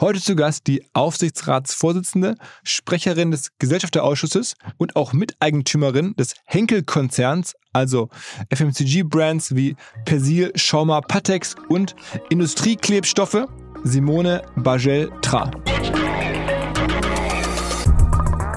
Heute 0.00 0.20
zu 0.20 0.36
Gast 0.36 0.68
die 0.68 0.84
Aufsichtsratsvorsitzende, 0.92 2.36
Sprecherin 2.62 3.32
des 3.32 3.50
Gesellschafterausschusses 3.58 4.54
und 4.76 4.94
auch 4.94 5.12
Miteigentümerin 5.12 6.14
des 6.14 6.34
Henkel-Konzerns, 6.44 7.56
also 7.72 8.08
FMCG-Brands 8.54 9.56
wie 9.56 9.74
Persil, 10.04 10.52
Schauma, 10.54 11.00
Patex 11.00 11.56
und 11.68 11.96
Industrieklebstoffe, 12.30 13.48
Simone 13.82 14.42
Bagel-Tra. 14.54 15.50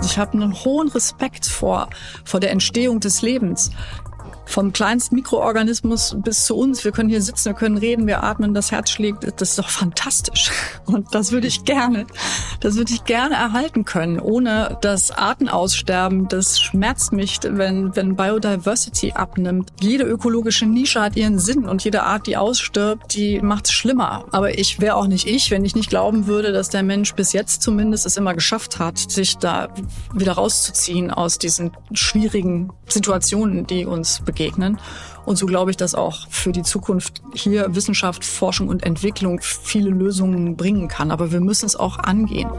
Ich 0.03 0.19
habe 0.19 0.33
einen 0.33 0.53
hohen 0.53 0.89
Respekt 0.89 1.47
vor, 1.47 1.89
vor 2.23 2.39
der 2.39 2.51
Entstehung 2.51 2.99
des 2.99 3.23
Lebens. 3.23 3.71
Vom 4.51 4.73
kleinsten 4.73 5.15
Mikroorganismus 5.15 6.17
bis 6.17 6.43
zu 6.45 6.57
uns. 6.57 6.83
Wir 6.83 6.91
können 6.91 7.07
hier 7.07 7.21
sitzen, 7.21 7.45
wir 7.45 7.53
können 7.53 7.77
reden, 7.77 8.05
wir 8.05 8.21
atmen, 8.21 8.53
das 8.53 8.69
Herz 8.73 8.89
schlägt. 8.89 9.23
Das 9.39 9.51
ist 9.51 9.59
doch 9.59 9.69
fantastisch. 9.69 10.51
Und 10.85 11.15
das 11.15 11.31
würde 11.31 11.47
ich 11.47 11.63
gerne, 11.63 12.05
das 12.59 12.75
würde 12.75 12.91
ich 12.91 13.05
gerne 13.05 13.35
erhalten 13.35 13.85
können, 13.85 14.19
ohne 14.19 14.77
das 14.81 15.11
Artenaussterben. 15.11 16.27
Das 16.27 16.59
schmerzt 16.59 17.13
mich, 17.13 17.39
wenn, 17.43 17.95
wenn 17.95 18.17
Biodiversity 18.17 19.13
abnimmt. 19.13 19.71
Jede 19.79 20.03
ökologische 20.03 20.65
Nische 20.65 20.99
hat 20.99 21.15
ihren 21.15 21.39
Sinn 21.39 21.65
und 21.65 21.85
jede 21.85 22.03
Art, 22.03 22.27
die 22.27 22.35
ausstirbt, 22.35 23.15
die 23.15 23.39
macht 23.39 23.67
es 23.67 23.71
schlimmer. 23.71 24.25
Aber 24.31 24.59
ich 24.59 24.81
wäre 24.81 24.97
auch 24.97 25.07
nicht 25.07 25.27
ich, 25.27 25.49
wenn 25.49 25.63
ich 25.63 25.75
nicht 25.75 25.89
glauben 25.89 26.27
würde, 26.27 26.51
dass 26.51 26.67
der 26.67 26.83
Mensch 26.83 27.13
bis 27.15 27.31
jetzt 27.31 27.61
zumindest 27.61 28.05
es 28.05 28.17
immer 28.17 28.33
geschafft 28.33 28.79
hat, 28.79 28.97
sich 28.97 29.37
da 29.37 29.69
wieder 30.13 30.33
rauszuziehen 30.33 31.09
aus 31.09 31.39
diesen 31.39 31.71
schwierigen 31.93 32.73
Situationen, 32.89 33.65
die 33.65 33.85
uns 33.85 34.19
begegnen 34.19 34.40
begegnen. 34.41 34.77
Und 35.25 35.35
so 35.35 35.45
glaube 35.45 35.71
ich, 35.71 35.77
dass 35.77 35.93
auch 35.93 36.27
für 36.29 36.51
die 36.51 36.63
Zukunft 36.63 37.21
hier 37.33 37.75
Wissenschaft, 37.75 38.25
Forschung 38.25 38.69
und 38.69 38.83
Entwicklung 38.83 39.39
viele 39.41 39.91
Lösungen 39.91 40.55
bringen 40.55 40.87
kann. 40.87 41.11
Aber 41.11 41.31
wir 41.31 41.41
müssen 41.41 41.67
es 41.67 41.75
auch 41.75 41.99
angehen. 41.99 42.49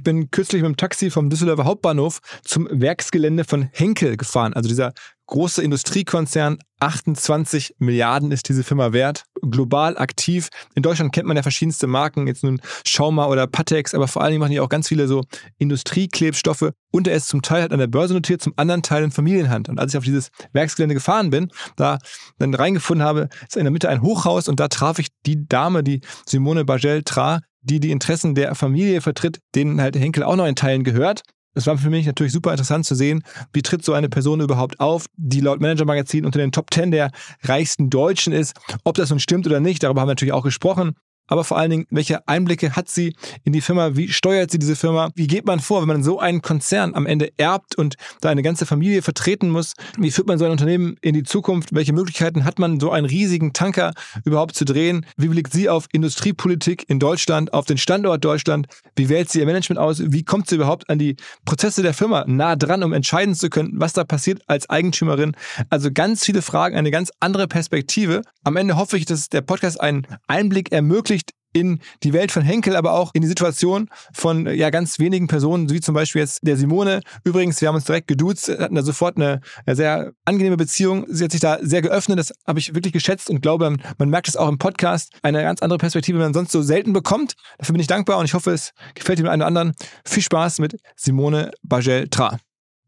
Ich 0.00 0.04
bin 0.04 0.30
kürzlich 0.30 0.62
mit 0.62 0.70
dem 0.70 0.76
Taxi 0.78 1.10
vom 1.10 1.28
Düsseldorfer 1.28 1.66
Hauptbahnhof 1.66 2.20
zum 2.42 2.66
Werksgelände 2.70 3.44
von 3.44 3.68
Henkel 3.70 4.16
gefahren, 4.16 4.54
also 4.54 4.66
dieser 4.66 4.94
große 5.26 5.62
Industriekonzern. 5.62 6.56
28 6.80 7.74
Milliarden 7.78 8.32
ist 8.32 8.48
diese 8.48 8.64
Firma 8.64 8.94
wert, 8.94 9.24
global 9.42 9.98
aktiv. 9.98 10.48
In 10.74 10.82
Deutschland 10.82 11.12
kennt 11.12 11.28
man 11.28 11.36
ja 11.36 11.42
verschiedenste 11.42 11.86
Marken, 11.86 12.26
jetzt 12.26 12.42
nun 12.42 12.62
Schauma 12.86 13.26
oder 13.26 13.46
Patex, 13.46 13.94
aber 13.94 14.08
vor 14.08 14.22
allen 14.22 14.30
Dingen 14.30 14.40
machen 14.40 14.52
die 14.52 14.60
auch 14.60 14.70
ganz 14.70 14.88
viele 14.88 15.06
so 15.06 15.22
Industrieklebstoffe 15.58 16.70
und 16.90 17.06
er 17.06 17.16
ist 17.16 17.28
zum 17.28 17.42
Teil 17.42 17.60
halt 17.60 17.72
an 17.72 17.78
der 17.78 17.86
Börse 17.86 18.14
notiert, 18.14 18.40
zum 18.40 18.54
anderen 18.56 18.82
Teil 18.82 19.04
in 19.04 19.10
Familienhand. 19.10 19.68
Und 19.68 19.78
als 19.78 19.92
ich 19.92 19.98
auf 19.98 20.04
dieses 20.04 20.30
Werksgelände 20.54 20.94
gefahren 20.94 21.28
bin, 21.28 21.50
da 21.76 21.98
dann 22.38 22.54
reingefunden 22.54 23.06
habe, 23.06 23.28
ist 23.46 23.58
in 23.58 23.64
der 23.64 23.70
Mitte 23.70 23.90
ein 23.90 24.00
Hochhaus 24.00 24.48
und 24.48 24.58
da 24.58 24.68
traf 24.68 24.98
ich 24.98 25.08
die 25.26 25.46
Dame, 25.46 25.84
die 25.84 26.00
Simone 26.24 26.64
Bagel 26.64 27.02
Tra, 27.02 27.40
die 27.62 27.80
die 27.80 27.90
Interessen 27.90 28.34
der 28.34 28.54
Familie 28.54 29.00
vertritt, 29.00 29.40
denen 29.54 29.80
halt 29.80 29.96
Henkel 29.96 30.22
auch 30.22 30.36
noch 30.36 30.46
in 30.46 30.56
Teilen 30.56 30.84
gehört. 30.84 31.22
Es 31.54 31.66
war 31.66 31.76
für 31.78 31.90
mich 31.90 32.06
natürlich 32.06 32.32
super 32.32 32.52
interessant 32.52 32.86
zu 32.86 32.94
sehen, 32.94 33.24
wie 33.52 33.62
tritt 33.62 33.84
so 33.84 33.92
eine 33.92 34.08
Person 34.08 34.40
überhaupt 34.40 34.78
auf, 34.78 35.06
die 35.16 35.40
laut 35.40 35.60
Manager 35.60 35.84
Magazin 35.84 36.24
unter 36.24 36.38
den 36.38 36.52
Top 36.52 36.72
10 36.72 36.92
der 36.92 37.10
reichsten 37.42 37.90
Deutschen 37.90 38.32
ist. 38.32 38.54
Ob 38.84 38.94
das 38.94 39.10
nun 39.10 39.18
stimmt 39.18 39.46
oder 39.46 39.58
nicht, 39.58 39.82
darüber 39.82 40.00
haben 40.00 40.08
wir 40.08 40.12
natürlich 40.12 40.32
auch 40.32 40.44
gesprochen 40.44 40.94
aber 41.30 41.44
vor 41.44 41.56
allen 41.56 41.70
Dingen, 41.70 41.86
welche 41.90 42.26
Einblicke 42.28 42.74
hat 42.74 42.88
sie 42.88 43.14
in 43.44 43.52
die 43.52 43.60
Firma? 43.60 43.96
Wie 43.96 44.08
steuert 44.08 44.50
sie 44.50 44.58
diese 44.58 44.74
Firma? 44.74 45.10
Wie 45.14 45.28
geht 45.28 45.46
man 45.46 45.60
vor, 45.60 45.80
wenn 45.80 45.88
man 45.88 46.02
so 46.02 46.18
einen 46.18 46.42
Konzern 46.42 46.94
am 46.94 47.06
Ende 47.06 47.32
erbt 47.36 47.76
und 47.76 47.94
da 48.20 48.30
eine 48.30 48.42
ganze 48.42 48.66
Familie 48.66 49.00
vertreten 49.00 49.48
muss? 49.48 49.74
Wie 49.96 50.10
führt 50.10 50.26
man 50.26 50.38
so 50.38 50.44
ein 50.44 50.50
Unternehmen 50.50 50.96
in 51.00 51.14
die 51.14 51.22
Zukunft? 51.22 51.72
Welche 51.72 51.92
Möglichkeiten 51.92 52.44
hat 52.44 52.58
man, 52.58 52.80
so 52.80 52.90
einen 52.90 53.06
riesigen 53.06 53.52
Tanker 53.52 53.92
überhaupt 54.24 54.56
zu 54.56 54.64
drehen? 54.64 55.06
Wie 55.16 55.28
blickt 55.28 55.52
sie 55.52 55.68
auf 55.68 55.86
Industriepolitik 55.92 56.84
in 56.88 56.98
Deutschland, 56.98 57.54
auf 57.54 57.64
den 57.64 57.78
Standort 57.78 58.24
Deutschland? 58.24 58.66
Wie 58.96 59.08
wählt 59.08 59.30
sie 59.30 59.38
ihr 59.38 59.46
Management 59.46 59.78
aus? 59.78 60.02
Wie 60.04 60.24
kommt 60.24 60.48
sie 60.48 60.56
überhaupt 60.56 60.90
an 60.90 60.98
die 60.98 61.14
Prozesse 61.44 61.82
der 61.82 61.94
Firma 61.94 62.24
nah 62.26 62.56
dran, 62.56 62.82
um 62.82 62.92
entscheiden 62.92 63.36
zu 63.36 63.50
können, 63.50 63.74
was 63.74 63.92
da 63.92 64.02
passiert 64.02 64.42
als 64.48 64.68
Eigentümerin? 64.68 65.36
Also 65.68 65.90
ganz 65.92 66.24
viele 66.24 66.42
Fragen, 66.42 66.76
eine 66.76 66.90
ganz 66.90 67.12
andere 67.20 67.46
Perspektive. 67.46 68.22
Am 68.42 68.56
Ende 68.56 68.76
hoffe 68.76 68.96
ich, 68.96 69.04
dass 69.04 69.28
der 69.28 69.42
Podcast 69.42 69.80
einen 69.80 70.08
Einblick 70.26 70.72
ermöglicht, 70.72 71.19
in 71.52 71.80
die 72.02 72.12
Welt 72.12 72.32
von 72.32 72.42
Henkel, 72.42 72.76
aber 72.76 72.92
auch 72.92 73.10
in 73.14 73.22
die 73.22 73.28
Situation 73.28 73.88
von 74.12 74.46
ja 74.46 74.70
ganz 74.70 74.98
wenigen 74.98 75.26
Personen, 75.26 75.70
wie 75.70 75.80
zum 75.80 75.94
Beispiel 75.94 76.20
jetzt 76.20 76.46
der 76.46 76.56
Simone. 76.56 77.00
Übrigens, 77.24 77.60
wir 77.60 77.68
haben 77.68 77.74
uns 77.74 77.84
direkt 77.84 78.08
geduzt, 78.08 78.48
hatten 78.48 78.74
da 78.74 78.82
sofort 78.82 79.16
eine, 79.16 79.40
eine 79.66 79.76
sehr 79.76 80.12
angenehme 80.24 80.56
Beziehung. 80.56 81.06
Sie 81.08 81.24
hat 81.24 81.32
sich 81.32 81.40
da 81.40 81.58
sehr 81.60 81.82
geöffnet, 81.82 82.18
das 82.18 82.32
habe 82.46 82.58
ich 82.58 82.74
wirklich 82.74 82.92
geschätzt 82.92 83.30
und 83.30 83.40
glaube, 83.40 83.76
man 83.98 84.10
merkt 84.10 84.28
es 84.28 84.36
auch 84.36 84.48
im 84.48 84.58
Podcast, 84.58 85.12
eine 85.22 85.42
ganz 85.42 85.62
andere 85.62 85.78
Perspektive, 85.78 86.18
die 86.18 86.24
man 86.24 86.34
sonst 86.34 86.52
so 86.52 86.62
selten 86.62 86.92
bekommt. 86.92 87.34
Dafür 87.58 87.72
bin 87.72 87.80
ich 87.80 87.86
dankbar 87.86 88.18
und 88.18 88.24
ich 88.24 88.34
hoffe, 88.34 88.52
es 88.52 88.72
gefällt 88.94 89.18
dem 89.18 89.28
einen 89.28 89.42
oder 89.42 89.48
anderen. 89.48 89.72
Viel 90.04 90.22
Spaß 90.22 90.58
mit 90.58 90.80
Simone 90.96 91.50
Bagel-Tra. 91.62 92.38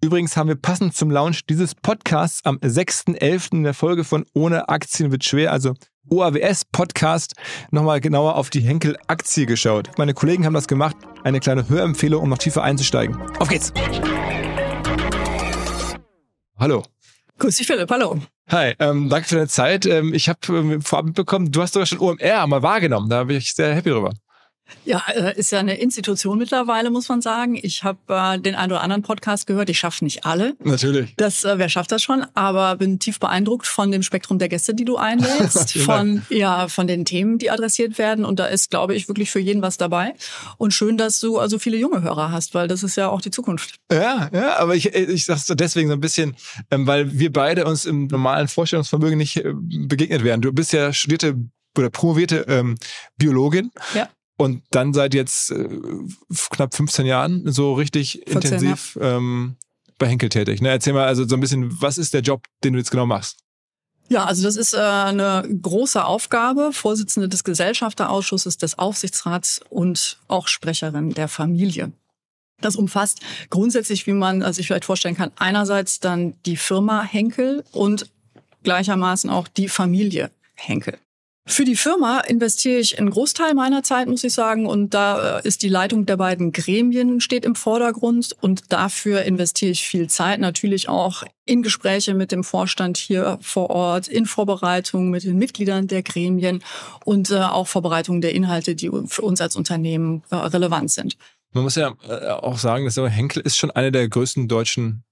Übrigens 0.04 0.36
haben 0.36 0.48
wir 0.48 0.56
passend 0.56 0.96
zum 0.96 1.12
Launch 1.12 1.46
dieses 1.46 1.76
Podcasts 1.76 2.44
am 2.44 2.56
6.11. 2.56 3.52
in 3.52 3.62
der 3.62 3.72
Folge 3.72 4.02
von 4.02 4.26
Ohne 4.34 4.68
Aktien 4.68 5.12
wird 5.12 5.22
schwer, 5.22 5.52
also 5.52 5.74
OAWS-Podcast, 6.08 7.34
nochmal 7.70 8.00
genauer 8.00 8.36
auf 8.36 8.50
die 8.50 8.60
Henkel-Aktie 8.60 9.46
geschaut. 9.46 9.90
Meine 9.98 10.14
Kollegen 10.14 10.44
haben 10.44 10.54
das 10.54 10.68
gemacht. 10.68 10.96
Eine 11.24 11.40
kleine 11.40 11.68
Hörempfehlung, 11.68 12.22
um 12.22 12.28
noch 12.28 12.38
tiefer 12.38 12.62
einzusteigen. 12.62 13.16
Auf 13.38 13.48
geht's! 13.48 13.72
Hallo. 16.58 16.82
Grüß 17.38 17.56
dich, 17.56 17.66
Philipp. 17.66 17.90
Hallo. 17.90 18.18
Hi, 18.50 18.74
ähm, 18.78 19.08
danke 19.08 19.28
für 19.28 19.34
deine 19.36 19.48
Zeit. 19.48 19.86
Ähm, 19.86 20.12
ich 20.14 20.28
habe 20.28 20.38
ähm, 20.48 20.82
vorab 20.82 21.06
mitbekommen, 21.06 21.50
du 21.50 21.62
hast 21.62 21.74
sogar 21.74 21.86
schon 21.86 21.98
OMR 21.98 22.46
mal 22.46 22.62
wahrgenommen. 22.62 23.08
Da 23.08 23.24
bin 23.24 23.36
ich 23.36 23.54
sehr 23.54 23.74
happy 23.74 23.90
drüber. 23.90 24.12
Ja, 24.84 25.02
äh, 25.14 25.38
ist 25.38 25.52
ja 25.52 25.60
eine 25.60 25.78
Institution 25.78 26.38
mittlerweile, 26.38 26.90
muss 26.90 27.08
man 27.08 27.20
sagen. 27.20 27.58
Ich 27.60 27.84
habe 27.84 27.98
äh, 28.08 28.38
den 28.38 28.54
einen 28.54 28.72
oder 28.72 28.80
anderen 28.80 29.02
Podcast 29.02 29.46
gehört. 29.46 29.70
Ich 29.70 29.78
schaffe 29.78 30.04
nicht 30.04 30.24
alle. 30.24 30.54
Natürlich. 30.64 31.14
Das, 31.16 31.44
äh, 31.44 31.58
wer 31.58 31.68
schafft 31.68 31.92
das 31.92 32.02
schon? 32.02 32.26
Aber 32.34 32.76
bin 32.76 32.98
tief 32.98 33.20
beeindruckt 33.20 33.66
von 33.66 33.92
dem 33.92 34.02
Spektrum 34.02 34.38
der 34.38 34.48
Gäste, 34.48 34.74
die 34.74 34.84
du 34.84 34.96
einlädst, 34.96 35.78
von 35.78 36.22
ja, 36.28 36.68
von 36.68 36.86
den 36.86 37.04
Themen, 37.04 37.38
die 37.38 37.50
adressiert 37.50 37.98
werden. 37.98 38.24
Und 38.24 38.40
da 38.40 38.46
ist, 38.46 38.70
glaube 38.70 38.94
ich, 38.94 39.08
wirklich 39.08 39.30
für 39.30 39.40
jeden 39.40 39.62
was 39.62 39.76
dabei. 39.76 40.14
Und 40.58 40.74
schön, 40.74 40.96
dass 40.96 41.20
du 41.20 41.38
also 41.38 41.58
viele 41.58 41.76
junge 41.76 42.02
Hörer 42.02 42.32
hast, 42.32 42.54
weil 42.54 42.68
das 42.68 42.82
ist 42.82 42.96
ja 42.96 43.08
auch 43.08 43.20
die 43.20 43.30
Zukunft. 43.30 43.76
Ja, 43.90 44.30
ja. 44.32 44.56
Aber 44.58 44.74
ich, 44.74 44.94
ich 44.94 45.24
sag's 45.24 45.46
so 45.46 45.54
deswegen 45.54 45.88
so 45.88 45.94
ein 45.94 46.00
bisschen, 46.00 46.36
ähm, 46.70 46.86
weil 46.86 47.18
wir 47.18 47.32
beide 47.32 47.66
uns 47.66 47.84
im 47.84 48.06
normalen 48.06 48.48
Vorstellungsvermögen 48.48 49.18
nicht 49.18 49.36
äh, 49.36 49.52
begegnet 49.54 50.24
werden. 50.24 50.40
Du 50.40 50.52
bist 50.52 50.72
ja 50.72 50.92
studierte 50.92 51.36
oder 51.76 51.90
promovierte 51.90 52.44
ähm, 52.48 52.76
Biologin. 53.16 53.70
Ja. 53.94 54.08
Und 54.36 54.62
dann 54.70 54.92
seit 54.94 55.14
jetzt 55.14 55.50
äh, 55.50 55.68
knapp 56.50 56.74
15 56.74 57.06
Jahren 57.06 57.52
so 57.52 57.74
richtig 57.74 58.22
14, 58.26 58.34
intensiv 58.34 58.96
ja. 59.00 59.16
ähm, 59.16 59.56
bei 59.98 60.08
Henkel 60.08 60.30
tätig. 60.30 60.60
Ne? 60.62 60.70
Erzähl 60.70 60.94
mal 60.94 61.06
also 61.06 61.26
so 61.28 61.36
ein 61.36 61.40
bisschen, 61.40 61.80
was 61.80 61.98
ist 61.98 62.14
der 62.14 62.22
Job, 62.22 62.46
den 62.64 62.72
du 62.72 62.78
jetzt 62.78 62.90
genau 62.90 63.06
machst? 63.06 63.38
Ja, 64.08 64.24
also 64.24 64.42
das 64.42 64.56
ist 64.56 64.74
äh, 64.74 64.78
eine 64.78 65.48
große 65.62 66.04
Aufgabe, 66.04 66.72
Vorsitzende 66.72 67.28
des 67.28 67.44
Gesellschafterausschusses, 67.44 68.58
des 68.58 68.78
Aufsichtsrats 68.78 69.60
und 69.70 70.18
auch 70.28 70.48
Sprecherin 70.48 71.10
der 71.10 71.28
Familie. 71.28 71.92
Das 72.60 72.76
umfasst 72.76 73.20
grundsätzlich, 73.50 74.06
wie 74.06 74.12
man 74.12 74.52
sich 74.52 74.66
vielleicht 74.66 74.84
vorstellen 74.84 75.16
kann, 75.16 75.32
einerseits 75.36 76.00
dann 76.00 76.34
die 76.46 76.56
Firma 76.56 77.02
Henkel 77.02 77.64
und 77.72 78.10
gleichermaßen 78.62 79.30
auch 79.30 79.48
die 79.48 79.68
Familie 79.68 80.30
Henkel. 80.54 80.98
Für 81.44 81.64
die 81.64 81.74
Firma 81.74 82.20
investiere 82.20 82.78
ich 82.78 82.98
einen 82.98 83.10
Großteil 83.10 83.54
meiner 83.54 83.82
Zeit, 83.82 84.06
muss 84.06 84.22
ich 84.22 84.32
sagen. 84.32 84.64
Und 84.64 84.94
da 84.94 85.38
äh, 85.38 85.48
ist 85.48 85.62
die 85.62 85.68
Leitung 85.68 86.06
der 86.06 86.16
beiden 86.16 86.52
Gremien 86.52 87.20
steht 87.20 87.44
im 87.44 87.56
Vordergrund. 87.56 88.36
Und 88.40 88.72
dafür 88.72 89.22
investiere 89.22 89.72
ich 89.72 89.82
viel 89.82 90.08
Zeit, 90.08 90.38
natürlich 90.38 90.88
auch 90.88 91.24
in 91.44 91.62
Gespräche 91.62 92.14
mit 92.14 92.30
dem 92.30 92.44
Vorstand 92.44 92.96
hier 92.96 93.38
vor 93.40 93.70
Ort, 93.70 94.06
in 94.06 94.26
Vorbereitung 94.26 95.10
mit 95.10 95.24
den 95.24 95.36
Mitgliedern 95.36 95.88
der 95.88 96.04
Gremien 96.04 96.62
und 97.04 97.30
äh, 97.30 97.38
auch 97.38 97.66
Vorbereitung 97.66 98.20
der 98.20 98.34
Inhalte, 98.34 98.76
die 98.76 98.90
für 99.06 99.22
uns 99.22 99.40
als 99.40 99.56
Unternehmen 99.56 100.22
äh, 100.30 100.36
relevant 100.36 100.92
sind. 100.92 101.16
Man 101.52 101.64
muss 101.64 101.74
ja 101.74 101.94
auch 102.40 102.56
sagen, 102.56 102.86
dass 102.86 102.96
Henkel 102.96 103.42
ist 103.42 103.58
schon 103.58 103.70
eine 103.72 103.92
der 103.92 104.08
größten 104.08 104.48
deutschen 104.48 105.04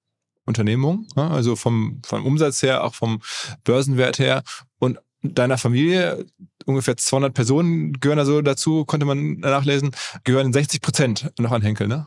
Unternehmungen, 0.47 1.07
also 1.17 1.55
vom, 1.55 2.01
vom 2.05 2.25
Umsatz 2.25 2.63
her, 2.63 2.83
auch 2.83 2.95
vom 2.95 3.21
Börsenwert 3.65 4.19
her. 4.19 4.43
Und 4.79 4.99
deiner 5.23 5.59
Familie, 5.59 6.27
ungefähr 6.67 6.97
200 6.97 7.35
Personen 7.35 7.95
gehören 8.01 8.19
also 8.19 8.43
dazu, 8.43 8.85
konnte 8.85 9.07
man 9.07 9.39
nachlesen, 9.41 9.91
gehören 10.25 10.53
60 10.53 10.81
Prozent 10.81 11.33
noch 11.39 11.53
an 11.53 11.63
Henkel, 11.63 11.89
ne? 11.89 12.07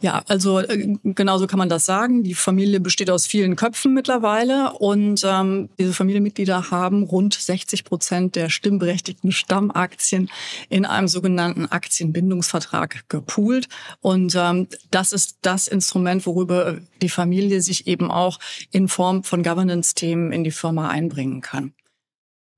Ja, 0.00 0.22
also 0.28 0.60
äh, 0.60 0.96
genauso 1.02 1.48
kann 1.48 1.58
man 1.58 1.68
das 1.68 1.84
sagen. 1.84 2.22
Die 2.22 2.34
Familie 2.34 2.78
besteht 2.78 3.10
aus 3.10 3.26
vielen 3.26 3.56
Köpfen 3.56 3.94
mittlerweile 3.94 4.74
und 4.74 5.24
ähm, 5.24 5.70
diese 5.76 5.92
Familienmitglieder 5.92 6.70
haben 6.70 7.02
rund 7.02 7.34
60 7.34 7.82
Prozent 7.82 8.36
der 8.36 8.48
stimmberechtigten 8.48 9.32
Stammaktien 9.32 10.30
in 10.68 10.86
einem 10.86 11.08
sogenannten 11.08 11.66
Aktienbindungsvertrag 11.66 13.08
gepoolt. 13.08 13.68
Und 14.00 14.36
ähm, 14.36 14.68
das 14.92 15.12
ist 15.12 15.38
das 15.42 15.66
Instrument, 15.66 16.26
worüber 16.26 16.78
die 17.02 17.08
Familie 17.08 17.60
sich 17.60 17.88
eben 17.88 18.12
auch 18.12 18.38
in 18.70 18.86
Form 18.86 19.24
von 19.24 19.42
Governance-Themen 19.42 20.30
in 20.30 20.44
die 20.44 20.52
Firma 20.52 20.90
einbringen 20.90 21.40
kann. 21.40 21.72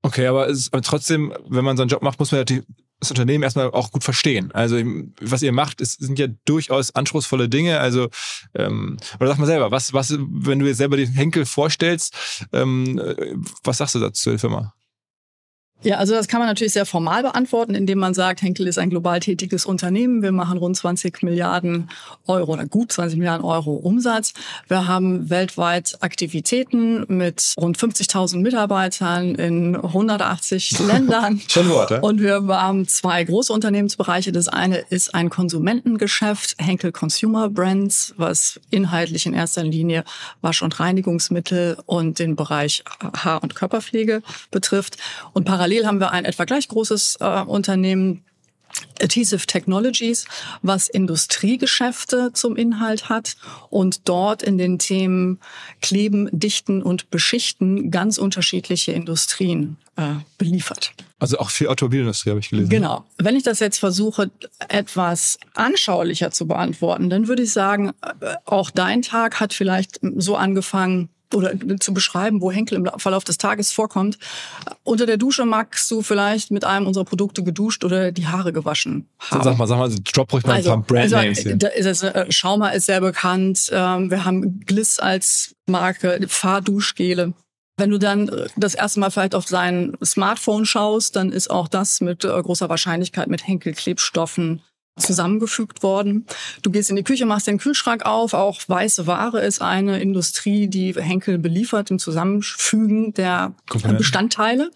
Okay, 0.03 0.27
aber, 0.27 0.49
es, 0.49 0.71
aber 0.73 0.81
trotzdem, 0.81 1.33
wenn 1.47 1.63
man 1.63 1.77
so 1.77 1.83
einen 1.83 1.89
Job 1.89 2.01
macht, 2.01 2.19
muss 2.19 2.31
man 2.31 2.45
die 2.45 2.63
das 3.01 3.09
Unternehmen 3.09 3.43
erstmal 3.43 3.71
auch 3.71 3.91
gut 3.91 4.03
verstehen. 4.03 4.51
Also 4.51 4.79
was 5.19 5.41
ihr 5.41 5.51
macht, 5.51 5.81
ist, 5.81 5.99
sind 5.99 6.19
ja 6.19 6.27
durchaus 6.45 6.93
anspruchsvolle 6.93 7.49
Dinge. 7.49 7.79
Also 7.79 8.09
ähm, 8.53 8.97
oder 9.19 9.29
sag 9.29 9.39
mal 9.39 9.47
selber, 9.47 9.71
was, 9.71 9.91
was, 9.91 10.15
wenn 10.19 10.59
du 10.59 10.67
jetzt 10.67 10.77
selber 10.77 10.97
den 10.97 11.11
Henkel 11.11 11.45
vorstellst, 11.45 12.47
ähm, 12.53 12.99
äh, 12.99 13.33
was 13.63 13.79
sagst 13.79 13.95
du 13.95 13.99
dazu 13.99 14.29
zur 14.29 14.39
Firma? 14.39 14.75
Ja, 15.83 15.97
also 15.97 16.13
das 16.13 16.27
kann 16.27 16.39
man 16.39 16.47
natürlich 16.47 16.73
sehr 16.73 16.85
formal 16.85 17.23
beantworten, 17.23 17.73
indem 17.73 17.97
man 17.97 18.13
sagt, 18.13 18.43
Henkel 18.43 18.67
ist 18.67 18.77
ein 18.77 18.91
global 18.91 19.19
tätiges 19.19 19.65
Unternehmen. 19.65 20.21
Wir 20.21 20.31
machen 20.31 20.59
rund 20.59 20.77
20 20.77 21.23
Milliarden 21.23 21.89
Euro 22.27 22.53
oder 22.53 22.67
gut 22.67 22.91
20 22.91 23.17
Milliarden 23.17 23.43
Euro 23.43 23.73
Umsatz. 23.73 24.33
Wir 24.67 24.87
haben 24.87 25.31
weltweit 25.31 25.97
Aktivitäten 26.01 27.05
mit 27.07 27.55
rund 27.59 27.79
50.000 27.79 28.41
Mitarbeitern 28.41 29.33
in 29.33 29.75
180 29.75 30.77
Ländern. 30.87 31.41
Schon 31.47 31.69
Wort, 31.69 32.03
Und 32.03 32.21
wir 32.21 32.45
haben 32.47 32.87
zwei 32.87 33.23
große 33.23 33.51
Unternehmensbereiche. 33.51 34.31
Das 34.31 34.47
eine 34.47 34.77
ist 34.77 35.15
ein 35.15 35.31
Konsumentengeschäft, 35.31 36.57
Henkel 36.59 36.91
Consumer 36.91 37.49
Brands, 37.49 38.13
was 38.17 38.59
inhaltlich 38.69 39.25
in 39.25 39.33
erster 39.33 39.63
Linie 39.63 40.03
Wasch- 40.41 40.61
und 40.61 40.79
Reinigungsmittel 40.79 41.77
und 41.87 42.19
den 42.19 42.35
Bereich 42.35 42.83
Haar- 43.17 43.41
und 43.41 43.55
Körperpflege 43.55 44.21
betrifft. 44.51 44.97
Und 45.33 45.45
parallel 45.45 45.70
Parallel 45.71 45.87
haben 45.87 45.99
wir 46.01 46.11
ein 46.11 46.25
etwa 46.25 46.43
gleich 46.43 46.67
großes 46.67 47.19
äh, 47.21 47.43
Unternehmen, 47.43 48.25
Adhesive 49.01 49.45
Technologies, 49.47 50.25
was 50.61 50.89
Industriegeschäfte 50.89 52.31
zum 52.33 52.57
Inhalt 52.57 53.07
hat 53.07 53.37
und 53.69 54.09
dort 54.09 54.43
in 54.43 54.57
den 54.57 54.79
Themen 54.79 55.39
Kleben, 55.81 56.27
Dichten 56.31 56.83
und 56.83 57.09
Beschichten 57.09 57.89
ganz 57.89 58.17
unterschiedliche 58.17 58.91
Industrien 58.91 59.77
äh, 59.95 60.15
beliefert. 60.37 60.91
Also 61.19 61.39
auch 61.39 61.49
für 61.49 61.69
Automobilindustrie 61.69 62.31
habe 62.31 62.41
ich 62.41 62.49
gelesen. 62.49 62.69
Genau. 62.69 63.05
Wenn 63.17 63.37
ich 63.37 63.43
das 63.43 63.59
jetzt 63.59 63.77
versuche, 63.77 64.29
etwas 64.67 65.37
anschaulicher 65.53 66.31
zu 66.31 66.47
beantworten, 66.47 67.09
dann 67.09 67.29
würde 67.29 67.43
ich 67.43 67.53
sagen, 67.53 67.91
äh, 68.01 68.35
auch 68.43 68.71
dein 68.71 69.03
Tag 69.03 69.39
hat 69.39 69.53
vielleicht 69.53 70.01
so 70.17 70.35
angefangen, 70.35 71.07
oder 71.35 71.53
zu 71.79 71.93
beschreiben, 71.93 72.41
wo 72.41 72.51
Henkel 72.51 72.77
im 72.77 72.89
Verlauf 72.97 73.23
des 73.23 73.37
Tages 73.37 73.71
vorkommt. 73.71 74.17
Unter 74.83 75.05
der 75.05 75.17
Dusche 75.17 75.45
magst 75.45 75.89
du 75.91 76.01
vielleicht 76.01 76.51
mit 76.51 76.65
einem 76.65 76.87
unserer 76.87 77.05
Produkte 77.05 77.43
geduscht 77.43 77.83
oder 77.83 78.11
die 78.11 78.27
Haare 78.27 78.53
gewaschen 78.53 79.07
haben. 79.19 79.43
Sag 79.43 79.57
mal, 79.57 79.67
sag 79.67 79.77
mal, 79.77 79.89
drop 80.13 80.33
ruhig 80.33 80.45
mal 80.45 80.55
also, 80.55 80.71
ein 80.71 80.83
paar 80.83 80.97
Brandnames 80.97 81.39
also, 81.39 81.49
hier. 81.49 81.57
Da 81.57 81.67
ist 81.67 82.03
äh, 82.03 82.31
Schaumer 82.31 82.73
ist 82.73 82.85
sehr 82.85 83.01
bekannt. 83.01 83.69
Ähm, 83.71 84.11
wir 84.11 84.25
haben 84.25 84.61
Gliss 84.61 84.99
als 84.99 85.55
Marke, 85.67 86.19
Fahrduschgele. 86.27 87.33
Wenn 87.77 87.89
du 87.89 87.97
dann 87.97 88.29
äh, 88.29 88.47
das 88.57 88.75
erste 88.75 88.99
Mal 88.99 89.11
vielleicht 89.11 89.35
auf 89.35 89.47
sein 89.47 89.97
Smartphone 90.03 90.65
schaust, 90.65 91.15
dann 91.15 91.31
ist 91.31 91.49
auch 91.49 91.67
das 91.67 92.01
mit 92.01 92.23
äh, 92.23 92.27
großer 92.27 92.69
Wahrscheinlichkeit 92.69 93.27
mit 93.27 93.47
Henkel-Klebstoffen 93.47 94.61
zusammengefügt 95.01 95.83
worden. 95.83 96.25
Du 96.61 96.71
gehst 96.71 96.89
in 96.89 96.95
die 96.95 97.03
Küche, 97.03 97.25
machst 97.25 97.47
den 97.47 97.57
Kühlschrank 97.57 98.05
auf. 98.05 98.33
Auch 98.33 98.61
weiße 98.67 99.07
Ware 99.07 99.41
ist 99.41 99.61
eine 99.61 99.99
Industrie, 100.01 100.67
die 100.67 100.93
Henkel 100.93 101.37
beliefert 101.37 101.91
im 101.91 101.99
Zusammenfügen 101.99 103.13
der 103.13 103.53
Bestandteile. 103.97 104.71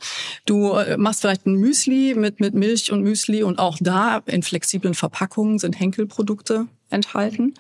Du 0.46 0.74
äh, 0.74 0.98
machst 0.98 1.22
vielleicht 1.22 1.46
ein 1.46 1.56
Müsli 1.56 2.16
mit, 2.16 2.40
mit 2.40 2.54
Milch 2.54 2.92
und 2.92 3.02
Müsli 3.02 3.44
und 3.44 3.60
auch 3.60 3.78
da 3.80 4.22
in 4.26 4.44
flexiblen 4.44 4.94
Verpackungen 4.94 5.60
sind 5.60 5.80
Henkel-Produkte 5.80 6.68
enthalten. 6.90 7.54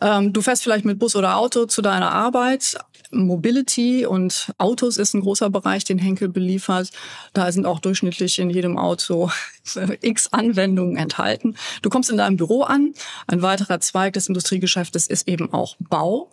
Ähm, 0.00 0.32
du 0.32 0.40
fährst 0.40 0.62
vielleicht 0.62 0.84
mit 0.84 0.98
Bus 0.98 1.16
oder 1.16 1.36
Auto 1.36 1.66
zu 1.66 1.82
deiner 1.82 2.12
Arbeit. 2.12 2.76
Mobility 3.12 4.06
und 4.06 4.52
Autos 4.58 4.96
ist 4.96 5.14
ein 5.14 5.20
großer 5.20 5.50
Bereich, 5.50 5.84
den 5.84 5.98
Henkel 5.98 6.28
beliefert. 6.28 6.90
Da 7.32 7.52
sind 7.52 7.66
auch 7.66 7.78
durchschnittlich 7.78 8.38
in 8.38 8.50
jedem 8.50 8.78
Auto 8.78 9.30
x 10.00 10.28
Anwendungen 10.32 10.96
enthalten. 10.96 11.56
Du 11.82 11.90
kommst 11.90 12.10
in 12.10 12.16
deinem 12.16 12.36
Büro 12.36 12.62
an. 12.62 12.94
Ein 13.26 13.42
weiterer 13.42 13.80
Zweig 13.80 14.14
des 14.14 14.28
Industriegeschäftes 14.28 15.06
ist 15.06 15.28
eben 15.28 15.52
auch 15.52 15.76
Bau. 15.78 16.30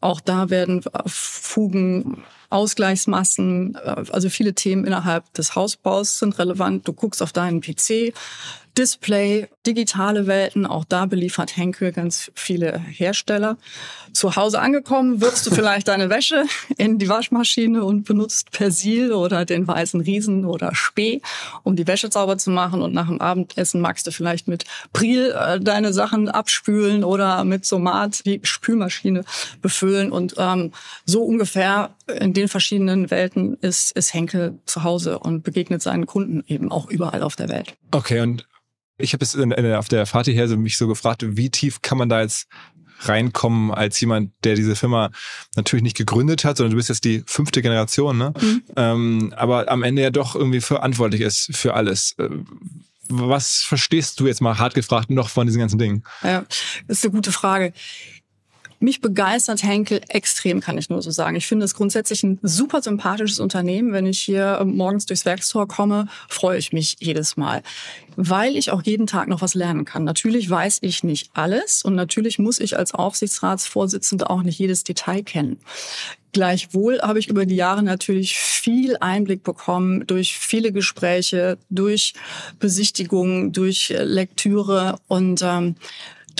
Auch 0.00 0.20
da 0.20 0.50
werden 0.50 0.84
Fugen, 1.06 2.22
Ausgleichsmassen, 2.50 3.74
äh, 3.74 4.04
also 4.10 4.30
viele 4.30 4.54
Themen 4.54 4.84
innerhalb 4.84 5.32
des 5.34 5.54
Hausbaus 5.54 6.18
sind 6.18 6.38
relevant. 6.38 6.86
Du 6.86 6.92
guckst 6.92 7.22
auf 7.22 7.32
deinen 7.32 7.60
PC, 7.60 8.14
Display, 8.76 9.48
digitale 9.68 10.26
Welten, 10.26 10.64
auch 10.64 10.86
da 10.86 11.04
beliefert 11.04 11.54
Henkel 11.56 11.92
ganz 11.92 12.32
viele 12.34 12.78
Hersteller. 12.78 13.58
Zu 14.14 14.34
Hause 14.34 14.60
angekommen, 14.60 15.20
wirfst 15.20 15.46
du 15.46 15.50
vielleicht 15.50 15.88
deine 15.88 16.08
Wäsche 16.08 16.46
in 16.78 16.98
die 16.98 17.08
Waschmaschine 17.08 17.84
und 17.84 18.04
benutzt 18.04 18.50
Persil 18.50 19.12
oder 19.12 19.44
den 19.44 19.68
weißen 19.68 20.00
Riesen 20.00 20.46
oder 20.46 20.74
Spee, 20.74 21.20
um 21.64 21.76
die 21.76 21.86
Wäsche 21.86 22.10
sauber 22.10 22.38
zu 22.38 22.50
machen. 22.50 22.80
Und 22.80 22.94
nach 22.94 23.08
dem 23.08 23.20
Abendessen 23.20 23.82
magst 23.82 24.06
du 24.06 24.10
vielleicht 24.10 24.48
mit 24.48 24.64
Pril 24.94 25.34
äh, 25.38 25.60
deine 25.60 25.92
Sachen 25.92 26.30
abspülen 26.30 27.04
oder 27.04 27.44
mit 27.44 27.66
Somat 27.66 28.24
die 28.24 28.40
Spülmaschine 28.42 29.22
befüllen. 29.60 30.10
Und 30.10 30.34
ähm, 30.38 30.72
so 31.04 31.22
ungefähr 31.22 31.90
in 32.06 32.32
den 32.32 32.48
verschiedenen 32.48 33.10
Welten 33.10 33.58
ist, 33.60 33.92
ist 33.92 34.14
Henkel 34.14 34.58
zu 34.64 34.82
Hause 34.82 35.18
und 35.18 35.42
begegnet 35.42 35.82
seinen 35.82 36.06
Kunden 36.06 36.42
eben 36.46 36.72
auch 36.72 36.88
überall 36.88 37.22
auf 37.22 37.36
der 37.36 37.50
Welt. 37.50 37.74
Okay, 37.90 38.20
und 38.20 38.48
ich 38.98 39.12
habe 39.12 39.24
es 39.24 39.36
auf 39.36 39.88
der 39.88 40.06
Fahrt 40.06 40.26
hierher 40.26 40.48
so 40.48 40.56
mich 40.56 40.76
so 40.76 40.88
gefragt, 40.88 41.24
wie 41.26 41.50
tief 41.50 41.82
kann 41.82 41.98
man 41.98 42.08
da 42.08 42.20
jetzt 42.20 42.48
reinkommen 43.00 43.70
als 43.70 44.00
jemand, 44.00 44.32
der 44.44 44.56
diese 44.56 44.74
Firma 44.74 45.10
natürlich 45.56 45.82
nicht 45.82 45.96
gegründet 45.96 46.44
hat, 46.44 46.56
sondern 46.56 46.72
du 46.72 46.76
bist 46.76 46.88
jetzt 46.88 47.04
die 47.04 47.22
fünfte 47.26 47.62
Generation, 47.62 48.18
ne? 48.18 48.32
Mhm. 48.40 48.62
Ähm, 48.76 49.34
aber 49.36 49.70
am 49.70 49.82
Ende 49.82 50.02
ja 50.02 50.10
doch 50.10 50.34
irgendwie 50.34 50.60
verantwortlich 50.60 51.20
ist 51.20 51.50
für 51.56 51.74
alles. 51.74 52.16
Äh, 52.18 52.28
was 53.10 53.62
verstehst 53.62 54.20
du 54.20 54.26
jetzt 54.26 54.42
mal 54.42 54.58
hart 54.58 54.74
gefragt 54.74 55.10
noch 55.10 55.30
von 55.30 55.46
diesen 55.46 55.60
ganzen 55.60 55.78
Dingen? 55.78 56.04
Ja, 56.22 56.44
das 56.86 56.98
ist 56.98 57.04
eine 57.04 57.14
gute 57.14 57.32
Frage. 57.32 57.72
Mich 58.80 59.00
begeistert 59.00 59.64
Henkel 59.64 60.00
extrem, 60.08 60.60
kann 60.60 60.78
ich 60.78 60.88
nur 60.88 61.02
so 61.02 61.10
sagen. 61.10 61.34
Ich 61.36 61.46
finde 61.48 61.64
es 61.64 61.74
grundsätzlich 61.74 62.22
ein 62.22 62.38
super 62.42 62.80
sympathisches 62.80 63.40
Unternehmen. 63.40 63.92
Wenn 63.92 64.06
ich 64.06 64.20
hier 64.20 64.62
morgens 64.64 65.06
durchs 65.06 65.24
Werkstor 65.24 65.66
komme, 65.66 66.06
freue 66.28 66.58
ich 66.58 66.72
mich 66.72 66.96
jedes 67.00 67.36
Mal, 67.36 67.62
weil 68.14 68.56
ich 68.56 68.70
auch 68.70 68.82
jeden 68.82 69.08
Tag 69.08 69.26
noch 69.26 69.42
was 69.42 69.54
lernen 69.54 69.84
kann. 69.84 70.04
Natürlich 70.04 70.48
weiß 70.48 70.78
ich 70.82 71.02
nicht 71.02 71.30
alles 71.34 71.82
und 71.82 71.96
natürlich 71.96 72.38
muss 72.38 72.60
ich 72.60 72.78
als 72.78 72.94
Aufsichtsratsvorsitzende 72.94 74.30
auch 74.30 74.42
nicht 74.42 74.60
jedes 74.60 74.84
Detail 74.84 75.22
kennen. 75.22 75.58
Gleichwohl 76.32 77.00
habe 77.00 77.18
ich 77.18 77.28
über 77.28 77.46
die 77.46 77.56
Jahre 77.56 77.82
natürlich 77.82 78.36
viel 78.36 78.96
Einblick 78.98 79.42
bekommen 79.42 80.06
durch 80.06 80.38
viele 80.38 80.72
Gespräche, 80.72 81.58
durch 81.70 82.12
Besichtigungen, 82.60 83.52
durch 83.52 83.88
Lektüre 83.88 84.98
und 85.08 85.40
ähm, 85.42 85.76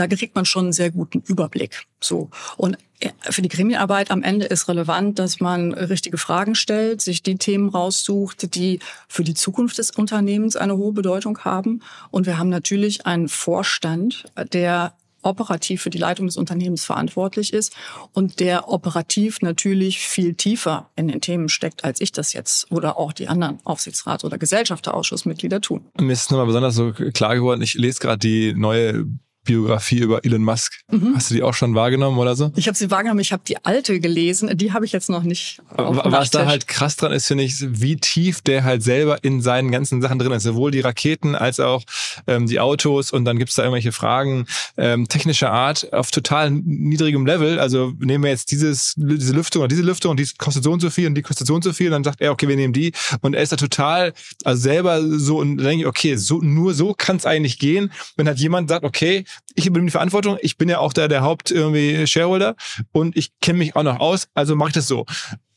da 0.01 0.07
kriegt 0.07 0.35
man 0.35 0.45
schon 0.45 0.65
einen 0.65 0.73
sehr 0.73 0.91
guten 0.91 1.23
Überblick. 1.27 1.85
So. 2.01 2.31
Und 2.57 2.77
äh, 3.01 3.11
für 3.31 3.43
die 3.43 3.49
Gremienarbeit 3.49 4.11
am 4.11 4.23
Ende 4.23 4.47
ist 4.47 4.69
relevant, 4.69 5.19
dass 5.19 5.41
man 5.41 5.73
richtige 5.75 6.19
Fragen 6.19 6.55
stellt, 6.55 7.01
sich 7.01 7.23
die 7.23 7.37
Themen 7.37 7.69
raussucht, 7.69 8.55
die 8.55 8.81
für 9.09 9.25
die 9.25 9.35
Zukunft 9.35 9.79
des 9.79 9.91
Unternehmens 9.91 10.57
eine 10.57 10.77
hohe 10.77 10.93
Bedeutung 10.93 11.39
haben. 11.41 11.83
Und 12.11 12.27
wir 12.27 12.39
haben 12.39 12.49
natürlich 12.49 13.07
einen 13.07 13.29
Vorstand, 13.29 14.25
der 14.53 14.95
operativ 15.23 15.83
für 15.83 15.91
die 15.91 15.99
Leitung 15.99 16.27
des 16.27 16.37
Unternehmens 16.37 16.85
verantwortlich 16.85 17.53
ist 17.53 17.75
und 18.13 18.41
der 18.41 18.69
operativ 18.69 19.43
natürlich 19.43 19.99
viel 19.99 20.35
tiefer 20.35 20.91
in 20.97 21.09
den 21.09 21.21
Themen 21.21 21.49
steckt, 21.49 21.85
als 21.85 22.01
ich 22.01 22.13
das 22.13 22.33
jetzt 22.33 22.71
oder 22.71 22.99
auch 22.99 23.13
die 23.13 23.29
anderen 23.29 23.59
Aufsichtsrat- 23.65 24.25
oder 24.25 24.39
Gesellschafterausschussmitglieder 24.39 25.61
tun. 25.61 25.87
Mir 25.99 26.13
ist 26.13 26.31
nochmal 26.31 26.47
besonders 26.47 26.75
so 26.75 26.93
klar 26.93 27.35
geworden, 27.35 27.63
ich 27.63 27.75
lese 27.75 28.01
gerade 28.01 28.19
die 28.19 28.55
neue 28.55 29.07
Biografie 29.45 29.99
über 29.99 30.25
Elon 30.25 30.43
Musk. 30.43 30.81
Mhm. 30.91 31.15
Hast 31.15 31.31
du 31.31 31.35
die 31.35 31.43
auch 31.43 31.55
schon 31.55 31.75
wahrgenommen 31.75 32.19
oder 32.19 32.37
so? 32.37 32.53
Ich 32.57 32.69
habe 32.69 32.77
sie 32.77 32.91
wahrgenommen, 32.91 33.21
ich 33.21 33.33
habe 33.33 33.43
die 33.47 33.65
alte 33.65 33.99
gelesen, 33.99 34.57
die 34.57 34.73
habe 34.73 34.85
ich 34.85 34.93
jetzt 34.93 35.09
noch 35.09 35.23
nicht. 35.23 35.61
Was 35.77 36.31
da 36.31 36.47
halt 36.47 36.69
krass 36.69 36.97
dran 36.97 37.13
ist, 37.13 37.27
finde 37.27 37.45
ich, 37.45 37.55
wie 37.61 37.97
tief 37.97 38.43
der 38.43 38.65
halt 38.65 38.83
selber 38.83 39.25
in 39.25 39.41
seinen 39.41 39.71
ganzen 39.71 40.03
Sachen 40.03 40.19
drin 40.19 40.33
ist. 40.33 40.43
Sowohl 40.43 40.71
die 40.71 40.81
Raketen 40.81 41.35
als 41.35 41.61
auch 41.61 41.83
ähm, 42.27 42.47
die 42.47 42.61
Autos 42.61 43.11
und 43.11 43.25
dann 43.25 43.39
gibt's 43.39 43.55
da 43.55 43.63
irgendwelche 43.63 43.93
Fragen 43.93 44.47
ähm, 44.77 45.09
technischer 45.09 45.51
Art 45.51 45.93
auf 45.93 46.11
total 46.11 46.51
niedrigem 46.51 47.25
Level. 47.25 47.59
Also 47.59 47.93
nehmen 47.99 48.25
wir 48.25 48.31
jetzt 48.31 48.51
dieses, 48.51 48.95
diese 48.97 49.33
Lüftung 49.33 49.63
oder 49.63 49.69
diese 49.69 49.83
Lüftung 49.83 50.11
und 50.11 50.21
die 50.21 50.29
kostet 50.37 50.65
so 50.65 50.73
und 50.73 50.81
so 50.81 50.91
viel 50.91 51.07
und 51.07 51.15
die 51.15 51.23
kostet 51.23 51.47
so 51.47 51.55
und 51.55 51.65
so 51.65 51.73
viel. 51.73 51.87
Und 51.87 51.93
dann 51.93 52.05
sagt 52.05 52.21
er, 52.21 52.33
okay, 52.33 52.49
wir 52.49 52.57
nehmen 52.57 52.73
die. 52.73 52.93
Und 53.23 53.35
er 53.35 53.43
ist 53.43 53.53
da 53.53 53.57
total, 53.57 54.13
also 54.45 54.61
selber 54.61 55.03
so 55.19 55.39
und 55.39 55.57
dann 55.57 55.67
denke 55.67 55.83
ich, 55.83 55.87
okay, 55.87 56.17
so, 56.17 56.41
nur 56.41 56.75
so 56.75 56.93
kann 56.93 57.17
es 57.17 57.27
eigentlich 57.27 57.59
gehen, 57.59 57.93
wenn 58.17 58.27
halt 58.27 58.39
jemand 58.39 58.69
sagt, 58.69 58.85
okay, 58.85 59.25
ich 59.55 59.67
übernehme 59.67 59.89
die 59.89 59.93
Verantwortung, 59.93 60.39
ich 60.41 60.57
bin 60.57 60.69
ja 60.69 60.79
auch 60.79 60.93
da 60.93 61.09
der 61.09 61.23
Haupt 61.23 61.51
irgendwie 61.51 62.07
Shareholder 62.07 62.57
und 62.93 63.17
ich 63.17 63.39
kenne 63.41 63.59
mich 63.59 63.77
auch 63.77 63.83
noch 63.83 64.01
aus, 64.01 64.29
also 64.35 64.57
mache 64.57 64.71
ich 64.71 64.75
das 64.75 64.89
so. 64.89 65.07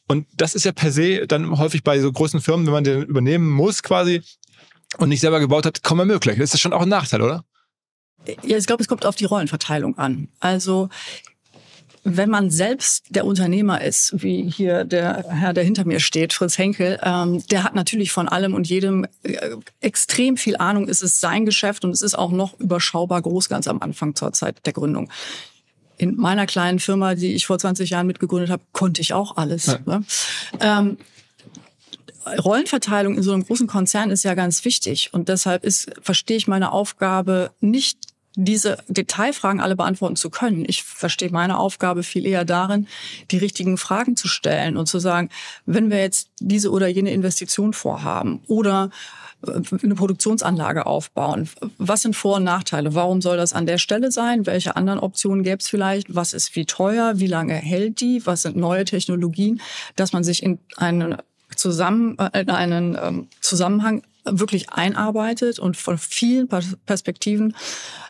Und 0.07 0.27
das 0.35 0.55
ist 0.55 0.65
ja 0.65 0.71
per 0.71 0.91
se 0.91 1.25
dann 1.27 1.57
häufig 1.57 1.83
bei 1.83 1.99
so 1.99 2.11
großen 2.11 2.41
Firmen, 2.41 2.65
wenn 2.65 2.73
man 2.73 2.83
den 2.83 3.03
übernehmen 3.03 3.49
muss 3.49 3.81
quasi 3.81 4.21
und 4.97 5.09
nicht 5.09 5.21
selber 5.21 5.39
gebaut 5.39 5.65
hat, 5.65 5.83
kaum 5.83 5.97
mehr 5.97 6.05
möglich. 6.05 6.37
Das 6.37 6.53
ist 6.53 6.59
schon 6.59 6.73
auch 6.73 6.81
ein 6.81 6.89
Nachteil, 6.89 7.21
oder? 7.21 7.45
Ja, 8.43 8.57
ich 8.57 8.65
glaube, 8.65 8.81
es 8.83 8.87
kommt 8.87 9.05
auf 9.05 9.15
die 9.15 9.25
Rollenverteilung 9.25 9.97
an. 9.97 10.27
Also 10.39 10.89
wenn 12.03 12.29
man 12.29 12.49
selbst 12.49 13.05
der 13.09 13.25
Unternehmer 13.25 13.81
ist, 13.81 14.23
wie 14.23 14.49
hier 14.49 14.85
der 14.85 15.25
Herr, 15.29 15.53
der 15.53 15.63
hinter 15.63 15.85
mir 15.85 15.99
steht, 15.99 16.33
Fritz 16.33 16.57
Henkel, 16.57 16.99
ähm, 17.03 17.45
der 17.47 17.63
hat 17.63 17.75
natürlich 17.75 18.11
von 18.11 18.27
allem 18.27 18.55
und 18.55 18.67
jedem 18.67 19.05
äh, 19.23 19.37
extrem 19.81 20.35
viel 20.37 20.57
Ahnung. 20.57 20.89
Es 20.89 21.01
ist 21.01 21.19
sein 21.19 21.45
Geschäft 21.45 21.85
und 21.85 21.91
es 21.91 22.01
ist 22.01 22.15
auch 22.15 22.31
noch 22.31 22.59
überschaubar 22.59 23.21
groß, 23.21 23.49
ganz 23.49 23.67
am 23.67 23.81
Anfang 23.81 24.15
zur 24.15 24.33
Zeit 24.33 24.65
der 24.65 24.73
Gründung. 24.73 25.11
In 25.97 26.15
meiner 26.15 26.47
kleinen 26.47 26.79
Firma, 26.79 27.13
die 27.13 27.35
ich 27.35 27.45
vor 27.45 27.59
20 27.59 27.91
Jahren 27.91 28.07
mitgegründet 28.07 28.49
habe, 28.49 28.63
konnte 28.71 29.01
ich 29.01 29.13
auch 29.13 29.37
alles. 29.37 29.67
Ja. 29.67 29.79
Ne? 29.85 30.03
Ähm, 30.59 30.97
Rollenverteilung 32.43 33.15
in 33.15 33.23
so 33.23 33.33
einem 33.33 33.45
großen 33.45 33.67
Konzern 33.67 34.09
ist 34.09 34.23
ja 34.23 34.33
ganz 34.33 34.65
wichtig 34.65 35.09
und 35.13 35.29
deshalb 35.29 35.63
ist, 35.63 35.91
verstehe 36.01 36.37
ich 36.37 36.47
meine 36.47 36.71
Aufgabe 36.71 37.51
nicht 37.59 38.10
diese 38.35 38.77
Detailfragen 38.87 39.59
alle 39.59 39.75
beantworten 39.75 40.15
zu 40.15 40.29
können. 40.29 40.63
Ich 40.67 40.83
verstehe 40.83 41.31
meine 41.31 41.57
Aufgabe 41.59 42.03
viel 42.03 42.25
eher 42.25 42.45
darin, 42.45 42.87
die 43.29 43.37
richtigen 43.37 43.77
Fragen 43.77 44.15
zu 44.15 44.27
stellen 44.27 44.77
und 44.77 44.87
zu 44.87 44.99
sagen, 44.99 45.29
wenn 45.65 45.89
wir 45.91 45.99
jetzt 45.99 46.29
diese 46.39 46.71
oder 46.71 46.87
jene 46.87 47.11
Investition 47.11 47.73
vorhaben 47.73 48.41
oder 48.47 48.89
äh, 49.45 49.61
eine 49.83 49.95
Produktionsanlage 49.95 50.85
aufbauen. 50.85 51.49
Was 51.77 52.03
sind 52.03 52.15
Vor- 52.15 52.37
und 52.37 52.45
Nachteile? 52.45 52.95
Warum 52.95 53.21
soll 53.21 53.37
das 53.37 53.53
an 53.53 53.65
der 53.65 53.77
Stelle 53.77 54.11
sein? 54.11 54.45
Welche 54.45 54.75
anderen 54.75 54.99
Optionen 54.99 55.43
gäbe 55.43 55.57
es 55.57 55.67
vielleicht? 55.67 56.15
Was 56.15 56.33
ist 56.33 56.55
wie 56.55 56.65
teuer? 56.65 57.13
Wie 57.15 57.27
lange 57.27 57.55
hält 57.55 57.99
die? 57.99 58.25
Was 58.25 58.43
sind 58.43 58.55
neue 58.55 58.85
Technologien? 58.85 59.61
Dass 59.97 60.13
man 60.13 60.23
sich 60.23 60.41
in 60.41 60.59
einen, 60.77 61.17
zusammen, 61.55 62.17
äh, 62.17 62.41
in 62.41 62.49
einen 62.49 62.97
ähm, 63.01 63.27
Zusammenhang 63.41 64.03
wirklich 64.25 64.71
einarbeitet 64.71 65.59
und 65.59 65.77
von 65.77 65.97
vielen 65.97 66.47
Perspektiven 66.47 67.55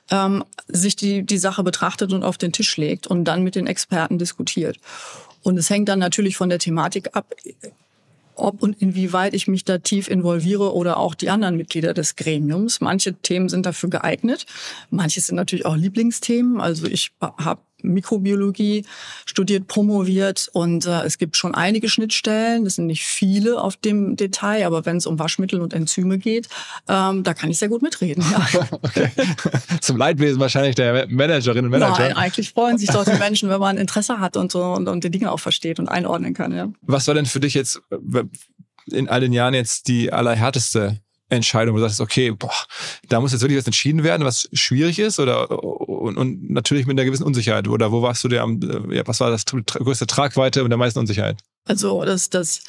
ähm, 0.10 0.44
sich 0.68 0.96
die, 0.96 1.24
die 1.24 1.38
Sache 1.38 1.64
betrachtet 1.64 2.14
und 2.14 2.24
auf 2.24 2.38
den 2.38 2.52
Tisch 2.52 2.78
legt 2.78 3.08
und 3.08 3.26
dann 3.26 3.44
mit 3.44 3.56
den 3.56 3.68
Experten 3.68 4.18
diskutiert. 4.18 4.78
Und 5.44 5.58
es 5.58 5.70
hängt 5.70 5.90
dann 5.90 6.00
natürlich 6.00 6.38
von 6.38 6.50
der 6.50 6.60
Thematik 6.60 7.16
ab, 7.16 7.34
ob 8.36 8.62
und 8.62 8.82
inwieweit 8.82 9.34
ich 9.34 9.48
mich 9.48 9.66
da 9.66 9.78
tief 9.78 10.08
involviere 10.08 10.74
oder 10.74 10.98
auch 10.98 11.16
die 11.16 11.30
anderen 11.30 11.58
Mitglieder 11.58 11.94
des 11.94 12.16
Gremiums. 12.16 12.82
Manche 12.82 13.14
Themen 13.14 13.50
sind 13.50 13.66
dafür 13.66 13.90
geeignet, 13.90 14.46
manche 14.90 15.22
sind 15.22 15.36
natürlich 15.36 15.66
auch 15.66 15.76
Lieblingsthemen. 15.76 16.60
Also 16.60 16.88
ich 16.88 17.12
habe 17.20 17.62
Mikrobiologie 17.84 18.86
studiert, 19.26 19.68
promoviert 19.68 20.50
und 20.54 20.86
äh, 20.86 21.04
es 21.04 21.18
gibt 21.18 21.38
schon 21.38 21.56
einige 21.56 21.90
Schnittstellen. 21.90 22.64
Das 22.64 22.76
sind 22.76 22.88
nicht 22.88 23.06
viele 23.06 23.62
auf 23.62 23.78
dem 23.78 24.16
Detail, 24.16 24.66
aber 24.66 24.86
wenn 24.86 24.98
es 24.98 25.06
um 25.06 25.20
Waschmittel 25.20 25.62
und 25.62 25.74
Enzyme 25.74 26.18
geht, 26.18 26.48
ähm, 26.88 27.24
da 27.24 27.34
kann 27.34 27.50
ich 27.50 27.58
sehr 27.58 27.70
gut 27.70 27.82
mitreden. 27.82 28.24
Ja. 28.32 28.68
okay. 28.72 29.12
Zum 29.82 29.98
Leidwesen 29.98 30.40
wahrscheinlich 30.40 30.76
der 30.76 31.08
Managerinnen 31.08 31.66
und 31.66 31.80
Manager. 31.80 32.00
Nein, 32.00 32.18
eigentlich 32.18 32.52
freuen 32.52 32.78
sich 32.78 32.90
doch 32.90 33.06
die 33.06 33.18
Menschen, 33.18 33.50
wenn 33.50 33.60
man 33.60 33.78
Interesse 33.78 34.20
hat 34.20 34.38
und 34.38 34.52
so 34.52 34.64
und, 34.64 34.88
und 34.88 35.04
die 35.04 35.12
Dinge 35.12 35.32
auch 35.32 35.40
versteht 35.40 35.80
und 35.80 35.90
einordnen 35.90 36.34
kann. 36.34 36.52
Ja. 36.52 36.70
Was 36.82 37.08
war 37.08 37.14
denn 37.14 37.26
für 37.26 37.40
dich 37.40 37.54
jetzt 37.54 37.82
äh, 37.90 38.24
in 38.92 39.10
all 39.10 39.22
den 39.22 39.34
Jahren 39.34 39.54
jetzt 39.54 39.88
die 39.88 40.12
allerhärteste 40.12 41.00
Entscheidung, 41.32 41.76
wo 41.76 41.80
du 41.80 41.84
sagst, 41.84 42.02
okay, 42.02 42.32
boah, 42.32 42.52
da 43.08 43.20
muss 43.20 43.32
jetzt 43.32 43.42
wirklich 43.42 43.58
was 43.58 43.66
entschieden 43.66 44.04
werden, 44.04 44.26
was 44.26 44.50
schwierig 44.54 45.00
ist 45.00 45.20
oder 45.20 45.50
und, 45.64 46.18
und 46.18 46.50
natürlich 46.50 46.86
mit 46.86 46.98
einer 46.98 47.06
gewissen 47.06 47.24
Unsicherheit 47.24 47.68
oder 47.68 47.92
wo 47.92 48.02
warst 48.02 48.24
du 48.24 48.28
der 48.28 48.44
am, 48.44 48.60
äh, 48.62 48.98
ja, 48.98 49.04
was 49.08 49.20
war 49.20 49.32
das 49.32 49.46
größte 49.46 50.08
Tragweite 50.08 50.64
und 50.64 50.70
der 50.70 50.78
meisten 50.78 51.00
Unsicherheit? 51.00 51.40
Also 51.66 52.04
das, 52.04 52.30
das 52.30 52.64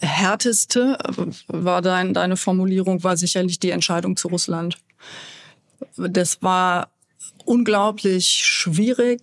härteste 0.00 0.98
äh, 0.98 1.26
war 1.48 1.82
dein, 1.82 2.14
deine 2.14 2.36
Formulierung, 2.36 3.04
war 3.04 3.16
sicherlich 3.16 3.60
die 3.60 3.70
Entscheidung 3.70 4.16
zu 4.16 4.28
Russland. 4.28 4.78
Das 5.96 6.42
war 6.42 6.90
unglaublich 7.44 8.26
schwierig, 8.26 9.22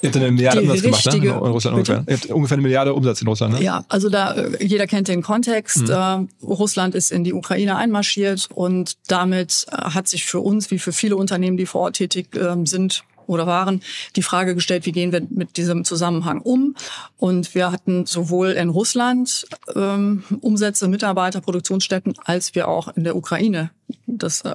Ihr 0.00 0.08
habt 0.08 0.16
eine 0.16 0.30
Milliarde 0.30 0.62
Umsatz 0.62 0.82
gemacht, 0.82 1.06
ne? 1.06 1.16
In 1.16 1.30
Russland 1.30 1.76
ungefähr. 1.76 2.04
Ihr 2.06 2.16
habt 2.16 2.26
ungefähr 2.26 2.54
eine 2.56 2.62
Milliarde 2.62 2.94
Umsatz 2.94 3.20
in 3.20 3.28
Russland, 3.28 3.54
ne? 3.54 3.62
Ja, 3.62 3.84
also 3.88 4.08
da, 4.08 4.34
äh, 4.34 4.64
jeder 4.64 4.86
kennt 4.86 5.08
den 5.08 5.22
Kontext. 5.22 5.88
Mhm. 5.88 5.90
Äh, 5.90 6.44
Russland 6.44 6.94
ist 6.94 7.10
in 7.10 7.24
die 7.24 7.32
Ukraine 7.32 7.76
einmarschiert 7.76 8.48
und 8.54 8.96
damit 9.08 9.66
äh, 9.70 9.76
hat 9.76 10.08
sich 10.08 10.24
für 10.24 10.40
uns, 10.40 10.70
wie 10.70 10.78
für 10.78 10.92
viele 10.92 11.16
Unternehmen, 11.16 11.56
die 11.56 11.66
vor 11.66 11.82
Ort 11.82 11.96
tätig 11.96 12.36
äh, 12.36 12.54
sind, 12.64 13.04
oder 13.28 13.46
waren, 13.46 13.82
die 14.16 14.22
Frage 14.22 14.54
gestellt, 14.54 14.86
wie 14.86 14.92
gehen 14.92 15.12
wir 15.12 15.22
mit 15.28 15.56
diesem 15.56 15.84
Zusammenhang 15.84 16.40
um? 16.40 16.74
Und 17.18 17.54
wir 17.54 17.70
hatten 17.70 18.06
sowohl 18.06 18.52
in 18.52 18.70
Russland 18.70 19.46
ähm, 19.76 20.24
Umsätze, 20.40 20.88
Mitarbeiter, 20.88 21.40
Produktionsstätten, 21.40 22.14
als 22.24 22.54
wir 22.54 22.68
auch 22.68 22.88
in 22.96 23.04
der 23.04 23.16
Ukraine 23.16 23.70
das 24.06 24.42
äh, 24.42 24.54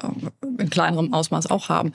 in 0.57 0.69
kleinerem 0.69 1.13
Ausmaß 1.13 1.49
auch 1.51 1.69
haben. 1.69 1.93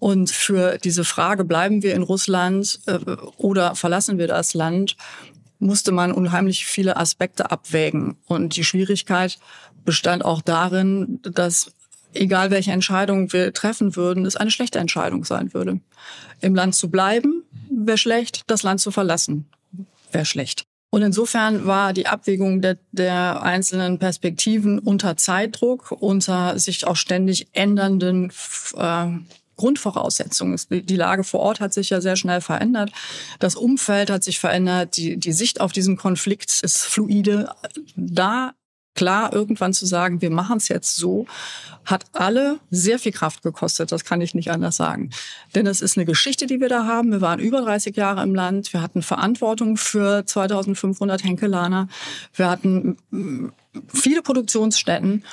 Und 0.00 0.30
für 0.30 0.78
diese 0.78 1.04
Frage, 1.04 1.44
bleiben 1.44 1.82
wir 1.82 1.94
in 1.94 2.02
Russland 2.02 2.80
äh, 2.86 2.98
oder 3.36 3.76
verlassen 3.76 4.18
wir 4.18 4.26
das 4.26 4.54
Land, 4.54 4.96
musste 5.60 5.92
man 5.92 6.10
unheimlich 6.10 6.66
viele 6.66 6.96
Aspekte 6.96 7.50
abwägen. 7.50 8.16
Und 8.26 8.56
die 8.56 8.64
Schwierigkeit 8.64 9.38
bestand 9.84 10.24
auch 10.24 10.40
darin, 10.40 11.20
dass 11.22 11.72
egal 12.12 12.50
welche 12.50 12.72
Entscheidung 12.72 13.32
wir 13.32 13.52
treffen 13.52 13.94
würden, 13.94 14.26
es 14.26 14.36
eine 14.36 14.50
schlechte 14.50 14.78
Entscheidung 14.78 15.24
sein 15.24 15.54
würde. 15.54 15.80
Im 16.40 16.54
Land 16.54 16.74
zu 16.74 16.90
bleiben 16.90 17.44
wäre 17.70 17.98
schlecht, 17.98 18.42
das 18.48 18.62
Land 18.62 18.80
zu 18.80 18.90
verlassen 18.90 19.46
wäre 20.12 20.24
schlecht. 20.24 20.64
Und 20.92 21.02
insofern 21.02 21.66
war 21.66 21.92
die 21.92 22.08
Abwägung 22.08 22.62
der, 22.62 22.78
der, 22.90 23.42
einzelnen 23.42 24.00
Perspektiven 24.00 24.80
unter 24.80 25.16
Zeitdruck, 25.16 25.92
unter 25.92 26.58
sich 26.58 26.84
auch 26.84 26.96
ständig 26.96 27.46
ändernden 27.52 28.32
äh, 28.76 29.06
Grundvoraussetzungen. 29.60 30.58
Die 30.70 30.96
Lage 30.96 31.22
vor 31.22 31.40
Ort 31.40 31.60
hat 31.60 31.74
sich 31.74 31.90
ja 31.90 32.00
sehr 32.00 32.16
schnell 32.16 32.40
verändert. 32.40 32.90
Das 33.38 33.56
Umfeld 33.56 34.10
hat 34.10 34.24
sich 34.24 34.40
verändert. 34.40 34.96
Die, 34.96 35.18
die 35.18 35.32
Sicht 35.32 35.60
auf 35.60 35.72
diesen 35.72 35.98
Konflikt 35.98 36.60
ist 36.62 36.86
fluide. 36.86 37.50
Da 37.94 38.54
klar 38.94 39.32
irgendwann 39.32 39.74
zu 39.74 39.84
sagen, 39.86 40.22
wir 40.22 40.30
machen 40.30 40.56
es 40.56 40.68
jetzt 40.68 40.96
so, 40.96 41.26
hat 41.84 42.06
alle 42.12 42.58
sehr 42.70 42.98
viel 42.98 43.12
Kraft 43.12 43.42
gekostet. 43.42 43.92
Das 43.92 44.04
kann 44.04 44.20
ich 44.20 44.34
nicht 44.34 44.50
anders 44.50 44.76
sagen. 44.76 45.10
Denn 45.54 45.66
es 45.66 45.82
ist 45.82 45.96
eine 45.96 46.06
Geschichte, 46.06 46.46
die 46.46 46.60
wir 46.60 46.68
da 46.68 46.86
haben. 46.86 47.10
Wir 47.10 47.20
waren 47.20 47.38
über 47.38 47.60
30 47.60 47.96
Jahre 47.96 48.22
im 48.22 48.34
Land. 48.34 48.72
Wir 48.72 48.80
hatten 48.80 49.02
Verantwortung 49.02 49.76
für 49.76 50.24
2500 50.24 51.22
Henkelaner. 51.22 51.88
Wir 52.34 52.48
hatten 52.48 52.96
viele 53.92 54.22
Produktionsstätten. 54.22 55.24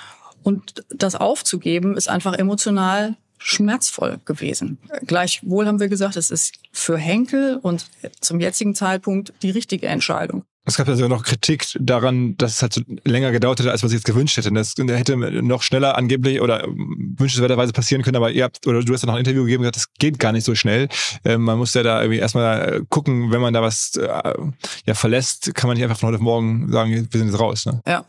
Und 0.44 0.86
das 0.90 1.16
aufzugeben 1.16 1.98
ist 1.98 2.10
einfach 2.10 2.34
emotional 2.34 3.16
schmerzvoll 3.38 4.20
gewesen. 4.26 4.78
Gleichwohl 5.06 5.68
haben 5.68 5.80
wir 5.80 5.88
gesagt, 5.88 6.16
es 6.16 6.32
ist 6.32 6.54
für 6.72 6.98
Henkel 6.98 7.58
und 7.62 7.86
zum 8.22 8.40
jetzigen 8.40 8.76
Zeitpunkt 8.76 9.34
die 9.42 9.52
richtige 9.52 9.88
Entscheidung. 9.88 10.44
Es 10.68 10.76
gab 10.76 10.90
ja 10.90 10.96
sogar 10.96 11.08
noch 11.08 11.24
Kritik 11.24 11.66
daran, 11.80 12.36
dass 12.36 12.56
es 12.56 12.62
halt 12.62 12.74
so 12.74 12.82
länger 13.06 13.32
gedauert 13.32 13.60
hätte, 13.60 13.72
als 13.72 13.84
man 13.84 13.90
sich 13.90 14.00
jetzt 14.00 14.06
gewünscht 14.06 14.36
hätte. 14.36 14.52
Das 14.52 14.74
hätte 14.78 15.16
noch 15.16 15.62
schneller 15.62 15.98
angeblich 15.98 16.42
oder 16.42 16.68
wünschenswerterweise 16.68 17.72
passieren 17.72 18.04
können, 18.04 18.18
aber 18.18 18.32
ihr 18.32 18.44
habt, 18.44 18.68
oder 18.68 18.84
du 18.84 18.94
hast 18.94 19.02
ja 19.02 19.08
noch 19.08 19.14
ein 19.14 19.20
Interview 19.20 19.44
gegeben 19.44 19.64
und 19.64 19.72
gesagt, 19.72 19.78
das 19.78 19.94
geht 19.98 20.20
gar 20.20 20.34
nicht 20.34 20.44
so 20.44 20.56
schnell. 20.56 20.90
Ähm, 21.24 21.44
man 21.44 21.58
muss 21.58 21.74
ja 21.74 21.84
da 21.84 22.02
irgendwie 22.02 22.20
erstmal 22.20 22.84
gucken, 22.90 23.32
wenn 23.32 23.40
man 23.40 23.54
da 23.54 23.62
was 23.62 23.96
äh, 23.96 24.34
ja, 24.86 24.94
verlässt, 24.94 25.56
kann 25.56 25.70
man 25.70 25.78
nicht 25.78 25.86
einfach 25.86 25.98
von 25.98 26.08
heute 26.08 26.18
auf 26.18 26.24
morgen 26.24 26.70
sagen, 26.70 26.92
wir 26.92 27.18
sind 27.18 27.30
jetzt 27.30 27.40
raus. 27.40 27.66
Ne? 27.66 27.82
Ja. 27.88 28.04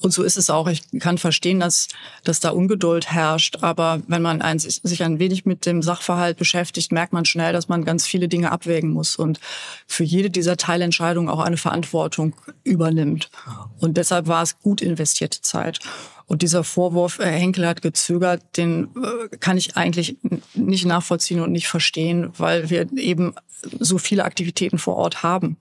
Und 0.00 0.12
so 0.12 0.22
ist 0.22 0.36
es 0.36 0.50
auch. 0.50 0.68
Ich 0.68 0.82
kann 1.00 1.18
verstehen, 1.18 1.60
dass, 1.60 1.88
dass 2.24 2.40
da 2.40 2.50
Ungeduld 2.50 3.10
herrscht. 3.10 3.58
Aber 3.62 4.02
wenn 4.06 4.22
man 4.22 4.42
ein, 4.42 4.58
sich 4.58 5.02
ein 5.02 5.18
wenig 5.18 5.46
mit 5.46 5.66
dem 5.66 5.82
Sachverhalt 5.82 6.36
beschäftigt, 6.36 6.92
merkt 6.92 7.12
man 7.12 7.24
schnell, 7.24 7.52
dass 7.52 7.68
man 7.68 7.84
ganz 7.84 8.06
viele 8.06 8.28
Dinge 8.28 8.52
abwägen 8.52 8.90
muss 8.90 9.16
und 9.16 9.40
für 9.86 10.04
jede 10.04 10.30
dieser 10.30 10.56
Teilentscheidungen 10.56 11.30
auch 11.30 11.40
eine 11.40 11.56
Verantwortung 11.56 12.34
übernimmt. 12.64 13.30
Und 13.78 13.96
deshalb 13.96 14.26
war 14.26 14.42
es 14.42 14.58
gut 14.58 14.82
investierte 14.82 15.40
Zeit. 15.40 15.80
Und 16.26 16.42
dieser 16.42 16.64
Vorwurf, 16.64 17.18
äh, 17.18 17.26
Henkel 17.26 17.66
hat 17.66 17.82
gezögert, 17.82 18.42
den 18.56 18.88
äh, 18.96 19.36
kann 19.36 19.58
ich 19.58 19.76
eigentlich 19.76 20.16
nicht 20.54 20.86
nachvollziehen 20.86 21.40
und 21.40 21.52
nicht 21.52 21.68
verstehen, 21.68 22.30
weil 22.38 22.70
wir 22.70 22.90
eben 22.96 23.34
so 23.78 23.98
viele 23.98 24.24
Aktivitäten 24.24 24.78
vor 24.78 24.96
Ort 24.96 25.22
haben. 25.22 25.58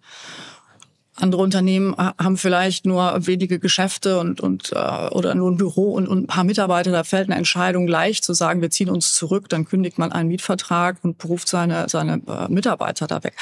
Andere 1.16 1.44
Unternehmen 1.44 1.96
haben 1.96 2.38
vielleicht 2.38 2.88
nur 2.88 3.28
wenige 3.28 3.60
Geschäfte 3.60 4.20
und, 4.20 4.42
und 4.42 4.72
äh, 4.72 5.08
oder 5.10 5.36
nur 5.36 5.52
ein 5.52 5.58
Büro 5.58 5.94
und, 5.94 6.08
und 6.08 6.24
ein 6.24 6.28
paar 6.28 6.44
Mitarbeiter. 6.44 6.92
Da 6.92 7.04
fällt 7.04 7.30
eine 7.30 7.38
Entscheidung 7.38 7.88
leicht 7.88 8.24
zu 8.24 8.34
sagen, 8.34 8.62
wir 8.62 8.72
ziehen 8.72 8.90
uns 8.90 9.14
zurück. 9.14 9.48
Dann 9.50 9.66
kündigt 9.66 10.00
man 10.00 10.12
einen 10.12 10.30
Mietvertrag 10.30 10.98
und 11.04 11.20
beruft 11.20 11.48
seine, 11.48 11.88
seine 11.88 12.22
äh, 12.28 12.52
Mitarbeiter 12.52 13.06
da 13.06 13.24
weg. 13.24 13.36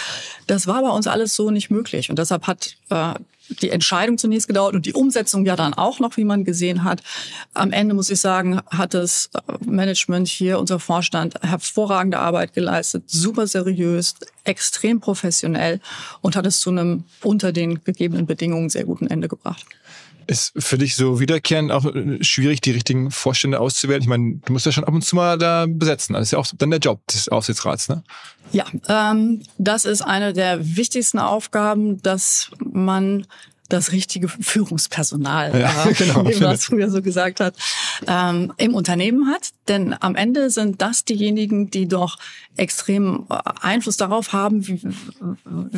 Das 0.47 0.67
war 0.67 0.81
bei 0.81 0.89
uns 0.89 1.07
alles 1.07 1.33
so 1.35 1.49
nicht 1.49 1.71
möglich. 1.71 2.09
Und 2.09 2.19
deshalb 2.19 2.45
hat 2.45 2.75
äh, 2.89 3.13
die 3.49 3.69
Entscheidung 3.69 4.17
zunächst 4.17 4.47
gedauert 4.47 4.75
und 4.75 4.85
die 4.85 4.93
Umsetzung 4.93 5.45
ja 5.45 5.55
dann 5.55 5.73
auch 5.73 5.99
noch, 5.99 6.17
wie 6.17 6.23
man 6.23 6.43
gesehen 6.43 6.83
hat. 6.83 7.01
Am 7.53 7.71
Ende 7.71 7.93
muss 7.93 8.09
ich 8.09 8.19
sagen, 8.19 8.61
hat 8.67 8.93
das 8.93 9.29
Management 9.65 10.27
hier, 10.27 10.59
unser 10.59 10.79
Vorstand, 10.79 11.35
hervorragende 11.41 12.19
Arbeit 12.19 12.53
geleistet, 12.53 13.03
super 13.07 13.47
seriös, 13.47 14.15
extrem 14.43 14.99
professionell 14.99 15.79
und 16.21 16.35
hat 16.35 16.45
es 16.45 16.59
zu 16.59 16.69
einem 16.69 17.03
unter 17.21 17.51
den 17.51 17.83
gegebenen 17.83 18.25
Bedingungen 18.25 18.69
sehr 18.69 18.85
guten 18.85 19.07
Ende 19.07 19.27
gebracht. 19.27 19.65
Ist 20.27 20.53
für 20.57 20.77
dich 20.77 20.95
so 20.95 21.19
wiederkehrend 21.19 21.71
auch 21.71 21.85
äh, 21.85 22.23
schwierig, 22.23 22.61
die 22.61 22.71
richtigen 22.71 23.11
Vorstände 23.11 23.59
auszuwählen? 23.59 24.01
Ich 24.01 24.07
meine, 24.07 24.39
du 24.45 24.53
musst 24.53 24.65
ja 24.65 24.71
schon 24.71 24.83
ab 24.83 24.93
und 24.93 25.03
zu 25.03 25.15
mal 25.15 25.37
da 25.37 25.65
besetzen. 25.67 26.13
Das 26.13 26.23
ist 26.23 26.31
ja 26.31 26.39
auch 26.39 26.47
dann 26.57 26.69
der 26.71 26.79
Job 26.79 27.05
des 27.07 27.29
Aufsichtsrats, 27.29 27.89
ne? 27.89 28.03
Ja, 28.51 28.65
ähm, 28.87 29.41
das 29.57 29.85
ist 29.85 30.01
eine 30.01 30.33
der 30.33 30.75
wichtigsten 30.75 31.19
Aufgaben, 31.19 32.01
dass 32.01 32.51
man 32.59 33.25
das 33.71 33.91
richtige 33.91 34.27
Führungspersonal, 34.27 35.59
ja, 35.59 35.85
äh, 35.85 35.93
genau, 35.97 36.27
wie 36.27 36.39
man 36.39 36.55
es 36.55 36.65
früher 36.65 36.89
so 36.89 37.01
gesagt 37.01 37.39
hat, 37.39 37.55
ähm, 38.07 38.53
im 38.57 38.75
Unternehmen 38.75 39.27
hat. 39.27 39.51
Denn 39.67 39.95
am 39.99 40.15
Ende 40.15 40.49
sind 40.49 40.81
das 40.81 41.05
diejenigen, 41.05 41.69
die 41.69 41.87
doch 41.87 42.17
extrem 42.57 43.25
äh, 43.29 43.37
Einfluss 43.61 43.97
darauf 43.97 44.33
haben, 44.33 44.67
wie, 44.67 44.81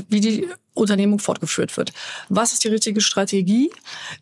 wie 0.10 0.22
die 0.22 0.48
Unternehmung 0.74 1.20
fortgeführt 1.20 1.76
wird. 1.78 1.94
Was 2.30 2.54
ist 2.54 2.64
die 2.64 2.70
richtige 2.70 3.02
Strategie? 3.02 3.72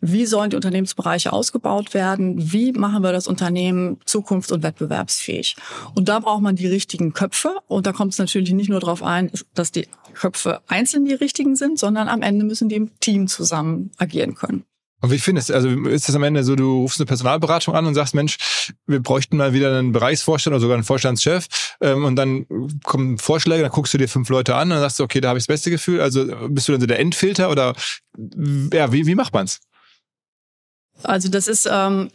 Wie 0.00 0.26
sollen 0.26 0.50
die 0.50 0.56
Unternehmensbereiche 0.56 1.32
ausgebaut 1.32 1.94
werden? 1.94 2.52
Wie 2.52 2.72
machen 2.72 3.02
wir 3.02 3.12
das 3.12 3.26
Unternehmen 3.26 3.98
zukunfts- 4.06 4.52
und 4.52 4.62
wettbewerbsfähig? 4.62 5.56
Und 5.94 6.08
da 6.08 6.20
braucht 6.20 6.42
man 6.42 6.56
die 6.56 6.66
richtigen 6.66 7.12
Köpfe. 7.12 7.56
Und 7.68 7.86
da 7.86 7.92
kommt 7.92 8.12
es 8.12 8.18
natürlich 8.18 8.52
nicht 8.52 8.68
nur 8.68 8.80
darauf 8.80 9.02
ein, 9.02 9.30
dass 9.54 9.72
die 9.72 9.88
Köpfe 10.14 10.60
einzeln 10.68 11.04
die 11.04 11.14
richtigen 11.14 11.56
sind, 11.56 11.78
sondern 11.78 12.08
am 12.08 12.22
Ende 12.22 12.44
müssen 12.44 12.68
die 12.68 12.76
im 12.76 12.90
Team 13.00 13.28
zusammen 13.28 13.90
agieren 13.96 14.34
können. 14.34 14.64
Und 15.02 15.10
wie 15.10 15.18
findest 15.18 15.50
du, 15.50 15.54
also 15.54 15.68
ist 15.68 16.08
das 16.08 16.14
am 16.14 16.22
Ende 16.22 16.44
so, 16.44 16.54
du 16.54 16.82
rufst 16.82 17.00
eine 17.00 17.06
Personalberatung 17.06 17.74
an 17.74 17.86
und 17.86 17.94
sagst, 17.94 18.14
Mensch, 18.14 18.72
wir 18.86 19.00
bräuchten 19.00 19.36
mal 19.36 19.52
wieder 19.52 19.76
einen 19.76 19.90
Bereichsvorstand 19.90 20.54
oder 20.54 20.60
sogar 20.60 20.76
einen 20.76 20.84
Vorstandschef 20.84 21.48
ähm, 21.80 22.04
und 22.04 22.14
dann 22.14 22.46
kommen 22.84 23.18
Vorschläge, 23.18 23.62
dann 23.62 23.72
guckst 23.72 23.92
du 23.92 23.98
dir 23.98 24.08
fünf 24.08 24.28
Leute 24.28 24.54
an 24.54 24.68
und 24.68 24.70
dann 24.70 24.80
sagst 24.80 25.00
du, 25.00 25.04
okay, 25.04 25.20
da 25.20 25.28
habe 25.28 25.38
ich 25.38 25.42
das 25.42 25.52
beste 25.52 25.70
Gefühl. 25.70 26.00
Also 26.00 26.24
bist 26.48 26.68
du 26.68 26.72
dann 26.72 26.80
so 26.80 26.86
der 26.86 27.00
Endfilter 27.00 27.50
oder 27.50 27.74
ja, 28.72 28.92
wie, 28.92 29.06
wie 29.06 29.16
macht 29.16 29.34
man's? 29.34 29.60
Also 31.02 31.28
das 31.28 31.48
ist 31.48 31.68
ähm, 31.70 32.08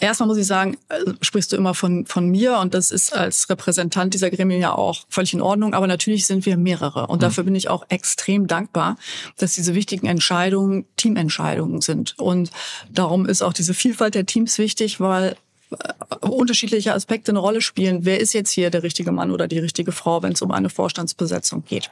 Erstmal 0.00 0.26
muss 0.26 0.38
ich 0.38 0.46
sagen, 0.46 0.76
äh, 0.88 1.12
sprichst 1.20 1.52
du 1.52 1.56
immer 1.56 1.74
von, 1.74 2.06
von 2.06 2.28
mir 2.28 2.58
und 2.58 2.74
das 2.74 2.90
ist 2.90 3.14
als 3.14 3.48
Repräsentant 3.48 4.14
dieser 4.14 4.30
Gremien 4.30 4.60
ja 4.60 4.74
auch 4.74 5.04
völlig 5.08 5.34
in 5.34 5.42
Ordnung. 5.42 5.74
Aber 5.74 5.86
natürlich 5.86 6.26
sind 6.26 6.46
wir 6.46 6.56
mehrere 6.56 7.06
und 7.06 7.18
mhm. 7.18 7.20
dafür 7.20 7.44
bin 7.44 7.54
ich 7.54 7.68
auch 7.68 7.84
extrem 7.88 8.46
dankbar, 8.46 8.96
dass 9.38 9.54
diese 9.54 9.74
wichtigen 9.74 10.06
Entscheidungen 10.06 10.86
Teamentscheidungen 10.96 11.80
sind. 11.80 12.18
Und 12.18 12.50
darum 12.90 13.26
ist 13.26 13.42
auch 13.42 13.52
diese 13.52 13.74
Vielfalt 13.74 14.14
der 14.14 14.26
Teams 14.26 14.58
wichtig, 14.58 15.00
weil 15.00 15.36
äh, 15.70 16.26
unterschiedliche 16.26 16.94
Aspekte 16.94 17.32
eine 17.32 17.38
Rolle 17.38 17.60
spielen. 17.60 18.04
Wer 18.04 18.20
ist 18.20 18.32
jetzt 18.32 18.50
hier 18.50 18.70
der 18.70 18.82
richtige 18.82 19.12
Mann 19.12 19.30
oder 19.30 19.48
die 19.48 19.58
richtige 19.58 19.92
Frau, 19.92 20.22
wenn 20.22 20.32
es 20.32 20.42
um 20.42 20.50
eine 20.50 20.70
Vorstandsbesetzung 20.70 21.64
geht? 21.64 21.90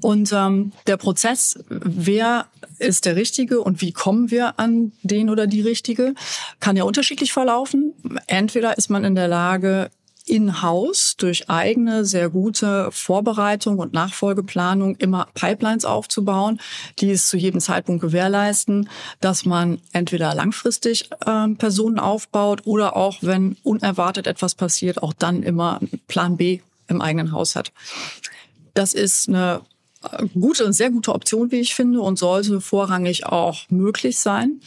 Und 0.00 0.32
ähm, 0.32 0.72
der 0.86 0.96
Prozess, 0.96 1.58
wer 1.68 2.46
ist 2.78 3.04
der 3.04 3.16
Richtige 3.16 3.60
und 3.60 3.80
wie 3.80 3.92
kommen 3.92 4.30
wir 4.30 4.58
an 4.58 4.92
den 5.02 5.28
oder 5.30 5.46
die 5.46 5.60
Richtige, 5.62 6.14
kann 6.60 6.76
ja 6.76 6.84
unterschiedlich 6.84 7.32
verlaufen. 7.32 7.94
Entweder 8.26 8.78
ist 8.78 8.90
man 8.90 9.04
in 9.04 9.14
der 9.14 9.28
Lage, 9.28 9.90
in-house 10.28 11.16
durch 11.16 11.48
eigene 11.48 12.04
sehr 12.04 12.28
gute 12.28 12.90
Vorbereitung 12.92 13.78
und 13.78 13.92
Nachfolgeplanung 13.92 14.96
immer 14.96 15.26
Pipelines 15.34 15.84
aufzubauen, 15.84 16.60
die 16.98 17.10
es 17.10 17.28
zu 17.28 17.36
jedem 17.36 17.60
Zeitpunkt 17.60 18.02
gewährleisten, 18.02 18.88
dass 19.20 19.44
man 19.44 19.80
entweder 19.92 20.34
langfristig 20.34 21.10
äh, 21.24 21.48
Personen 21.54 21.98
aufbaut 21.98 22.62
oder 22.66 22.96
auch, 22.96 23.16
wenn 23.22 23.56
unerwartet 23.62 24.26
etwas 24.26 24.54
passiert, 24.54 25.02
auch 25.02 25.12
dann 25.12 25.42
immer 25.42 25.80
Plan 26.06 26.36
B 26.36 26.60
im 26.88 27.00
eigenen 27.00 27.32
Haus 27.32 27.56
hat. 27.56 27.72
Das 28.74 28.94
ist 28.94 29.28
eine 29.28 29.62
gute 30.34 30.64
und 30.64 30.72
sehr 30.72 30.90
gute 30.90 31.14
Option, 31.14 31.50
wie 31.50 31.60
ich 31.60 31.74
finde, 31.74 32.00
und 32.00 32.18
sollte 32.18 32.60
vorrangig 32.60 33.26
auch 33.26 33.68
möglich 33.70 34.18
sein. 34.18 34.60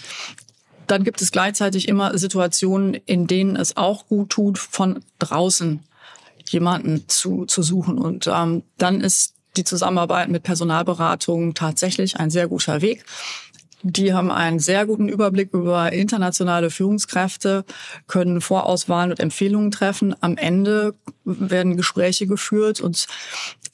Dann 0.87 1.03
gibt 1.03 1.21
es 1.21 1.31
gleichzeitig 1.31 1.87
immer 1.87 2.17
Situationen, 2.17 2.95
in 3.05 3.27
denen 3.27 3.55
es 3.55 3.77
auch 3.77 4.07
gut 4.07 4.29
tut, 4.29 4.57
von 4.57 4.99
draußen 5.19 5.79
jemanden 6.49 7.05
zu, 7.07 7.45
zu 7.45 7.63
suchen. 7.63 7.97
Und 7.97 8.27
ähm, 8.27 8.63
dann 8.77 8.99
ist 8.99 9.35
die 9.57 9.63
Zusammenarbeit 9.63 10.29
mit 10.29 10.43
Personalberatung 10.43 11.53
tatsächlich 11.53 12.17
ein 12.17 12.29
sehr 12.29 12.47
guter 12.47 12.81
Weg. 12.81 13.05
Die 13.83 14.13
haben 14.13 14.29
einen 14.29 14.59
sehr 14.59 14.85
guten 14.85 15.09
Überblick 15.09 15.53
über 15.53 15.91
internationale 15.91 16.69
Führungskräfte, 16.69 17.65
können 18.05 18.39
Vorauswahlen 18.39 19.11
und 19.11 19.19
Empfehlungen 19.19 19.71
treffen. 19.71 20.15
Am 20.21 20.37
Ende 20.37 20.93
werden 21.23 21.77
Gespräche 21.77 22.27
geführt 22.27 22.79
und 22.79 23.07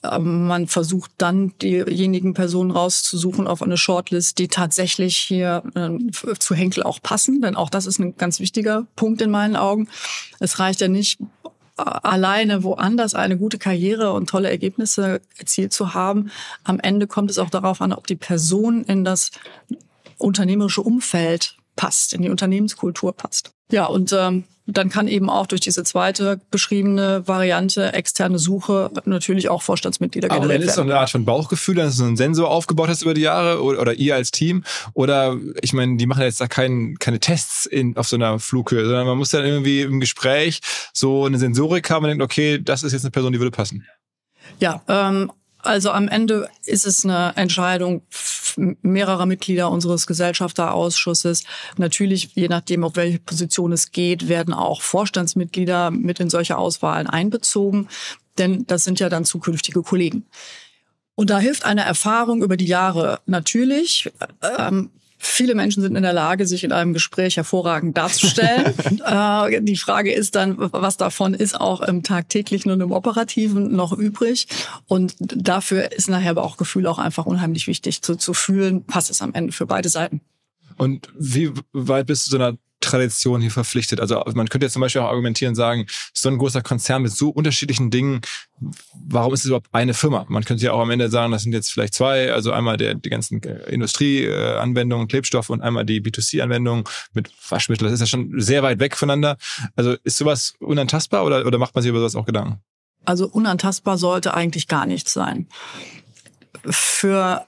man 0.03 0.67
versucht 0.67 1.11
dann 1.17 1.53
diejenigen 1.61 2.33
Personen 2.33 2.71
rauszusuchen 2.71 3.47
auf 3.47 3.61
eine 3.61 3.77
Shortlist, 3.77 4.37
die 4.37 4.47
tatsächlich 4.47 5.17
hier 5.17 5.63
äh, 5.75 6.33
zu 6.39 6.55
Henkel 6.55 6.83
auch 6.83 7.01
passen. 7.01 7.41
Denn 7.41 7.55
auch 7.55 7.69
das 7.69 7.85
ist 7.85 7.99
ein 7.99 8.15
ganz 8.15 8.39
wichtiger 8.39 8.85
Punkt 8.95 9.21
in 9.21 9.31
meinen 9.31 9.55
Augen. 9.55 9.89
Es 10.39 10.59
reicht 10.59 10.81
ja 10.81 10.87
nicht, 10.87 11.19
alleine 11.77 12.63
woanders 12.63 13.13
eine 13.13 13.37
gute 13.37 13.57
Karriere 13.57 14.13
und 14.13 14.29
tolle 14.29 14.49
Ergebnisse 14.49 15.21
erzielt 15.37 15.73
zu 15.73 15.93
haben. 15.93 16.31
Am 16.63 16.79
Ende 16.79 17.07
kommt 17.07 17.29
es 17.29 17.37
auch 17.37 17.49
darauf 17.49 17.81
an, 17.81 17.93
ob 17.93 18.07
die 18.07 18.15
Person 18.15 18.83
in 18.83 19.03
das 19.03 19.31
unternehmerische 20.17 20.81
Umfeld 20.81 21.56
passt, 21.77 22.13
in 22.13 22.21
die 22.21 22.29
Unternehmenskultur 22.29 23.13
passt. 23.13 23.51
Ja, 23.71 23.85
und 23.85 24.11
ähm, 24.11 24.43
dann 24.65 24.89
kann 24.89 25.07
eben 25.07 25.29
auch 25.29 25.47
durch 25.47 25.61
diese 25.61 25.83
zweite 25.85 26.41
beschriebene 26.51 27.25
Variante 27.25 27.93
externe 27.93 28.37
Suche 28.37 28.91
natürlich 29.05 29.47
auch 29.47 29.61
Vorstandsmitglieder 29.61 30.27
generiert 30.27 30.49
werden. 30.49 30.61
Aber 30.61 30.69
ist 30.69 30.75
so 30.75 30.81
eine 30.81 30.97
Art 30.97 31.09
von 31.09 31.23
Bauchgefühl, 31.23 31.75
dass 31.75 31.95
du 31.95 31.99
so 31.99 32.03
einen 32.03 32.17
Sensor 32.17 32.49
aufgebaut 32.49 32.89
hast 32.89 33.01
über 33.01 33.13
die 33.13 33.21
Jahre 33.21 33.63
oder, 33.63 33.79
oder 33.79 33.93
ihr 33.93 34.15
als 34.15 34.31
Team 34.31 34.65
oder 34.93 35.37
ich 35.61 35.71
meine, 35.71 35.95
die 35.95 36.05
machen 36.05 36.23
jetzt 36.23 36.41
da 36.41 36.47
kein, 36.47 36.97
keine 36.99 37.19
Tests 37.19 37.65
in, 37.65 37.95
auf 37.95 38.09
so 38.09 38.17
einer 38.17 38.39
Flughöhe, 38.39 38.83
sondern 38.83 39.07
man 39.07 39.17
muss 39.17 39.31
dann 39.31 39.45
irgendwie 39.45 39.81
im 39.81 40.01
Gespräch 40.01 40.59
so 40.93 41.25
eine 41.25 41.37
Sensorik 41.37 41.89
haben 41.89 42.03
und 42.03 42.09
denkt, 42.09 42.23
okay, 42.23 42.59
das 42.61 42.83
ist 42.83 42.91
jetzt 42.91 43.05
eine 43.05 43.11
Person, 43.11 43.31
die 43.31 43.39
würde 43.39 43.51
passen. 43.51 43.85
Ja, 44.59 44.81
ähm, 44.89 45.31
also 45.59 45.91
am 45.91 46.07
Ende 46.07 46.49
ist 46.65 46.85
es 46.85 47.03
eine 47.03 47.33
Entscheidung 47.35 48.01
mehrerer 48.81 49.25
Mitglieder 49.25 49.69
unseres 49.69 50.07
Gesellschafterausschusses. 50.07 51.43
Natürlich, 51.77 52.31
je 52.33 52.47
nachdem, 52.47 52.83
auf 52.83 52.95
welche 52.95 53.19
Position 53.19 53.71
es 53.71 53.91
geht, 53.91 54.29
werden 54.29 54.53
auch 54.53 54.81
Vorstandsmitglieder 54.81 55.91
mit 55.91 56.19
in 56.19 56.29
solche 56.29 56.57
Auswahlen 56.57 57.07
einbezogen, 57.07 57.87
denn 58.37 58.65
das 58.67 58.83
sind 58.83 58.99
ja 58.99 59.09
dann 59.09 59.25
zukünftige 59.25 59.81
Kollegen. 59.81 60.25
Und 61.15 61.29
da 61.29 61.39
hilft 61.39 61.65
eine 61.65 61.83
Erfahrung 61.83 62.43
über 62.43 62.57
die 62.57 62.67
Jahre 62.67 63.19
natürlich. 63.25 64.11
Ähm, 64.57 64.91
Viele 65.17 65.55
Menschen 65.55 65.81
sind 65.81 65.95
in 65.95 66.03
der 66.03 66.13
Lage, 66.13 66.45
sich 66.45 66.63
in 66.63 66.71
einem 66.71 66.93
Gespräch 66.93 67.37
hervorragend 67.37 67.97
darzustellen. 67.97 68.73
äh, 69.05 69.61
die 69.61 69.77
Frage 69.77 70.11
ist 70.13 70.35
dann, 70.35 70.55
was 70.57 70.97
davon 70.97 71.33
ist 71.33 71.59
auch 71.59 71.81
im 71.81 72.03
tagtäglichen 72.03 72.71
und 72.71 72.81
im 72.81 72.91
operativen 72.91 73.75
noch 73.75 73.93
übrig. 73.93 74.47
Und 74.85 75.15
dafür 75.19 75.91
ist 75.91 76.09
nachher 76.09 76.31
aber 76.31 76.43
auch 76.43 76.57
Gefühl 76.57 76.85
auch 76.87 76.99
einfach 76.99 77.25
unheimlich 77.25 77.67
wichtig 77.67 78.01
zu, 78.01 78.15
zu 78.15 78.33
fühlen, 78.33 78.85
passt 78.85 79.09
es 79.09 79.21
am 79.21 79.33
Ende 79.33 79.53
für 79.53 79.65
beide 79.65 79.89
Seiten. 79.89 80.21
Und 80.77 81.09
wie 81.17 81.51
weit 81.73 82.05
bist 82.05 82.27
du 82.27 82.31
so 82.31 82.37
einer 82.37 82.57
Tradition 82.87 83.41
hier 83.41 83.51
verpflichtet. 83.51 83.99
Also 83.99 84.23
man 84.33 84.47
könnte 84.47 84.65
jetzt 84.65 84.73
zum 84.73 84.81
Beispiel 84.81 85.01
auch 85.01 85.09
argumentieren 85.09 85.51
und 85.51 85.55
sagen, 85.55 85.85
so 86.13 86.29
ein 86.29 86.37
großer 86.37 86.61
Konzern 86.61 87.01
mit 87.01 87.11
so 87.11 87.29
unterschiedlichen 87.29 87.91
Dingen, 87.91 88.21
warum 89.07 89.33
ist 89.33 89.41
es 89.41 89.45
überhaupt 89.47 89.67
eine 89.71 89.93
Firma? 89.93 90.25
Man 90.29 90.43
könnte 90.43 90.65
ja 90.65 90.71
auch 90.73 90.81
am 90.81 90.89
Ende 90.89 91.09
sagen, 91.09 91.31
das 91.31 91.43
sind 91.43 91.53
jetzt 91.53 91.71
vielleicht 91.71 91.93
zwei, 91.93 92.31
also 92.31 92.51
einmal 92.51 92.77
der, 92.77 92.95
die 92.95 93.09
ganzen 93.09 93.41
äh, 93.43 93.69
Industrieanwendungen, 93.69 95.07
Klebstoff 95.07 95.49
und 95.49 95.61
einmal 95.61 95.85
die 95.85 96.01
B2C-Anwendungen 96.01 96.85
mit 97.13 97.31
Waschmittel. 97.49 97.85
Das 97.85 97.93
ist 97.93 97.99
ja 97.99 98.07
schon 98.07 98.33
sehr 98.39 98.63
weit 98.63 98.79
weg 98.79 98.95
voneinander. 98.95 99.37
Also 99.75 99.95
ist 100.03 100.17
sowas 100.17 100.53
unantastbar 100.59 101.25
oder, 101.25 101.45
oder 101.45 101.57
macht 101.57 101.75
man 101.75 101.81
sich 101.81 101.89
über 101.89 101.99
sowas 101.99 102.15
auch 102.15 102.25
Gedanken? 102.25 102.61
Also 103.05 103.27
unantastbar 103.27 103.97
sollte 103.97 104.33
eigentlich 104.33 104.67
gar 104.67 104.85
nichts 104.85 105.13
sein. 105.13 105.47
Für 106.65 107.47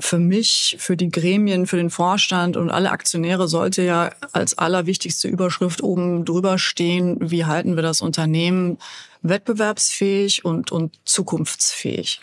für 0.00 0.18
mich, 0.18 0.76
für 0.78 0.96
die 0.96 1.10
Gremien, 1.10 1.66
für 1.66 1.76
den 1.76 1.90
Vorstand 1.90 2.56
und 2.56 2.70
alle 2.70 2.90
Aktionäre 2.90 3.48
sollte 3.48 3.82
ja 3.82 4.10
als 4.32 4.58
allerwichtigste 4.58 5.28
Überschrift 5.28 5.82
oben 5.82 6.24
drüber 6.24 6.58
stehen, 6.58 7.18
wie 7.20 7.44
halten 7.44 7.76
wir 7.76 7.82
das 7.82 8.00
Unternehmen 8.00 8.78
wettbewerbsfähig 9.22 10.44
und, 10.44 10.72
und 10.72 10.98
zukunftsfähig. 11.04 12.20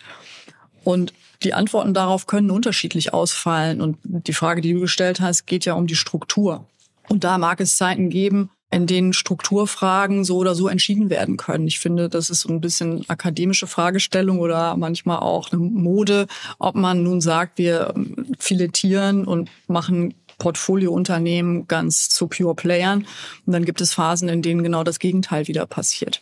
Und 0.84 1.13
die 1.43 1.53
Antworten 1.53 1.93
darauf 1.93 2.27
können 2.27 2.51
unterschiedlich 2.51 3.13
ausfallen. 3.13 3.82
Und 3.82 3.97
die 4.03 4.34
Frage, 4.34 4.62
die 4.62 4.73
du 4.73 4.82
gestellt 4.82 5.21
hast, 5.21 5.45
geht 5.45 5.65
ja 5.65 5.73
um 5.73 5.88
die 5.88 5.95
Struktur. 5.95 6.65
Und 7.08 7.23
da 7.23 7.38
mag 7.38 7.60
es 7.60 7.77
Zeiten 7.77 8.10
geben, 8.10 8.49
in 8.71 8.86
denen 8.86 9.13
Strukturfragen 9.13 10.23
so 10.23 10.38
oder 10.38 10.53
so 10.53 10.67
entschieden 10.67 11.10
werden 11.10 11.38
können. 11.38 11.67
Ich 11.67 11.79
finde, 11.79 12.08
das 12.08 12.29
ist 12.29 12.41
so 12.41 12.49
ein 12.49 12.62
bisschen 12.62 13.03
akademische 13.08 13.65
Fragestellung 13.65 14.39
oder 14.39 14.77
manchmal 14.77 15.19
auch 15.19 15.51
eine 15.51 15.62
Mode, 15.62 16.27
ob 16.60 16.75
man 16.75 17.01
nun 17.03 17.19
sagt, 17.19 17.58
wir 17.58 17.93
filetieren 18.38 19.25
und 19.25 19.49
machen 19.67 20.13
Portfoliounternehmen 20.38 21.67
ganz 21.67 22.10
zu 22.10 22.27
Pure 22.27 22.55
Playern. 22.55 23.05
Und 23.45 23.53
dann 23.53 23.65
gibt 23.65 23.82
es 23.82 23.93
Phasen, 23.93 24.29
in 24.29 24.41
denen 24.41 24.63
genau 24.63 24.84
das 24.84 24.99
Gegenteil 24.99 25.47
wieder 25.47 25.65
passiert. 25.65 26.21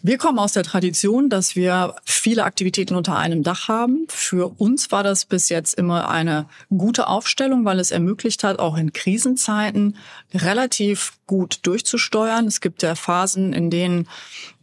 Wir 0.00 0.16
kommen 0.16 0.38
aus 0.38 0.52
der 0.52 0.62
Tradition, 0.62 1.28
dass 1.28 1.56
wir 1.56 1.96
viele 2.04 2.44
Aktivitäten 2.44 2.94
unter 2.94 3.16
einem 3.16 3.42
Dach 3.42 3.66
haben. 3.66 4.06
Für 4.08 4.46
uns 4.60 4.92
war 4.92 5.02
das 5.02 5.24
bis 5.24 5.48
jetzt 5.48 5.74
immer 5.74 6.08
eine 6.08 6.46
gute 6.70 7.08
Aufstellung, 7.08 7.64
weil 7.64 7.80
es 7.80 7.90
ermöglicht 7.90 8.44
hat, 8.44 8.60
auch 8.60 8.76
in 8.76 8.92
Krisenzeiten 8.92 9.96
relativ 10.32 11.14
gut 11.26 11.60
durchzusteuern. 11.66 12.46
Es 12.46 12.60
gibt 12.60 12.82
ja 12.82 12.94
Phasen, 12.94 13.52
in 13.52 13.70
denen 13.70 14.08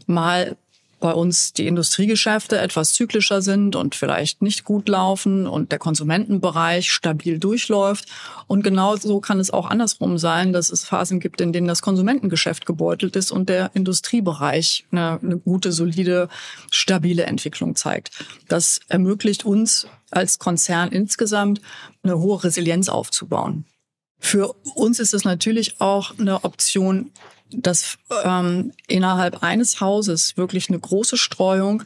mal 0.07 0.55
bei 0.99 1.11
uns 1.11 1.53
die 1.53 1.67
Industriegeschäfte 1.67 2.57
etwas 2.57 2.93
zyklischer 2.93 3.41
sind 3.41 3.75
und 3.75 3.95
vielleicht 3.95 4.41
nicht 4.41 4.63
gut 4.63 4.87
laufen 4.87 5.47
und 5.47 5.71
der 5.71 5.79
Konsumentenbereich 5.79 6.91
stabil 6.91 7.37
durchläuft. 7.39 8.05
Und 8.47 8.63
genauso 8.63 9.19
kann 9.19 9.39
es 9.39 9.51
auch 9.51 9.69
andersrum 9.69 10.17
sein, 10.17 10.53
dass 10.53 10.69
es 10.69 10.85
Phasen 10.85 11.19
gibt, 11.19 11.41
in 11.41 11.53
denen 11.53 11.67
das 11.67 11.81
Konsumentengeschäft 11.81 12.65
gebeutelt 12.65 13.15
ist 13.15 13.31
und 13.31 13.49
der 13.49 13.71
Industriebereich 13.73 14.85
eine, 14.91 15.19
eine 15.21 15.37
gute, 15.37 15.71
solide, 15.71 16.29
stabile 16.71 17.23
Entwicklung 17.23 17.75
zeigt. 17.75 18.11
Das 18.47 18.79
ermöglicht 18.87 19.45
uns 19.45 19.87
als 20.11 20.39
Konzern 20.39 20.89
insgesamt 20.89 21.61
eine 22.03 22.19
hohe 22.19 22.43
Resilienz 22.43 22.89
aufzubauen. 22.89 23.65
Für 24.19 24.55
uns 24.75 24.99
ist 24.99 25.13
es 25.13 25.25
natürlich 25.25 25.81
auch 25.81 26.17
eine 26.17 26.43
Option, 26.43 27.11
dass 27.51 27.97
ähm, 28.23 28.71
innerhalb 28.87 29.43
eines 29.43 29.81
Hauses 29.81 30.37
wirklich 30.37 30.69
eine 30.69 30.79
große 30.79 31.17
Streuung 31.17 31.83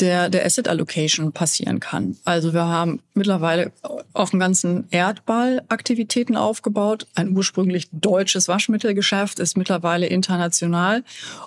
der, 0.00 0.28
der 0.30 0.44
Asset 0.44 0.68
Allocation 0.68 1.32
passieren 1.32 1.78
kann. 1.78 2.16
Also 2.24 2.52
wir 2.54 2.64
haben 2.64 3.00
mittlerweile 3.14 3.72
auf 4.12 4.30
dem 4.30 4.40
ganzen 4.40 4.86
Erdball 4.90 5.62
Aktivitäten 5.68 6.36
aufgebaut. 6.36 7.06
Ein 7.14 7.36
ursprünglich 7.36 7.88
deutsches 7.92 8.48
Waschmittelgeschäft 8.48 9.38
ist 9.38 9.56
mittlerweile 9.56 10.06
international 10.06 11.04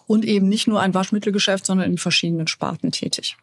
und 0.08 0.26
eben 0.26 0.48
nicht 0.48 0.68
nur 0.68 0.80
ein 0.80 0.94
Waschmittelgeschäft, 0.94 1.66
sondern 1.66 1.92
in 1.92 1.98
verschiedenen 1.98 2.48
Sparten 2.48 2.92
tätig. 2.92 3.36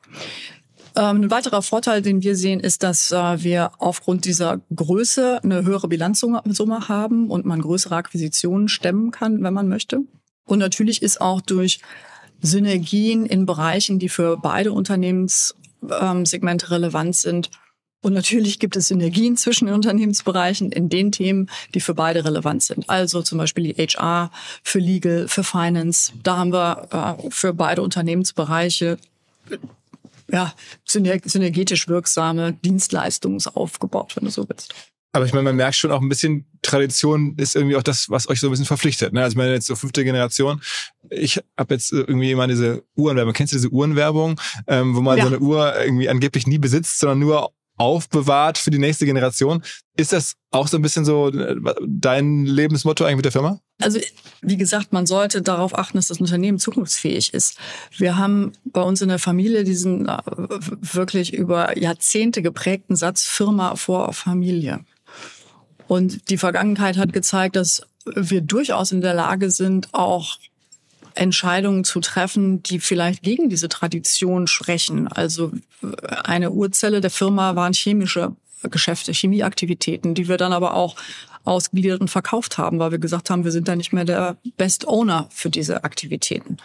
Ähm, 0.97 1.23
ein 1.23 1.31
weiterer 1.31 1.63
Vorteil, 1.63 2.03
den 2.03 2.23
wir 2.23 2.37
sehen, 2.37 2.61
ist, 2.61 2.83
dass 2.83 3.13
äh, 3.13 3.43
wir 3.43 3.73
aufgrund 3.79 4.25
dieser 4.25 4.61
Größe 4.75 5.41
eine 5.43 5.65
höhere 5.65 5.89
Bilanzsumme 5.89 6.43
haben 6.89 7.31
und 7.31 7.47
man 7.47 7.61
größere 7.61 7.97
Akquisitionen 7.97 8.69
stemmen 8.69 9.11
kann, 9.11 9.43
wenn 9.43 9.55
man 9.55 9.69
möchte. 9.69 10.01
Und 10.45 10.59
natürlich 10.59 11.03
ist 11.03 11.21
auch 11.21 11.41
durch 11.41 11.81
Synergien 12.41 13.27
in 13.27 13.47
Bereichen, 13.47 13.99
die 13.99 14.09
für 14.09 14.37
beide 14.37 14.73
Unternehmenssegmente 14.73 16.71
relevant 16.71 17.17
sind, 17.17 17.51
und 18.03 18.15
natürlich 18.15 18.59
gibt 18.59 18.75
es 18.77 18.89
Synergien 18.89 19.37
zwischen 19.37 19.67
den 19.67 19.75
Unternehmensbereichen 19.77 20.73
in 20.73 20.89
den 20.89 21.13
Themen, 21.13 21.49
die 21.73 21.81
für 21.81 21.95
beide 21.95 22.25
relevant 22.25 22.65
sind. 22.65 22.91
Also 22.91 23.23
zum 23.23 23.39
Beispiel 23.39 23.73
die 23.73 23.75
HR, 23.75 24.33
für 24.65 24.81
Legal, 24.81 25.29
für 25.29 25.45
Finance. 25.45 26.13
Da 26.23 26.37
haben 26.37 26.53
wir 26.53 26.89
äh, 27.23 27.31
für 27.31 27.55
beide 27.55 27.81
Unternehmensbereiche 27.83 28.99
ja, 30.33 30.55
synergetisch 30.87 31.89
wirksame 31.89 32.55
Dienstleistungen 32.55 33.41
aufgebaut, 33.55 34.17
wenn 34.17 34.25
du 34.25 34.31
so 34.31 34.49
willst. 34.49 34.75
Aber 35.15 35.27
ich 35.27 35.35
meine, 35.35 35.45
man 35.45 35.57
merkt 35.57 35.77
schon 35.77 35.93
auch 35.93 36.01
ein 36.01 36.09
bisschen, 36.09 36.47
Tradition 36.63 37.35
ist 37.37 37.55
irgendwie 37.55 37.77
auch 37.77 37.83
das, 37.83 38.09
was 38.09 38.31
euch 38.31 38.41
so 38.41 38.49
ein 38.49 38.51
bisschen 38.51 38.65
verpflichtet. 38.65 39.13
Ne? 39.13 39.23
Also 39.23 39.35
ich 39.35 39.37
meine, 39.37 39.53
jetzt 39.53 39.67
so 39.67 39.77
fünfte 39.77 40.05
Generation. 40.05 40.63
Ich 41.11 41.39
habe 41.59 41.75
jetzt 41.75 41.93
irgendwie 41.93 42.31
immer 42.31 42.49
diese 42.49 42.83
Uhrenwerbung. 42.97 43.35
Kennst 43.35 43.53
du 43.53 43.59
diese 43.59 43.69
Uhrenwerbung, 43.69 44.41
ähm, 44.67 44.97
wo 44.97 45.03
man 45.03 45.19
ja. 45.19 45.25
so 45.25 45.29
eine 45.29 45.41
Uhr 45.41 45.79
irgendwie 45.85 46.09
angeblich 46.09 46.47
nie 46.47 46.59
besitzt, 46.59 46.99
sondern 46.99 47.19
nur 47.19 47.53
aufbewahrt 47.83 48.59
für 48.59 48.71
die 48.71 48.79
nächste 48.79 49.07
Generation. 49.07 49.63
Ist 49.97 50.13
das 50.13 50.35
auch 50.53 50.69
so 50.69 50.77
ein 50.77 50.83
bisschen 50.83 51.05
so 51.05 51.29
äh, 51.31 51.57
dein 51.85 52.47
Lebensmotto 52.47 53.05
eigentlich 53.05 53.17
mit 53.17 53.25
der 53.25 53.33
Firma? 53.33 53.61
Also 53.81 53.99
wie 54.41 54.57
gesagt, 54.57 54.93
man 54.93 55.05
sollte 55.07 55.43
darauf 55.43 55.77
achten, 55.77 55.99
dass 55.99 56.07
das 56.07 56.21
Unternehmen 56.21 56.61
zukunftsfähig 56.61 57.35
ist. 57.35 57.59
Wir 57.99 58.17
haben 58.17 58.53
bei 58.65 58.83
uns 58.83 59.03
in 59.03 59.09
der 59.09 59.19
Familie 59.19 59.65
diesen 59.65 60.09
äh, 60.09 60.19
wirklich 60.29 61.35
über 61.35 61.77
Jahrzehnte 61.77 62.41
geprägten 62.41 62.95
Satz 62.95 63.25
Firma 63.25 63.75
vor 63.75 64.13
Familie. 64.13 64.85
Und 65.89 66.31
die 66.31 66.39
Vergangenheit 66.39 66.97
hat 66.97 67.13
gezeigt, 67.13 67.57
dass 67.57 67.83
wir 68.05 68.43
durchaus 68.43 68.93
in 68.93 69.01
der 69.01 69.15
Lage 69.15 69.51
sind, 69.51 69.93
auch 69.93 70.37
Entscheidungen 71.15 71.85
zu 71.85 72.01
treffen, 72.01 72.63
die 72.63 72.81
vielleicht 72.81 73.23
gegen 73.23 73.49
diese 73.49 73.69
Tradition 73.69 74.47
sprechen. 74.47 75.09
Also 75.09 75.53
eine 76.25 76.51
Urzelle 76.51 77.01
der 77.01 77.11
Firma 77.11 77.57
waren 77.57 77.73
chemische 77.73 78.35
Geschäfte, 78.63 79.13
Chemieaktivitäten, 79.13 80.15
die 80.15 80.29
wir 80.29 80.37
dann 80.37 80.53
aber 80.53 80.75
auch 80.75 80.97
ausgegliedert 81.45 82.01
und 82.01 82.09
verkauft 82.09 82.59
haben, 82.59 82.79
weil 82.79 82.93
wir 82.93 82.99
gesagt 82.99 83.31
haben, 83.31 83.45
wir 83.45 83.51
sind 83.51 83.67
da 83.69 83.75
nicht 83.75 83.93
mehr 83.93 84.05
der 84.05 84.37
Best 84.57 84.87
Owner 84.87 85.29
für 85.31 85.51
diese 85.51 85.85
Aktivitäten. 85.85 86.59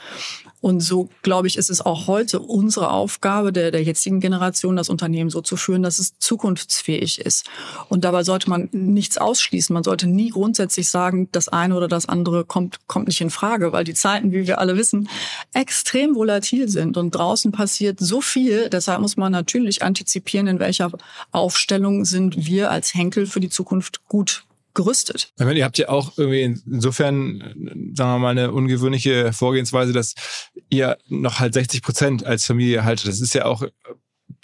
Und 0.68 0.82
so, 0.82 1.08
glaube 1.22 1.48
ich, 1.48 1.58
ist 1.58 1.70
es 1.70 1.80
auch 1.80 2.08
heute 2.08 2.42
unsere 2.42 2.92
Aufgabe 2.92 3.54
der, 3.54 3.72
der 3.72 3.84
jetzigen 3.84 4.20
Generation, 4.20 4.76
das 4.76 4.90
Unternehmen 4.90 5.30
so 5.30 5.40
zu 5.40 5.56
führen, 5.56 5.82
dass 5.82 5.98
es 5.98 6.20
zukunftsfähig 6.20 7.22
ist. 7.22 7.46
Und 7.88 8.04
dabei 8.04 8.26
sollte 8.26 8.50
man 8.50 8.68
nichts 8.74 9.18
ausschließen. 9.18 9.74
Man 9.74 9.86
sollte 9.86 10.08
nie 10.08 10.30
grundsätzlich 10.30 10.90
sagen, 10.90 11.30
das 11.32 11.48
eine 11.48 11.74
oder 11.74 11.88
das 11.88 12.10
andere 12.10 12.44
kommt, 12.44 12.86
kommt 12.86 13.08
nicht 13.08 13.22
in 13.22 13.30
Frage, 13.30 13.72
weil 13.72 13.86
die 13.86 13.94
Zeiten, 13.94 14.34
wie 14.34 14.46
wir 14.46 14.60
alle 14.60 14.76
wissen, 14.76 15.08
extrem 15.54 16.16
volatil 16.16 16.68
sind. 16.68 16.98
Und 16.98 17.12
draußen 17.12 17.54
passiert 17.54 18.02
so 18.02 18.20
viel. 18.20 18.70
Deshalb 18.70 19.00
muss 19.00 19.16
man 19.16 19.32
natürlich 19.32 19.84
antizipieren, 19.84 20.48
in 20.48 20.60
welcher 20.60 20.92
Aufstellung 21.32 22.04
sind 22.04 22.46
wir 22.46 22.72
als 22.72 22.94
Henkel 22.94 23.26
für 23.26 23.40
die 23.40 23.50
Zukunft 23.50 24.06
gut 24.10 24.44
gerüstet. 24.78 25.34
Ich 25.38 25.46
meine, 25.46 25.60
ihr 25.60 25.66
habt 25.66 25.78
ja 25.78 25.90
auch 25.90 26.18
irgendwie 26.18 26.44
insofern, 26.44 27.40
sagen 27.94 28.12
wir 28.12 28.20
mal, 28.20 28.30
eine 28.30 28.52
ungewöhnliche 28.52 29.34
Vorgehensweise, 29.34 29.92
dass 29.92 30.14
ihr 30.70 30.98
noch 31.10 31.40
halt 31.40 31.54
60 31.54 31.82
Prozent 31.82 32.26
als 32.26 32.46
Familie 32.46 32.86
haltet. 32.86 33.08
Das 33.08 33.20
ist 33.20 33.34
ja 33.34 33.46
auch 33.46 33.64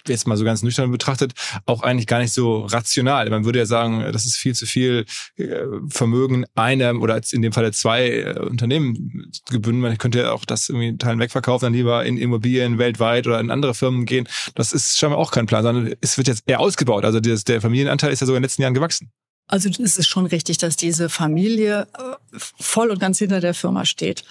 jetzt 0.08 0.26
mal 0.26 0.36
so 0.36 0.44
ganz 0.44 0.62
nüchtern 0.62 0.90
betrachtet, 0.90 1.32
auch 1.66 1.82
eigentlich 1.82 2.06
gar 2.06 2.18
nicht 2.18 2.32
so 2.32 2.66
rational. 2.66 3.30
Man 3.30 3.44
würde 3.44 3.60
ja 3.60 3.66
sagen, 3.66 4.00
das 4.12 4.26
ist 4.26 4.36
viel 4.36 4.54
zu 4.54 4.66
viel 4.66 5.06
äh, 5.36 5.62
Vermögen 5.88 6.44
einem 6.54 7.00
oder 7.00 7.20
in 7.32 7.42
dem 7.42 7.52
Falle 7.52 7.72
zwei 7.72 8.08
äh, 8.08 8.38
Unternehmen 8.40 9.30
gebündelt. 9.50 9.82
Man 9.82 9.98
könnte 9.98 10.18
ja 10.20 10.32
auch 10.32 10.44
das 10.44 10.68
irgendwie 10.68 10.96
Teilen 10.98 11.20
wegverkaufen, 11.20 11.66
dann 11.66 11.74
lieber 11.74 12.04
in 12.04 12.18
Immobilien 12.18 12.78
weltweit 12.78 13.26
oder 13.26 13.40
in 13.40 13.50
andere 13.50 13.74
Firmen 13.74 14.04
gehen. 14.04 14.28
Das 14.54 14.72
ist 14.72 14.98
scheinbar 14.98 15.18
auch 15.18 15.30
kein 15.30 15.46
Plan, 15.46 15.62
sondern 15.62 15.94
es 16.00 16.18
wird 16.18 16.28
jetzt 16.28 16.42
eher 16.46 16.60
ausgebaut. 16.60 17.04
Also 17.04 17.20
der 17.20 17.60
Familienanteil 17.60 18.12
ist 18.12 18.20
ja 18.20 18.26
sogar 18.26 18.36
in 18.36 18.42
den 18.42 18.46
letzten 18.46 18.62
Jahren 18.62 18.74
gewachsen. 18.74 19.10
Also 19.46 19.68
es 19.68 19.98
ist 19.98 20.08
schon 20.08 20.26
richtig, 20.26 20.58
dass 20.58 20.76
diese 20.76 21.08
Familie 21.08 21.86
äh, 21.98 22.38
voll 22.38 22.90
und 22.90 22.98
ganz 22.98 23.18
hinter 23.18 23.40
der 23.40 23.54
Firma 23.54 23.84
steht. 23.84 24.24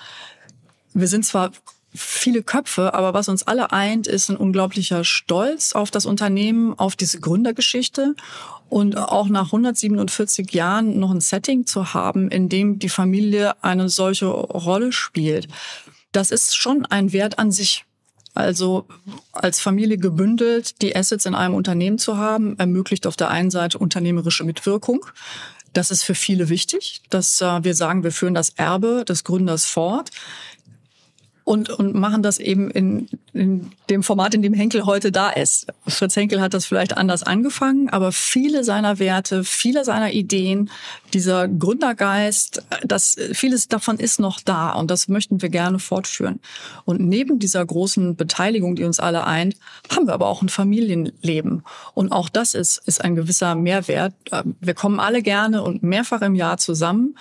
Wir 0.93 1.07
sind 1.07 1.25
zwar 1.25 1.51
viele 1.95 2.41
Köpfe, 2.41 2.93
aber 2.93 3.13
was 3.13 3.29
uns 3.29 3.43
alle 3.43 3.71
eint, 3.71 4.07
ist 4.07 4.29
ein 4.29 4.37
unglaublicher 4.37 5.03
Stolz 5.03 5.73
auf 5.73 5.91
das 5.91 6.05
Unternehmen, 6.05 6.77
auf 6.77 6.95
diese 6.95 7.19
Gründergeschichte 7.19 8.15
und 8.69 8.97
auch 8.97 9.27
nach 9.27 9.47
147 9.47 10.51
Jahren 10.53 10.99
noch 10.99 11.11
ein 11.11 11.21
Setting 11.21 11.67
zu 11.67 11.93
haben, 11.93 12.29
in 12.29 12.49
dem 12.49 12.79
die 12.79 12.89
Familie 12.89 13.63
eine 13.63 13.89
solche 13.89 14.25
Rolle 14.25 14.91
spielt. 14.91 15.47
Das 16.11 16.31
ist 16.31 16.55
schon 16.55 16.85
ein 16.85 17.13
Wert 17.13 17.37
an 17.37 17.51
sich. 17.51 17.85
Also 18.33 18.87
als 19.31 19.59
Familie 19.59 19.97
gebündelt 19.97 20.81
die 20.81 20.95
Assets 20.95 21.25
in 21.25 21.35
einem 21.35 21.53
Unternehmen 21.53 21.99
zu 21.99 22.17
haben, 22.17 22.57
ermöglicht 22.57 23.05
auf 23.05 23.15
der 23.15 23.29
einen 23.29 23.51
Seite 23.51 23.77
unternehmerische 23.77 24.43
Mitwirkung. 24.43 25.05
Das 25.73 25.91
ist 25.91 26.03
für 26.03 26.15
viele 26.15 26.49
wichtig, 26.49 27.01
dass 27.09 27.41
äh, 27.41 27.63
wir 27.63 27.75
sagen, 27.75 28.03
wir 28.03 28.11
führen 28.11 28.33
das 28.33 28.49
Erbe 28.51 29.05
des 29.07 29.23
Gründers 29.23 29.65
fort 29.65 30.11
und, 31.43 31.69
und 31.69 31.93
machen 31.93 32.23
das 32.23 32.39
eben 32.39 32.71
in, 32.71 33.09
in 33.33 33.71
dem 33.89 34.03
Format, 34.03 34.33
in 34.33 34.41
dem 34.41 34.53
Henkel 34.53 34.85
heute 34.85 35.11
da 35.11 35.29
ist. 35.29 35.67
Fritz 35.87 36.15
Henkel 36.15 36.41
hat 36.41 36.53
das 36.53 36.65
vielleicht 36.65 36.97
anders 36.97 37.23
angefangen, 37.23 37.89
aber 37.89 38.11
viele 38.11 38.63
seiner 38.63 38.99
Werte, 38.99 39.43
viele 39.43 39.83
seiner 39.83 40.11
Ideen, 40.11 40.69
dieser 41.13 41.47
Gründergeist, 41.47 42.63
das, 42.83 43.15
vieles 43.33 43.67
davon 43.67 43.97
ist 43.97 44.19
noch 44.19 44.39
da 44.41 44.71
und 44.71 44.89
das 44.91 45.07
möchten 45.07 45.41
wir 45.41 45.49
gerne 45.49 45.79
fortführen. 45.79 46.39
Und 46.85 47.01
neben 47.01 47.39
dieser 47.39 47.65
großen 47.65 48.15
Beteiligung, 48.15 48.75
die 48.75 48.83
uns 48.83 48.99
alle 48.99 49.25
eint, 49.25 49.55
haben 49.89 50.07
wir 50.07 50.13
aber 50.13 50.27
auch 50.27 50.41
ein 50.41 50.49
Familienleben. 50.49 51.63
Und 51.93 52.11
auch 52.11 52.29
das 52.29 52.53
ist, 52.53 52.81
ist 52.85 53.03
ein 53.03 53.15
gewisser 53.15 53.55
Mehrwert. 53.55 54.13
Wir 54.59 54.73
kommen 54.73 54.99
alle 54.99 55.21
gerne 55.21 55.63
und 55.63 55.83
mehrfach 55.83 56.21
im 56.21 56.35
Jahr 56.35 56.57
zusammen 56.57 57.15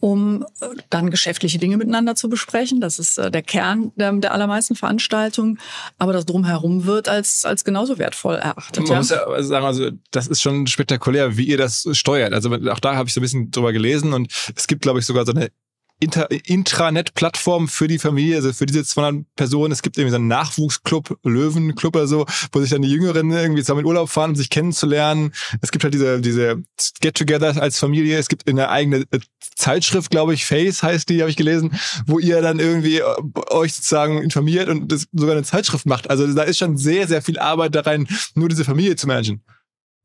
um 0.00 0.44
äh, 0.60 0.66
dann 0.90 1.10
geschäftliche 1.10 1.58
Dinge 1.58 1.76
miteinander 1.76 2.14
zu 2.14 2.28
besprechen. 2.28 2.80
Das 2.80 2.98
ist 2.98 3.18
äh, 3.18 3.30
der 3.30 3.42
Kern 3.42 3.92
der, 3.96 4.12
der 4.12 4.32
allermeisten 4.32 4.74
Veranstaltungen. 4.74 5.58
Aber 5.98 6.12
das 6.12 6.26
Drumherum 6.26 6.84
wird 6.84 7.08
als, 7.08 7.44
als 7.44 7.64
genauso 7.64 7.98
wertvoll 7.98 8.36
erachtet. 8.36 8.84
Man 8.84 8.92
ja. 8.92 8.96
muss 8.98 9.10
ja 9.10 9.42
sagen, 9.42 9.66
also 9.66 9.90
das 10.10 10.26
ist 10.26 10.42
schon 10.42 10.66
spektakulär, 10.66 11.36
wie 11.36 11.44
ihr 11.44 11.58
das 11.58 11.88
steuert. 11.92 12.32
Also 12.34 12.52
auch 12.70 12.80
da 12.80 12.96
habe 12.96 13.08
ich 13.08 13.14
so 13.14 13.20
ein 13.20 13.22
bisschen 13.22 13.35
drüber 13.50 13.72
gelesen 13.72 14.12
und 14.12 14.32
es 14.54 14.66
gibt, 14.66 14.82
glaube 14.82 15.00
ich, 15.00 15.06
sogar 15.06 15.26
so 15.26 15.32
eine 15.32 15.50
Inter 15.98 16.30
Intranet-Plattform 16.30 17.68
für 17.68 17.88
die 17.88 17.98
Familie, 17.98 18.36
also 18.36 18.52
für 18.52 18.66
diese 18.66 18.84
200 18.84 19.24
Personen. 19.34 19.72
Es 19.72 19.80
gibt 19.80 19.96
irgendwie 19.96 20.10
so 20.10 20.16
einen 20.16 20.28
Nachwuchsclub, 20.28 21.18
Löwenclub 21.24 21.96
oder 21.96 22.06
so, 22.06 22.26
wo 22.52 22.60
sich 22.60 22.68
dann 22.68 22.82
die 22.82 22.90
Jüngeren 22.90 23.30
irgendwie 23.30 23.62
zusammen 23.62 23.80
in 23.80 23.86
Urlaub 23.86 24.10
fahren, 24.10 24.30
um 24.30 24.36
sich 24.36 24.50
kennenzulernen. 24.50 25.32
Es 25.62 25.70
gibt 25.70 25.84
halt 25.84 25.94
diese, 25.94 26.20
diese 26.20 26.62
Get-Togethers 27.00 27.56
als 27.56 27.78
Familie. 27.78 28.18
Es 28.18 28.28
gibt 28.28 28.46
eine 28.46 28.68
eigene 28.68 29.06
äh, 29.10 29.20
Zeitschrift, 29.54 30.10
glaube 30.10 30.34
ich, 30.34 30.44
Face 30.44 30.82
heißt 30.82 31.08
die, 31.08 31.22
habe 31.22 31.30
ich 31.30 31.36
gelesen, 31.36 31.72
wo 32.06 32.18
ihr 32.18 32.42
dann 32.42 32.58
irgendwie 32.58 32.98
äh, 32.98 33.04
euch 33.48 33.72
sozusagen 33.72 34.22
informiert 34.22 34.68
und 34.68 34.92
das 34.92 35.06
sogar 35.12 35.34
eine 35.34 35.44
Zeitschrift 35.44 35.86
macht. 35.86 36.10
Also 36.10 36.30
da 36.30 36.42
ist 36.42 36.58
schon 36.58 36.76
sehr, 36.76 37.08
sehr 37.08 37.22
viel 37.22 37.38
Arbeit 37.38 37.74
da 37.74 37.80
rein, 37.80 38.06
nur 38.34 38.50
diese 38.50 38.66
Familie 38.66 38.96
zu 38.96 39.06
managen. 39.06 39.42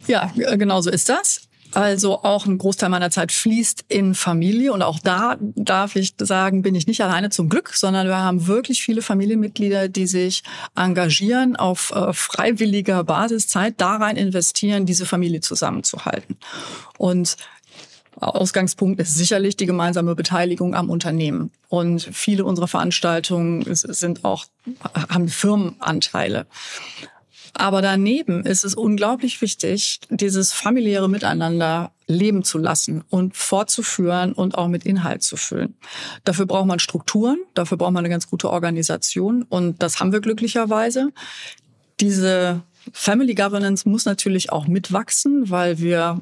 Ja, 0.07 0.31
genau 0.35 0.79
so 0.79 0.89
ist 0.89 1.09
das. 1.09 1.49
Also 1.73 2.23
auch 2.23 2.45
ein 2.45 2.57
Großteil 2.57 2.89
meiner 2.89 3.11
Zeit 3.11 3.31
fließt 3.31 3.85
in 3.87 4.13
Familie 4.15 4.73
und 4.73 4.81
auch 4.81 4.99
da 4.99 5.37
darf 5.39 5.95
ich 5.95 6.15
sagen, 6.19 6.61
bin 6.61 6.75
ich 6.75 6.87
nicht 6.87 7.01
alleine 7.01 7.29
zum 7.29 7.49
Glück, 7.49 7.73
sondern 7.73 8.07
wir 8.07 8.17
haben 8.17 8.47
wirklich 8.47 8.81
viele 8.83 9.01
Familienmitglieder, 9.01 9.87
die 9.87 10.07
sich 10.07 10.43
engagieren, 10.75 11.55
auf 11.55 11.91
äh, 11.91 12.13
freiwilliger 12.13 13.03
Basis 13.03 13.47
Zeit 13.47 13.75
da 13.77 13.97
rein 13.97 14.17
investieren, 14.17 14.85
diese 14.85 15.05
Familie 15.05 15.41
zusammenzuhalten. 15.41 16.37
Und 16.97 17.37
Ausgangspunkt 18.19 18.99
ist 18.99 19.15
sicherlich 19.15 19.57
die 19.57 19.65
gemeinsame 19.65 20.15
Beteiligung 20.15 20.75
am 20.75 20.89
Unternehmen. 20.89 21.51
Und 21.69 22.01
viele 22.01 22.45
unserer 22.45 22.67
Veranstaltungen 22.67 23.63
sind 23.73 24.25
auch, 24.25 24.45
haben 24.93 25.29
Firmenanteile. 25.29 26.45
Aber 27.53 27.81
daneben 27.81 28.45
ist 28.45 28.63
es 28.63 28.75
unglaublich 28.75 29.41
wichtig, 29.41 29.99
dieses 30.09 30.53
familiäre 30.53 31.09
Miteinander 31.09 31.91
leben 32.07 32.43
zu 32.43 32.57
lassen 32.57 33.03
und 33.09 33.35
fortzuführen 33.35 34.33
und 34.33 34.57
auch 34.57 34.67
mit 34.67 34.85
Inhalt 34.85 35.23
zu 35.23 35.37
füllen. 35.37 35.75
Dafür 36.23 36.45
braucht 36.45 36.67
man 36.67 36.79
Strukturen, 36.79 37.37
dafür 37.53 37.77
braucht 37.77 37.93
man 37.93 38.03
eine 38.03 38.09
ganz 38.09 38.29
gute 38.29 38.49
Organisation 38.49 39.43
und 39.43 39.81
das 39.81 39.99
haben 39.99 40.11
wir 40.11 40.21
glücklicherweise. 40.21 41.11
Diese 41.99 42.63
Family 42.91 43.35
Governance 43.35 43.87
muss 43.87 44.05
natürlich 44.05 44.51
auch 44.51 44.67
mitwachsen, 44.67 45.49
weil 45.49 45.79
wir 45.79 46.21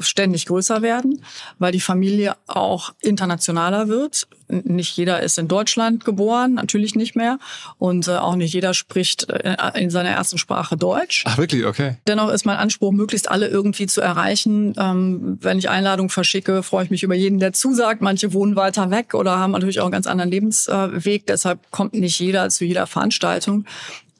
ständig 0.00 0.46
größer 0.46 0.82
werden, 0.82 1.22
weil 1.58 1.72
die 1.72 1.80
Familie 1.80 2.36
auch 2.46 2.92
internationaler 3.00 3.88
wird. 3.88 4.26
Nicht 4.48 4.96
jeder 4.96 5.22
ist 5.22 5.38
in 5.38 5.46
Deutschland 5.46 6.04
geboren, 6.04 6.54
natürlich 6.54 6.96
nicht 6.96 7.14
mehr. 7.14 7.38
Und 7.78 8.08
äh, 8.08 8.16
auch 8.16 8.34
nicht 8.34 8.52
jeder 8.52 8.74
spricht 8.74 9.30
äh, 9.30 9.56
in 9.76 9.90
seiner 9.90 10.10
ersten 10.10 10.38
Sprache 10.38 10.76
Deutsch. 10.76 11.24
Ach 11.26 11.38
wirklich, 11.38 11.64
okay. 11.64 11.98
Dennoch 12.08 12.30
ist 12.30 12.44
mein 12.46 12.56
Anspruch, 12.56 12.90
möglichst 12.90 13.30
alle 13.30 13.46
irgendwie 13.46 13.86
zu 13.86 14.00
erreichen. 14.00 14.74
Ähm, 14.76 15.38
wenn 15.40 15.58
ich 15.58 15.68
Einladungen 15.68 16.10
verschicke, 16.10 16.64
freue 16.64 16.84
ich 16.84 16.90
mich 16.90 17.04
über 17.04 17.14
jeden, 17.14 17.38
der 17.38 17.52
zusagt. 17.52 18.02
Manche 18.02 18.32
wohnen 18.32 18.56
weiter 18.56 18.90
weg 18.90 19.14
oder 19.14 19.38
haben 19.38 19.52
natürlich 19.52 19.80
auch 19.80 19.84
einen 19.84 19.92
ganz 19.92 20.08
anderen 20.08 20.30
Lebensweg. 20.30 21.26
Deshalb 21.26 21.70
kommt 21.70 21.94
nicht 21.94 22.18
jeder 22.18 22.48
zu 22.48 22.64
jeder 22.64 22.88
Veranstaltung. 22.88 23.66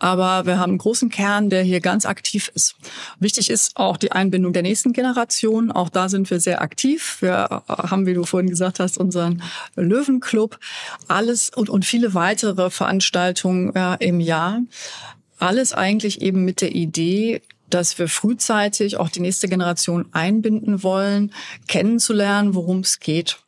Aber 0.00 0.46
wir 0.46 0.58
haben 0.58 0.70
einen 0.70 0.78
großen 0.78 1.10
Kern, 1.10 1.50
der 1.50 1.62
hier 1.62 1.80
ganz 1.80 2.06
aktiv 2.06 2.50
ist. 2.54 2.74
Wichtig 3.20 3.50
ist 3.50 3.76
auch 3.76 3.98
die 3.98 4.12
Einbindung 4.12 4.52
der 4.52 4.62
nächsten 4.62 4.92
Generation. 4.92 5.70
Auch 5.70 5.90
da 5.90 6.08
sind 6.08 6.30
wir 6.30 6.40
sehr 6.40 6.62
aktiv. 6.62 7.18
Wir 7.20 7.62
haben, 7.68 8.06
wie 8.06 8.14
du 8.14 8.24
vorhin 8.24 8.48
gesagt 8.48 8.80
hast, 8.80 8.98
unseren 8.98 9.42
Löwenclub. 9.76 10.58
Alles 11.06 11.50
und, 11.50 11.68
und 11.68 11.84
viele 11.84 12.14
weitere 12.14 12.70
Veranstaltungen 12.70 13.76
äh, 13.76 13.96
im 14.00 14.20
Jahr. 14.20 14.62
Alles 15.38 15.74
eigentlich 15.74 16.22
eben 16.22 16.44
mit 16.44 16.62
der 16.62 16.74
Idee, 16.74 17.42
dass 17.68 17.98
wir 17.98 18.08
frühzeitig 18.08 18.96
auch 18.96 19.10
die 19.10 19.20
nächste 19.20 19.48
Generation 19.48 20.06
einbinden 20.12 20.82
wollen, 20.82 21.32
kennenzulernen, 21.68 22.54
worum 22.54 22.80
es 22.80 23.00
geht. 23.00 23.38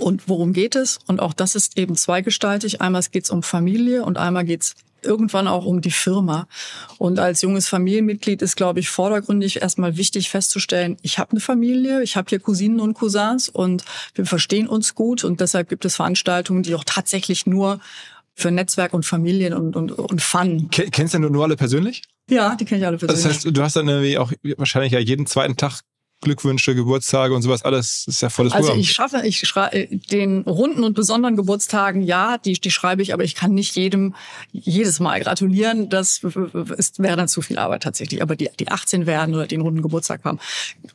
Und 0.00 0.28
worum 0.28 0.52
geht 0.52 0.74
es? 0.74 0.98
Und 1.06 1.20
auch 1.20 1.32
das 1.32 1.54
ist 1.54 1.78
eben 1.78 1.96
zweigestaltig. 1.96 2.80
Einmal 2.80 3.02
geht 3.10 3.24
es 3.24 3.30
um 3.30 3.42
Familie 3.42 4.04
und 4.04 4.16
einmal 4.16 4.44
geht 4.44 4.62
es 4.62 4.74
irgendwann 5.02 5.48
auch 5.48 5.64
um 5.64 5.80
die 5.80 5.90
Firma. 5.90 6.46
Und 6.98 7.18
als 7.18 7.42
junges 7.42 7.68
Familienmitglied 7.68 8.42
ist, 8.42 8.56
glaube 8.56 8.80
ich, 8.80 8.88
vordergründig 8.88 9.60
erstmal 9.60 9.96
wichtig 9.96 10.30
festzustellen, 10.30 10.96
ich 11.02 11.18
habe 11.18 11.32
eine 11.32 11.40
Familie, 11.40 12.02
ich 12.02 12.16
habe 12.16 12.28
hier 12.28 12.38
Cousinen 12.38 12.80
und 12.80 12.94
Cousins 12.94 13.48
und 13.48 13.84
wir 14.14 14.26
verstehen 14.26 14.68
uns 14.68 14.94
gut 14.94 15.24
und 15.24 15.40
deshalb 15.40 15.68
gibt 15.68 15.84
es 15.84 15.96
Veranstaltungen, 15.96 16.62
die 16.62 16.74
auch 16.74 16.84
tatsächlich 16.84 17.46
nur 17.46 17.80
für 18.34 18.50
Netzwerk 18.50 18.94
und 18.94 19.04
Familien 19.04 19.52
und, 19.54 19.76
und, 19.76 19.92
und 19.92 20.22
Fun. 20.22 20.68
Kennst 20.70 21.14
du 21.14 21.18
denn 21.18 21.32
nur 21.32 21.44
alle 21.44 21.56
persönlich? 21.56 22.02
Ja, 22.30 22.54
die 22.54 22.64
kenne 22.64 22.80
ich 22.80 22.86
alle 22.86 22.96
persönlich. 22.96 23.24
Das 23.24 23.44
heißt, 23.44 23.56
du 23.56 23.62
hast 23.62 23.76
dann 23.76 23.88
irgendwie 23.88 24.16
auch 24.18 24.32
wahrscheinlich 24.56 24.92
ja 24.92 25.00
jeden 25.00 25.26
zweiten 25.26 25.56
Tag 25.56 25.82
Glückwünsche, 26.22 26.74
Geburtstage 26.74 27.34
und 27.34 27.42
sowas, 27.42 27.62
alles 27.62 28.04
ist 28.06 28.22
ja 28.22 28.30
volles 28.30 28.52
Also 28.52 28.74
ich 28.74 28.92
schaffe, 28.92 29.22
ich 29.24 29.40
schreibe 29.40 29.88
den 30.10 30.42
runden 30.42 30.84
und 30.84 30.94
besonderen 30.94 31.36
Geburtstagen, 31.36 32.00
ja, 32.00 32.38
die, 32.38 32.54
die 32.54 32.70
schreibe 32.70 33.02
ich, 33.02 33.12
aber 33.12 33.24
ich 33.24 33.34
kann 33.34 33.52
nicht 33.52 33.76
jedem 33.76 34.14
jedes 34.52 35.00
Mal 35.00 35.20
gratulieren. 35.20 35.88
Das 35.88 36.22
ist, 36.76 37.02
wäre 37.02 37.16
dann 37.16 37.28
zu 37.28 37.42
viel 37.42 37.58
Arbeit 37.58 37.82
tatsächlich. 37.82 38.22
Aber 38.22 38.36
die, 38.36 38.48
die 38.58 38.68
18 38.68 39.06
werden 39.06 39.34
oder 39.34 39.46
den 39.46 39.60
runden 39.60 39.82
Geburtstag 39.82 40.24
haben. 40.24 40.38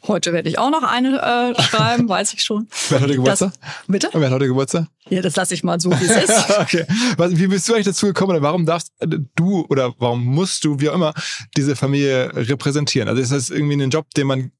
Heute 0.07 0.33
werde 0.33 0.49
ich 0.49 0.57
auch 0.57 0.71
noch 0.71 0.83
eine 0.83 1.53
äh, 1.57 1.61
schreiben, 1.61 2.09
weiß 2.09 2.33
ich 2.33 2.43
schon. 2.43 2.67
Wer 2.89 2.99
hat 2.99 3.03
heute 3.03 3.15
Geburtstag? 3.15 3.51
Das, 3.59 3.71
bitte? 3.87 4.09
Wer 4.13 4.27
hat 4.27 4.33
heute 4.33 4.47
Geburtstag? 4.47 4.87
Ja, 5.09 5.21
das 5.21 5.35
lasse 5.35 5.53
ich 5.53 5.63
mal 5.63 5.79
so, 5.79 5.91
wie 5.91 6.05
es 6.05 6.29
ist. 6.29 6.59
okay. 6.59 6.85
Wie 7.17 7.47
bist 7.47 7.67
du 7.67 7.73
eigentlich 7.73 7.85
dazu 7.85 8.07
gekommen 8.07 8.31
oder 8.31 8.41
warum 8.41 8.65
darfst 8.65 8.91
du 9.35 9.65
oder 9.69 9.93
warum 9.99 10.23
musst 10.25 10.63
du, 10.63 10.79
wie 10.79 10.89
auch 10.89 10.95
immer, 10.95 11.13
diese 11.55 11.75
Familie 11.75 12.31
repräsentieren? 12.33 13.07
Also 13.07 13.21
ist 13.21 13.31
das 13.31 13.49
irgendwie 13.49 13.81
ein 13.81 13.89
Job, 13.89 14.07
den 14.15 14.27
man 14.27 14.51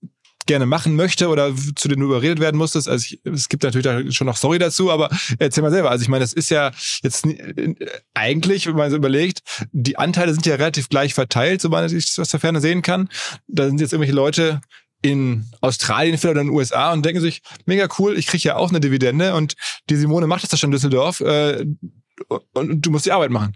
gerne 0.48 0.66
machen 0.66 0.96
möchte 0.96 1.28
oder 1.30 1.54
zu 1.76 1.88
dem 1.88 2.00
du 2.00 2.08
überredet 2.08 2.40
werden 2.40 2.58
musstest. 2.58 2.90
Also 2.90 3.06
ich, 3.06 3.22
es 3.24 3.50
gibt 3.50 3.64
natürlich 3.64 4.16
schon 4.16 4.28
noch 4.28 4.38
Story 4.38 4.60
dazu, 4.60 4.92
aber 4.92 5.10
erzähl 5.40 5.62
mal 5.62 5.72
selber. 5.72 5.92
Also 5.92 6.02
ich 6.02 6.10
meine, 6.10 6.24
das 6.24 6.34
ist 6.34 6.50
ja 6.50 6.72
jetzt 7.04 7.28
eigentlich, 8.14 8.66
wenn 8.66 8.76
man 8.76 8.90
so 8.90 8.98
überlegt, 8.98 9.42
die 9.72 9.98
Anteile 9.98 10.34
sind 10.34 10.46
ja 10.46 10.56
relativ 10.56 10.90
gleich 10.90 11.14
verteilt, 11.14 11.62
so 11.62 11.70
man 11.70 11.86
ich 11.86 12.20
aus 12.20 12.30
der 12.30 12.40
Ferne 12.40 12.62
sehen 12.62 12.82
kann. 12.82 13.10
Da 13.48 13.68
sind 13.68 13.80
jetzt 13.80 13.94
irgendwelche 13.94 14.16
Leute 14.16 14.62
in 15.02 15.46
Australien 15.62 16.18
oder 16.18 16.42
in 16.42 16.48
den 16.48 16.50
USA 16.50 16.92
und 16.92 17.06
denken 17.06 17.22
sich, 17.22 17.42
mega 17.66 17.88
cool, 18.00 18.18
ich 18.18 18.28
kriege 18.28 18.44
ja 18.44 18.56
auch 18.56 18.70
eine 18.70 18.80
Dividende 18.80 19.36
und 19.36 19.54
die 19.90 19.96
Simone 19.96 20.28
macht 20.28 20.44
das 20.44 20.52
ja 20.52 20.58
schon 20.58 20.70
in 20.70 20.72
Düsseldorf 20.72 21.22
äh, 21.22 21.66
und 22.54 22.82
du 22.82 22.92
musst 22.92 23.06
die 23.06 23.12
Arbeit 23.12 23.30
machen. 23.30 23.56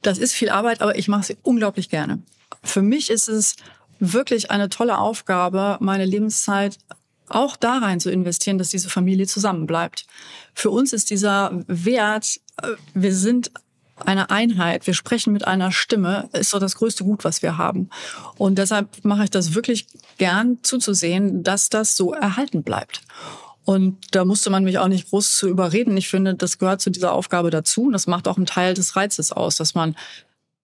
Das 0.00 0.18
ist 0.18 0.32
viel 0.32 0.48
Arbeit, 0.48 0.80
aber 0.80 0.96
ich 0.96 1.08
mache 1.08 1.24
sie 1.24 1.36
unglaublich 1.42 1.88
gerne. 1.88 2.22
Für 2.64 2.82
mich 2.82 3.10
ist 3.10 3.28
es 3.28 3.56
wirklich 4.02 4.50
eine 4.50 4.68
tolle 4.68 4.98
Aufgabe, 4.98 5.78
meine 5.80 6.04
Lebenszeit 6.04 6.78
auch 7.28 7.56
da 7.56 7.78
rein 7.78 8.00
zu 8.00 8.10
investieren, 8.10 8.58
dass 8.58 8.70
diese 8.70 8.90
Familie 8.90 9.26
zusammenbleibt. 9.26 10.06
Für 10.54 10.70
uns 10.70 10.92
ist 10.92 11.10
dieser 11.10 11.52
Wert, 11.66 12.40
äh, 12.60 12.68
wir 12.94 13.14
sind 13.14 13.52
eine 14.04 14.30
Einheit, 14.30 14.88
wir 14.88 14.94
sprechen 14.94 15.32
mit 15.32 15.46
einer 15.46 15.70
Stimme, 15.70 16.28
ist 16.32 16.52
doch 16.52 16.58
das 16.58 16.74
größte 16.74 17.04
Gut, 17.04 17.22
was 17.24 17.42
wir 17.42 17.56
haben. 17.56 17.88
Und 18.36 18.58
deshalb 18.58 19.04
mache 19.04 19.24
ich 19.24 19.30
das 19.30 19.54
wirklich 19.54 19.86
gern 20.18 20.58
zuzusehen, 20.62 21.44
dass 21.44 21.68
das 21.68 21.96
so 21.96 22.12
erhalten 22.12 22.64
bleibt. 22.64 23.02
Und 23.64 23.98
da 24.10 24.24
musste 24.24 24.50
man 24.50 24.64
mich 24.64 24.78
auch 24.78 24.88
nicht 24.88 25.10
groß 25.10 25.36
zu 25.36 25.48
überreden. 25.48 25.96
Ich 25.96 26.08
finde, 26.08 26.34
das 26.34 26.58
gehört 26.58 26.80
zu 26.80 26.90
dieser 26.90 27.12
Aufgabe 27.12 27.50
dazu. 27.50 27.84
Und 27.84 27.92
das 27.92 28.08
macht 28.08 28.26
auch 28.26 28.36
einen 28.36 28.46
Teil 28.46 28.74
des 28.74 28.96
Reizes 28.96 29.30
aus, 29.30 29.56
dass 29.56 29.76
man 29.76 29.94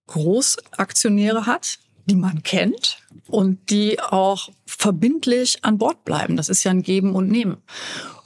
Großaktionäre 0.08 1.46
hat, 1.46 1.78
die 2.08 2.16
man 2.16 2.42
kennt 2.42 2.98
und 3.26 3.70
die 3.70 4.00
auch 4.00 4.48
verbindlich 4.66 5.64
an 5.64 5.78
Bord 5.78 6.04
bleiben. 6.04 6.36
Das 6.36 6.48
ist 6.48 6.64
ja 6.64 6.70
ein 6.70 6.82
Geben 6.82 7.14
und 7.14 7.28
Nehmen. 7.28 7.58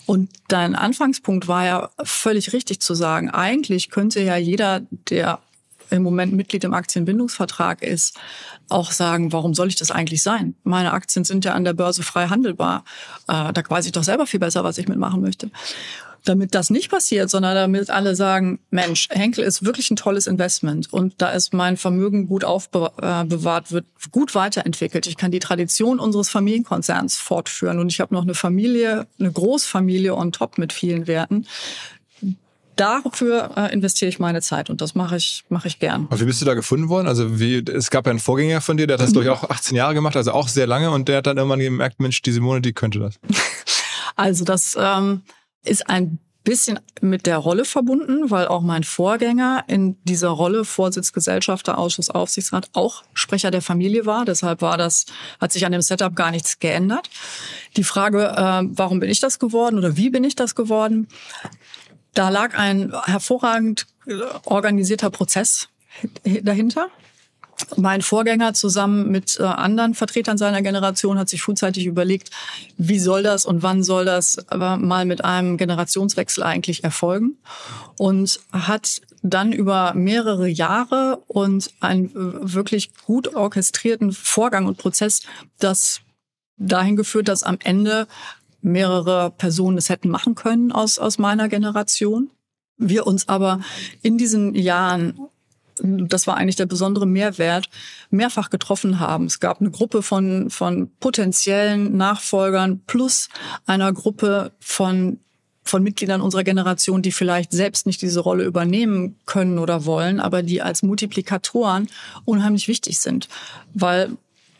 Und 0.06 0.30
dein 0.48 0.74
Anfangspunkt 0.74 1.48
war 1.48 1.64
ja 1.64 1.90
völlig 2.02 2.52
richtig 2.52 2.80
zu 2.80 2.94
sagen. 2.94 3.30
Eigentlich 3.30 3.90
könnte 3.90 4.20
ja 4.20 4.36
jeder, 4.36 4.80
der 4.90 5.40
im 5.90 6.02
Moment 6.02 6.32
Mitglied 6.32 6.64
im 6.64 6.74
Aktienbindungsvertrag 6.74 7.82
ist, 7.82 8.18
auch 8.68 8.90
sagen, 8.90 9.32
warum 9.32 9.54
soll 9.54 9.68
ich 9.68 9.76
das 9.76 9.90
eigentlich 9.90 10.22
sein? 10.22 10.54
Meine 10.64 10.92
Aktien 10.92 11.24
sind 11.24 11.44
ja 11.44 11.52
an 11.52 11.64
der 11.64 11.74
Börse 11.74 12.02
frei 12.02 12.28
handelbar. 12.28 12.84
Äh, 13.28 13.52
da 13.52 13.62
weiß 13.68 13.86
ich 13.86 13.92
doch 13.92 14.02
selber 14.02 14.26
viel 14.26 14.40
besser, 14.40 14.64
was 14.64 14.78
ich 14.78 14.88
mitmachen 14.88 15.20
möchte 15.20 15.50
damit 16.24 16.54
das 16.54 16.70
nicht 16.70 16.90
passiert, 16.90 17.30
sondern 17.30 17.54
damit 17.54 17.90
alle 17.90 18.14
sagen, 18.14 18.60
Mensch, 18.70 19.08
Henkel 19.10 19.44
ist 19.44 19.64
wirklich 19.64 19.90
ein 19.90 19.96
tolles 19.96 20.26
Investment 20.26 20.92
und 20.92 21.14
da 21.18 21.30
ist 21.30 21.52
mein 21.52 21.76
Vermögen 21.76 22.28
gut 22.28 22.44
aufbewahrt, 22.44 23.72
wird 23.72 23.86
gut 24.10 24.34
weiterentwickelt. 24.34 25.06
Ich 25.06 25.16
kann 25.16 25.30
die 25.30 25.40
Tradition 25.40 25.98
unseres 25.98 26.28
Familienkonzerns 26.30 27.16
fortführen 27.16 27.78
und 27.78 27.90
ich 27.90 28.00
habe 28.00 28.14
noch 28.14 28.22
eine 28.22 28.34
Familie, 28.34 29.06
eine 29.18 29.32
Großfamilie 29.32 30.14
on 30.14 30.32
top 30.32 30.58
mit 30.58 30.72
vielen 30.72 31.06
Werten. 31.06 31.46
Dafür 32.76 33.50
äh, 33.56 33.72
investiere 33.72 34.08
ich 34.08 34.18
meine 34.18 34.40
Zeit 34.40 34.70
und 34.70 34.80
das 34.80 34.94
mache 34.94 35.16
ich, 35.16 35.44
mache 35.50 35.68
ich 35.68 35.78
gern. 35.78 36.06
Und 36.06 36.20
wie 36.20 36.24
bist 36.24 36.40
du 36.40 36.46
da 36.46 36.54
gefunden 36.54 36.88
worden? 36.88 37.06
Also 37.06 37.38
wie, 37.38 37.58
es 37.58 37.90
gab 37.90 38.06
ja 38.06 38.10
einen 38.10 38.18
Vorgänger 38.18 38.62
von 38.62 38.76
dir, 38.76 38.86
der 38.86 38.94
hat 38.94 39.02
das 39.02 39.12
durch 39.12 39.28
auch 39.30 39.50
18 39.50 39.76
Jahre 39.76 39.94
gemacht, 39.94 40.16
also 40.16 40.32
auch 40.32 40.48
sehr 40.48 40.66
lange 40.66 40.90
und 40.90 41.08
der 41.08 41.18
hat 41.18 41.26
dann 41.26 41.36
irgendwann 41.36 41.60
gemerkt, 41.60 42.00
Mensch, 42.00 42.22
die 42.22 42.32
Simone, 42.32 42.62
die 42.62 42.72
könnte 42.72 42.98
das. 42.98 43.18
Also 44.16 44.44
das 44.44 44.76
ähm, 44.78 45.22
ist 45.64 45.88
ein 45.88 46.18
bisschen 46.44 46.80
mit 47.00 47.26
der 47.26 47.38
Rolle 47.38 47.64
verbunden, 47.64 48.30
weil 48.30 48.48
auch 48.48 48.62
mein 48.62 48.82
Vorgänger 48.82 49.64
in 49.68 49.96
dieser 50.04 50.28
Rolle 50.28 50.64
Vorsitz 50.64 51.12
Gesellschafterausschuss 51.12 52.10
Aufsichtsrat 52.10 52.70
auch 52.72 53.04
Sprecher 53.14 53.50
der 53.50 53.62
Familie 53.62 54.06
war. 54.06 54.24
Deshalb 54.24 54.60
war 54.60 54.76
das, 54.76 55.06
hat 55.40 55.52
sich 55.52 55.64
an 55.64 55.72
dem 55.72 55.82
Setup 55.82 56.14
gar 56.16 56.30
nichts 56.30 56.58
geändert. 56.58 57.08
Die 57.76 57.84
Frage, 57.84 58.28
äh, 58.36 58.68
warum 58.70 59.00
bin 59.00 59.10
ich 59.10 59.20
das 59.20 59.38
geworden 59.38 59.78
oder 59.78 59.96
wie 59.96 60.10
bin 60.10 60.24
ich 60.24 60.34
das 60.34 60.54
geworden? 60.54 61.08
Da 62.14 62.28
lag 62.28 62.58
ein 62.58 62.92
hervorragend 63.04 63.86
äh, 64.06 64.14
organisierter 64.44 65.10
Prozess 65.10 65.68
dahinter. 66.24 66.88
Mein 67.76 68.02
Vorgänger 68.02 68.54
zusammen 68.54 69.10
mit 69.10 69.38
äh, 69.38 69.44
anderen 69.44 69.94
Vertretern 69.94 70.38
seiner 70.38 70.62
Generation 70.62 71.18
hat 71.18 71.28
sich 71.28 71.42
frühzeitig 71.42 71.86
überlegt, 71.86 72.30
wie 72.76 72.98
soll 72.98 73.22
das 73.22 73.46
und 73.46 73.62
wann 73.62 73.82
soll 73.82 74.04
das 74.04 74.44
mal 74.50 75.04
mit 75.04 75.24
einem 75.24 75.56
Generationswechsel 75.56 76.42
eigentlich 76.42 76.84
erfolgen 76.84 77.36
und 77.96 78.40
hat 78.52 79.00
dann 79.22 79.52
über 79.52 79.94
mehrere 79.94 80.48
Jahre 80.48 81.22
und 81.28 81.70
einen 81.80 82.06
äh, 82.10 82.52
wirklich 82.54 82.90
gut 83.06 83.34
orchestrierten 83.34 84.12
Vorgang 84.12 84.66
und 84.66 84.78
Prozess 84.78 85.22
das 85.58 86.00
dahin 86.56 86.96
geführt, 86.96 87.28
dass 87.28 87.42
am 87.44 87.58
Ende 87.62 88.06
mehrere 88.60 89.30
Personen 89.30 89.78
es 89.78 89.88
hätten 89.88 90.08
machen 90.08 90.34
können 90.34 90.72
aus, 90.72 90.98
aus 90.98 91.18
meiner 91.18 91.48
Generation. 91.48 92.30
Wir 92.76 93.06
uns 93.06 93.28
aber 93.28 93.60
in 94.02 94.18
diesen 94.18 94.54
Jahren 94.54 95.28
das 95.82 96.26
war 96.26 96.36
eigentlich 96.36 96.56
der 96.56 96.66
besondere 96.66 97.06
Mehrwert, 97.06 97.68
mehrfach 98.10 98.50
getroffen 98.50 99.00
haben. 99.00 99.26
Es 99.26 99.40
gab 99.40 99.60
eine 99.60 99.70
Gruppe 99.70 100.02
von, 100.02 100.50
von 100.50 100.90
potenziellen 101.00 101.96
Nachfolgern 101.96 102.80
plus 102.86 103.28
einer 103.66 103.92
Gruppe 103.92 104.52
von 104.60 105.18
von 105.64 105.84
Mitgliedern 105.84 106.20
unserer 106.20 106.42
Generation, 106.42 107.02
die 107.02 107.12
vielleicht 107.12 107.52
selbst 107.52 107.86
nicht 107.86 108.02
diese 108.02 108.18
Rolle 108.18 108.42
übernehmen 108.42 109.16
können 109.26 109.60
oder 109.60 109.84
wollen, 109.84 110.18
aber 110.18 110.42
die 110.42 110.60
als 110.60 110.82
Multiplikatoren 110.82 111.88
unheimlich 112.24 112.66
wichtig 112.66 112.98
sind. 112.98 113.28
Weil 113.72 114.10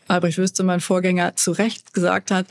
Albrecht 0.07 0.37
Wüste, 0.37 0.63
mein 0.63 0.79
Vorgänger, 0.79 1.35
zu 1.35 1.51
Recht 1.51 1.93
gesagt 1.93 2.31
hat, 2.31 2.47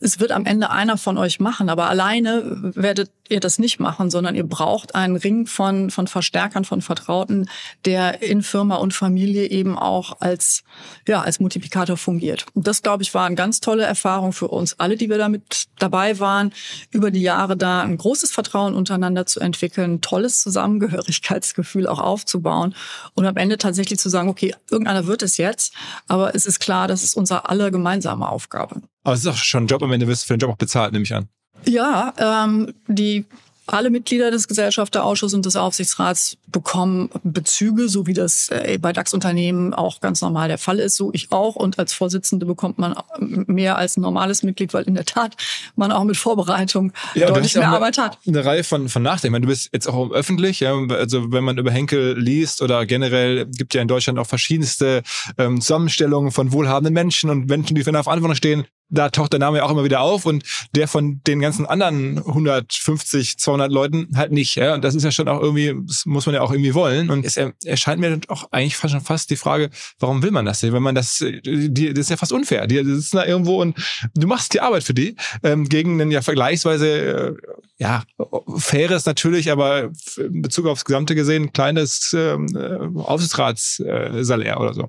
es 0.00 0.20
wird 0.20 0.32
am 0.32 0.46
Ende 0.46 0.70
einer 0.70 0.96
von 0.96 1.18
euch 1.18 1.40
machen, 1.40 1.68
aber 1.68 1.88
alleine 1.88 2.72
werdet 2.74 3.10
ihr 3.32 3.40
das 3.40 3.58
nicht 3.58 3.80
machen, 3.80 4.10
sondern 4.10 4.34
ihr 4.34 4.44
braucht 4.44 4.94
einen 4.94 5.16
Ring 5.16 5.46
von, 5.46 5.90
von 5.90 6.06
Verstärkern, 6.06 6.64
von 6.64 6.82
Vertrauten, 6.82 7.48
der 7.84 8.22
in 8.22 8.42
Firma 8.42 8.76
und 8.76 8.94
Familie 8.94 9.46
eben 9.46 9.78
auch 9.78 10.20
als, 10.20 10.62
ja, 11.08 11.22
als 11.22 11.40
Multiplikator 11.40 11.96
fungiert. 11.96 12.46
Und 12.54 12.66
das, 12.66 12.82
glaube 12.82 13.02
ich, 13.02 13.14
war 13.14 13.26
eine 13.26 13.34
ganz 13.34 13.60
tolle 13.60 13.84
Erfahrung 13.84 14.32
für 14.32 14.48
uns 14.48 14.78
alle, 14.78 14.96
die 14.96 15.08
wir 15.08 15.18
damit 15.18 15.66
dabei 15.78 16.20
waren, 16.20 16.52
über 16.90 17.10
die 17.10 17.22
Jahre 17.22 17.56
da 17.56 17.82
ein 17.82 17.96
großes 17.96 18.32
Vertrauen 18.32 18.74
untereinander 18.74 19.26
zu 19.26 19.40
entwickeln, 19.40 20.00
tolles 20.00 20.42
Zusammengehörigkeitsgefühl 20.42 21.86
auch 21.86 21.98
aufzubauen 21.98 22.74
und 23.14 23.26
am 23.26 23.36
Ende 23.36 23.58
tatsächlich 23.58 23.98
zu 23.98 24.08
sagen, 24.08 24.28
okay, 24.28 24.54
irgendeiner 24.70 25.06
wird 25.06 25.22
es 25.22 25.36
jetzt, 25.36 25.74
aber 26.08 26.34
es 26.34 26.46
ist 26.46 26.60
klar, 26.60 26.88
das 26.88 27.02
ist 27.02 27.16
unsere 27.16 27.48
aller 27.48 27.70
gemeinsame 27.70 28.28
Aufgabe. 28.28 28.82
Aber 29.04 29.14
es 29.14 29.20
ist 29.20 29.26
auch 29.26 29.36
schon 29.36 29.64
ein 29.64 29.66
Job, 29.66 29.82
am 29.82 29.92
Ende 29.92 30.06
wirst 30.06 30.22
du 30.22 30.26
für 30.28 30.36
den 30.36 30.40
Job 30.40 30.52
auch 30.52 30.56
bezahlt, 30.56 30.92
nehme 30.92 31.04
ich 31.04 31.14
an. 31.14 31.28
Ja, 31.64 32.12
ähm, 32.18 32.74
die 32.88 33.24
alle 33.66 33.90
Mitglieder 33.90 34.30
des 34.30 34.48
Gesellschafterausschusses 34.48 35.34
und 35.34 35.46
des 35.46 35.56
Aufsichtsrats 35.56 36.36
bekommen 36.48 37.10
Bezüge, 37.22 37.88
so 37.88 38.06
wie 38.06 38.12
das 38.12 38.48
äh, 38.48 38.78
bei 38.80 38.92
DAX-Unternehmen 38.92 39.72
auch 39.72 40.00
ganz 40.00 40.20
normal 40.20 40.48
der 40.48 40.58
Fall 40.58 40.78
ist. 40.78 40.96
So 40.96 41.10
ich 41.12 41.30
auch. 41.30 41.54
Und 41.56 41.78
als 41.78 41.92
Vorsitzende 41.92 42.44
bekommt 42.44 42.78
man 42.78 42.94
mehr 43.18 43.76
als 43.78 43.96
ein 43.96 44.02
normales 44.02 44.42
Mitglied, 44.42 44.74
weil 44.74 44.84
in 44.84 44.94
der 44.94 45.04
Tat 45.04 45.36
man 45.76 45.92
auch 45.92 46.04
mit 46.04 46.16
Vorbereitung 46.16 46.92
ja, 47.14 47.28
deutlich 47.28 47.54
mehr 47.54 47.68
Arbeit 47.68 47.98
hat. 47.98 48.18
Eine 48.26 48.44
Reihe 48.44 48.64
von, 48.64 48.88
von 48.88 49.02
meine, 49.02 49.40
du 49.40 49.48
bist 49.48 49.70
jetzt 49.72 49.88
auch 49.88 50.10
öffentlich. 50.10 50.60
Ja, 50.60 50.76
also 50.90 51.30
wenn 51.32 51.44
man 51.44 51.56
über 51.56 51.70
Henkel 51.70 52.18
liest 52.18 52.62
oder 52.62 52.84
generell 52.84 53.46
gibt 53.46 53.74
ja 53.74 53.80
in 53.80 53.88
Deutschland 53.88 54.18
auch 54.18 54.26
verschiedenste 54.26 55.02
ähm, 55.38 55.60
Zusammenstellungen 55.60 56.32
von 56.32 56.52
wohlhabenden 56.52 56.92
Menschen 56.92 57.30
und 57.30 57.48
Menschen, 57.48 57.74
die 57.74 57.84
für 57.84 57.90
eine 57.90 58.02
Verantwortung 58.02 58.34
stehen 58.34 58.66
da 58.92 59.08
taucht 59.08 59.32
der 59.32 59.40
Name 59.40 59.58
ja 59.58 59.64
auch 59.64 59.70
immer 59.70 59.84
wieder 59.84 60.00
auf 60.00 60.26
und 60.26 60.44
der 60.76 60.86
von 60.86 61.20
den 61.26 61.40
ganzen 61.40 61.66
anderen 61.66 62.18
150, 62.18 63.38
200 63.38 63.72
Leuten 63.72 64.08
halt 64.14 64.32
nicht. 64.32 64.54
Ja? 64.54 64.74
Und 64.74 64.84
das 64.84 64.94
ist 64.94 65.02
ja 65.02 65.10
schon 65.10 65.28
auch 65.28 65.40
irgendwie, 65.40 65.74
das 65.86 66.04
muss 66.06 66.26
man 66.26 66.34
ja 66.34 66.42
auch 66.42 66.52
irgendwie 66.52 66.74
wollen. 66.74 67.10
Und 67.10 67.24
es 67.24 67.38
erscheint 67.64 68.00
mir 68.00 68.20
auch 68.28 68.52
eigentlich 68.52 68.76
fast 68.76 68.92
schon 68.92 69.00
fast 69.00 69.30
die 69.30 69.36
Frage, 69.36 69.70
warum 69.98 70.22
will 70.22 70.30
man 70.30 70.44
das 70.44 70.60
denn? 70.60 70.72
Wenn 70.72 70.82
man 70.82 70.94
das, 70.94 71.18
die, 71.18 71.94
das 71.94 72.00
ist 72.00 72.10
ja 72.10 72.16
fast 72.16 72.32
unfair. 72.32 72.66
Die 72.66 72.84
sitzen 72.84 73.16
da 73.16 73.24
irgendwo 73.24 73.60
und 73.60 73.76
du 74.14 74.26
machst 74.26 74.52
die 74.52 74.60
Arbeit 74.60 74.84
für 74.84 74.94
die 74.94 75.16
ähm, 75.42 75.68
gegen 75.68 76.00
einen 76.00 76.10
ja 76.10 76.20
vergleichsweise, 76.20 76.88
äh, 76.88 77.34
ja, 77.78 78.02
faires 78.56 79.06
natürlich, 79.06 79.50
aber 79.50 79.90
in 80.18 80.42
Bezug 80.42 80.66
aufs 80.66 80.84
Gesamte 80.84 81.14
gesehen, 81.14 81.52
kleines 81.52 82.12
ähm, 82.14 82.46
äh, 82.54 83.00
Aufsichtsratssalär 83.00 84.60
oder 84.60 84.74
so. 84.74 84.88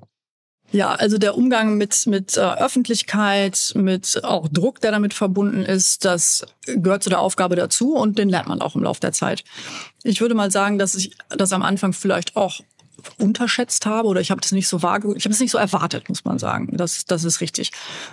Ja, 0.74 0.92
also 0.92 1.18
der 1.18 1.36
Umgang 1.36 1.76
mit, 1.76 2.04
mit 2.08 2.36
äh, 2.36 2.40
Öffentlichkeit, 2.40 3.74
mit 3.76 4.24
auch 4.24 4.48
Druck, 4.48 4.80
der 4.80 4.90
damit 4.90 5.14
verbunden 5.14 5.62
ist, 5.62 6.04
das 6.04 6.44
gehört 6.66 7.04
zu 7.04 7.10
der 7.10 7.20
Aufgabe 7.20 7.54
dazu 7.54 7.94
und 7.94 8.18
den 8.18 8.28
lernt 8.28 8.48
man 8.48 8.60
auch 8.60 8.74
im 8.74 8.82
Laufe 8.82 8.98
der 8.98 9.12
Zeit. 9.12 9.44
Ich 10.02 10.20
würde 10.20 10.34
mal 10.34 10.50
sagen, 10.50 10.76
dass 10.76 10.96
ich 10.96 11.16
das 11.28 11.52
am 11.52 11.62
Anfang 11.62 11.92
vielleicht 11.92 12.34
auch 12.34 12.58
unterschätzt 13.18 13.86
habe 13.86 14.08
oder 14.08 14.20
ich 14.20 14.30
habe 14.30 14.40
das 14.40 14.52
nicht 14.52 14.68
so 14.68 14.82
wahrgenommen, 14.82 15.16
ich 15.16 15.24
habe 15.24 15.32
das 15.32 15.40
nicht 15.40 15.50
so 15.50 15.58
erwartet, 15.58 16.08
muss 16.08 16.24
man 16.24 16.38
sagen. 16.38 16.76
Das, 16.76 17.04
das 17.04 17.24
ist 17.24 17.40
richtig. 17.40 17.72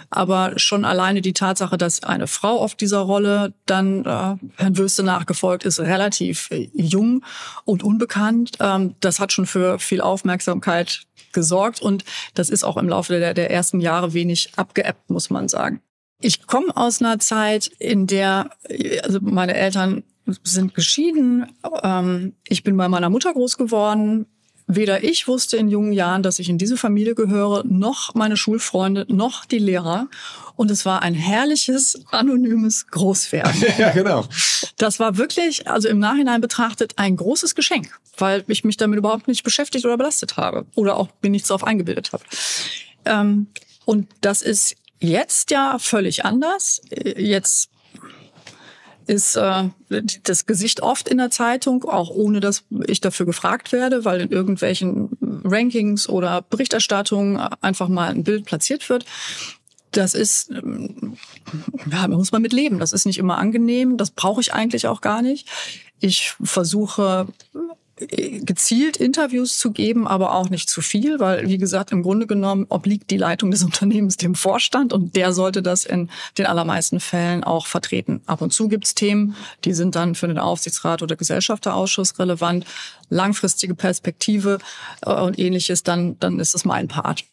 Aber 0.10 0.58
schon 0.58 0.86
alleine 0.86 1.22
die 1.22 1.34
Tatsache, 1.34 1.78
dass 1.78 2.04
eine 2.04 2.28
Frau 2.28 2.60
auf 2.60 2.76
dieser 2.76 3.00
Rolle 3.00 3.54
dann 3.66 4.06
äh, 4.06 4.36
Herrn 4.58 4.78
Würste 4.78 5.04
nachgefolgt 5.04 5.66
ist, 5.66 5.80
relativ 5.80 6.50
äh, 6.52 6.70
jung 6.74 7.24
und 7.66 7.84
unbekannt, 7.84 8.52
ähm, 8.60 8.96
das 9.00 9.20
hat 9.20 9.32
schon 9.32 9.46
für 9.46 9.80
viel 9.80 10.02
Aufmerksamkeit 10.02 11.04
gesorgt 11.34 11.82
und 11.82 12.04
das 12.34 12.50
ist 12.50 12.64
auch 12.64 12.78
im 12.78 12.90
Laufe 12.90 13.18
der, 13.18 13.34
der 13.34 13.52
ersten 13.52 13.80
Jahre 13.80 14.14
wenig 14.14 14.52
abgeebbt, 14.56 15.10
muss 15.10 15.30
man 15.30 15.48
sagen. 15.48 15.82
Ich 16.20 16.46
komme 16.46 16.76
aus 16.76 17.02
einer 17.02 17.18
Zeit, 17.20 17.68
in 17.80 18.06
der 18.06 18.52
also 19.04 19.20
meine 19.22 19.56
Eltern 19.56 20.04
sind 20.44 20.74
geschieden. 20.76 21.48
Ähm, 21.84 22.34
ich 22.48 22.64
bin 22.64 22.78
bei 22.78 22.88
meiner 22.88 23.10
Mutter 23.10 23.34
groß 23.34 23.58
geworden. 23.58 24.28
Weder 24.76 25.04
ich 25.04 25.28
wusste 25.28 25.58
in 25.58 25.68
jungen 25.68 25.92
Jahren, 25.92 26.24
dass 26.24 26.40
ich 26.40 26.48
in 26.48 26.58
diese 26.58 26.78
Familie 26.78 27.14
gehöre, 27.14 27.64
noch 27.66 28.16
meine 28.16 28.38
Schulfreunde, 28.38 29.06
noch 29.10 29.44
die 29.44 29.60
Lehrer. 29.60 30.08
Und 30.56 30.72
es 30.72 30.86
war 30.86 31.02
ein 31.02 31.14
herrliches, 31.14 32.02
anonymes 32.12 32.88
Großwerden. 32.88 33.66
ja, 33.78 33.90
genau. 33.92 34.26
Das 34.78 35.00
war 35.00 35.18
wirklich, 35.18 35.68
also 35.68 35.90
im 35.90 36.00
Nachhinein 36.00 36.40
betrachtet, 36.40 36.94
ein 36.96 37.18
großes 37.18 37.56
Geschenk, 37.56 38.00
weil 38.18 38.46
ich 38.48 38.64
mich 38.64 38.78
damit 38.78 38.98
überhaupt 38.98 39.28
nicht 39.28 39.44
beschäftigt 39.44 39.84
oder 39.86 39.98
belastet 39.98 40.38
habe 40.38 40.66
oder 40.76 40.96
auch 40.96 41.10
mir 41.22 41.32
nichts 41.32 41.50
darauf 41.50 41.66
eingebildet 41.66 42.14
habe. 42.14 42.24
Ähm, 43.04 43.48
und 43.84 44.08
das 44.22 44.42
ist 44.42 44.76
jetzt 45.02 45.52
ja 45.52 45.80
völlig 45.80 46.24
anders. 46.24 46.82
Jetzt 46.90 47.70
ist 49.12 49.36
äh, 49.36 49.64
das 50.24 50.46
Gesicht 50.46 50.82
oft 50.82 51.10
in 51.10 51.18
der 51.18 51.30
Zeitung, 51.30 51.84
auch 51.84 52.10
ohne 52.10 52.40
dass 52.40 52.64
ich 52.88 53.02
dafür 53.02 53.26
gefragt 53.26 53.74
werde, 53.74 54.06
weil 54.06 54.22
in 54.22 54.32
irgendwelchen 54.32 55.10
Rankings 55.44 56.08
oder 56.08 56.42
Berichterstattungen 56.44 57.38
einfach 57.60 57.90
mal 57.90 58.10
ein 58.10 58.24
Bild 58.24 58.46
platziert 58.46 58.90
wird. 58.90 59.06
Das 59.92 60.14
ist, 60.14 60.50
ähm, 60.52 61.18
ja, 61.92 62.08
muss 62.08 62.32
man 62.32 62.42
mit 62.42 62.54
leben. 62.54 62.80
Das 62.80 62.94
ist 62.94 63.06
nicht 63.06 63.18
immer 63.18 63.38
angenehm. 63.38 63.98
Das 63.98 64.12
brauche 64.12 64.40
ich 64.40 64.54
eigentlich 64.54 64.88
auch 64.88 65.02
gar 65.02 65.22
nicht. 65.22 65.50
Ich 66.00 66.34
versuche 66.42 67.28
gezielt 68.08 68.98
Interviews 68.98 69.58
zu 69.58 69.72
geben, 69.72 70.08
aber 70.08 70.34
auch 70.34 70.50
nicht 70.50 70.70
zu 70.70 70.82
viel, 70.82 71.20
weil, 71.20 71.48
wie 71.48 71.58
gesagt, 71.58 71.92
im 71.92 72.04
Grunde 72.04 72.28
genommen 72.28 72.66
obliegt 72.70 73.12
die 73.12 73.18
Leitung 73.18 73.52
des 73.52 73.64
Unternehmens 73.72 74.18
dem 74.18 74.36
Vorstand 74.36 74.94
und 74.94 75.16
der 75.16 75.34
sollte 75.34 75.62
das 75.62 75.86
in 75.86 76.10
den 76.38 76.46
allermeisten 76.46 77.00
Fällen 77.00 77.44
auch 77.44 77.68
vertreten. 77.68 78.22
Ab 78.26 78.42
und 78.42 78.54
zu 78.54 78.68
gibt's 78.68 78.96
Themen, 78.96 79.36
die 79.66 79.74
sind 79.74 79.96
dann 79.96 80.16
für 80.16 80.28
den 80.28 80.40
Aufsichtsrat 80.40 81.02
oder 81.02 81.16
Gesellschafterausschuss 81.16 82.18
relevant. 82.20 82.66
Langfristige 83.10 83.76
Perspektive 83.76 84.60
äh, 85.02 85.14
und 85.14 85.38
ähnliches, 85.38 85.84
dann, 85.84 86.18
dann 86.20 86.40
ist 86.40 86.56
es 86.56 86.66
mein 86.66 86.88
Part. 86.88 87.26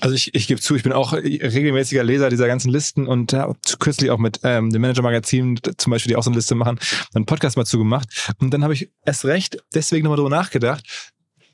Also 0.00 0.14
ich, 0.14 0.34
ich 0.34 0.46
gebe 0.46 0.60
zu, 0.60 0.76
ich 0.76 0.82
bin 0.84 0.92
auch 0.92 1.12
regelmäßiger 1.12 2.04
Leser 2.04 2.30
dieser 2.30 2.46
ganzen 2.46 2.70
Listen 2.70 3.06
und 3.06 3.32
ja, 3.32 3.52
kürzlich 3.78 4.10
auch 4.10 4.18
mit 4.18 4.40
ähm, 4.44 4.70
dem 4.70 4.82
Manager-Magazin 4.82 5.58
zum 5.76 5.90
Beispiel, 5.90 6.10
die 6.10 6.16
auch 6.16 6.22
so 6.22 6.30
eine 6.30 6.36
Liste 6.36 6.54
machen, 6.54 6.78
einen 7.14 7.26
Podcast 7.26 7.56
mal 7.56 7.64
zugemacht. 7.64 8.34
Und 8.38 8.54
dann 8.54 8.62
habe 8.62 8.74
ich 8.74 8.90
erst 9.04 9.24
recht 9.24 9.58
deswegen 9.74 10.04
nochmal 10.04 10.18
drüber 10.18 10.30
nachgedacht, 10.30 10.84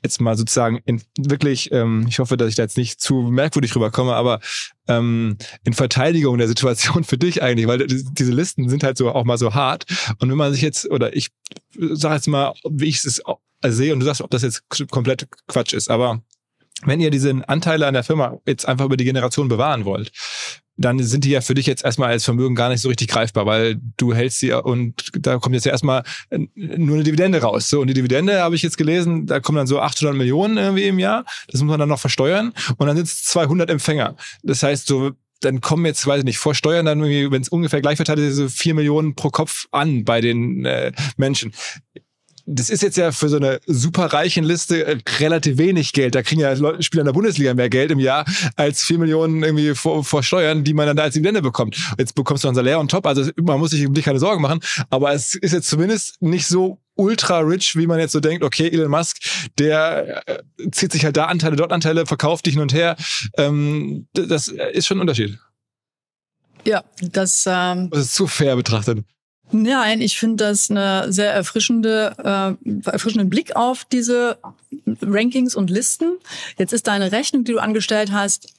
jetzt 0.05 0.21
mal 0.21 0.37
sozusagen 0.37 0.79
in 0.85 1.01
wirklich, 1.17 1.71
ähm, 1.71 2.05
ich 2.07 2.19
hoffe, 2.19 2.37
dass 2.37 2.49
ich 2.49 2.55
da 2.55 2.63
jetzt 2.63 2.77
nicht 2.77 3.01
zu 3.01 3.23
merkwürdig 3.23 3.75
rüberkomme, 3.75 4.13
aber 4.13 4.39
ähm, 4.87 5.37
in 5.63 5.73
Verteidigung 5.73 6.37
der 6.37 6.47
Situation 6.47 7.03
für 7.03 7.17
dich 7.17 7.41
eigentlich, 7.41 7.67
weil 7.67 7.85
diese 7.87 8.31
Listen 8.31 8.69
sind 8.69 8.83
halt 8.83 8.97
so 8.97 9.11
auch 9.11 9.25
mal 9.25 9.37
so 9.37 9.53
hart. 9.53 9.85
Und 10.19 10.29
wenn 10.29 10.37
man 10.37 10.53
sich 10.53 10.61
jetzt, 10.61 10.89
oder 10.89 11.15
ich 11.15 11.29
sage 11.77 12.15
jetzt 12.15 12.27
mal, 12.27 12.53
wie 12.69 12.85
ich 12.85 13.03
es 13.03 13.21
sehe, 13.67 13.93
und 13.93 13.99
du 13.99 14.05
sagst, 14.05 14.21
ob 14.21 14.29
das 14.29 14.43
jetzt 14.43 14.63
komplett 14.91 15.27
Quatsch 15.47 15.73
ist, 15.73 15.89
aber 15.89 16.21
wenn 16.83 16.99
ihr 16.99 17.11
diese 17.11 17.41
Anteile 17.47 17.87
an 17.87 17.93
der 17.93 18.03
Firma 18.03 18.39
jetzt 18.45 18.67
einfach 18.67 18.85
über 18.85 18.97
die 18.97 19.05
Generation 19.05 19.47
bewahren 19.47 19.85
wollt, 19.85 20.11
dann 20.77 21.01
sind 21.01 21.23
die 21.23 21.29
ja 21.29 21.41
für 21.41 21.53
dich 21.53 21.65
jetzt 21.67 21.85
erstmal 21.85 22.09
als 22.09 22.25
Vermögen 22.25 22.55
gar 22.55 22.69
nicht 22.69 22.81
so 22.81 22.89
richtig 22.89 23.07
greifbar, 23.07 23.45
weil 23.45 23.79
du 23.97 24.13
hältst 24.13 24.39
sie 24.39 24.51
und 24.51 25.09
da 25.13 25.37
kommt 25.37 25.55
jetzt 25.55 25.65
ja 25.65 25.71
erstmal 25.71 26.03
nur 26.53 26.95
eine 26.95 27.03
Dividende 27.03 27.41
raus. 27.41 27.69
So, 27.69 27.79
und 27.79 27.87
die 27.87 27.93
Dividende 27.93 28.41
habe 28.41 28.55
ich 28.55 28.61
jetzt 28.61 28.77
gelesen, 28.77 29.25
da 29.25 29.39
kommen 29.39 29.57
dann 29.57 29.67
so 29.67 29.79
800 29.79 30.15
Millionen 30.15 30.57
irgendwie 30.57 30.87
im 30.87 30.99
Jahr. 30.99 31.23
Das 31.47 31.61
muss 31.61 31.69
man 31.69 31.79
dann 31.79 31.89
noch 31.89 31.99
versteuern 31.99 32.53
und 32.77 32.87
dann 32.87 32.97
sind 32.97 33.07
es 33.07 33.23
200 33.23 33.69
Empfänger. 33.69 34.15
Das 34.43 34.63
heißt, 34.63 34.87
so 34.87 35.11
dann 35.41 35.61
kommen 35.61 35.85
jetzt, 35.85 36.05
weiß 36.07 36.19
ich 36.19 36.25
nicht, 36.25 36.39
vor 36.39 36.55
Steuern 36.55 36.85
dann 36.85 36.99
irgendwie, 36.99 37.31
wenn 37.31 37.41
es 37.41 37.49
ungefähr 37.49 37.81
gleich 37.81 37.97
verteilt 37.97 38.19
ist, 38.19 38.35
so 38.35 38.49
vier 38.49 38.73
Millionen 38.73 39.15
pro 39.15 39.29
Kopf 39.29 39.67
an 39.71 40.03
bei 40.03 40.21
den 40.21 40.65
äh, 40.65 40.91
Menschen 41.17 41.53
das 42.45 42.69
ist 42.69 42.83
jetzt 42.83 42.97
ja 42.97 43.11
für 43.11 43.29
so 43.29 43.37
eine 43.37 43.59
superreichen 43.65 44.43
Liste 44.43 44.85
äh, 44.85 44.97
relativ 45.19 45.57
wenig 45.57 45.93
Geld. 45.93 46.15
Da 46.15 46.21
kriegen 46.21 46.41
ja 46.41 46.53
Leute, 46.53 46.83
Spieler 46.83 47.01
in 47.01 47.07
der 47.07 47.13
Bundesliga 47.13 47.53
mehr 47.53 47.69
Geld 47.69 47.91
im 47.91 47.99
Jahr 47.99 48.25
als 48.55 48.83
vier 48.83 48.99
Millionen 48.99 49.43
irgendwie 49.43 49.73
vor, 49.73 50.03
vor 50.03 50.21
Steuern, 50.21 50.63
die 50.63 50.73
man 50.73 50.87
dann 50.87 50.97
da 50.97 51.03
als 51.03 51.15
Dividende 51.15 51.41
bekommt. 51.41 51.77
Jetzt 51.97 52.13
bekommst 52.13 52.43
du 52.43 52.47
ein 52.47 52.55
Salär 52.55 52.79
und 52.79 52.91
top. 52.91 53.07
Also 53.07 53.29
man 53.41 53.59
muss 53.59 53.71
sich 53.71 53.85
um 53.85 53.93
dich 53.93 54.05
keine 54.05 54.19
Sorgen 54.19 54.41
machen. 54.41 54.59
Aber 54.89 55.13
es 55.13 55.33
ist 55.35 55.53
jetzt 55.53 55.67
zumindest 55.67 56.21
nicht 56.21 56.47
so 56.47 56.79
ultra 56.95 57.39
rich, 57.39 57.75
wie 57.75 57.87
man 57.87 57.99
jetzt 57.99 58.11
so 58.11 58.19
denkt, 58.19 58.43
okay, 58.43 58.69
Elon 58.69 58.91
Musk, 58.91 59.17
der 59.57 60.23
äh, 60.27 60.43
zieht 60.71 60.91
sich 60.91 61.03
halt 61.03 61.17
da 61.17 61.25
Anteile, 61.25 61.55
dort 61.55 61.71
Anteile, 61.71 62.05
verkauft 62.05 62.45
die 62.45 62.51
hin 62.51 62.61
und 62.61 62.73
her. 62.73 62.95
Ähm, 63.37 64.07
das 64.13 64.47
ist 64.47 64.87
schon 64.87 64.97
ein 64.97 65.01
Unterschied. 65.01 65.37
Ja, 66.63 66.83
das, 67.01 67.45
ähm, 67.47 67.89
das 67.91 68.01
ist 68.01 68.13
zu 68.13 68.27
fair 68.27 68.55
betrachtet. 68.55 69.03
Nein, 69.51 70.01
ich 70.01 70.17
finde 70.17 70.45
das 70.45 70.71
eine 70.71 71.11
sehr 71.11 71.31
erfrischende, 71.31 72.57
äh, 72.65 72.89
erfrischenden 72.89 73.29
Blick 73.29 73.55
auf 73.55 73.85
diese 73.85 74.37
Rankings 75.01 75.55
und 75.55 75.69
Listen. 75.69 76.17
Jetzt 76.57 76.73
ist 76.73 76.87
deine 76.87 77.11
Rechnung, 77.11 77.43
die 77.43 77.53
du 77.53 77.59
angestellt 77.59 78.11
hast, 78.11 78.53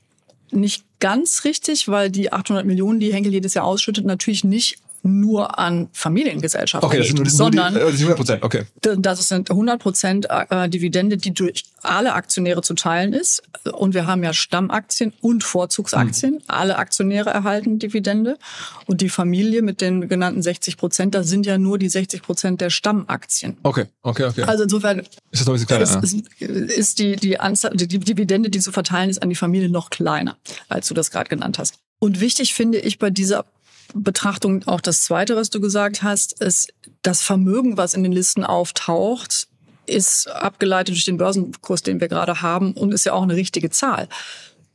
nicht 0.53 0.85
ganz 1.01 1.45
richtig, 1.45 1.89
weil 1.89 2.11
die 2.11 2.33
800 2.33 2.65
Millionen, 2.65 3.01
die 3.01 3.13
Henkel 3.13 3.33
jedes 3.33 3.55
Jahr 3.55 3.65
ausschüttet, 3.65 4.05
natürlich 4.05 4.45
nicht 4.45 4.79
nur 5.07 5.59
an 5.59 5.89
Familiengesellschaften 5.93 6.87
okay, 6.87 6.99
das 6.99 7.09
sind 7.09 7.19
nur, 7.19 7.31
sondern 7.31 7.75
nur 7.75 7.91
die, 7.91 7.99
100 7.99 8.17
Prozent. 8.17 8.43
Okay. 8.43 8.65
Das 8.81 9.29
sind 9.29 9.51
100 9.51 9.81
Prozent 9.81 10.27
äh, 10.29 10.69
Dividende, 10.69 11.17
die 11.17 11.33
durch 11.33 11.65
alle 11.83 12.15
Aktionäre 12.15 12.63
zu 12.63 12.75
teilen 12.75 13.13
ist. 13.13 13.43
Und 13.73 13.95
wir 13.95 14.07
haben 14.07 14.23
ja 14.23 14.33
Stammaktien 14.33 15.13
und 15.21 15.45
Vorzugsaktien. 15.45 16.35
Mhm. 16.35 16.43
Alle 16.47 16.77
Aktionäre 16.77 17.31
erhalten 17.31 17.79
Dividende. 17.79 18.39
Und 18.87 19.01
die 19.01 19.09
Familie 19.09 19.63
mit 19.63 19.81
den 19.81 20.09
genannten 20.09 20.43
60 20.43 20.77
Prozent, 20.77 21.15
da 21.15 21.23
sind 21.23 21.47
ja 21.47 21.59
nur 21.59 21.79
die 21.79 21.89
60 21.89 22.23
Prozent 22.23 22.61
der 22.61 22.71
Stammaktien. 22.71 23.57
Okay, 23.63 23.87
okay, 24.03 24.25
okay. 24.25 24.43
Also 24.43 24.65
insofern 24.65 25.01
ist, 25.01 25.11
das 25.31 25.47
noch 25.47 25.49
ein 25.49 25.53
bisschen 25.55 25.69
kleiner, 25.69 25.83
ist, 25.83 26.15
ist, 26.15 26.41
ist 26.41 26.99
die, 26.99 27.17
die, 27.17 27.41
Anzahl, 27.41 27.73
die 27.75 27.87
Dividende, 27.87 28.51
die 28.51 28.61
zu 28.61 28.73
verteilen 28.73 29.11
ist, 29.11 29.23
an 29.23 29.29
die 29.29 29.37
Familie 29.37 29.69
noch 29.69 29.91
kleiner, 29.91 30.37
als 30.69 30.89
du 30.89 30.95
das 30.95 31.11
gerade 31.11 31.29
genannt 31.29 31.59
hast. 31.59 31.75
Und 31.99 32.21
wichtig 32.21 32.55
finde 32.55 32.79
ich 32.79 32.99
bei 32.99 33.11
dieser 33.11 33.47
Betrachtung 33.95 34.67
auch 34.67 34.81
das 34.81 35.03
Zweite, 35.03 35.37
was 35.37 35.51
du 35.51 35.61
gesagt 35.61 36.03
hast, 36.03 36.41
ist 36.41 36.73
das 37.03 37.23
Vermögen, 37.23 37.77
was 37.77 37.95
in 37.95 38.03
den 38.03 38.13
Listen 38.13 38.45
auftaucht, 38.45 39.49
ist 39.87 40.29
abgeleitet 40.29 40.95
durch 40.95 41.05
den 41.05 41.17
Börsenkurs, 41.17 41.83
den 41.83 42.01
wir 42.01 42.09
gerade 42.09 42.43
haben 42.43 42.73
und 42.73 42.93
ist 42.93 43.05
ja 43.05 43.13
auch 43.13 43.23
eine 43.23 43.37
richtige 43.37 43.71
Zahl. 43.71 44.09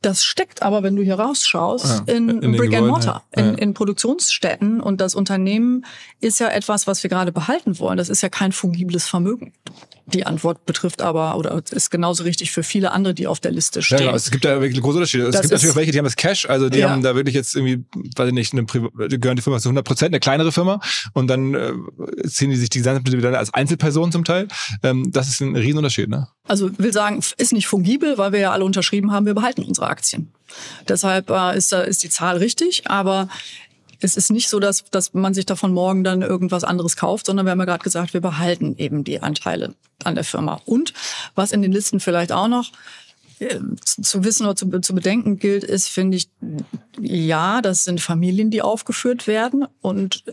Das 0.02 0.24
steckt 0.24 0.64
aber, 0.64 0.82
wenn 0.82 0.96
du 0.96 1.04
hier 1.04 1.20
rausschaust, 1.20 2.04
ja, 2.08 2.14
in, 2.14 2.42
in 2.42 2.58
Brick 2.58 2.74
and 2.74 2.88
Mortar, 2.88 3.24
ja. 3.36 3.44
in, 3.44 3.56
in 3.56 3.74
Produktionsstätten. 3.76 4.82
Und 4.82 5.00
das 5.00 5.14
Unternehmen 5.14 5.86
ist 6.20 6.40
ja 6.40 6.48
etwas, 6.50 6.88
was 6.88 7.04
wir 7.04 7.10
gerade 7.10 7.32
behalten 7.32 7.78
wollen. 7.78 7.98
Das 7.98 8.10
ist 8.10 8.22
ja 8.22 8.30
kein 8.30 8.52
fungibles 8.52 9.08
Vermögen. 9.08 9.54
Die 10.08 10.26
Antwort 10.26 10.66
betrifft 10.66 11.02
aber 11.02 11.38
oder 11.38 11.62
ist 11.72 11.90
genauso 11.90 12.24
richtig 12.24 12.52
für 12.52 12.64
viele 12.64 12.92
andere, 12.92 13.14
die 13.14 13.28
auf 13.28 13.40
der 13.40 13.52
Liste 13.52 13.82
stehen. 13.82 14.00
Ja, 14.00 14.06
genau. 14.06 14.16
Es 14.16 14.32
gibt 14.32 14.44
da 14.44 14.60
wirklich 14.60 14.82
große 14.82 14.98
Unterschiede. 14.98 15.26
Es 15.26 15.34
das 15.34 15.42
gibt 15.42 15.54
natürlich 15.54 15.72
auch 15.72 15.78
welche, 15.78 15.92
die 15.92 15.98
haben 16.00 16.06
das 16.06 16.16
Cash, 16.16 16.50
also 16.50 16.70
die 16.70 16.80
ja. 16.80 16.90
haben 16.90 17.04
da 17.04 17.16
wirklich 17.16 17.36
jetzt 17.36 17.56
irgendwie, 17.56 17.86
weiß 18.16 18.28
ich 18.28 18.34
nicht, 18.34 18.54
eine, 18.54 18.66
gehören 18.66 19.36
die 19.36 19.42
Firma 19.42 19.60
zu 19.60 19.70
100 19.70 19.86
Prozent, 19.86 20.12
eine 20.12 20.20
kleinere 20.20 20.52
Firma 20.52 20.82
und 21.14 21.28
dann 21.28 21.54
äh, 21.54 21.74
ziehen 22.28 22.50
die 22.50 22.56
sich 22.56 22.70
die 22.70 22.80
gesamte 22.80 23.10
Dividende 23.10 23.38
als 23.38 23.54
Einzelperson 23.54 24.12
zum 24.12 24.24
Teil. 24.24 24.48
Ähm, 24.84 25.12
das 25.12 25.30
ist 25.30 25.42
ein 25.42 25.56
Riesenunterschied, 25.56 26.10
ne? 26.10 26.28
Also 26.48 26.78
will 26.78 26.92
sagen, 26.92 27.24
ist 27.38 27.54
nicht 27.54 27.68
fungibel, 27.68 28.18
weil 28.18 28.34
wir 28.34 28.40
ja 28.40 28.52
alle 28.52 28.66
unterschrieben 28.66 29.12
haben, 29.12 29.26
wir 29.26 29.36
behalten 29.36 29.64
unsere 29.64 29.88
Aktien. 29.92 30.32
Deshalb 30.88 31.30
äh, 31.30 31.58
ist, 31.58 31.72
da 31.72 31.82
ist 31.82 32.04
die 32.04 32.10
Zahl 32.10 32.38
richtig, 32.38 32.90
aber 32.90 33.30
es 34.00 34.18
ist 34.18 34.32
nicht 34.32 34.50
so, 34.50 34.60
dass, 34.60 34.84
dass 34.90 35.14
man 35.14 35.34
sich 35.34 35.46
davon 35.46 35.74
morgen 35.74 36.04
dann 36.04 36.22
irgendwas 36.22 36.64
anderes 36.64 36.96
kauft, 36.96 37.28
sondern 37.28 37.46
wir 37.46 37.52
haben 37.52 37.60
ja 37.60 37.66
gerade 37.66 37.84
gesagt, 37.84 38.14
wir 38.14 38.22
behalten 38.22 38.76
eben 38.78 39.04
die 39.04 39.22
Anteile 39.22 39.76
an 40.04 40.16
der 40.16 40.24
Firma. 40.24 40.60
Und 40.66 40.94
was 41.36 41.52
in 41.52 41.62
den 41.62 41.72
Listen 41.72 42.00
vielleicht 42.00 42.32
auch 42.32 42.48
noch 42.48 42.72
äh, 43.40 43.60
zu 43.86 44.24
wissen 44.24 44.46
oder 44.46 44.56
zu, 44.56 44.82
zu 44.82 44.96
bedenken 44.96 45.38
gilt, 45.38 45.64
ist, 45.64 45.88
finde 45.88 46.18
ich, 46.18 46.30
ja, 47.00 47.62
das 47.62 47.84
sind 47.84 48.02
Familien, 48.02 48.50
die 48.50 48.62
aufgeführt 48.62 49.28
werden 49.28 49.68
und 49.82 50.24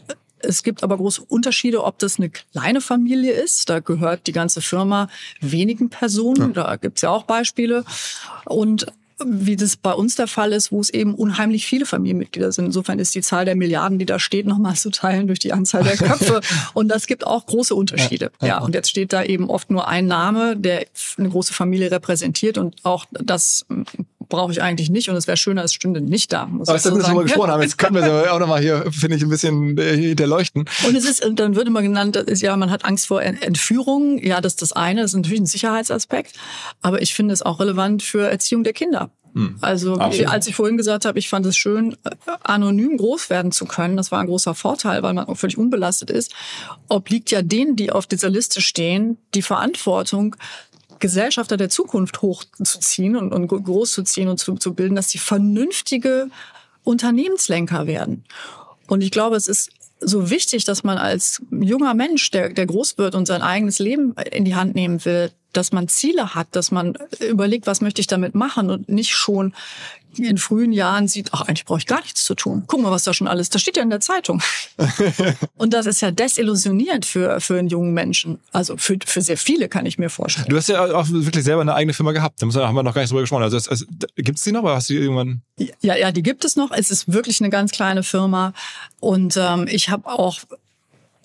es 0.40 0.62
gibt 0.62 0.82
aber 0.82 0.96
große 0.96 1.22
Unterschiede, 1.22 1.82
ob 1.82 1.98
das 1.98 2.18
eine 2.18 2.30
kleine 2.30 2.80
Familie 2.80 3.32
ist. 3.32 3.68
Da 3.68 3.80
gehört 3.80 4.26
die 4.28 4.32
ganze 4.32 4.60
Firma 4.60 5.08
wenigen 5.40 5.90
Personen. 5.90 6.54
Ja. 6.54 6.64
Da 6.64 6.76
gibt's 6.76 7.02
ja 7.02 7.10
auch 7.10 7.24
Beispiele. 7.24 7.84
Und 8.44 8.86
wie 9.24 9.56
das 9.56 9.76
bei 9.76 9.92
uns 9.92 10.14
der 10.16 10.26
Fall 10.26 10.52
ist, 10.52 10.72
wo 10.72 10.80
es 10.80 10.90
eben 10.90 11.14
unheimlich 11.14 11.66
viele 11.66 11.86
Familienmitglieder 11.86 12.52
sind. 12.52 12.66
Insofern 12.66 12.98
ist 12.98 13.14
die 13.14 13.22
Zahl 13.22 13.44
der 13.44 13.56
Milliarden, 13.56 13.98
die 13.98 14.06
da 14.06 14.18
steht, 14.18 14.46
nochmal 14.46 14.76
zu 14.76 14.90
teilen 14.90 15.26
durch 15.26 15.38
die 15.38 15.52
Anzahl 15.52 15.84
der 15.84 15.96
Köpfe. 15.96 16.40
Und 16.74 16.88
das 16.88 17.06
gibt 17.06 17.26
auch 17.26 17.46
große 17.46 17.74
Unterschiede. 17.74 18.30
Ja, 18.40 18.48
ja, 18.48 18.58
und 18.58 18.74
jetzt 18.74 18.90
steht 18.90 19.12
da 19.12 19.22
eben 19.22 19.50
oft 19.50 19.70
nur 19.70 19.88
ein 19.88 20.06
Name, 20.06 20.56
der 20.56 20.86
eine 21.16 21.28
große 21.28 21.52
Familie 21.52 21.90
repräsentiert. 21.90 22.58
Und 22.58 22.76
auch 22.84 23.06
das 23.10 23.66
brauche 24.28 24.52
ich 24.52 24.62
eigentlich 24.62 24.90
nicht. 24.90 25.08
Und 25.08 25.16
es 25.16 25.26
wäre 25.26 25.36
schöner, 25.36 25.64
es 25.64 25.72
stünde 25.72 26.00
nicht 26.00 26.32
da. 26.32 26.46
Muss 26.46 26.68
Aber 26.68 26.76
jetzt, 26.76 26.84
so 26.84 26.94
wir 26.94 27.02
darüber 27.02 27.22
gesprochen 27.22 27.50
haben, 27.50 27.62
jetzt 27.62 27.78
können 27.78 27.94
wir 27.94 28.32
auch 28.32 28.38
nochmal 28.38 28.60
hier, 28.60 28.84
finde 28.90 29.16
ich, 29.16 29.22
ein 29.22 29.28
bisschen 29.28 29.78
äh, 29.78 29.96
hinterleuchten. 29.96 30.64
Und 30.86 30.96
es 30.96 31.04
ist, 31.04 31.26
dann 31.34 31.56
wird 31.56 31.66
immer 31.66 31.82
genannt, 31.82 32.16
ist, 32.16 32.42
ja, 32.42 32.56
man 32.56 32.70
hat 32.70 32.84
Angst 32.84 33.06
vor 33.06 33.22
Entführung. 33.22 34.18
Ja, 34.18 34.40
das 34.40 34.54
ist 34.54 34.62
das 34.62 34.72
eine. 34.72 35.02
Das 35.02 35.12
ist 35.12 35.16
natürlich 35.16 35.40
ein 35.40 35.46
Sicherheitsaspekt. 35.46 36.34
Aber 36.82 37.02
ich 37.02 37.14
finde 37.14 37.34
es 37.34 37.42
auch 37.42 37.60
relevant 37.60 38.02
für 38.02 38.28
Erziehung 38.28 38.64
der 38.64 38.72
Kinder. 38.72 39.07
Hm. 39.38 39.56
Also 39.60 39.94
Absolut. 39.94 40.32
als 40.32 40.48
ich 40.48 40.56
vorhin 40.56 40.76
gesagt 40.76 41.04
habe, 41.04 41.16
ich 41.16 41.28
fand 41.28 41.46
es 41.46 41.56
schön, 41.56 41.96
anonym 42.42 42.96
groß 42.96 43.30
werden 43.30 43.52
zu 43.52 43.66
können. 43.66 43.96
Das 43.96 44.10
war 44.10 44.18
ein 44.18 44.26
großer 44.26 44.52
Vorteil, 44.54 45.04
weil 45.04 45.14
man 45.14 45.26
auch 45.26 45.36
völlig 45.36 45.56
unbelastet 45.56 46.10
ist. 46.10 46.34
Obliegt 46.88 47.30
ja 47.30 47.42
denen, 47.42 47.76
die 47.76 47.92
auf 47.92 48.08
dieser 48.08 48.30
Liste 48.30 48.60
stehen, 48.60 49.16
die 49.34 49.42
Verantwortung, 49.42 50.34
Gesellschafter 50.98 51.56
der 51.56 51.68
Zukunft 51.68 52.20
hochzuziehen 52.20 53.14
und, 53.14 53.32
und 53.32 53.46
großzuziehen 53.46 54.28
und 54.28 54.38
zu, 54.38 54.56
zu 54.56 54.74
bilden, 54.74 54.96
dass 54.96 55.10
sie 55.10 55.18
vernünftige 55.18 56.30
Unternehmenslenker 56.82 57.86
werden. 57.86 58.24
Und 58.88 59.02
ich 59.02 59.12
glaube, 59.12 59.36
es 59.36 59.46
ist 59.46 59.70
so 60.00 60.30
wichtig, 60.30 60.64
dass 60.64 60.82
man 60.82 60.98
als 60.98 61.42
junger 61.52 61.94
Mensch, 61.94 62.32
der, 62.32 62.48
der 62.48 62.66
groß 62.66 62.98
wird 62.98 63.14
und 63.14 63.26
sein 63.26 63.42
eigenes 63.42 63.78
Leben 63.78 64.14
in 64.32 64.44
die 64.44 64.56
Hand 64.56 64.74
nehmen 64.74 65.04
will, 65.04 65.30
dass 65.52 65.72
man 65.72 65.88
Ziele 65.88 66.34
hat, 66.34 66.48
dass 66.52 66.70
man 66.70 66.96
überlegt, 67.20 67.66
was 67.66 67.80
möchte 67.80 68.00
ich 68.00 68.06
damit 68.06 68.34
machen 68.34 68.70
und 68.70 68.88
nicht 68.88 69.14
schon 69.14 69.54
in 70.16 70.38
frühen 70.38 70.72
Jahren 70.72 71.06
sieht, 71.06 71.32
ach, 71.32 71.42
eigentlich 71.42 71.64
brauche 71.64 71.78
ich 71.78 71.86
gar 71.86 72.00
nichts 72.00 72.24
zu 72.24 72.34
tun. 72.34 72.64
Guck 72.66 72.80
mal, 72.80 72.90
was 72.90 73.04
da 73.04 73.12
schon 73.12 73.28
alles, 73.28 73.50
das 73.50 73.62
steht 73.62 73.76
ja 73.76 73.82
in 73.82 73.90
der 73.90 74.00
Zeitung. 74.00 74.42
und 75.56 75.74
das 75.74 75.86
ist 75.86 76.00
ja 76.00 76.10
desillusionierend 76.10 77.04
für, 77.04 77.40
für 77.40 77.58
einen 77.58 77.68
jungen 77.68 77.92
Menschen. 77.92 78.40
Also 78.52 78.76
für, 78.76 78.98
für 79.04 79.20
sehr 79.20 79.36
viele 79.36 79.68
kann 79.68 79.86
ich 79.86 79.98
mir 79.98 80.10
vorstellen. 80.10 80.46
Du 80.48 80.56
hast 80.56 80.68
ja 80.68 80.82
auch 80.82 81.06
wirklich 81.08 81.44
selber 81.44 81.62
eine 81.62 81.74
eigene 81.74 81.92
Firma 81.92 82.12
gehabt. 82.12 82.42
Da 82.42 82.46
haben 82.46 82.74
wir 82.74 82.82
noch 82.82 82.94
gar 82.94 83.02
nicht 83.02 83.10
drüber 83.10 83.20
gesprochen. 83.20 83.42
Also, 83.42 83.56
es, 83.56 83.86
gibt 84.16 84.38
es 84.38 84.44
die 84.44 84.52
noch 84.52 84.62
oder 84.62 84.76
hast 84.76 84.88
du 84.88 84.94
die 84.94 85.00
irgendwann? 85.00 85.42
Ja, 85.80 85.96
ja, 85.96 86.10
die 86.10 86.22
gibt 86.22 86.44
es 86.44 86.56
noch. 86.56 86.70
Es 86.72 86.90
ist 86.90 87.12
wirklich 87.12 87.40
eine 87.40 87.50
ganz 87.50 87.70
kleine 87.72 88.02
Firma. 88.02 88.54
Und 89.00 89.36
ähm, 89.36 89.66
ich 89.68 89.88
habe 89.90 90.08
auch 90.08 90.38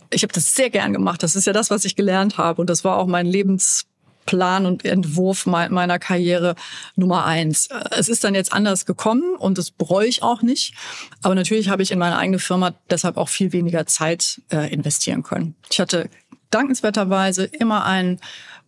ich 0.09 0.21
habe 0.21 0.34
das 0.34 0.53
sehr 0.53 0.69
gern 0.69 0.93
gemacht. 0.93 1.24
Das 1.24 1.36
ist 1.36 1.47
ja 1.47 1.53
das, 1.53 1.71
was 1.71 1.86
ich 1.86 1.95
gelernt 1.95 2.38
habe. 2.38 2.61
Und 2.61 2.69
das 2.69 2.84
war 2.84 2.97
auch 2.97 3.07
mein 3.07 3.26
Lebens 3.26 3.86
Plan 4.26 4.65
und 4.65 4.86
Entwurf 4.86 5.45
meiner 5.45 5.99
Karriere 5.99 6.55
Nummer 6.95 7.26
eins. 7.26 7.69
Es 7.91 8.09
ist 8.09 8.24
dann 8.24 8.36
jetzt 8.36 8.53
anders 8.53 8.86
gekommen 8.86 9.36
und 9.38 9.57
das 9.57 9.71
bereue 9.71 10.07
ich 10.07 10.24
auch 10.24 10.41
nicht. 10.41 10.74
Aber 11.21 11.36
natürlich 11.36 11.69
habe 11.69 11.84
ich 11.84 11.91
in 11.91 11.99
meine 11.99 12.17
eigene 12.17 12.39
Firma 12.39 12.74
deshalb 12.89 13.17
auch 13.17 13.30
viel 13.30 13.51
weniger 13.53 13.86
Zeit 13.86 14.41
äh, 14.51 14.71
investieren 14.74 15.24
können. 15.24 15.55
Ich 15.69 15.80
hatte 15.80 16.09
dankenswerterweise 16.49 17.45
immer 17.45 17.86
einen 17.86 18.19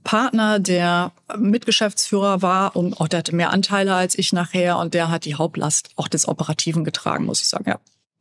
Partner, 0.03 0.59
der 0.59 1.11
Mitgeschäftsführer 1.37 2.41
war 2.41 2.75
und 2.75 3.01
auch 3.01 3.07
der 3.07 3.19
hatte 3.19 3.35
mehr 3.35 3.49
Anteile 3.49 3.95
als 3.95 4.17
ich 4.17 4.31
nachher 4.31 4.77
und 4.77 4.93
der 4.93 5.09
hat 5.09 5.25
die 5.25 5.35
Hauptlast 5.35 5.89
auch 5.95 6.07
des 6.07 6.27
Operativen 6.27 6.83
getragen, 6.83 7.25
muss 7.25 7.41
ich 7.41 7.47
sagen, 7.47 7.65
ja. 7.67 7.79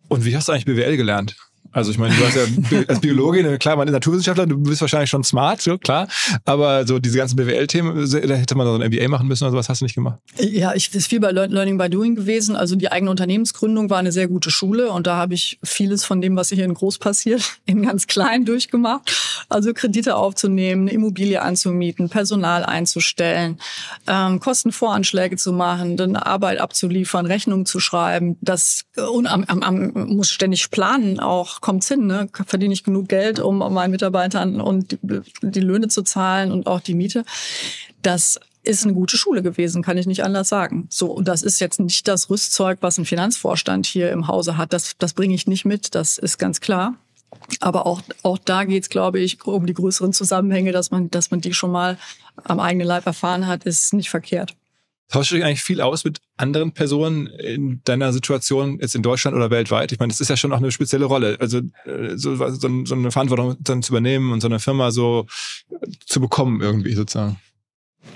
Und 0.09 0.25
wie 0.25 0.37
hast 0.37 0.49
du 0.49 0.53
eigentlich 0.53 0.65
BWL 0.65 0.97
gelernt? 0.97 1.37
Also 1.75 1.91
ich 1.91 1.99
meine, 1.99 2.15
du 2.15 2.25
hast 2.25 2.37
ja 2.37 2.85
als 2.89 3.01
Biologin, 3.01 3.59
klar, 3.59 3.77
man 3.77 3.89
ist 3.89 3.93
Naturwissenschaftler, 3.93 4.47
du 4.47 4.57
bist 4.59 4.81
wahrscheinlich 4.81 5.11
schon 5.11 5.25
smart, 5.25 5.61
so 5.61 5.77
klar. 5.77 6.07
Aber 6.45 6.87
so 6.87 7.01
diese 7.01 7.19
ganzen 7.19 7.35
BWL-Themen, 7.37 8.09
da 8.11 8.35
hätte 8.37 8.55
man 8.55 8.67
so 8.67 8.75
ein 8.75 8.91
MBA 8.91 9.09
machen 9.09 9.27
müssen 9.27 9.43
oder 9.45 9.51
sowas, 9.51 9.69
hast 9.69 9.81
du 9.81 9.85
nicht 9.85 9.97
gemacht? 9.97 10.21
Ja, 10.39 10.73
ich 10.75 10.95
ist 10.95 11.09
viel 11.09 11.19
bei 11.19 11.33
Learning 11.33 11.77
by 11.77 11.91
Doing 11.91 12.15
gewesen. 12.15 12.55
Also 12.55 12.77
die 12.77 12.93
eigene 12.93 13.11
Unternehmensgründung 13.11 13.91
war 13.91 13.99
eine 13.99 14.13
sehr 14.13 14.29
gute 14.29 14.53
Schule 14.53 14.91
und 14.91 15.09
da 15.09 15.17
habe 15.17 15.35
ich 15.35 15.59
vieles 15.65 16.05
von 16.05 16.21
dem, 16.21 16.37
was 16.37 16.51
hier 16.51 16.65
in 16.65 16.75
groß 16.75 16.99
passiert, 16.99 17.59
in 17.67 17.83
ganz 17.83 18.07
klein 18.07 18.45
durchgemacht. 18.45 19.45
Also 19.49 19.75
Kredite 19.75 20.15
aufzunehmen, 20.15 20.83
eine 20.83 20.93
Immobilie 20.93 21.43
anzumieten, 21.43 22.09
Personal 22.09 22.65
einzustellen, 22.65 23.59
ähm, 24.07 24.39
Kostenvoranschläge 24.39 25.37
zu 25.37 25.53
machen, 25.53 25.97
dann 25.97 26.15
Arbeit 26.15 26.61
abzuliefern, 26.61 27.27
Rechnungen 27.27 27.67
zu 27.67 27.81
schreiben. 27.81 28.37
Das 28.41 28.85
und 28.97 29.27
am, 29.27 29.43
am, 29.45 29.63
am, 29.63 29.93
muss 30.15 30.31
ständig 30.31 30.71
planen 30.71 31.19
auch 31.19 31.64
kommt's 31.65 31.89
hin, 31.89 32.07
ne? 32.07 32.29
Verdiene 32.47 32.75
ich 32.75 32.85
genug 32.85 33.09
Geld, 33.09 33.41
um 33.41 33.59
meinen 33.59 33.91
Mitarbeitern 33.91 34.61
und 34.61 34.93
die, 34.93 34.99
die 35.41 35.61
Löhne 35.61 35.89
zu 35.89 36.03
zahlen 36.03 36.53
und 36.53 36.67
auch 36.67 36.81
die 36.81 36.95
Miete. 36.95 37.25
Das 38.03 38.39
ist 38.63 38.85
eine 38.85 38.93
gute 38.93 39.17
Schule 39.17 39.43
gewesen, 39.43 39.83
kann 39.83 39.97
ich 39.97 40.07
nicht 40.07 40.23
anders 40.25 40.51
sagen. 40.51 40.87
So, 40.91 41.11
und 41.11 41.27
das 41.27 41.43
ist 41.43 41.61
jetzt 41.61 41.81
nicht 41.81 42.07
das 42.07 42.29
Rüstzeug, 42.29 42.79
was 42.83 42.99
ein 42.99 43.07
Finanzvorstand 43.07 43.87
hier 43.87 44.13
im 44.13 44.29
Hause 44.29 44.59
hat. 44.59 44.75
Das, 44.75 44.93
das 44.99 45.15
bringe 45.15 45.35
ich 45.35 45.47
nicht 45.47 45.65
mit, 45.65 45.95
das 45.95 46.19
ist 46.19 46.37
ganz 46.37 46.61
klar. 46.61 46.97
Aber 47.61 47.87
auch, 47.87 48.03
auch 48.23 48.37
da 48.37 48.65
geht's, 48.65 48.91
glaube 48.91 49.21
ich, 49.21 49.43
um 49.47 49.65
die 49.65 49.75
größeren 49.75 50.13
Zusammenhänge, 50.13 50.73
dass 50.73 50.91
man, 50.91 51.11
dass 51.11 51.31
man 51.31 51.41
die 51.41 51.55
schon 51.55 51.73
mal 51.73 51.97
am 52.45 52.61
eigenen 52.61 52.87
Leib 52.87 53.07
erfahren 53.07 53.47
hat, 53.47 53.65
ist 53.65 53.95
nicht 53.95 54.11
verkehrt. 54.11 54.55
Tauschst 55.09 55.33
du 55.33 55.37
dich 55.37 55.45
eigentlich 55.45 55.63
viel 55.63 55.81
aus 55.81 56.05
mit 56.05 56.19
anderen 56.37 56.73
Personen 56.73 57.27
in 57.27 57.83
deiner 57.85 58.13
Situation 58.13 58.79
jetzt 58.81 58.95
in 58.95 59.03
Deutschland 59.03 59.37
oder 59.37 59.51
weltweit? 59.51 59.93
Ich 59.93 59.99
meine, 59.99 60.11
das 60.11 60.21
ist 60.21 60.31
ja 60.31 60.37
schon 60.37 60.53
auch 60.53 60.59
eine 60.59 60.73
spezielle 60.73 61.05
Rolle. 61.05 61.37
Also 61.41 61.59
äh, 61.85 62.17
so, 62.17 62.35
so, 62.37 62.85
so 62.85 62.95
eine 62.95 63.11
Verantwortung 63.11 63.57
dann 63.61 63.83
zu 63.83 63.93
übernehmen 63.93 64.33
und 64.33 64.41
so 64.41 64.49
eine 64.49 64.61
Firma 64.61 64.91
so 64.91 65.27
zu 66.07 66.21
bekommen 66.21 66.61
irgendwie 66.61 66.95
sozusagen. 66.95 67.39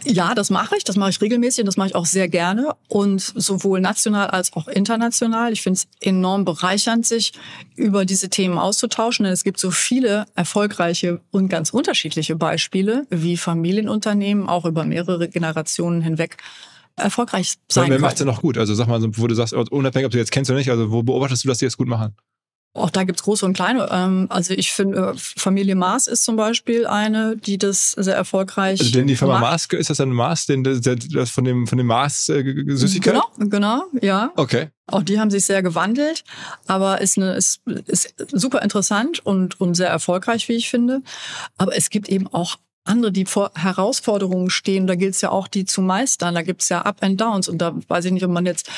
Ja, 0.04 0.34
das 0.34 0.50
mache 0.50 0.76
ich. 0.76 0.84
Das 0.84 0.96
mache 0.96 1.10
ich 1.10 1.20
regelmäßig 1.20 1.62
und 1.62 1.66
das 1.66 1.76
mache 1.76 1.88
ich 1.88 1.94
auch 1.94 2.06
sehr 2.06 2.28
gerne. 2.28 2.74
Und 2.88 3.20
sowohl 3.20 3.80
national 3.80 4.28
als 4.28 4.52
auch 4.54 4.68
international. 4.68 5.52
Ich 5.52 5.62
finde 5.62 5.78
es 5.78 5.88
enorm 6.00 6.44
bereichernd, 6.44 7.06
sich 7.06 7.32
über 7.74 8.04
diese 8.04 8.28
Themen 8.28 8.58
auszutauschen. 8.58 9.24
Denn 9.24 9.32
es 9.32 9.44
gibt 9.44 9.58
so 9.58 9.70
viele 9.70 10.26
erfolgreiche 10.34 11.20
und 11.30 11.48
ganz 11.48 11.70
unterschiedliche 11.70 12.36
Beispiele, 12.36 13.06
wie 13.10 13.36
Familienunternehmen 13.36 14.48
auch 14.48 14.64
über 14.64 14.84
mehrere 14.84 15.28
Generationen 15.28 16.02
hinweg 16.02 16.36
erfolgreich 16.98 17.54
sein 17.70 17.90
Wer 17.90 17.98
macht 17.98 18.18
es 18.18 18.24
noch 18.24 18.42
gut? 18.42 18.58
Also 18.58 18.74
sag 18.74 18.88
mal, 18.88 19.00
wo 19.02 19.26
du 19.26 19.34
sagst, 19.34 19.54
unabhängig, 19.54 20.06
ob 20.06 20.12
du 20.12 20.18
jetzt 20.18 20.32
kennst 20.32 20.50
oder 20.50 20.58
nicht, 20.58 20.70
also 20.70 20.90
wo 20.90 21.02
beobachtest 21.02 21.44
du, 21.44 21.48
dass 21.48 21.58
die 21.58 21.66
das 21.66 21.76
gut 21.76 21.88
machen? 21.88 22.14
Auch 22.74 22.90
da 22.90 23.04
gibt's 23.04 23.22
große 23.22 23.44
und 23.44 23.54
kleine. 23.54 23.88
Ähm, 23.90 24.26
also 24.28 24.54
ich 24.54 24.72
finde, 24.72 25.14
Familie 25.16 25.74
Maas 25.74 26.06
ist 26.06 26.24
zum 26.24 26.36
Beispiel 26.36 26.86
eine, 26.86 27.36
die 27.36 27.58
das 27.58 27.92
sehr 27.92 28.14
erfolgreich 28.14 28.80
Also 28.80 28.92
denn 28.92 29.06
die 29.06 29.16
Firma 29.16 29.40
Maas, 29.40 29.66
ist 29.66 29.90
das 29.90 29.96
dann 29.96 30.10
Maas, 30.10 30.46
den, 30.46 30.62
das, 30.62 30.80
das 30.80 31.30
von 31.30 31.44
dem, 31.44 31.66
von 31.66 31.78
dem 31.78 31.86
Maas 31.86 32.28
äh, 32.28 32.44
Süßigkeit? 32.66 33.14
Genau, 33.14 33.50
genau, 33.50 33.84
ja. 34.00 34.32
Okay. 34.36 34.68
Auch 34.86 35.02
die 35.02 35.18
haben 35.18 35.30
sich 35.30 35.44
sehr 35.44 35.62
gewandelt, 35.62 36.24
aber 36.66 37.00
ist, 37.00 37.18
eine, 37.18 37.34
ist, 37.34 37.60
ist 37.86 38.14
super 38.32 38.62
interessant 38.62 39.24
und, 39.24 39.60
und 39.60 39.74
sehr 39.74 39.88
erfolgreich, 39.88 40.48
wie 40.48 40.54
ich 40.54 40.70
finde. 40.70 41.02
Aber 41.56 41.76
es 41.76 41.90
gibt 41.90 42.08
eben 42.08 42.26
auch 42.28 42.56
andere, 42.88 43.12
die 43.12 43.24
vor 43.24 43.50
Herausforderungen 43.54 44.50
stehen. 44.50 44.86
Da 44.86 44.94
gilt 44.94 45.14
es 45.14 45.20
ja 45.20 45.30
auch, 45.30 45.48
die 45.48 45.64
zu 45.64 45.82
meistern. 45.82 46.34
Da 46.34 46.42
gibt's 46.42 46.68
ja 46.68 46.82
Up 46.82 47.02
and 47.02 47.20
Downs. 47.20 47.48
Und 47.48 47.58
da 47.58 47.74
weiß 47.88 48.06
ich 48.06 48.12
nicht, 48.12 48.24
ob 48.24 48.30
man 48.30 48.46
jetzt 48.46 48.70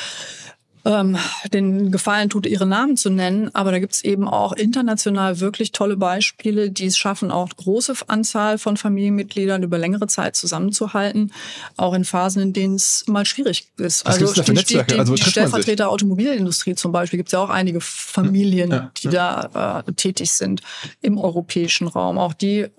ähm, 0.85 1.17
den 1.53 1.91
Gefallen 1.91 2.29
tut, 2.29 2.45
ihre 2.45 2.65
Namen 2.65 2.97
zu 2.97 3.09
nennen. 3.09 3.53
Aber 3.53 3.71
da 3.71 3.79
gibt's 3.79 4.03
eben 4.03 4.27
auch 4.27 4.53
international 4.53 5.39
wirklich 5.39 5.71
tolle 5.71 5.97
Beispiele, 5.97 6.71
die 6.71 6.87
es 6.87 6.97
schaffen, 6.97 7.31
auch 7.31 7.49
große 7.49 7.93
Anzahl 8.07 8.57
von 8.57 8.77
Familienmitgliedern 8.77 9.63
über 9.63 9.77
längere 9.77 10.07
Zeit 10.07 10.35
zusammenzuhalten, 10.35 11.31
auch 11.77 11.93
in 11.93 12.05
Phasen, 12.05 12.41
in 12.41 12.53
denen 12.53 12.75
es 12.75 13.05
mal 13.07 13.25
schwierig 13.25 13.67
ist. 13.77 14.05
Was 14.05 14.21
also 14.21 14.41
die, 14.41 14.53
die, 14.53 14.83
die, 14.83 14.99
also 14.99 15.15
die 15.15 15.23
Stellvertreter 15.23 15.89
Automobilindustrie 15.89 16.75
zum 16.75 16.91
Beispiel 16.91 17.17
gibt's 17.17 17.31
ja 17.31 17.39
auch 17.39 17.49
einige 17.49 17.81
Familien, 17.81 18.71
ja, 18.71 18.91
die 19.01 19.09
da 19.09 19.83
äh, 19.87 19.93
tätig 19.93 20.31
sind 20.31 20.61
im 21.01 21.17
europäischen 21.17 21.87
Raum. 21.87 22.17
Auch 22.17 22.33
die 22.33 22.61
äh, 22.61 22.69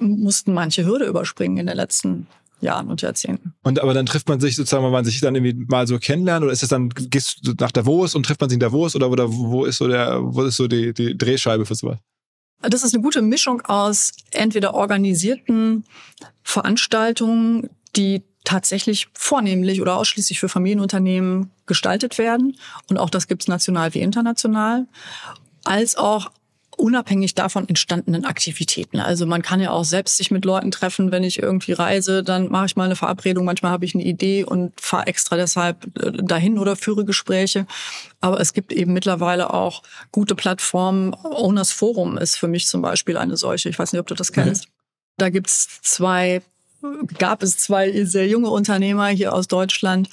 mussten 0.00 0.52
manche 0.52 0.84
Hürde 0.84 1.06
überspringen 1.06 1.58
in 1.58 1.66
den 1.66 1.76
letzten 1.76 2.26
Jahren 2.62 2.88
und 2.88 3.02
Jahrzehnten. 3.02 3.54
Und 3.62 3.80
aber 3.80 3.92
dann 3.94 4.06
trifft 4.06 4.28
man 4.28 4.40
sich 4.40 4.56
sozusagen, 4.56 4.84
wenn 4.84 4.92
man 4.92 5.04
sich 5.04 5.20
dann 5.20 5.34
irgendwie 5.34 5.66
mal 5.68 5.86
so 5.86 5.98
kennenlernt 5.98 6.44
oder 6.44 6.52
ist 6.52 6.62
es 6.62 6.68
dann, 6.68 6.88
gehst 6.88 7.40
du 7.42 7.52
nach 7.58 7.72
Davos 7.72 8.14
und 8.14 8.24
trifft 8.24 8.40
man 8.40 8.48
sich 8.48 8.56
in 8.56 8.60
Davos 8.60 8.96
oder, 8.96 9.10
oder 9.10 9.32
wo 9.32 9.64
ist 9.64 9.78
so 9.78 9.88
der, 9.88 10.20
wo 10.22 10.42
ist 10.42 10.56
so 10.56 10.68
die, 10.68 10.94
die 10.94 11.16
Drehscheibe 11.16 11.66
für 11.66 11.74
sowas? 11.74 11.98
Das 12.62 12.84
ist 12.84 12.94
eine 12.94 13.02
gute 13.02 13.22
Mischung 13.22 13.60
aus 13.62 14.12
entweder 14.30 14.74
organisierten 14.74 15.84
Veranstaltungen, 16.44 17.70
die 17.96 18.22
tatsächlich 18.44 19.08
vornehmlich 19.14 19.80
oder 19.80 19.96
ausschließlich 19.96 20.40
für 20.40 20.48
Familienunternehmen 20.48 21.50
gestaltet 21.66 22.18
werden. 22.18 22.56
Und 22.88 22.98
auch 22.98 23.10
das 23.10 23.28
gibt's 23.28 23.48
national 23.48 23.94
wie 23.94 24.00
international. 24.00 24.86
Als 25.64 25.96
auch 25.96 26.30
unabhängig 26.76 27.34
davon 27.34 27.68
entstandenen 27.68 28.24
Aktivitäten. 28.24 29.00
Also 29.00 29.26
man 29.26 29.42
kann 29.42 29.60
ja 29.60 29.70
auch 29.70 29.84
selbst 29.84 30.16
sich 30.16 30.30
mit 30.30 30.44
Leuten 30.44 30.70
treffen, 30.70 31.12
wenn 31.12 31.24
ich 31.24 31.40
irgendwie 31.40 31.72
reise, 31.72 32.22
dann 32.22 32.48
mache 32.48 32.66
ich 32.66 32.76
mal 32.76 32.84
eine 32.84 32.96
Verabredung, 32.96 33.44
manchmal 33.44 33.72
habe 33.72 33.84
ich 33.84 33.94
eine 33.94 34.04
Idee 34.04 34.44
und 34.44 34.72
fahre 34.80 35.06
extra 35.06 35.36
deshalb 35.36 35.86
äh, 36.02 36.12
dahin 36.22 36.58
oder 36.58 36.76
führe 36.76 37.04
Gespräche. 37.04 37.66
Aber 38.20 38.40
es 38.40 38.52
gibt 38.52 38.72
eben 38.72 38.92
mittlerweile 38.92 39.52
auch 39.52 39.82
gute 40.10 40.34
Plattformen. 40.34 41.14
Owners 41.14 41.72
Forum 41.72 42.18
ist 42.18 42.36
für 42.36 42.48
mich 42.48 42.66
zum 42.66 42.82
Beispiel 42.82 43.16
eine 43.16 43.36
solche. 43.36 43.68
Ich 43.68 43.78
weiß 43.78 43.92
nicht, 43.92 44.00
ob 44.00 44.06
du 44.06 44.14
das 44.14 44.32
kennst. 44.32 44.66
Mhm. 44.66 44.70
Da 45.18 45.30
gibt's 45.30 45.80
zwei 45.82 46.42
gab 47.18 47.42
es 47.42 47.58
zwei 47.58 48.04
sehr 48.04 48.26
junge 48.26 48.50
Unternehmer 48.50 49.08
hier 49.08 49.32
aus 49.32 49.48
Deutschland, 49.48 50.08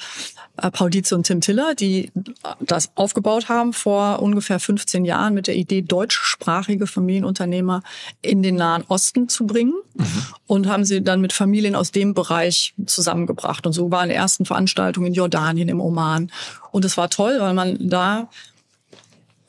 Paul 0.72 0.90
Dietze 0.90 1.16
und 1.16 1.26
Tim 1.26 1.42
Tiller, 1.42 1.76
die 1.76 2.12
das 2.60 2.92
aufgebaut 2.96 3.50
haben 3.50 3.74
vor 3.74 4.22
ungefähr 4.22 4.60
15 4.60 5.06
Jahren 5.06 5.34
mit 5.34 5.48
der 5.48 5.56
Idee, 5.56 5.82
deutschsprachige 5.82 6.88
Familienunternehmer 6.88 7.82
in 8.22 8.44
den 8.44 8.56
Nahen 8.56 8.84
Osten 8.88 9.30
zu 9.30 9.46
bringen 9.46 9.74
mhm. 9.96 10.24
und 10.48 10.68
haben 10.68 10.86
sie 10.86 11.04
dann 11.04 11.22
mit 11.22 11.34
Familien 11.34 11.76
aus 11.76 11.92
dem 11.92 12.14
Bereich 12.14 12.74
zusammengebracht. 12.86 13.66
Und 13.66 13.74
so 13.74 13.92
waren 13.92 14.10
die 14.10 14.16
ersten 14.16 14.46
Veranstaltungen 14.46 15.08
in 15.08 15.14
Jordanien, 15.14 15.70
im 15.70 15.82
Oman. 15.82 16.32
Und 16.72 16.86
es 16.86 16.98
war 16.98 17.10
toll, 17.10 17.38
weil 17.40 17.54
man 17.54 17.78
da 17.80 18.30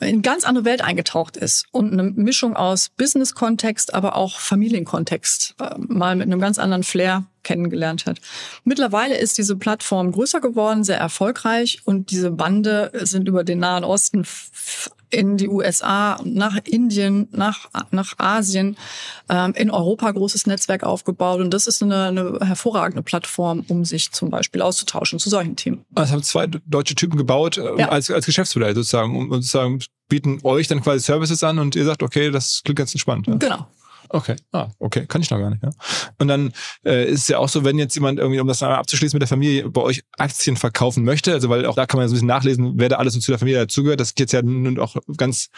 in 0.01 0.21
ganz 0.21 0.43
andere 0.43 0.65
Welt 0.65 0.81
eingetaucht 0.81 1.37
ist 1.37 1.65
und 1.71 1.93
eine 1.93 2.03
Mischung 2.03 2.55
aus 2.55 2.89
Business-Kontext, 2.89 3.93
aber 3.93 4.15
auch 4.15 4.39
Familienkontext 4.39 5.55
äh, 5.59 5.75
mal 5.77 6.15
mit 6.15 6.27
einem 6.27 6.39
ganz 6.39 6.59
anderen 6.59 6.83
Flair 6.83 7.25
kennengelernt 7.43 8.05
hat. 8.05 8.19
Mittlerweile 8.63 9.17
ist 9.17 9.37
diese 9.37 9.55
Plattform 9.55 10.11
größer 10.11 10.41
geworden, 10.41 10.83
sehr 10.83 10.97
erfolgreich 10.97 11.81
und 11.85 12.11
diese 12.11 12.31
Bande 12.31 12.91
sind 13.03 13.27
über 13.27 13.43
den 13.43 13.59
Nahen 13.59 13.83
Osten 13.83 14.25
in 15.11 15.37
die 15.37 15.47
USA, 15.47 16.19
nach 16.23 16.57
Indien, 16.65 17.27
nach, 17.31 17.69
nach 17.91 18.17
Asien, 18.17 18.77
ähm, 19.29 19.53
in 19.55 19.69
Europa 19.69 20.09
großes 20.09 20.47
Netzwerk 20.47 20.83
aufgebaut. 20.83 21.41
Und 21.41 21.53
das 21.53 21.67
ist 21.67 21.83
eine, 21.83 22.05
eine 22.05 22.39
hervorragende 22.41 23.03
Plattform, 23.03 23.63
um 23.67 23.85
sich 23.85 24.11
zum 24.11 24.29
Beispiel 24.29 24.61
auszutauschen 24.61 25.19
zu 25.19 25.29
solchen 25.29 25.55
Themen. 25.55 25.85
Das 25.91 26.11
haben 26.11 26.23
zwei 26.23 26.47
deutsche 26.47 26.95
Typen 26.95 27.17
gebaut 27.17 27.57
äh, 27.57 27.77
ja. 27.77 27.89
als, 27.89 28.09
als 28.09 28.25
Geschäftsmodell 28.25 28.73
sozusagen, 28.73 29.15
um 29.15 29.29
sozusagen 29.31 29.79
bieten 30.07 30.39
euch 30.43 30.67
dann 30.67 30.81
quasi 30.81 30.99
Services 30.99 31.43
an 31.43 31.59
und 31.59 31.75
ihr 31.75 31.85
sagt, 31.85 32.03
okay, 32.03 32.31
das 32.31 32.61
klingt 32.63 32.79
ganz 32.79 32.93
entspannt. 32.93 33.27
Ja? 33.27 33.35
Genau. 33.35 33.67
Okay, 34.13 34.35
ah, 34.51 34.67
okay, 34.79 35.05
kann 35.07 35.21
ich 35.21 35.29
noch 35.31 35.39
gar 35.39 35.49
nicht. 35.49 35.63
Ja. 35.63 35.69
Und 36.19 36.27
dann 36.27 36.51
äh, 36.85 37.09
ist 37.09 37.21
es 37.21 37.27
ja 37.29 37.37
auch 37.37 37.47
so, 37.47 37.63
wenn 37.63 37.79
jetzt 37.79 37.95
jemand 37.95 38.19
irgendwie, 38.19 38.41
um 38.41 38.47
das 38.47 38.61
einmal 38.61 38.79
abzuschließen 38.79 39.15
mit 39.15 39.21
der 39.21 39.29
Familie, 39.29 39.69
bei 39.69 39.81
euch 39.81 40.03
Aktien 40.17 40.57
verkaufen 40.57 41.05
möchte, 41.05 41.31
also 41.31 41.47
weil 41.47 41.65
auch 41.65 41.75
da 41.75 41.85
kann 41.85 41.97
man 41.97 42.09
so 42.09 42.13
ein 42.13 42.15
bisschen 42.15 42.27
nachlesen, 42.27 42.73
wer 42.75 42.89
da 42.89 42.97
alles 42.97 43.13
so 43.13 43.21
zu 43.21 43.31
der 43.31 43.39
Familie 43.39 43.61
dazugehört. 43.61 44.01
Das 44.01 44.13
geht 44.13 44.33
ja 44.33 44.41
nun 44.41 44.79
auch 44.79 44.97
ganz 45.15 45.49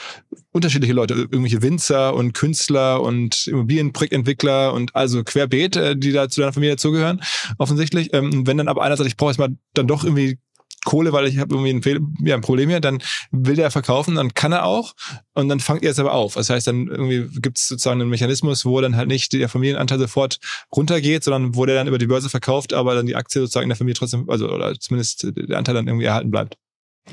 unterschiedliche 0.51 0.93
Leute, 0.93 1.15
irgendwelche 1.15 1.63
Winzer 1.63 2.13
und 2.13 2.33
Künstler 2.33 3.01
und 3.01 3.47
Immobilienprojektentwickler 3.47 4.73
und 4.73 4.95
also 4.95 5.23
querbeet, 5.23 5.75
äh, 5.75 5.97
die 5.97 6.11
da 6.11 6.29
zu 6.29 6.41
deiner 6.41 6.53
Familie 6.53 6.75
dazugehören, 6.75 7.21
offensichtlich. 7.57 8.13
Ähm, 8.13 8.45
wenn 8.45 8.57
dann 8.57 8.67
aber 8.67 8.83
einer 8.83 8.97
sagt, 8.97 9.07
ich 9.07 9.17
brauche 9.17 9.31
jetzt 9.31 9.39
mal 9.39 9.49
dann 9.73 9.87
doch 9.87 10.03
irgendwie 10.03 10.37
Kohle, 10.83 11.13
weil 11.13 11.27
ich 11.27 11.37
habe 11.39 11.55
irgendwie 11.55 11.71
ein, 11.71 11.83
Fehl, 11.83 12.01
ja, 12.21 12.35
ein 12.35 12.41
Problem 12.41 12.69
hier, 12.69 12.79
dann 12.79 13.01
will 13.31 13.55
der 13.55 13.71
verkaufen, 13.71 14.15
dann 14.15 14.33
kann 14.33 14.51
er 14.51 14.65
auch 14.65 14.93
und 15.33 15.49
dann 15.49 15.59
fangt 15.59 15.83
ihr 15.83 15.91
es 15.91 15.99
aber 15.99 16.13
auf. 16.13 16.35
Das 16.35 16.49
heißt, 16.49 16.67
dann 16.67 16.87
irgendwie 16.87 17.27
gibt 17.39 17.57
es 17.57 17.67
sozusagen 17.67 18.01
einen 18.01 18.09
Mechanismus, 18.09 18.65
wo 18.65 18.79
dann 18.81 18.95
halt 18.95 19.07
nicht 19.07 19.33
der 19.33 19.49
Familienanteil 19.49 19.99
sofort 19.99 20.39
runtergeht, 20.75 21.23
sondern 21.23 21.55
wo 21.55 21.65
der 21.65 21.75
dann 21.75 21.87
über 21.87 21.97
die 21.97 22.07
Börse 22.07 22.29
verkauft, 22.29 22.73
aber 22.73 22.95
dann 22.95 23.05
die 23.05 23.15
Aktie 23.15 23.41
sozusagen 23.41 23.63
in 23.63 23.69
der 23.69 23.77
Familie 23.77 23.95
trotzdem, 23.95 24.29
also 24.29 24.49
oder 24.49 24.73
zumindest 24.79 25.27
der 25.35 25.57
Anteil 25.57 25.75
dann 25.75 25.87
irgendwie 25.87 26.05
erhalten 26.05 26.31
bleibt. 26.31 26.57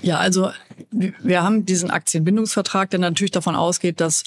Ja, 0.02 0.18
also 0.18 0.50
wir 0.90 1.42
haben 1.42 1.66
diesen 1.66 1.90
Aktienbindungsvertrag, 1.90 2.90
der 2.90 3.00
natürlich 3.00 3.32
davon 3.32 3.56
ausgeht, 3.56 4.00
dass 4.00 4.24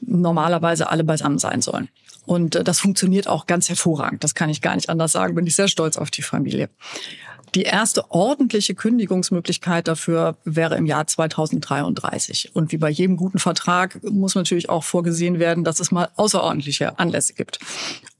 normalerweise 0.00 0.90
alle 0.90 1.04
beisammen 1.04 1.38
sein 1.38 1.60
sollen. 1.60 1.88
Und 2.26 2.56
äh, 2.56 2.64
das 2.64 2.80
funktioniert 2.80 3.28
auch 3.28 3.46
ganz 3.46 3.68
hervorragend. 3.68 4.24
Das 4.24 4.34
kann 4.34 4.50
ich 4.50 4.62
gar 4.62 4.74
nicht 4.76 4.88
anders 4.88 5.12
sagen. 5.12 5.34
Bin 5.34 5.46
ich 5.46 5.54
sehr 5.54 5.68
stolz 5.68 5.96
auf 5.96 6.10
die 6.10 6.22
Familie. 6.22 6.70
Die 7.54 7.62
erste 7.62 8.10
ordentliche 8.10 8.74
Kündigungsmöglichkeit 8.74 9.86
dafür 9.86 10.36
wäre 10.44 10.76
im 10.76 10.86
Jahr 10.86 11.06
2033. 11.06 12.50
Und 12.54 12.72
wie 12.72 12.78
bei 12.78 12.90
jedem 12.90 13.16
guten 13.16 13.38
Vertrag 13.38 14.02
muss 14.02 14.34
natürlich 14.34 14.68
auch 14.68 14.82
vorgesehen 14.82 15.38
werden, 15.38 15.62
dass 15.62 15.78
es 15.78 15.92
mal 15.92 16.08
außerordentliche 16.16 16.98
Anlässe 16.98 17.34
gibt. 17.34 17.60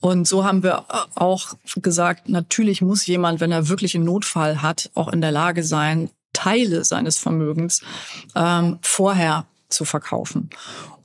Und 0.00 0.28
so 0.28 0.44
haben 0.44 0.62
wir 0.62 0.84
auch 1.16 1.54
gesagt, 1.76 2.28
natürlich 2.28 2.80
muss 2.80 3.06
jemand, 3.06 3.40
wenn 3.40 3.50
er 3.50 3.68
wirklich 3.68 3.96
einen 3.96 4.04
Notfall 4.04 4.62
hat, 4.62 4.90
auch 4.94 5.08
in 5.08 5.20
der 5.20 5.32
Lage 5.32 5.64
sein, 5.64 6.10
Teile 6.32 6.84
seines 6.84 7.18
Vermögens 7.18 7.82
ähm, 8.36 8.78
vorher 8.82 9.46
zu 9.68 9.84
verkaufen. 9.84 10.50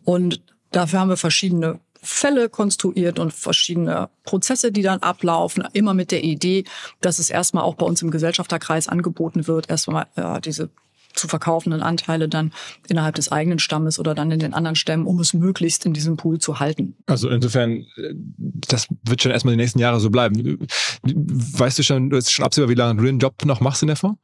Und 0.03 0.41
dafür 0.71 0.99
haben 0.99 1.09
wir 1.09 1.17
verschiedene 1.17 1.79
Fälle 2.01 2.49
konstruiert 2.49 3.19
und 3.19 3.33
verschiedene 3.33 4.09
Prozesse, 4.23 4.71
die 4.71 4.81
dann 4.81 4.99
ablaufen, 4.99 5.67
immer 5.73 5.93
mit 5.93 6.11
der 6.11 6.23
Idee, 6.23 6.63
dass 7.01 7.19
es 7.19 7.29
erstmal 7.29 7.63
auch 7.63 7.75
bei 7.75 7.85
uns 7.85 8.01
im 8.01 8.11
Gesellschafterkreis 8.11 8.87
angeboten 8.87 9.47
wird, 9.47 9.69
erstmal 9.69 10.07
äh, 10.15 10.39
diese 10.41 10.69
zu 11.13 11.27
verkaufenden 11.27 11.81
Anteile 11.81 12.29
dann 12.29 12.53
innerhalb 12.87 13.15
des 13.15 13.31
eigenen 13.31 13.59
Stammes 13.59 13.99
oder 13.99 14.15
dann 14.15 14.31
in 14.31 14.39
den 14.39 14.53
anderen 14.53 14.75
Stämmen, 14.75 15.05
um 15.05 15.19
es 15.19 15.33
möglichst 15.33 15.85
in 15.85 15.93
diesem 15.93 16.17
Pool 16.17 16.39
zu 16.39 16.59
halten. 16.59 16.95
Also 17.07 17.29
insofern, 17.29 17.85
das 18.33 18.87
wird 19.03 19.21
schon 19.21 19.31
erstmal 19.31 19.53
die 19.53 19.61
nächsten 19.61 19.79
Jahre 19.79 19.99
so 19.99 20.09
bleiben. 20.09 20.67
Weißt 21.03 21.79
du 21.79 21.83
schon, 21.83 22.09
du 22.09 22.17
hast 22.17 22.31
schon 22.31 22.45
absehbar, 22.45 22.69
wie 22.69 22.75
lange 22.75 23.01
du 23.01 23.05
den 23.05 23.19
Job 23.19 23.33
noch 23.43 23.59
machst 23.59 23.81
in 23.81 23.87
der 23.87 23.97
Form? 23.97 24.17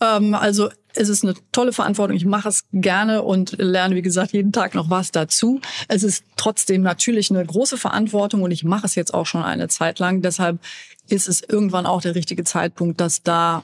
Ähm, 0.00 0.34
also 0.34 0.70
es 0.94 1.08
ist 1.08 1.24
eine 1.24 1.34
tolle 1.52 1.72
Verantwortung. 1.72 2.16
Ich 2.16 2.24
mache 2.24 2.48
es 2.48 2.64
gerne 2.72 3.22
und 3.22 3.56
lerne, 3.58 3.94
wie 3.94 4.02
gesagt, 4.02 4.32
jeden 4.32 4.52
Tag 4.52 4.74
noch 4.74 4.90
was 4.90 5.12
dazu. 5.12 5.60
Es 5.88 6.02
ist 6.02 6.24
trotzdem 6.36 6.82
natürlich 6.82 7.30
eine 7.30 7.44
große 7.44 7.76
Verantwortung 7.76 8.42
und 8.42 8.50
ich 8.50 8.64
mache 8.64 8.86
es 8.86 8.94
jetzt 8.94 9.14
auch 9.14 9.26
schon 9.26 9.42
eine 9.42 9.68
Zeit 9.68 9.98
lang. 9.98 10.22
Deshalb 10.22 10.58
ist 11.08 11.28
es 11.28 11.42
irgendwann 11.42 11.86
auch 11.86 12.00
der 12.00 12.14
richtige 12.14 12.44
Zeitpunkt, 12.44 13.00
dass 13.00 13.22
da 13.22 13.62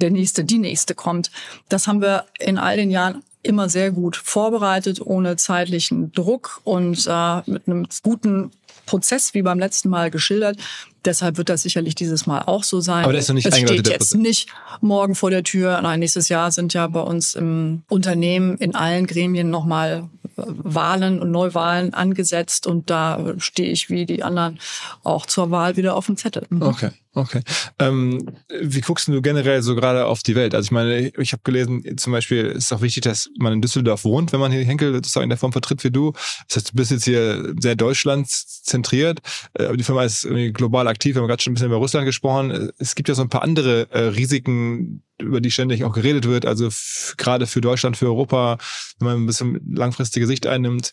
der 0.00 0.10
nächste, 0.10 0.44
die 0.44 0.58
nächste 0.58 0.94
kommt. 0.94 1.30
Das 1.68 1.86
haben 1.86 2.00
wir 2.00 2.24
in 2.38 2.58
all 2.58 2.76
den 2.76 2.90
Jahren 2.90 3.22
immer 3.42 3.68
sehr 3.68 3.92
gut 3.92 4.16
vorbereitet, 4.16 5.00
ohne 5.00 5.36
zeitlichen 5.36 6.12
Druck 6.12 6.60
und 6.64 7.06
äh, 7.06 7.50
mit 7.50 7.68
einem 7.68 7.86
guten 8.02 8.50
Prozess 8.86 9.34
wie 9.34 9.42
beim 9.42 9.58
letzten 9.58 9.88
Mal 9.88 10.10
geschildert. 10.10 10.58
Deshalb 11.06 11.38
wird 11.38 11.48
das 11.48 11.62
sicherlich 11.62 11.94
dieses 11.94 12.26
Mal 12.26 12.42
auch 12.42 12.64
so 12.64 12.80
sein. 12.80 13.04
Aber 13.04 13.12
das 13.12 13.22
ist 13.22 13.28
noch 13.28 13.34
nicht 13.36 13.46
es 13.46 13.56
steht 13.56 13.88
jetzt 13.88 14.14
nicht 14.14 14.48
morgen 14.80 15.14
vor 15.14 15.30
der 15.30 15.42
Tür. 15.42 15.80
Nein, 15.80 16.00
nächstes 16.00 16.28
Jahr 16.28 16.50
sind 16.50 16.74
ja 16.74 16.86
bei 16.88 17.00
uns 17.00 17.34
im 17.34 17.82
Unternehmen 17.88 18.56
in 18.58 18.74
allen 18.74 19.06
Gremien 19.06 19.48
nochmal 19.48 20.08
Wahlen 20.36 21.20
und 21.20 21.30
Neuwahlen 21.30 21.94
angesetzt 21.94 22.66
und 22.66 22.90
da 22.90 23.34
stehe 23.38 23.70
ich 23.70 23.88
wie 23.88 24.04
die 24.04 24.22
anderen 24.22 24.58
auch 25.02 25.24
zur 25.26 25.50
Wahl 25.50 25.76
wieder 25.76 25.96
auf 25.96 26.06
dem 26.06 26.16
Zettel. 26.16 26.46
Mhm. 26.50 26.62
Okay, 26.62 26.90
okay. 27.16 27.42
Ähm, 27.78 28.36
wie 28.60 28.80
guckst 28.80 29.08
du 29.08 29.20
generell 29.20 29.62
so 29.62 29.74
gerade 29.74 30.06
auf 30.06 30.22
die 30.22 30.34
Welt? 30.34 30.54
Also 30.54 30.66
ich 30.66 30.70
meine, 30.70 31.08
ich 31.08 31.32
habe 31.32 31.42
gelesen, 31.42 31.96
zum 31.96 32.12
Beispiel 32.12 32.46
ist 32.46 32.72
auch 32.72 32.82
wichtig, 32.82 33.02
dass 33.02 33.28
man 33.38 33.54
in 33.54 33.62
Düsseldorf 33.62 34.04
wohnt, 34.04 34.32
wenn 34.32 34.40
man 34.40 34.52
hier 34.52 34.64
Henkel 34.64 34.92
sozusagen 34.94 35.24
in 35.24 35.30
der 35.30 35.38
Form 35.38 35.52
vertritt 35.52 35.82
wie 35.82 35.90
du. 35.90 36.12
Das 36.48 36.56
heißt, 36.56 36.72
du 36.72 36.76
bist 36.76 36.90
jetzt 36.90 37.04
hier 37.04 37.54
sehr 37.58 37.74
deutschlandszentriert, 37.74 39.20
äh, 39.58 39.64
aber 39.64 39.76
die 39.76 39.84
Firma 39.84 40.04
ist 40.04 40.28
global 40.52 40.86
aktiv. 40.88 41.16
Wir 41.16 41.22
haben 41.22 41.28
gerade 41.28 41.42
schon 41.42 41.52
ein 41.52 41.54
bisschen 41.54 41.68
über 41.68 41.76
Russland 41.76 42.06
gesprochen. 42.06 42.70
Es 42.78 42.94
gibt 42.94 43.08
ja 43.08 43.14
so 43.14 43.22
ein 43.22 43.28
paar 43.28 43.42
andere 43.42 43.90
äh, 43.90 44.00
Risiken, 44.00 45.02
über 45.18 45.40
die 45.40 45.50
ständig 45.50 45.84
auch 45.84 45.92
geredet 45.92 46.26
wird. 46.26 46.46
Also 46.46 46.68
gerade 47.16 47.46
für 47.46 47.60
Deutschland, 47.60 47.96
für 47.96 48.06
Europa, 48.06 48.58
wenn 48.98 49.06
man 49.06 49.16
ein 49.22 49.26
bisschen 49.26 49.60
langfristige 49.74 50.26
Sicht 50.26 50.46
einnimmt, 50.46 50.92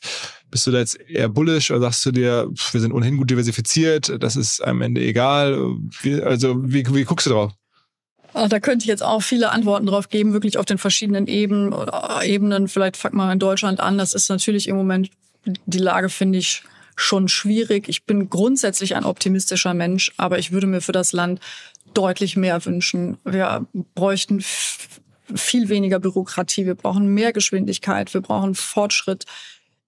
bist 0.50 0.66
du 0.68 0.72
da 0.72 0.80
jetzt 0.80 1.00
eher 1.00 1.30
bullish 1.30 1.72
oder 1.72 1.82
sagst 1.82 2.06
du 2.06 2.12
dir, 2.12 2.50
wir 2.72 2.82
sind 2.82 2.94
ohnehin 2.94 3.18
gut 3.18 3.30
diversifiziert, 3.30 4.14
das 4.20 4.36
ist 4.36 4.62
am 4.62 4.82
Ende 4.82 5.02
egal? 5.02 5.58
Wie, 6.02 6.22
also 6.22 6.56
wie, 6.64 6.86
wie 6.94 7.04
guckst 7.04 7.28
du 7.28 7.32
drauf? 7.32 7.52
Oh, 8.36 8.48
da 8.48 8.60
könnte 8.60 8.84
ich 8.84 8.88
jetzt 8.88 9.04
auch 9.04 9.22
viele 9.22 9.52
Antworten 9.52 9.86
drauf 9.86 10.10
geben, 10.10 10.34
wirklich 10.34 10.58
auf 10.58 10.66
den 10.66 10.80
verschiedenen 10.80 11.28
Ebenen. 11.28 11.74
Ebenen. 12.24 12.68
Vielleicht 12.68 12.98
fangt 12.98 13.14
mal 13.14 13.32
in 13.32 13.38
Deutschland 13.38 13.80
an. 13.80 14.00
Das 14.00 14.16
ist 14.16 14.30
natürlich 14.30 14.68
im 14.68 14.76
Moment 14.76 15.10
die 15.68 15.78
Lage, 15.78 16.10
finde 16.10 16.40
ich, 16.40 16.64
schon 16.96 17.28
schwierig. 17.28 17.90
Ich 17.90 18.06
bin 18.06 18.30
grundsätzlich 18.30 18.96
ein 18.96 19.06
optimistischer 19.06 19.74
Mensch, 19.74 20.12
aber 20.18 20.40
ich 20.40 20.52
würde 20.52 20.68
mir 20.68 20.82
für 20.82 20.92
das 20.92 21.12
Land 21.12 21.40
deutlich 21.94 22.36
mehr 22.38 22.64
wünschen. 22.66 23.18
Wir 23.24 23.66
bräuchten 23.96 24.42
viel 24.42 25.70
weniger 25.70 26.00
Bürokratie, 26.00 26.66
wir 26.66 26.76
brauchen 26.76 27.08
mehr 27.08 27.34
Geschwindigkeit, 27.34 28.14
wir 28.14 28.22
brauchen 28.22 28.56
Fortschritt 28.56 29.26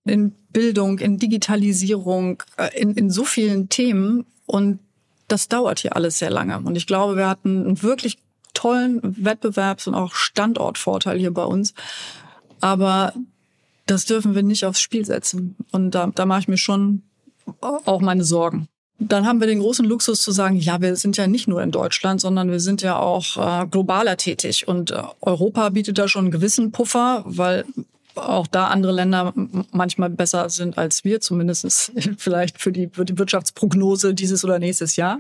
in 0.06 0.34
Bildung, 0.49 0.99
in 0.99 1.18
Digitalisierung, 1.18 2.43
äh, 2.58 2.70
in, 2.80 2.93
in 2.93 3.10
so 3.10 3.26
vielen 3.26 3.70
Themen. 3.70 4.26
Und 4.45 4.80
das 5.28 5.47
dauert 5.47 5.80
hier 5.80 5.95
alles 5.95 6.20
sehr 6.20 6.30
lange. 6.30 6.60
Und 6.60 6.76
ich 6.76 6.88
glaube, 6.88 7.18
wir 7.18 7.28
hatten 7.28 7.66
einen 7.66 7.82
wirklich 7.82 8.20
tollen 8.53 9.01
Wettbewerbs- 9.01 9.88
und 9.88 9.95
auch 9.95 10.14
Standortvorteil 10.14 11.18
hier 11.18 11.34
bei 11.34 11.43
uns. 11.43 11.74
Aber 12.62 13.14
das 13.86 14.06
dürfen 14.06 14.36
wir 14.36 14.43
nicht 14.43 14.66
aufs 14.66 14.80
Spiel 14.80 15.06
setzen. 15.06 15.56
Und 15.72 15.91
da, 15.91 16.08
da 16.14 16.26
mache 16.26 16.41
ich 16.41 16.47
mir 16.47 16.58
schon 16.58 17.03
auch 17.62 18.01
meine 18.01 18.24
Sorgen. 18.24 18.68
Dann 18.98 19.26
haben 19.26 19.41
wir 19.41 19.48
den 19.48 19.60
großen 19.60 19.86
Luxus 19.86 20.22
zu 20.22 20.32
sagen, 20.32 20.56
ja, 20.56 20.82
wir 20.82 20.96
sind 20.96 21.18
ja 21.18 21.28
nicht 21.28 21.48
nur 21.48 21.62
in 21.62 21.72
Deutschland, 21.72 22.22
sondern 22.22 22.50
wir 22.50 22.62
sind 22.62 22.82
ja 22.82 22.98
auch 22.98 23.64
äh, 23.64 23.68
globaler 23.68 24.16
tätig. 24.16 24.68
Und 24.68 24.91
äh, 24.91 25.02
Europa 25.22 25.70
bietet 25.70 25.98
da 25.98 26.08
schon 26.08 26.26
einen 26.26 26.32
gewissen 26.32 26.72
Puffer, 26.72 27.24
weil 27.26 27.66
auch 28.16 28.48
da 28.48 28.68
andere 28.68 28.93
Länder 28.93 29.34
manchmal 29.72 30.10
besser 30.10 30.50
sind 30.50 30.78
als 30.78 31.04
wir, 31.04 31.20
zumindest 31.20 31.91
vielleicht 32.18 32.62
für 32.62 32.72
die, 32.72 32.89
für 32.91 33.04
die 33.04 33.18
Wirtschaftsprognose 33.18 34.14
dieses 34.14 34.46
oder 34.46 34.60
nächstes 34.60 34.96
Jahr. 34.96 35.20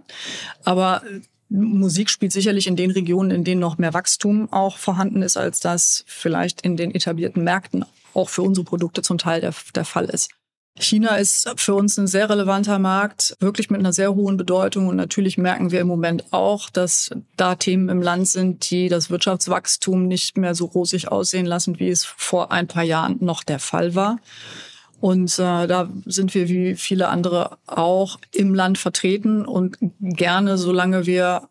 Aber 0.63 1.01
Musik 1.49 2.09
spielt 2.09 2.31
sicherlich 2.31 2.67
in 2.67 2.75
den 2.75 2.91
Regionen, 2.91 3.31
in 3.31 3.43
denen 3.43 3.61
noch 3.61 3.77
mehr 3.77 3.93
Wachstum 3.93 4.51
auch 4.51 4.77
vorhanden 4.77 5.21
ist, 5.21 5.37
als 5.37 5.59
das 5.59 6.03
vielleicht 6.07 6.61
in 6.61 6.77
den 6.77 6.93
etablierten 6.93 7.43
Märkten 7.43 7.85
auch 8.13 8.29
für 8.29 8.41
unsere 8.41 8.65
Produkte 8.65 9.01
zum 9.01 9.17
Teil 9.17 9.41
der, 9.41 9.53
der 9.75 9.85
Fall 9.85 10.05
ist. 10.05 10.31
China 10.77 11.15
ist 11.15 11.49
für 11.55 11.73
uns 11.73 11.97
ein 11.97 12.07
sehr 12.07 12.29
relevanter 12.29 12.79
Markt, 12.79 13.35
wirklich 13.39 13.69
mit 13.69 13.79
einer 13.79 13.93
sehr 13.93 14.13
hohen 14.13 14.35
Bedeutung. 14.35 14.87
Und 14.87 14.97
natürlich 14.97 15.37
merken 15.37 15.71
wir 15.71 15.79
im 15.79 15.87
Moment 15.87 16.25
auch, 16.31 16.69
dass 16.69 17.11
da 17.37 17.55
Themen 17.55 17.87
im 17.87 18.01
Land 18.01 18.27
sind, 18.27 18.69
die 18.69 18.89
das 18.89 19.09
Wirtschaftswachstum 19.09 20.07
nicht 20.07 20.37
mehr 20.37 20.53
so 20.53 20.65
rosig 20.65 21.07
aussehen 21.09 21.45
lassen, 21.45 21.79
wie 21.79 21.89
es 21.89 22.03
vor 22.03 22.51
ein 22.51 22.67
paar 22.67 22.83
Jahren 22.83 23.17
noch 23.21 23.43
der 23.43 23.59
Fall 23.59 23.95
war. 23.95 24.17
Und 24.99 25.39
äh, 25.39 25.67
da 25.67 25.89
sind 26.05 26.33
wir 26.33 26.49
wie 26.49 26.75
viele 26.75 27.07
andere 27.09 27.57
auch 27.67 28.19
im 28.31 28.53
Land 28.53 28.77
vertreten 28.77 29.45
und 29.45 29.77
gerne, 29.99 30.57
solange 30.57 31.05
wir 31.05 31.49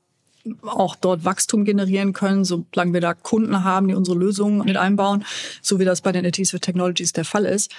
auch 0.62 0.96
dort 0.96 1.24
Wachstum 1.24 1.64
generieren 1.64 2.12
können, 2.12 2.44
solange 2.44 2.92
wir 2.92 3.00
da 3.00 3.14
Kunden 3.14 3.64
haben, 3.64 3.88
die 3.88 3.94
unsere 3.94 4.16
Lösungen 4.16 4.64
mit 4.64 4.76
einbauen, 4.76 5.24
so 5.62 5.78
wie 5.78 5.84
das 5.84 6.00
bei 6.00 6.12
den 6.12 6.26
Adhesive 6.26 6.60
Technologies 6.60 7.12
der 7.12 7.24
Fall 7.24 7.44
ist, 7.44 7.70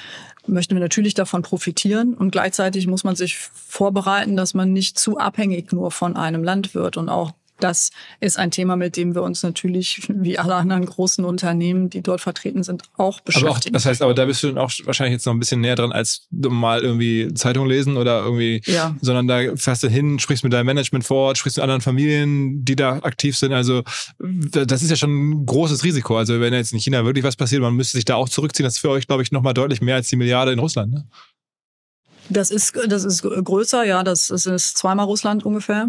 möchten 0.48 0.76
wir 0.76 0.82
natürlich 0.82 1.14
davon 1.14 1.42
profitieren. 1.42 2.14
Und 2.14 2.32
gleichzeitig 2.32 2.88
muss 2.88 3.04
man 3.04 3.16
sich 3.16 3.38
vorbereiten, 3.38 4.36
dass 4.36 4.54
man 4.54 4.74
nicht 4.74 4.98
zu 4.98 5.18
abhängig 5.18 5.72
nur 5.72 5.92
von 5.92 6.16
einem 6.16 6.44
Land 6.44 6.74
wird 6.76 6.98
und 6.98 7.10
auch 7.10 7.34
das 7.60 7.92
ist 8.20 8.38
ein 8.38 8.52
Thema, 8.52 8.76
mit 8.76 8.98
dem 8.98 9.16
wir 9.16 9.24
uns 9.24 9.42
natürlich, 9.42 10.08
wie 10.10 10.38
alle 10.38 10.56
anderen 10.56 10.86
großen 10.86 11.24
Unternehmen, 11.24 11.90
die 11.90 12.02
dort 12.02 12.20
vertreten 12.22 12.64
sind, 12.64 12.84
auch 12.98 13.22
beschäftigen. 13.22 13.50
Aber 13.50 13.58
auch, 13.58 13.72
das 13.72 13.86
heißt, 13.86 14.02
aber 14.02 14.14
da 14.14 14.26
bist 14.26 14.44
du 14.44 14.48
dann 14.48 14.58
auch 14.58 14.72
wahrscheinlich 14.84 15.14
jetzt 15.14 15.26
noch 15.26 15.34
ein 15.34 15.40
bisschen 15.40 15.62
näher 15.62 15.76
dran, 15.76 15.92
als 15.92 16.28
mal 16.32 16.82
irgendwie 16.82 17.34
Zeitung 17.34 17.68
lesen 17.68 17.96
oder 17.96 18.24
irgendwie, 18.24 18.62
ja. 18.66 18.96
sondern 19.02 19.28
da 19.28 19.56
fährst 19.56 19.84
du 19.84 19.88
hin, 19.88 20.20
sprichst 20.20 20.44
mit 20.44 20.52
deinem 20.52 20.66
Management 20.66 21.06
vor 21.06 21.28
Ort, 21.28 21.38
sprichst 21.38 21.58
mit 21.58 21.64
anderen 21.64 21.82
Familien, 21.82 22.66
die 22.66 22.76
da 22.76 23.00
aktiv 23.04 23.38
sind. 23.38 23.54
Also 23.54 23.84
das 24.20 24.84
ist 24.84 24.90
ja 24.90 24.98
schon 24.98 25.30
ein 25.30 25.46
großes 25.46 25.84
Risiko. 25.84 26.18
Also 26.18 26.40
wenn 26.42 26.54
jetzt 26.54 26.74
in 26.74 26.80
China 26.80 27.06
wirklich 27.06 27.24
was 27.24 27.38
passiert, 27.38 27.62
man 27.62 27.74
müsste 27.74 27.98
sich 27.98 28.06
da 28.06 28.16
auch 28.16 28.28
zurückziehen. 28.28 28.66
Das 28.66 28.76
ist 28.76 28.80
für 28.80 28.90
euch, 28.90 29.08
glaube 29.08 29.24
ich, 29.24 29.32
nochmal 29.32 29.54
deutlich 29.54 29.82
mehr 29.82 29.96
als 29.96 30.10
die 30.10 30.18
Milliarde 30.18 30.52
in 30.52 30.60
Russland. 30.60 30.94
Ne? 30.94 31.06
Das 32.30 32.52
ist, 32.52 32.74
das 32.88 33.06
ist 33.06 33.22
größer, 33.22 33.84
ja, 33.86 34.04
das 34.04 34.30
ist 34.30 34.78
zweimal 34.78 35.06
Russland 35.06 35.46
ungefähr. 35.46 35.88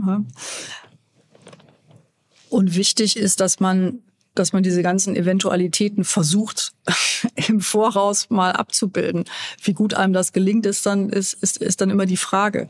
Und 2.48 2.74
wichtig 2.76 3.16
ist, 3.16 3.40
dass 3.40 3.60
man, 3.60 4.00
dass 4.34 4.52
man 4.52 4.62
diese 4.62 4.82
ganzen 4.82 5.16
Eventualitäten 5.16 6.04
versucht, 6.04 6.72
im 7.48 7.60
Voraus 7.60 8.30
mal 8.30 8.52
abzubilden. 8.52 9.24
Wie 9.62 9.72
gut 9.72 9.94
einem 9.94 10.12
das 10.12 10.32
gelingt, 10.32 10.66
ist 10.66 10.86
dann, 10.86 11.10
ist, 11.10 11.34
ist, 11.34 11.58
ist 11.58 11.80
dann 11.80 11.90
immer 11.90 12.06
die 12.06 12.16
Frage. 12.16 12.68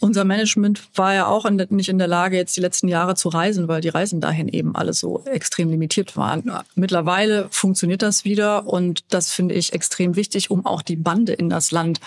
Unser 0.00 0.24
Management 0.24 0.82
war 0.94 1.14
ja 1.14 1.26
auch 1.26 1.48
nicht 1.48 1.88
in 1.88 1.98
der 1.98 2.08
Lage, 2.08 2.36
jetzt 2.36 2.56
die 2.56 2.60
letzten 2.60 2.88
Jahre 2.88 3.14
zu 3.14 3.28
reisen, 3.28 3.68
weil 3.68 3.82
die 3.82 3.90
Reisen 3.90 4.20
dahin 4.20 4.48
eben 4.48 4.74
alle 4.74 4.94
so 4.94 5.22
extrem 5.26 5.70
limitiert 5.70 6.16
waren. 6.16 6.50
Mittlerweile 6.74 7.48
funktioniert 7.50 8.02
das 8.02 8.24
wieder 8.24 8.66
und 8.66 9.04
das 9.10 9.30
finde 9.30 9.54
ich 9.54 9.72
extrem 9.74 10.16
wichtig, 10.16 10.50
um 10.50 10.64
auch 10.64 10.82
die 10.82 10.96
Bande 10.96 11.34
in 11.34 11.50
das 11.50 11.70
Land 11.70 12.00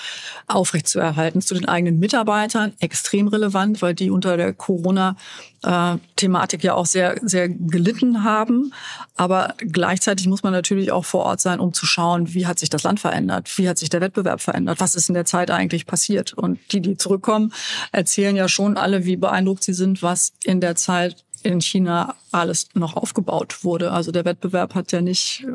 aufrechtzuerhalten. 0.47 1.41
Zu 1.41 1.53
den 1.53 1.67
eigenen 1.67 1.99
Mitarbeitern 1.99 2.73
extrem 2.79 3.27
relevant, 3.27 3.81
weil 3.81 3.93
die 3.93 4.09
unter 4.09 4.37
der 4.37 4.53
Corona 4.53 5.15
äh, 5.63 5.97
Thematik 6.15 6.63
ja 6.63 6.73
auch 6.73 6.85
sehr, 6.85 7.17
sehr 7.21 7.49
gelitten 7.49 8.23
haben. 8.23 8.73
Aber 9.15 9.55
gleichzeitig 9.57 10.27
muss 10.27 10.43
man 10.43 10.53
natürlich 10.53 10.91
auch 10.91 11.05
vor 11.05 11.23
Ort 11.23 11.41
sein, 11.41 11.59
um 11.59 11.73
zu 11.73 11.85
schauen, 11.85 12.33
wie 12.33 12.45
hat 12.45 12.59
sich 12.59 12.69
das 12.69 12.83
Land 12.83 12.99
verändert? 12.99 13.57
Wie 13.57 13.67
hat 13.67 13.77
sich 13.77 13.89
der 13.89 14.01
Wettbewerb 14.01 14.41
verändert? 14.41 14.79
Was 14.79 14.95
ist 14.95 15.09
in 15.09 15.15
der 15.15 15.25
Zeit 15.25 15.51
eigentlich 15.51 15.85
passiert? 15.85 16.33
Und 16.33 16.59
die, 16.71 16.81
die 16.81 16.97
zurückkommen, 16.97 17.53
erzählen 17.91 18.35
ja 18.35 18.47
schon 18.47 18.77
alle, 18.77 19.05
wie 19.05 19.17
beeindruckt 19.17 19.63
sie 19.63 19.73
sind, 19.73 20.01
was 20.01 20.33
in 20.43 20.61
der 20.61 20.75
Zeit 20.75 21.23
in 21.43 21.61
China 21.61 22.15
alles 22.31 22.69
noch 22.73 22.95
aufgebaut 22.95 23.63
wurde. 23.63 23.91
Also 23.91 24.11
der 24.11 24.25
Wettbewerb 24.25 24.75
hat 24.75 24.91
ja 24.91 25.01
nicht, 25.01 25.45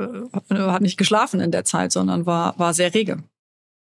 äh, 0.51 0.55
hat 0.55 0.83
nicht 0.83 0.99
geschlafen 0.99 1.41
in 1.41 1.51
der 1.51 1.65
Zeit, 1.65 1.93
sondern 1.93 2.27
war, 2.27 2.59
war 2.59 2.75
sehr 2.75 2.95
rege. 2.95 3.23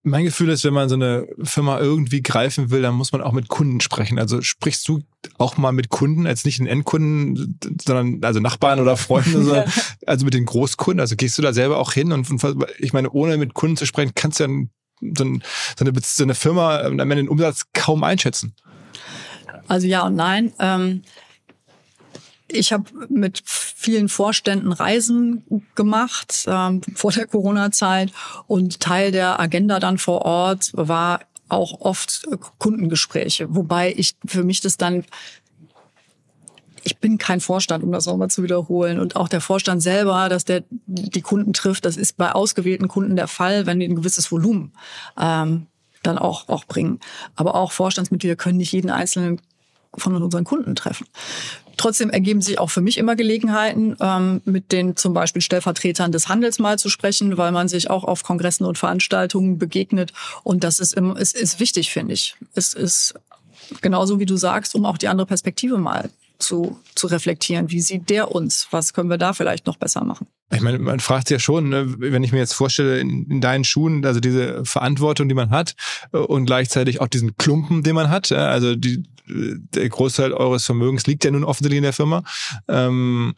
Mein 0.04 0.24
Gefühl 0.24 0.50
ist, 0.50 0.64
wenn 0.64 0.74
man 0.74 0.90
so 0.90 0.96
eine 0.96 1.28
Firma 1.44 1.80
irgendwie 1.80 2.24
greifen 2.24 2.72
will, 2.72 2.82
dann 2.82 2.96
muss 2.96 3.12
man 3.12 3.22
auch 3.22 3.34
mit 3.34 3.50
Kunden 3.50 3.82
sprechen. 3.82 4.18
Also 4.18 4.42
sprichst 4.42 4.88
du 4.88 5.04
auch 5.38 5.58
mal 5.58 5.74
mit 5.74 5.90
Kunden, 5.90 6.26
als 6.26 6.44
nicht 6.44 6.58
den 6.58 6.66
Endkunden, 6.66 7.60
sondern 7.86 8.24
also 8.24 8.40
Nachbarn 8.40 8.80
oder 8.80 8.98
Freunde, 8.98 9.48
ja. 9.68 9.72
also 10.08 10.26
mit 10.26 10.34
den 10.34 10.48
Großkunden. 10.48 11.00
Also 11.00 11.16
gehst 11.16 11.38
du 11.38 11.44
da 11.44 11.54
selber 11.54 11.78
auch 11.78 11.94
hin 11.94 12.12
und, 12.12 12.28
und 12.32 12.66
ich 12.80 12.94
meine, 12.94 13.12
ohne 13.12 13.38
mit 13.38 13.54
Kunden 13.54 13.78
zu 13.78 13.86
sprechen, 13.86 14.14
kannst 14.16 14.40
du 14.40 14.46
ja 14.46 14.50
so, 15.02 15.24
ein, 15.24 15.44
so, 15.78 15.86
eine, 15.86 15.94
so 16.02 16.24
eine 16.24 16.36
Firma 16.36 16.80
am 16.82 17.00
Ende 17.00 17.16
den 17.18 17.30
Umsatz 17.30 17.66
kaum 17.74 18.04
einschätzen. 18.04 18.56
Also 19.68 19.88
ja 19.88 20.06
und 20.06 20.16
nein. 20.16 20.54
Ähm 20.60 21.02
ich 22.54 22.74
habe 22.74 22.84
mit 23.10 23.42
vielen 23.46 24.10
Vorständen 24.10 24.74
Reisen 24.74 25.44
gemacht 25.76 26.46
ähm, 26.48 26.82
vor 26.96 27.12
der 27.12 27.28
Corona-Zeit 27.28 28.12
und 28.48 28.80
Teil 28.80 29.12
der 29.12 29.40
Agenda 29.40 29.80
dann 29.80 29.98
vor 29.98 30.24
Ort 30.24 30.72
war 30.74 31.22
auch 31.50 31.82
oft 31.82 32.28
Kundengespräche, 32.60 33.54
wobei 33.54 33.94
ich 33.96 34.16
für 34.26 34.44
mich 34.44 34.62
das 34.62 34.78
dann 34.78 35.06
ich 36.84 36.98
bin 36.98 37.18
kein 37.18 37.40
Vorstand, 37.40 37.84
um 37.84 37.92
das 37.92 38.06
nochmal 38.06 38.30
zu 38.30 38.44
wiederholen. 38.44 39.00
Und 39.00 39.16
auch 39.16 39.28
der 39.28 39.42
Vorstand 39.42 39.82
selber, 39.82 40.30
dass 40.30 40.46
der 40.46 40.64
die 40.86 41.22
Kunden 41.22 41.54
trifft, 41.54 41.86
das 41.86 41.98
ist 41.98 42.18
bei 42.18 42.32
ausgewählten 42.32 42.88
Kunden 42.88 43.16
der 43.16 43.28
Fall, 43.28 43.66
wenn 43.66 43.80
die 43.80 43.88
ein 43.88 43.96
gewisses 43.96 44.32
Volumen 44.32 44.74
ähm, 45.20 45.68
dann 46.04 46.18
auch, 46.18 46.50
auch 46.50 46.66
bringen. 46.66 47.00
Aber 47.36 47.56
auch 47.56 47.72
Vorstandsmitglieder 47.72 48.36
können 48.36 48.58
nicht 48.58 48.72
jeden 48.72 48.90
einzelnen 48.90 49.42
von 49.96 50.16
unseren 50.22 50.46
Kunden 50.46 50.76
treffen. 50.76 51.06
Trotzdem 51.78 52.10
ergeben 52.10 52.42
sich 52.42 52.60
auch 52.60 52.70
für 52.70 52.82
mich 52.82 52.98
immer 52.98 53.16
Gelegenheiten, 53.16 53.96
ähm, 54.00 54.42
mit 54.46 54.72
den 54.72 54.96
zum 54.96 55.14
Beispiel 55.14 55.42
Stellvertretern 55.42 56.12
des 56.12 56.30
Handels 56.30 56.60
mal 56.60 56.78
zu 56.78 56.90
sprechen, 56.90 57.38
weil 57.38 57.52
man 57.52 57.68
sich 57.68 57.90
auch 57.90 58.04
auf 58.04 58.24
Kongressen 58.24 58.66
und 58.66 58.78
Veranstaltungen 58.78 59.58
begegnet. 59.58 60.14
Und 60.44 60.64
das 60.64 60.80
ist, 60.80 60.94
im, 60.94 61.16
ist, 61.16 61.36
ist 61.36 61.60
wichtig, 61.60 61.92
finde 61.92 62.14
ich. 62.14 62.36
Es 62.54 62.74
ist 62.74 63.16
genauso 63.82 64.20
wie 64.20 64.26
du 64.26 64.38
sagst, 64.38 64.76
um 64.76 64.86
auch 64.86 64.98
die 64.98 65.08
andere 65.08 65.28
Perspektive 65.28 65.78
mal 65.78 66.10
zu, 66.42 66.80
zu 66.96 67.08
reflektieren. 67.08 67.72
Wie 67.72 67.82
sieht 67.82 68.10
der 68.10 68.32
uns? 68.32 68.68
Was 68.72 68.94
können 68.94 69.10
wir 69.10 69.18
da 69.18 69.34
vielleicht 69.34 69.68
noch 69.68 69.78
besser 69.78 70.04
machen? 70.04 70.28
Ich 70.54 70.62
meine, 70.62 70.80
man 70.80 71.00
fragt 71.00 71.30
sich 71.30 71.36
ja 71.36 71.40
schon, 71.40 71.70
ne, 71.70 71.96
wenn 71.98 72.24
ich 72.24 72.34
mir 72.34 72.40
jetzt 72.40 72.54
vorstelle, 72.54 73.00
in, 73.00 73.26
in, 73.30 73.42
deinen 73.42 73.64
Schuhen, 73.64 74.06
also 74.06 74.20
diese 74.20 74.66
Verantwortung, 74.66 75.30
die 75.30 75.36
man 75.36 75.50
hat 75.50 75.76
äh, 76.12 76.18
und 76.18 76.46
gleichzeitig 76.46 77.00
auch 77.00 77.08
diesen 77.08 77.38
Klumpen, 77.38 77.84
den 77.84 77.96
man 77.96 78.10
hat, 78.10 78.32
also 78.32 78.76
die, 78.76 79.04
der 79.28 79.88
Großteil 79.88 80.34
eures 80.34 80.66
Vermögens 80.66 81.08
liegt 81.08 81.24
ja 81.24 81.32
nun 81.32 81.44
offensichtlich 81.44 81.78
in 81.78 81.84
der 81.84 81.94
Firma. 81.94 82.24
Ähm, 82.68 83.36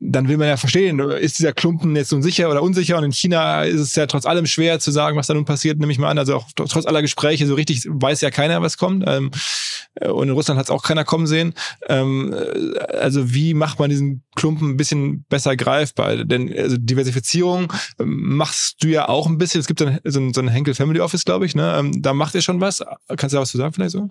dann 0.00 0.28
will 0.28 0.38
man 0.38 0.48
ja 0.48 0.56
verstehen, 0.56 0.98
ist 0.98 1.38
dieser 1.38 1.52
Klumpen 1.52 1.94
jetzt 1.94 2.10
nun 2.10 2.22
sicher 2.22 2.50
oder 2.50 2.62
unsicher? 2.62 2.96
Und 2.96 3.04
in 3.04 3.12
China 3.12 3.64
ist 3.64 3.80
es 3.80 3.94
ja 3.94 4.06
trotz 4.06 4.24
allem 4.24 4.46
schwer 4.46 4.80
zu 4.80 4.90
sagen, 4.90 5.16
was 5.16 5.26
da 5.26 5.34
nun 5.34 5.44
passiert, 5.44 5.78
nehme 5.78 5.92
ich 5.92 5.98
mal 5.98 6.08
an. 6.08 6.18
Also 6.18 6.36
auch 6.36 6.46
trotz 6.54 6.86
aller 6.86 7.02
Gespräche, 7.02 7.46
so 7.46 7.54
richtig 7.54 7.84
weiß 7.86 8.22
ja 8.22 8.30
keiner, 8.30 8.62
was 8.62 8.78
kommt. 8.78 9.04
Ähm, 9.06 9.30
und 10.00 10.28
in 10.28 10.34
Russland 10.34 10.58
hat 10.58 10.66
es 10.66 10.70
auch 10.70 10.82
keiner 10.82 11.04
kommen 11.04 11.26
sehen. 11.26 11.54
Ähm, 11.88 12.34
also 12.88 13.34
wie 13.34 13.52
macht 13.52 13.78
man 13.78 13.90
diesen 13.90 14.22
Klumpen 14.36 14.70
ein 14.70 14.76
bisschen 14.78 15.24
besser 15.28 15.54
greifbar? 15.54 16.24
Denn 16.24 16.52
also 16.56 16.76
Diversifizierung 16.78 17.72
ähm, 18.00 18.36
machst 18.36 18.82
du 18.82 18.88
ja 18.88 19.08
auch 19.08 19.26
ein 19.26 19.36
bisschen. 19.36 19.60
Es 19.60 19.66
gibt 19.66 19.80
so 19.80 19.86
ein, 19.86 20.00
so 20.32 20.40
ein 20.40 20.48
Henkel 20.48 20.74
Family 20.74 21.00
Office, 21.00 21.24
glaube 21.24 21.44
ich. 21.44 21.54
Ne? 21.54 21.90
Da 21.96 22.14
macht 22.14 22.34
ihr 22.34 22.42
schon 22.42 22.60
was. 22.60 22.82
Kannst 23.08 23.34
du 23.34 23.36
da 23.36 23.42
was 23.42 23.50
zu 23.50 23.58
sagen 23.58 23.74
vielleicht 23.74 23.92
so? 23.92 24.08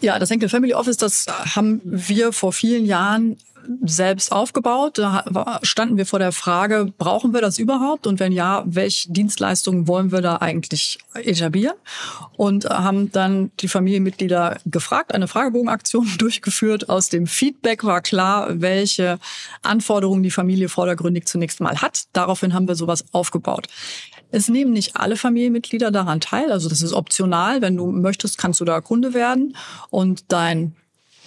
Ja, 0.00 0.18
das 0.18 0.30
Henkel 0.30 0.48
Family 0.48 0.74
Office, 0.74 0.96
das 0.96 1.26
haben 1.54 1.80
wir 1.84 2.32
vor 2.32 2.52
vielen 2.52 2.86
Jahren 2.86 3.36
selbst 3.84 4.32
aufgebaut. 4.32 4.98
Da 4.98 5.60
standen 5.62 5.96
wir 5.96 6.06
vor 6.06 6.18
der 6.18 6.32
Frage, 6.32 6.92
brauchen 6.98 7.32
wir 7.32 7.40
das 7.40 7.58
überhaupt? 7.58 8.06
Und 8.06 8.20
wenn 8.20 8.32
ja, 8.32 8.62
welche 8.66 9.12
Dienstleistungen 9.12 9.88
wollen 9.88 10.12
wir 10.12 10.20
da 10.20 10.36
eigentlich 10.36 10.98
etablieren? 11.14 11.76
Und 12.36 12.64
haben 12.66 13.12
dann 13.12 13.50
die 13.60 13.68
Familienmitglieder 13.68 14.58
gefragt, 14.66 15.14
eine 15.14 15.28
Fragebogenaktion 15.28 16.08
durchgeführt. 16.18 16.88
Aus 16.88 17.08
dem 17.08 17.26
Feedback 17.26 17.84
war 17.84 18.00
klar, 18.00 18.48
welche 18.60 19.18
Anforderungen 19.62 20.22
die 20.22 20.30
Familie 20.30 20.68
vordergründig 20.68 21.26
zunächst 21.26 21.60
mal 21.60 21.80
hat. 21.80 22.04
Daraufhin 22.12 22.54
haben 22.54 22.68
wir 22.68 22.74
sowas 22.74 23.04
aufgebaut. 23.12 23.68
Es 24.32 24.48
nehmen 24.48 24.72
nicht 24.72 24.96
alle 24.96 25.16
Familienmitglieder 25.16 25.90
daran 25.90 26.20
teil. 26.20 26.50
Also 26.50 26.68
das 26.68 26.80
ist 26.80 26.94
optional. 26.94 27.60
Wenn 27.60 27.76
du 27.76 27.92
möchtest, 27.92 28.38
kannst 28.38 28.60
du 28.60 28.64
da 28.64 28.80
Kunde 28.80 29.12
werden 29.12 29.54
und 29.90 30.32
dein 30.32 30.74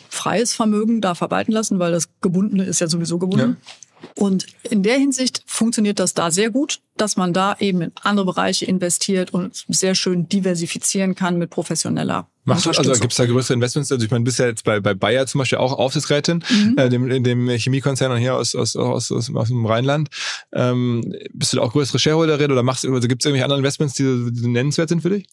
freies 0.10 0.53
Vermögen 0.53 1.01
da 1.01 1.16
verwalten 1.16 1.51
lassen, 1.51 1.80
weil 1.80 1.91
das 1.91 2.10
Gebundene 2.22 2.64
ist 2.64 2.82
ja 2.82 2.88
sowieso 2.88 3.18
gebunden. 3.18 3.58
Ja. 3.62 3.72
Und 4.16 4.45
in 4.64 4.84
der 4.84 4.97
Hinsicht 4.97 5.43
funktioniert 5.45 5.99
das 5.99 6.14
da 6.14 6.30
sehr 6.30 6.51
gut, 6.51 6.82
dass 6.97 7.18
man 7.18 7.34
da 7.34 7.56
eben 7.60 7.82
in 7.82 7.91
andere 8.01 8.26
Bereiche 8.26 8.66
investiert 8.66 9.34
und 9.34 9.66
sehr 9.68 9.95
schön 9.95 10.30
diversifizieren 10.30 11.16
kann 11.16 11.38
mit 11.38 11.49
professioneller 11.49 12.28
Machst 12.47 12.68
du, 12.68 12.70
also 12.70 12.91
gibt 12.93 13.12
es 13.12 13.18
da 13.18 13.26
größere 13.26 13.56
Investments? 13.56 13.91
Also 13.91 14.06
ich 14.06 14.12
meine, 14.12 14.22
du 14.22 14.26
bist 14.26 14.38
ja 14.38 14.45
jetzt 14.45 14.64
bei, 14.64 14.80
bei 14.80 14.93
Bayer 14.93 15.26
zum 15.26 15.39
Beispiel 15.39 15.58
auch 15.58 15.74
Aufsichtsrätin, 15.74 16.43
mhm. 16.47 16.78
äh, 16.78 16.89
dem, 16.89 17.10
in 17.10 17.24
dem 17.24 17.49
Chemiekonzern 17.49 18.16
hier 18.18 18.36
aus, 18.36 18.53
aus, 18.53 18.76
aus, 18.76 19.12
aus, 19.12 19.34
aus 19.34 19.47
dem 19.47 19.66
Rheinland. 19.66 20.10
Ähm, 20.53 21.16
bist 21.34 21.53
du 21.53 21.58
da 21.58 21.64
auch 21.64 21.72
größere 21.72 21.97
Shareholderin 21.97 22.51
oder 22.51 22.62
machst 22.62 22.86
also 22.86 23.08
gibt 23.08 23.24
es 23.24 23.26
irgendwelche 23.26 23.45
anderen 23.45 23.62
Investments, 23.62 23.95
die, 23.95 24.30
die 24.32 24.47
nennenswert 24.47 24.89
sind 24.89 25.01
für 25.01 25.10
dich? 25.10 25.26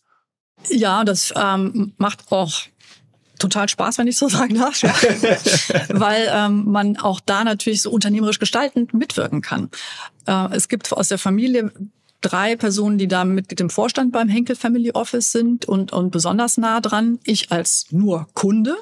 Ja, 0.70 1.04
das 1.04 1.34
ähm, 1.36 1.92
macht 1.98 2.32
auch 2.32 2.52
total 3.42 3.68
Spaß, 3.68 3.98
wenn 3.98 4.06
ich 4.06 4.16
so 4.16 4.28
sagen 4.28 4.54
darf, 4.54 4.82
ja. 4.82 4.94
weil 5.88 6.28
ähm, 6.32 6.64
man 6.70 6.96
auch 6.96 7.20
da 7.20 7.44
natürlich 7.44 7.82
so 7.82 7.90
unternehmerisch 7.90 8.38
gestaltend 8.38 8.94
mitwirken 8.94 9.42
kann. 9.42 9.70
Äh, 10.26 10.54
es 10.54 10.68
gibt 10.68 10.92
aus 10.92 11.08
der 11.08 11.18
Familie 11.18 11.72
drei 12.22 12.56
Personen, 12.56 12.98
die 12.98 13.08
da 13.08 13.24
mit 13.24 13.58
dem 13.58 13.68
Vorstand 13.68 14.12
beim 14.12 14.28
Henkel 14.28 14.56
Family 14.56 14.92
Office 14.92 15.32
sind 15.32 15.64
und, 15.64 15.92
und 15.92 16.10
besonders 16.10 16.56
nah 16.56 16.80
dran. 16.80 17.18
Ich 17.24 17.52
als 17.52 17.86
nur 17.90 18.28
Kunde 18.32 18.76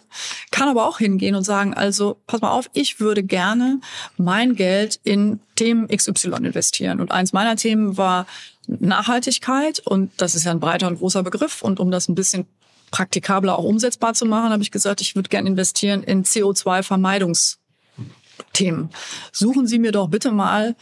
kann 0.51 0.69
aber 0.69 0.87
auch 0.87 0.99
hingehen 0.99 1.35
und 1.35 1.43
sagen, 1.43 1.75
also 1.75 2.19
pass 2.27 2.43
mal 2.43 2.51
auf, 2.51 2.71
ich 2.75 3.01
würde 3.01 3.23
gerne 3.23 3.81
mein 4.19 4.55
Geld 4.55 5.01
in 5.05 5.41
Themen 5.57 5.89
XY 5.89 6.45
investieren. 6.45 7.01
Und 7.01 7.11
eins 7.11 7.33
meiner 7.33 7.57
Themen 7.57 7.97
war 7.97 8.27
Nachhaltigkeit 8.67 9.81
und 9.81 10.13
das 10.19 10.35
ist 10.35 10.45
ja 10.45 10.53
ein 10.53 10.61
breiter 10.61 10.87
und 10.87 10.99
großer 10.99 11.23
Begriff. 11.23 11.63
Und 11.63 11.81
um 11.81 11.91
das 11.91 12.09
ein 12.09 12.15
bisschen 12.15 12.47
praktikabler 12.91 13.59
auch 13.59 13.65
umsetzbar 13.65 14.15
zu 14.15 14.27
machen, 14.27 14.51
habe 14.51 14.63
ich 14.63 14.71
gesagt, 14.71 15.01
ich 15.01 15.17
würde 15.17 15.29
gerne 15.29 15.49
investieren 15.49 16.03
in 16.03 16.25
CO2-Vermeidungsthemen. 16.25 18.91
Suchen 19.33 19.67
Sie 19.67 19.79
mir 19.79 19.93
doch 19.93 20.09
bitte 20.09 20.33
mal 20.33 20.77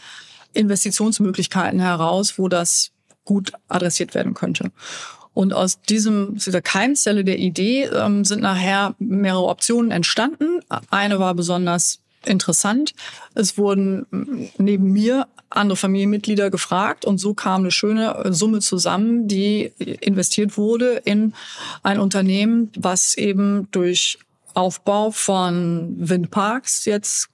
Investitionsmöglichkeiten 0.53 1.79
heraus, 1.79 2.37
wo 2.37 2.47
das 2.47 2.91
gut 3.23 3.51
adressiert 3.67 4.15
werden 4.15 4.33
könnte. 4.33 4.71
Und 5.33 5.53
aus 5.53 5.81
diesem, 5.81 6.35
dieser 6.35 6.61
Keimzelle 6.61 7.23
der 7.23 7.37
Idee 7.37 7.83
ähm, 7.85 8.25
sind 8.25 8.41
nachher 8.41 8.95
mehrere 8.97 9.45
Optionen 9.45 9.91
entstanden. 9.91 10.61
Eine 10.89 11.19
war 11.19 11.35
besonders 11.35 11.99
interessant. 12.25 12.93
Es 13.35 13.57
wurden 13.57 14.49
neben 14.57 14.91
mir 14.91 15.27
andere 15.49 15.77
Familienmitglieder 15.77 16.49
gefragt 16.49 17.05
und 17.05 17.17
so 17.17 17.33
kam 17.33 17.61
eine 17.61 17.71
schöne 17.71 18.15
äh, 18.15 18.33
Summe 18.33 18.59
zusammen, 18.59 19.27
die 19.27 19.71
investiert 20.01 20.57
wurde 20.57 21.01
in 21.05 21.33
ein 21.83 21.99
Unternehmen, 21.99 22.71
was 22.77 23.15
eben 23.15 23.67
durch 23.71 24.19
Aufbau 24.53 25.11
von 25.11 25.95
Windparks 25.97 26.85
jetzt 26.85 27.29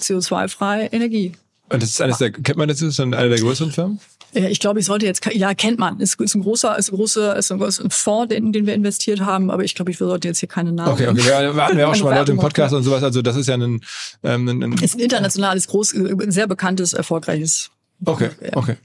CO2-freie 0.00 0.86
Energie. 0.86 1.32
Und 1.70 1.82
das 1.82 1.90
ist 1.90 2.00
eines 2.00 2.18
der, 2.18 2.30
kennt 2.30 2.56
man 2.56 2.68
das, 2.68 2.82
ist 2.82 3.00
eine 3.00 3.28
der 3.28 3.38
größeren 3.38 3.72
Firmen? 3.72 4.00
Ja, 4.32 4.48
ich 4.48 4.58
glaube, 4.58 4.80
ich 4.80 4.86
sollte 4.86 5.06
jetzt, 5.06 5.24
ja, 5.32 5.54
kennt 5.54 5.78
man. 5.78 6.00
Ist, 6.00 6.20
ist 6.20 6.34
ein 6.34 6.42
großer, 6.42 6.76
ist 6.76 6.90
ein 6.90 6.96
großer, 6.96 7.36
ist 7.36 7.52
ein, 7.52 7.60
ist 7.62 7.80
ein 7.80 7.90
Fonds, 7.90 8.34
in 8.34 8.52
den 8.52 8.66
wir 8.66 8.74
investiert 8.74 9.20
haben, 9.20 9.50
aber 9.50 9.62
ich 9.62 9.74
glaube, 9.74 9.92
ich 9.92 9.98
sollte 9.98 10.26
jetzt 10.26 10.40
hier 10.40 10.48
keine 10.48 10.72
Namen. 10.72 10.92
Okay, 10.92 11.06
okay. 11.06 11.24
Wir, 11.24 11.54
hatten 11.54 11.78
ja 11.78 11.86
auch 11.86 11.94
schon 11.94 12.08
mal 12.08 12.18
Leute 12.18 12.32
im 12.32 12.38
Podcast 12.38 12.74
und 12.74 12.82
sowas. 12.82 13.02
Also, 13.02 13.22
das 13.22 13.36
ist 13.36 13.46
ja 13.46 13.54
ein, 13.54 13.80
ähm, 14.24 14.48
ein, 14.48 14.62
ein 14.62 14.72
ist 14.72 14.96
ein 14.96 15.00
internationales, 15.00 15.68
groß, 15.68 15.94
sehr 16.28 16.48
bekanntes, 16.48 16.94
erfolgreiches 16.94 17.70
Okay, 18.04 18.30
okay. 18.54 18.76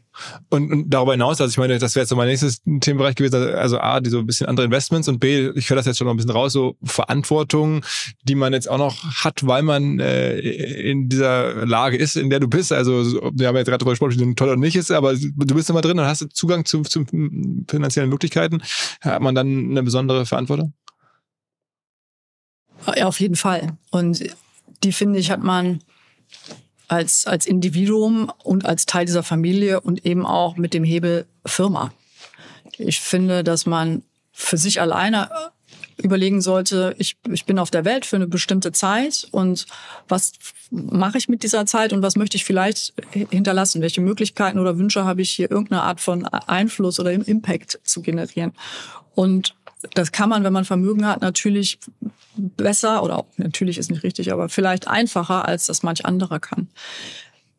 Und, 0.49 0.71
und 0.71 0.89
darüber 0.89 1.13
hinaus, 1.13 1.39
also 1.41 1.51
ich 1.51 1.57
meine, 1.57 1.79
das 1.79 1.95
wäre 1.95 2.03
jetzt 2.03 2.09
so 2.09 2.15
mein 2.15 2.27
nächstes 2.27 2.61
Themenbereich 2.81 3.15
gewesen, 3.15 3.53
also 3.55 3.79
A, 3.79 3.99
die 3.99 4.09
so 4.09 4.19
ein 4.19 4.25
bisschen 4.25 4.47
andere 4.47 4.65
Investments 4.65 5.07
und 5.07 5.19
B, 5.19 5.49
ich 5.55 5.69
höre 5.69 5.77
das 5.77 5.85
jetzt 5.85 5.97
schon 5.97 6.05
noch 6.05 6.13
ein 6.13 6.17
bisschen 6.17 6.31
raus, 6.31 6.53
so 6.53 6.75
Verantwortung, 6.83 7.83
die 8.23 8.35
man 8.35 8.53
jetzt 8.53 8.69
auch 8.69 8.77
noch 8.77 9.03
hat, 9.23 9.45
weil 9.45 9.63
man 9.63 9.99
äh, 9.99 10.37
in 10.39 11.09
dieser 11.09 11.65
Lage 11.65 11.97
ist, 11.97 12.15
in 12.15 12.29
der 12.29 12.39
du 12.39 12.47
bist. 12.47 12.71
Also 12.71 13.31
wir 13.33 13.47
haben 13.47 13.55
jetzt 13.55 13.67
gerade 13.67 13.79
darüber 13.79 13.91
gesprochen, 13.91 14.29
es 14.29 14.35
toll 14.35 14.49
oder 14.49 14.57
nicht 14.57 14.75
ist, 14.75 14.91
aber 14.91 15.15
du 15.15 15.55
bist 15.55 15.69
immer 15.69 15.81
drin 15.81 15.99
und 15.99 16.05
hast 16.05 16.27
Zugang 16.33 16.65
zu, 16.65 16.81
zu 16.81 17.05
finanziellen 17.69 18.09
Möglichkeiten. 18.09 18.61
Hat 19.01 19.21
man 19.21 19.35
dann 19.35 19.71
eine 19.71 19.83
besondere 19.83 20.25
Verantwortung? 20.25 20.73
Ja, 22.95 23.07
auf 23.07 23.19
jeden 23.19 23.35
Fall. 23.35 23.77
Und 23.91 24.23
die, 24.83 24.91
finde 24.91 25.19
ich, 25.19 25.31
hat 25.31 25.43
man 25.43 25.79
als, 26.89 27.25
als 27.25 27.45
Individuum 27.45 28.31
und 28.43 28.65
als 28.65 28.85
Teil 28.85 29.05
dieser 29.05 29.23
Familie 29.23 29.79
und 29.79 30.05
eben 30.05 30.25
auch 30.25 30.57
mit 30.57 30.73
dem 30.73 30.83
Hebel 30.83 31.25
Firma. 31.45 31.93
Ich 32.77 32.99
finde, 32.99 33.43
dass 33.43 33.65
man 33.65 34.03
für 34.31 34.57
sich 34.57 34.81
alleine 34.81 35.29
überlegen 35.97 36.41
sollte, 36.41 36.95
ich, 36.97 37.17
ich 37.29 37.45
bin 37.45 37.59
auf 37.59 37.71
der 37.71 37.85
Welt 37.85 38.05
für 38.05 38.15
eine 38.15 38.27
bestimmte 38.27 38.71
Zeit 38.71 39.27
und 39.31 39.65
was 40.07 40.33
mache 40.71 41.17
ich 41.17 41.27
mit 41.27 41.43
dieser 41.43 41.65
Zeit 41.65 41.93
und 41.93 42.01
was 42.01 42.15
möchte 42.15 42.37
ich 42.37 42.45
vielleicht 42.45 42.93
hinterlassen? 43.11 43.81
Welche 43.81 44.01
Möglichkeiten 44.01 44.59
oder 44.59 44.77
Wünsche 44.77 45.03
habe 45.03 45.21
ich 45.21 45.31
hier 45.31 45.51
irgendeine 45.51 45.83
Art 45.83 45.99
von 45.99 46.25
Einfluss 46.25 46.99
oder 46.99 47.11
Impact 47.11 47.79
zu 47.83 48.01
generieren? 48.01 48.53
Und 49.13 49.55
das 49.93 50.11
kann 50.11 50.29
man, 50.29 50.43
wenn 50.43 50.53
man 50.53 50.65
Vermögen 50.65 51.05
hat, 51.05 51.21
natürlich 51.21 51.79
besser 52.35 53.03
oder 53.03 53.25
natürlich 53.37 53.77
ist 53.77 53.91
nicht 53.91 54.03
richtig, 54.03 54.31
aber 54.31 54.49
vielleicht 54.49 54.87
einfacher, 54.87 55.45
als 55.47 55.65
das 55.65 55.83
manch 55.83 56.05
anderer 56.05 56.39
kann. 56.39 56.67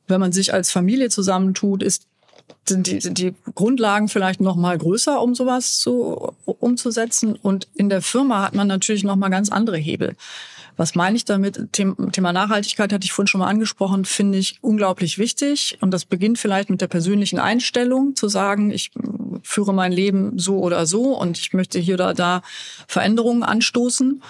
Wenn 0.07 0.21
man 0.21 0.33
sich 0.33 0.53
als 0.53 0.71
Familie 0.71 1.09
zusammentut, 1.09 1.83
ist 1.83 2.07
sind 2.69 2.87
die, 2.87 3.01
sind 3.01 3.19
die 3.19 3.35
Grundlagen 3.55 4.09
vielleicht 4.09 4.41
noch 4.41 4.57
mal 4.57 4.77
größer, 4.77 5.21
um 5.21 5.35
sowas 5.35 5.79
zu 5.79 6.35
umzusetzen. 6.45 7.37
Und 7.37 7.69
in 7.75 7.89
der 7.89 8.03
Firma 8.03 8.43
hat 8.43 8.55
man 8.55 8.67
natürlich 8.67 9.05
noch 9.05 9.17
mal 9.17 9.29
ganz 9.29 9.51
andere 9.51 9.77
Hebel. 9.77 10.17
Was 10.77 10.95
meine 10.95 11.17
ich 11.17 11.25
damit? 11.25 11.73
Thema 11.73 12.33
Nachhaltigkeit 12.33 12.93
hatte 12.93 13.05
ich 13.05 13.13
vorhin 13.13 13.27
schon 13.27 13.41
mal 13.41 13.49
angesprochen, 13.49 14.05
finde 14.05 14.39
ich 14.39 14.59
unglaublich 14.63 15.19
wichtig. 15.19 15.79
Und 15.81 15.91
das 15.91 16.05
beginnt 16.05 16.39
vielleicht 16.39 16.71
mit 16.71 16.81
der 16.81 16.87
persönlichen 16.87 17.39
Einstellung, 17.39 18.17
zu 18.17 18.29
sagen, 18.29 18.71
ich 18.71 18.91
führe 19.43 19.75
mein 19.75 19.93
Leben 19.93 20.39
so 20.39 20.59
oder 20.59 20.87
so 20.87 21.19
und 21.19 21.39
ich 21.39 21.53
möchte 21.53 21.79
hier 21.79 21.95
oder 21.95 22.15
da 22.15 22.43
Veränderungen 22.87 23.43
anstoßen. 23.43 24.23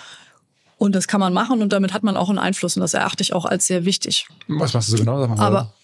Und 0.80 0.94
das 0.94 1.06
kann 1.06 1.20
man 1.20 1.34
machen 1.34 1.60
und 1.60 1.74
damit 1.74 1.92
hat 1.92 2.04
man 2.04 2.16
auch 2.16 2.30
einen 2.30 2.38
Einfluss 2.38 2.74
und 2.74 2.80
das 2.80 2.94
erachte 2.94 3.22
ich 3.22 3.34
auch 3.34 3.44
als 3.44 3.66
sehr 3.66 3.84
wichtig. 3.84 4.26
Was 4.48 4.72
machst 4.72 4.90
du 4.90 4.96
so 4.96 5.04
genau? 5.04 5.22
Aber 5.36 5.74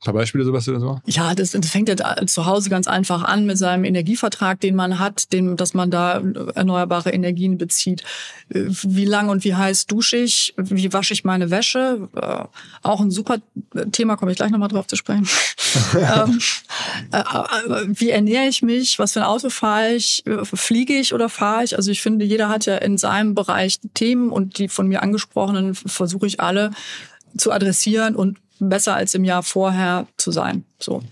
ein 0.00 0.04
paar 0.04 0.14
Beispiele, 0.14 0.44
du 0.44 0.56
so? 0.60 1.00
Ja, 1.06 1.34
das, 1.34 1.50
das 1.50 1.70
fängt 1.70 1.88
ja 1.88 1.96
zu 2.26 2.46
Hause 2.46 2.70
ganz 2.70 2.86
einfach 2.86 3.24
an 3.24 3.46
mit 3.46 3.58
seinem 3.58 3.82
Energievertrag, 3.82 4.60
den 4.60 4.76
man 4.76 5.00
hat, 5.00 5.32
den, 5.32 5.56
dass 5.56 5.74
man 5.74 5.90
da 5.90 6.22
erneuerbare 6.54 7.10
Energien 7.10 7.58
bezieht. 7.58 8.04
Wie 8.48 9.04
lang 9.04 9.28
und 9.28 9.42
wie 9.42 9.56
heiß 9.56 9.86
dusche 9.86 10.18
ich? 10.18 10.54
Wie 10.56 10.92
wasche 10.92 11.14
ich 11.14 11.24
meine 11.24 11.50
Wäsche? 11.50 12.08
Äh, 12.14 12.44
auch 12.82 13.00
ein 13.00 13.10
super 13.10 13.38
Thema, 13.90 14.16
komme 14.16 14.30
ich 14.30 14.36
gleich 14.36 14.52
nochmal 14.52 14.68
drauf 14.68 14.86
zu 14.86 14.94
sprechen. 14.94 15.26
ähm, 15.96 16.38
äh, 17.10 17.18
äh, 17.18 17.86
wie 17.88 18.10
ernähre 18.10 18.46
ich 18.46 18.62
mich? 18.62 19.00
Was 19.00 19.14
für 19.14 19.20
ein 19.20 19.26
Auto 19.26 19.50
fahre 19.50 19.94
ich? 19.94 20.22
Fliege 20.44 20.94
ich 20.94 21.12
oder 21.12 21.28
fahre 21.28 21.64
ich? 21.64 21.76
Also 21.76 21.90
ich 21.90 22.02
finde, 22.02 22.24
jeder 22.24 22.48
hat 22.48 22.66
ja 22.66 22.76
in 22.76 22.98
seinem 22.98 23.34
Bereich 23.34 23.80
Themen 23.94 24.30
und 24.30 24.58
die 24.58 24.68
von 24.68 24.86
mir 24.86 25.02
angesprochenen 25.02 25.74
versuche 25.74 26.28
ich 26.28 26.38
alle 26.38 26.70
zu 27.36 27.50
adressieren 27.50 28.14
und 28.14 28.38
besser 28.58 28.94
als 28.94 29.14
im 29.14 29.24
Jahr 29.24 29.42
vorher 29.42 30.06
zu 30.16 30.32
sein. 30.32 30.64
So. 30.78 31.02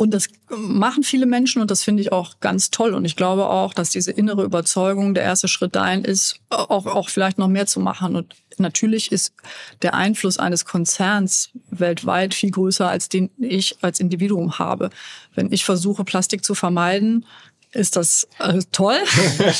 Und 0.00 0.12
das 0.14 0.28
machen 0.48 1.02
viele 1.02 1.26
Menschen 1.26 1.60
und 1.60 1.70
das 1.70 1.82
finde 1.82 2.00
ich 2.00 2.10
auch 2.10 2.40
ganz 2.40 2.70
toll. 2.70 2.94
Und 2.94 3.04
ich 3.04 3.16
glaube 3.16 3.50
auch, 3.50 3.74
dass 3.74 3.90
diese 3.90 4.10
innere 4.10 4.44
Überzeugung 4.44 5.12
der 5.12 5.24
erste 5.24 5.46
Schritt 5.46 5.76
dahin 5.76 6.06
ist, 6.06 6.36
auch, 6.48 6.86
auch 6.86 7.10
vielleicht 7.10 7.36
noch 7.36 7.48
mehr 7.48 7.66
zu 7.66 7.80
machen. 7.80 8.16
Und 8.16 8.34
natürlich 8.56 9.12
ist 9.12 9.34
der 9.82 9.92
Einfluss 9.92 10.38
eines 10.38 10.64
Konzerns 10.64 11.50
weltweit 11.70 12.32
viel 12.32 12.50
größer, 12.50 12.88
als 12.88 13.10
den 13.10 13.28
ich 13.36 13.76
als 13.82 14.00
Individuum 14.00 14.58
habe. 14.58 14.88
Wenn 15.34 15.52
ich 15.52 15.66
versuche, 15.66 16.04
Plastik 16.04 16.46
zu 16.46 16.54
vermeiden, 16.54 17.26
ist 17.72 17.96
das 17.96 18.26
äh, 18.38 18.58
toll. 18.72 18.96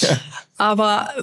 Aber 0.61 1.08
äh, 1.16 1.22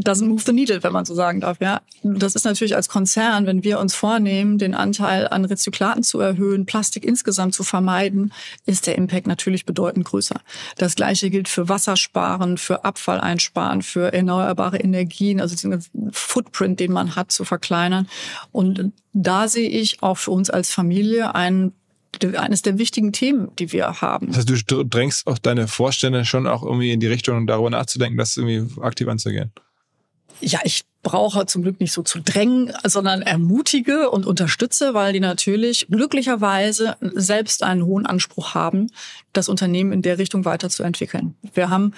doesn't 0.00 0.26
move 0.26 0.42
the 0.44 0.52
needle, 0.52 0.82
wenn 0.82 0.92
man 0.92 1.04
so 1.04 1.14
sagen 1.14 1.40
darf. 1.40 1.58
Ja, 1.60 1.82
das 2.02 2.34
ist 2.34 2.42
natürlich 2.42 2.74
als 2.74 2.88
Konzern, 2.88 3.46
wenn 3.46 3.62
wir 3.62 3.78
uns 3.78 3.94
vornehmen, 3.94 4.58
den 4.58 4.74
Anteil 4.74 5.28
an 5.28 5.44
Rezyklaten 5.44 6.02
zu 6.02 6.18
erhöhen, 6.18 6.66
Plastik 6.66 7.04
insgesamt 7.04 7.54
zu 7.54 7.62
vermeiden, 7.62 8.32
ist 8.66 8.88
der 8.88 8.98
Impact 8.98 9.28
natürlich 9.28 9.66
bedeutend 9.66 10.06
größer. 10.06 10.40
Das 10.78 10.96
Gleiche 10.96 11.30
gilt 11.30 11.48
für 11.48 11.68
Wassersparen, 11.68 12.58
für 12.58 12.84
Abfall 12.84 13.20
einsparen, 13.20 13.82
für 13.82 14.12
erneuerbare 14.12 14.78
Energien, 14.78 15.40
also 15.40 15.54
den 15.54 15.80
Footprint, 16.10 16.80
den 16.80 16.92
man 16.92 17.14
hat, 17.14 17.30
zu 17.30 17.44
verkleinern. 17.44 18.08
Und 18.50 18.90
da 19.12 19.46
sehe 19.46 19.68
ich 19.68 20.02
auch 20.02 20.18
für 20.18 20.32
uns 20.32 20.50
als 20.50 20.72
Familie 20.72 21.36
einen 21.36 21.72
eines 22.36 22.62
der 22.62 22.78
wichtigen 22.78 23.12
Themen, 23.12 23.54
die 23.58 23.72
wir 23.72 24.00
haben. 24.00 24.28
Das 24.28 24.38
heißt, 24.38 24.70
du 24.70 24.84
drängst 24.84 25.26
auch 25.26 25.38
deine 25.38 25.68
Vorstände 25.68 26.24
schon 26.24 26.46
auch 26.46 26.62
irgendwie 26.62 26.92
in 26.92 27.00
die 27.00 27.06
Richtung, 27.06 27.46
darüber 27.46 27.70
nachzudenken, 27.70 28.18
das 28.18 28.36
irgendwie 28.36 28.80
aktiv 28.80 29.08
anzugehen. 29.08 29.52
Ja, 30.40 30.60
ich 30.64 30.82
brauche 31.02 31.46
zum 31.46 31.62
Glück 31.62 31.80
nicht 31.80 31.92
so 31.92 32.02
zu 32.02 32.20
drängen, 32.20 32.72
sondern 32.84 33.22
ermutige 33.22 34.10
und 34.10 34.26
unterstütze, 34.26 34.94
weil 34.94 35.12
die 35.12 35.20
natürlich 35.20 35.86
glücklicherweise 35.88 36.96
selbst 37.00 37.62
einen 37.62 37.84
hohen 37.84 38.06
Anspruch 38.06 38.54
haben, 38.54 38.88
das 39.32 39.48
Unternehmen 39.48 39.92
in 39.92 40.02
der 40.02 40.18
Richtung 40.18 40.44
weiterzuentwickeln. 40.44 41.34
Wir 41.54 41.70
haben 41.70 41.92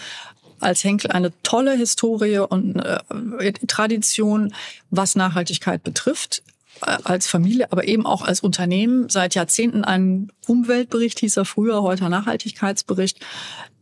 als 0.61 0.85
Henkel 0.85 1.11
eine 1.11 1.33
tolle 1.43 1.77
Historie 1.77 2.39
und 2.39 2.77
äh, 2.77 3.53
Tradition, 3.67 4.55
was 4.91 5.17
Nachhaltigkeit 5.17 5.83
betrifft 5.83 6.43
als 6.81 7.27
Familie, 7.27 7.71
aber 7.73 7.87
eben 7.87 8.07
auch 8.07 8.23
als 8.23 8.41
Unternehmen 8.41 9.09
seit 9.09 9.35
Jahrzehnten 9.35 9.85
einen 9.85 10.33
Umweltbericht, 10.47 11.21
hieß 11.21 11.37
er 11.37 11.45
früher, 11.45 11.83
heute 11.83 12.09
Nachhaltigkeitsbericht, 12.09 13.25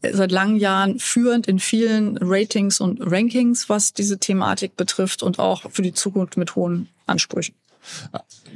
seit 0.02 0.32
langen 0.32 0.56
Jahren 0.56 0.98
führend 0.98 1.46
in 1.46 1.58
vielen 1.58 2.18
Ratings 2.18 2.80
und 2.80 3.00
Rankings, 3.00 3.68
was 3.68 3.92
diese 3.92 4.18
Thematik 4.18 4.76
betrifft 4.76 5.22
und 5.22 5.38
auch 5.38 5.70
für 5.70 5.82
die 5.82 5.94
Zukunft 5.94 6.36
mit 6.36 6.56
hohen 6.56 6.88
Ansprüchen. 7.06 7.54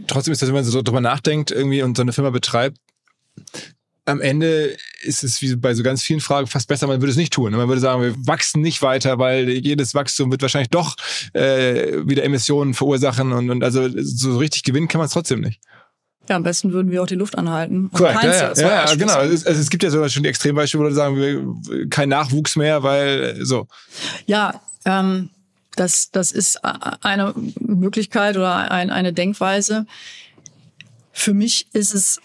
Trotzdem 0.06 0.32
ist 0.32 0.42
das, 0.42 0.48
wenn 0.48 0.56
man 0.56 0.64
so 0.64 0.82
drüber 0.82 1.00
nachdenkt 1.00 1.50
irgendwie 1.50 1.82
und 1.82 1.96
so 1.96 2.02
eine 2.02 2.12
Firma 2.12 2.30
betreibt, 2.30 2.78
am 4.06 4.20
Ende 4.20 4.76
ist 5.02 5.24
es 5.24 5.42
wie 5.42 5.56
bei 5.56 5.74
so 5.74 5.82
ganz 5.82 6.02
vielen 6.02 6.20
Fragen 6.20 6.46
fast 6.46 6.68
besser, 6.68 6.86
man 6.86 7.00
würde 7.00 7.10
es 7.10 7.16
nicht 7.16 7.32
tun. 7.32 7.52
Man 7.52 7.68
würde 7.68 7.80
sagen, 7.80 8.02
wir 8.02 8.14
wachsen 8.26 8.62
nicht 8.62 8.80
weiter, 8.80 9.18
weil 9.18 9.48
jedes 9.48 9.94
Wachstum 9.94 10.30
wird 10.30 10.42
wahrscheinlich 10.42 10.70
doch 10.70 10.96
äh, 11.32 12.06
wieder 12.06 12.22
Emissionen 12.22 12.72
verursachen 12.72 13.32
und, 13.32 13.50
und 13.50 13.64
also 13.64 13.88
so 14.00 14.38
richtig 14.38 14.62
gewinnen 14.62 14.88
kann 14.88 15.00
man 15.00 15.06
es 15.06 15.12
trotzdem 15.12 15.40
nicht. 15.40 15.60
Ja, 16.28 16.36
am 16.36 16.42
besten 16.42 16.72
würden 16.72 16.90
wir 16.90 17.02
auch 17.02 17.06
die 17.06 17.14
Luft 17.14 17.36
anhalten. 17.36 17.90
Korrekt, 17.92 18.24
ja, 18.24 18.32
ja, 18.32 18.52
ja, 18.56 18.86
ja 18.86 18.94
genau. 18.94 19.20
Es, 19.20 19.46
also 19.46 19.60
es 19.60 19.70
gibt 19.70 19.82
ja 19.82 19.90
sogar 19.90 20.08
schon 20.08 20.22
die 20.22 20.28
Extrembeispiele, 20.28 20.82
wo 20.82 20.88
wir 20.88 20.94
sagen, 20.94 21.16
wir, 21.16 21.88
kein 21.88 22.08
Nachwuchs 22.08 22.56
mehr, 22.56 22.82
weil 22.82 23.44
so. 23.44 23.68
Ja, 24.26 24.60
ähm, 24.84 25.30
das, 25.76 26.10
das 26.10 26.32
ist 26.32 26.64
eine 26.64 27.34
Möglichkeit 27.60 28.36
oder 28.36 28.70
ein, 28.70 28.90
eine 28.90 29.12
Denkweise. 29.12 29.86
Für 31.12 31.34
mich 31.34 31.66
ist 31.72 31.94
es 31.94 32.20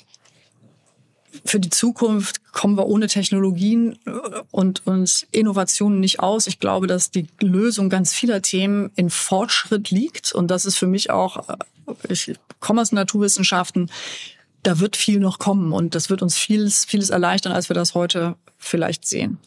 für 1.46 1.60
die 1.60 1.70
Zukunft 1.70 2.42
kommen 2.52 2.78
wir 2.78 2.88
ohne 2.88 3.08
Technologien 3.08 3.98
äh, 4.06 4.12
und, 4.52 4.86
und 4.86 5.28
Innovationen 5.32 6.00
nicht 6.00 6.20
aus. 6.20 6.48
Ich 6.48 6.60
glaube, 6.60 6.88
dass 6.88 7.12
die 7.12 7.28
Lösung 7.40 7.90
ganz 7.90 8.14
vieler 8.14 8.42
Themen 8.42 8.92
in 8.96 9.10
Fortschritt 9.10 9.92
liegt. 9.92 10.34
Und 10.34 10.50
das 10.50 10.66
ist 10.66 10.78
für 10.78 10.88
mich 10.88 11.10
auch, 11.10 11.50
äh, 11.50 11.56
ich 12.10 12.34
komme 12.60 12.82
aus 12.82 12.92
Naturwissenschaften, 12.92 13.90
da 14.64 14.80
wird 14.80 14.96
viel 14.96 15.20
noch 15.20 15.40
kommen 15.40 15.72
und 15.74 15.96
das 15.96 16.10
wird 16.10 16.22
uns 16.22 16.38
vieles, 16.38 16.86
vieles 16.86 17.10
erleichtern, 17.10 17.52
als 17.52 17.70
wir 17.70 17.74
das 17.74 17.96
heute 17.96 18.36
vielleicht 18.58 19.08
sehen. 19.08 19.40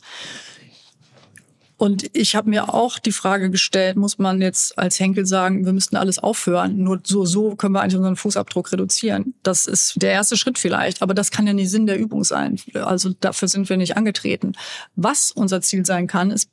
Und 1.85 2.09
ich 2.16 2.35
habe 2.35 2.49
mir 2.49 2.72
auch 2.72 2.99
die 2.99 3.12
Frage 3.12 3.51
gestellt, 3.51 3.99
muss 3.99 4.16
man 4.16 4.41
jetzt 4.41 4.78
als 4.78 4.99
Henkel 4.99 5.26
sagen, 5.26 5.66
wir 5.66 5.74
müssten 5.74 5.97
alles 5.97 6.18
aufhören? 6.18 6.78
Nur 6.78 7.01
so, 7.05 7.26
so 7.26 7.57
können 7.57 7.74
wir 7.74 7.82
eigentlich 7.82 7.99
unseren 7.99 8.16
Fußabdruck 8.16 8.72
reduzieren. 8.72 9.35
Das 9.43 9.66
ist 9.66 10.01
der 10.01 10.12
erste 10.12 10.39
Schritt 10.39 10.59
vielleicht, 10.59 11.03
aber 11.03 11.12
das 11.12 11.30
kann 11.30 11.47
ja 11.47 11.53
nicht 11.53 11.68
Sinn 11.68 11.85
der 11.85 11.99
Übung 11.99 12.24
sein. 12.24 12.59
Also 12.72 13.11
dafür 13.20 13.49
sind 13.49 13.68
wir 13.68 13.76
nicht 13.76 13.99
angetreten. 13.99 14.53
Was 14.97 15.30
unser 15.30 15.61
Ziel 15.61 15.85
sein 15.85 16.07
kann, 16.07 16.30
ist 16.30 16.49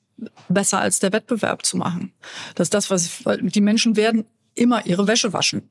besser 0.49 0.79
als 0.82 0.99
der 0.99 1.13
Wettbewerb 1.13 1.65
zu 1.65 1.77
machen. 1.77 2.11
Das 2.55 2.65
ist 2.65 2.73
das, 2.73 2.89
was 2.89 3.05
ich, 3.05 3.23
die 3.53 3.61
Menschen 3.61 3.95
werden 3.95 4.25
immer 4.53 4.86
ihre 4.86 5.07
Wäsche 5.07 5.32
waschen. 5.32 5.61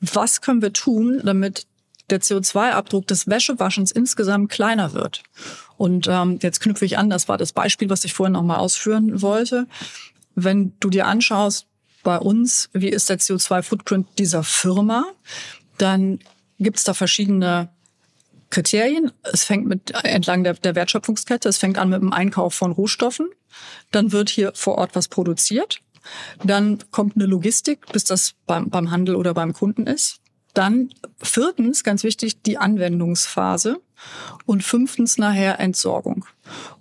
Was 0.00 0.40
können 0.40 0.62
wir 0.62 0.72
tun, 0.72 1.20
damit 1.22 1.68
der 2.10 2.20
CO2-Abdruck 2.20 3.06
des 3.06 3.26
Wäschewaschens 3.26 3.90
insgesamt 3.90 4.50
kleiner 4.50 4.92
wird. 4.92 5.22
Und 5.76 6.08
ähm, 6.08 6.38
jetzt 6.42 6.60
knüpfe 6.60 6.84
ich 6.84 6.98
an, 6.98 7.10
das 7.10 7.28
war 7.28 7.38
das 7.38 7.52
Beispiel, 7.52 7.90
was 7.90 8.04
ich 8.04 8.14
vorhin 8.14 8.32
nochmal 8.32 8.58
ausführen 8.58 9.22
wollte. 9.22 9.66
Wenn 10.34 10.74
du 10.80 10.90
dir 10.90 11.06
anschaust, 11.06 11.66
bei 12.02 12.18
uns, 12.18 12.70
wie 12.72 12.88
ist 12.88 13.10
der 13.10 13.18
CO2-Footprint 13.18 14.06
dieser 14.18 14.42
Firma, 14.42 15.04
dann 15.76 16.20
gibt 16.58 16.78
es 16.78 16.84
da 16.84 16.94
verschiedene 16.94 17.68
Kriterien. 18.50 19.12
Es 19.24 19.44
fängt 19.44 19.66
mit 19.66 19.92
entlang 20.04 20.42
der, 20.44 20.54
der 20.54 20.74
Wertschöpfungskette, 20.74 21.48
es 21.48 21.58
fängt 21.58 21.78
an 21.78 21.90
mit 21.90 22.00
dem 22.00 22.12
Einkauf 22.12 22.54
von 22.54 22.72
Rohstoffen. 22.72 23.28
Dann 23.90 24.12
wird 24.12 24.30
hier 24.30 24.52
vor 24.54 24.78
Ort 24.78 24.94
was 24.94 25.08
produziert. 25.08 25.80
Dann 26.42 26.78
kommt 26.90 27.16
eine 27.16 27.26
Logistik, 27.26 27.86
bis 27.92 28.04
das 28.04 28.34
beim, 28.46 28.70
beim 28.70 28.90
Handel 28.90 29.16
oder 29.16 29.34
beim 29.34 29.52
Kunden 29.52 29.86
ist. 29.86 30.20
Dann 30.58 30.90
viertens, 31.22 31.84
ganz 31.84 32.02
wichtig, 32.02 32.42
die 32.42 32.58
Anwendungsphase. 32.58 33.80
Und 34.44 34.64
fünftens 34.64 35.16
nachher 35.16 35.60
Entsorgung. 35.60 36.24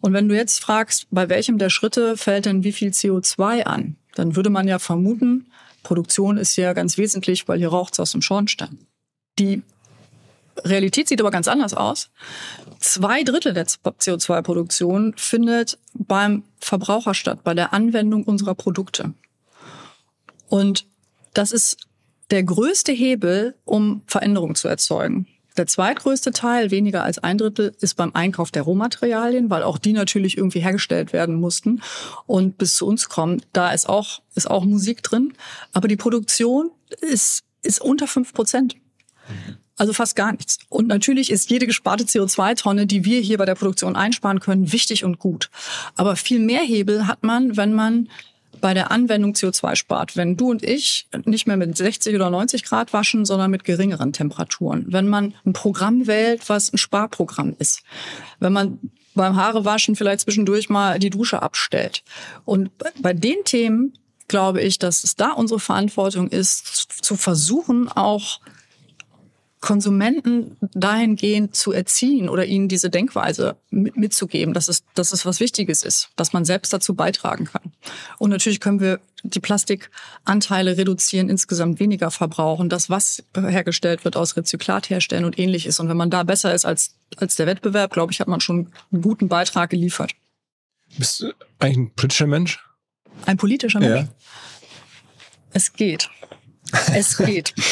Und 0.02 0.14
wenn 0.14 0.28
du 0.28 0.36
jetzt 0.36 0.60
fragst, 0.60 1.06
bei 1.12 1.30
welchem 1.30 1.60
der 1.60 1.70
Schritte 1.70 2.18
fällt 2.18 2.46
denn 2.46 2.64
wie 2.64 2.72
viel 2.72 2.90
CO2 2.90 3.64
an, 3.64 3.96
dann 4.16 4.36
würde 4.36 4.50
man 4.50 4.68
ja 4.68 4.80
vermuten, 4.80 5.48
Produktion 5.84 6.38
ist 6.38 6.56
ja 6.56 6.74
ganz 6.74 6.98
wesentlich, 6.98 7.48
weil 7.48 7.60
hier 7.60 7.70
raucht 7.70 7.94
es 7.94 8.00
aus 8.00 8.12
dem 8.12 8.22
Schornstein. 8.24 8.80
Die 9.38 9.62
Realität 10.64 11.08
sieht 11.08 11.22
aber 11.22 11.32
ganz 11.32 11.48
anders 11.48 11.76
aus. 11.76 12.10
Zwei 12.80 13.24
Drittel 13.24 13.54
der 13.54 13.68
CO2-Produktion 13.68 15.14
findet 15.18 15.78
beim 15.94 16.44
Verbraucher 16.60 17.14
statt, 17.14 17.44
bei 17.44 17.54
der 17.54 17.74
Anwendung 17.74 18.24
unserer 18.24 18.56
Produkte. 18.56 19.14
Und 20.50 20.86
das 21.34 21.52
ist 21.52 21.87
der 22.32 22.44
größte 22.44 22.92
Hebel, 22.92 23.56
um 23.66 24.02
Veränderung 24.08 24.56
zu 24.56 24.68
erzeugen. 24.68 25.28
Der 25.58 25.66
zweitgrößte 25.66 26.32
Teil, 26.32 26.70
weniger 26.70 27.04
als 27.04 27.18
ein 27.18 27.40
Drittel, 27.40 27.76
ist 27.80 27.96
beim 27.96 28.14
Einkauf 28.14 28.52
der 28.52 28.62
Rohmaterialien, 28.62 29.50
weil 29.50 29.64
auch 29.64 29.80
die 29.80 29.94
natürlich 29.94 30.38
irgendwie 30.38 30.60
hergestellt 30.60 31.14
werden 31.14 31.36
mussten 31.36 31.82
und 32.28 32.60
bis 32.60 32.76
zu 32.76 32.86
uns 32.86 33.10
kommen. 33.10 33.42
Da 33.54 33.72
ist 33.72 33.90
auch, 33.90 34.22
ist 34.36 34.50
auch 34.50 34.66
Musik 34.66 35.02
drin. 35.02 35.34
Aber 35.74 35.88
die 35.88 35.96
Produktion 35.96 36.70
ist, 37.02 37.44
ist 37.64 37.82
unter 37.82 38.06
fünf 38.06 38.34
Prozent. 38.34 38.76
Also 39.78 39.94
fast 39.94 40.16
gar 40.16 40.32
nichts. 40.32 40.60
Und 40.70 40.88
natürlich 40.88 41.32
ist 41.32 41.50
jede 41.50 41.68
gesparte 41.68 42.04
CO2-Tonne, 42.04 42.88
die 42.88 43.06
wir 43.06 43.20
hier 43.22 43.38
bei 43.38 43.46
der 43.46 43.56
Produktion 43.56 43.96
einsparen 43.96 44.40
können, 44.40 44.72
wichtig 44.72 45.04
und 45.04 45.20
gut. 45.20 45.50
Aber 45.96 46.16
viel 46.16 46.40
mehr 46.40 46.62
Hebel 46.62 47.08
hat 47.08 47.24
man, 47.24 47.58
wenn 47.58 47.74
man 47.74 48.10
bei 48.62 48.74
der 48.74 48.92
Anwendung 48.92 49.34
CO2 49.34 49.76
spart. 49.76 50.16
Wenn 50.16 50.38
du 50.38 50.50
und 50.50 50.64
ich 50.64 51.08
nicht 51.26 51.48
mehr 51.48 51.58
mit 51.58 51.76
60 51.76 52.16
oder 52.16 52.30
90 52.30 52.64
Grad 52.64 52.94
waschen, 52.94 53.26
sondern 53.26 53.52
mit 53.52 53.64
geringeren 53.64 54.14
Temperaturen. 54.14 54.86
Wenn 54.88 55.08
man 55.08 55.34
ein 55.46 55.54
Programm 55.54 56.08
wählt, 56.08 56.50
was 56.50 56.74
ein 56.74 56.78
Sparprogramm 56.78 57.56
ist. 57.60 57.84
Wenn 58.40 58.54
man 58.54 58.80
beim 59.16 59.36
Haarewaschen 59.36 59.96
vielleicht 59.96 60.22
zwischendurch 60.22 60.70
mal 60.70 61.00
die 61.00 61.10
Dusche 61.10 61.42
abstellt. 61.42 62.04
Und 62.46 62.72
bei 63.00 63.14
den 63.14 63.44
Themen 63.44 63.94
glaube 64.28 64.62
ich, 64.62 64.80
dass 64.80 65.04
es 65.04 65.16
da 65.16 65.32
unsere 65.32 65.60
Verantwortung 65.60 66.30
ist, 66.30 66.68
zu 67.04 67.16
versuchen, 67.16 67.90
auch 67.90 68.40
Konsumenten 69.60 70.56
dahingehend 70.74 71.56
zu 71.56 71.72
erziehen 71.72 72.30
oder 72.30 72.46
ihnen 72.46 72.68
diese 72.68 72.90
Denkweise 72.92 73.58
mitzugeben, 73.72 74.54
dass 74.54 74.68
es, 74.68 74.84
dass 74.94 75.12
es 75.12 75.26
was 75.26 75.40
Wichtiges 75.40 75.84
ist, 75.84 76.10
dass 76.16 76.32
man 76.32 76.46
selbst 76.46 76.74
dazu 76.74 76.94
beitragen 76.94 77.46
kann. 77.46 77.74
Und 78.20 78.30
natürlich 78.30 78.60
können 78.60 78.80
wir 78.80 79.00
die 79.24 79.40
Plastikanteile 79.40 80.78
reduzieren, 80.78 81.30
insgesamt 81.30 81.80
weniger 81.80 82.12
verbrauchen, 82.12 82.70
das, 82.70 82.90
was 82.92 83.24
hergestellt 83.36 84.06
wird, 84.06 84.16
aus 84.16 84.38
Rezyklat 84.38 84.92
herstellen 84.92 85.26
und 85.26 85.40
ähnliches. 85.40 85.80
Und 85.80 85.90
wenn 85.90 85.98
man 85.98 86.12
da 86.12 86.22
besser 86.24 86.54
ist 86.54 86.66
als, 86.66 86.96
als 87.18 87.36
der 87.36 87.48
Wettbewerb, 87.48 87.92
glaube 87.92 88.14
ich, 88.14 88.20
hat 88.20 88.28
man 88.28 88.42
schon 88.42 88.72
einen 88.92 89.02
guten 89.02 89.28
Beitrag 89.28 89.72
geliefert. 89.72 90.12
Bist 90.98 91.22
du 91.22 91.34
eigentlich 91.60 91.78
ein 91.78 91.96
politischer 91.96 92.28
Mensch? 92.28 92.60
Ein 93.26 93.38
politischer 93.38 93.80
Mensch? 93.80 94.08
Ja. 94.08 94.16
Es 95.52 95.74
geht. 95.74 96.10
Es 96.94 97.18
geht. 97.18 97.56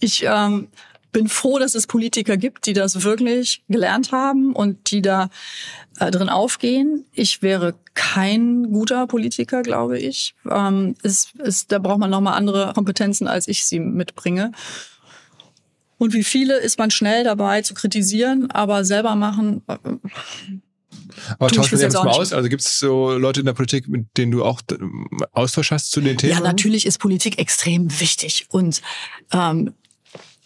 Ich 0.00 0.24
ähm, 0.26 0.68
bin 1.14 1.28
froh, 1.28 1.58
dass 1.58 1.74
es 1.74 1.86
Politiker 1.86 2.36
gibt, 2.36 2.66
die 2.66 2.74
das 2.74 3.02
wirklich 3.02 3.62
gelernt 3.68 4.12
haben 4.12 4.52
und 4.52 4.90
die 4.90 5.00
da 5.00 5.30
äh, 5.98 6.10
drin 6.10 6.28
aufgehen. 6.28 7.06
Ich 7.12 7.40
wäre 7.40 7.74
kein 7.94 8.64
guter 8.72 9.06
Politiker, 9.06 9.62
glaube 9.62 9.98
ich. 9.98 10.34
Ähm, 10.50 10.96
es, 11.02 11.28
es, 11.38 11.68
da 11.68 11.78
braucht 11.78 12.00
man 12.00 12.10
nochmal 12.10 12.34
andere 12.34 12.72
Kompetenzen, 12.74 13.28
als 13.28 13.48
ich 13.48 13.64
sie 13.64 13.78
mitbringe. 13.78 14.52
Und 15.96 16.12
wie 16.12 16.24
viele 16.24 16.58
ist 16.58 16.78
man 16.78 16.90
schnell 16.90 17.22
dabei 17.24 17.62
zu 17.62 17.72
kritisieren, 17.72 18.50
aber 18.50 18.84
selber 18.84 19.14
machen. 19.14 19.62
Äh, 19.68 19.78
aber 21.38 21.48
tauschen 21.48 21.78
wir 21.78 21.86
das 21.86 21.94
mal 21.94 22.08
aus? 22.08 22.32
Also 22.32 22.48
gibt 22.48 22.62
es 22.62 22.80
so 22.80 23.12
Leute 23.12 23.38
in 23.38 23.46
der 23.46 23.52
Politik, 23.52 23.86
mit 23.86 24.16
denen 24.16 24.32
du 24.32 24.44
auch 24.44 24.62
Austausch 25.30 25.70
hast 25.70 25.92
zu 25.92 26.00
den 26.00 26.18
Themen? 26.18 26.32
Ja, 26.32 26.40
natürlich 26.40 26.86
ist 26.86 26.98
Politik 26.98 27.38
extrem 27.38 28.00
wichtig. 28.00 28.46
Und 28.50 28.82
ähm, 29.32 29.74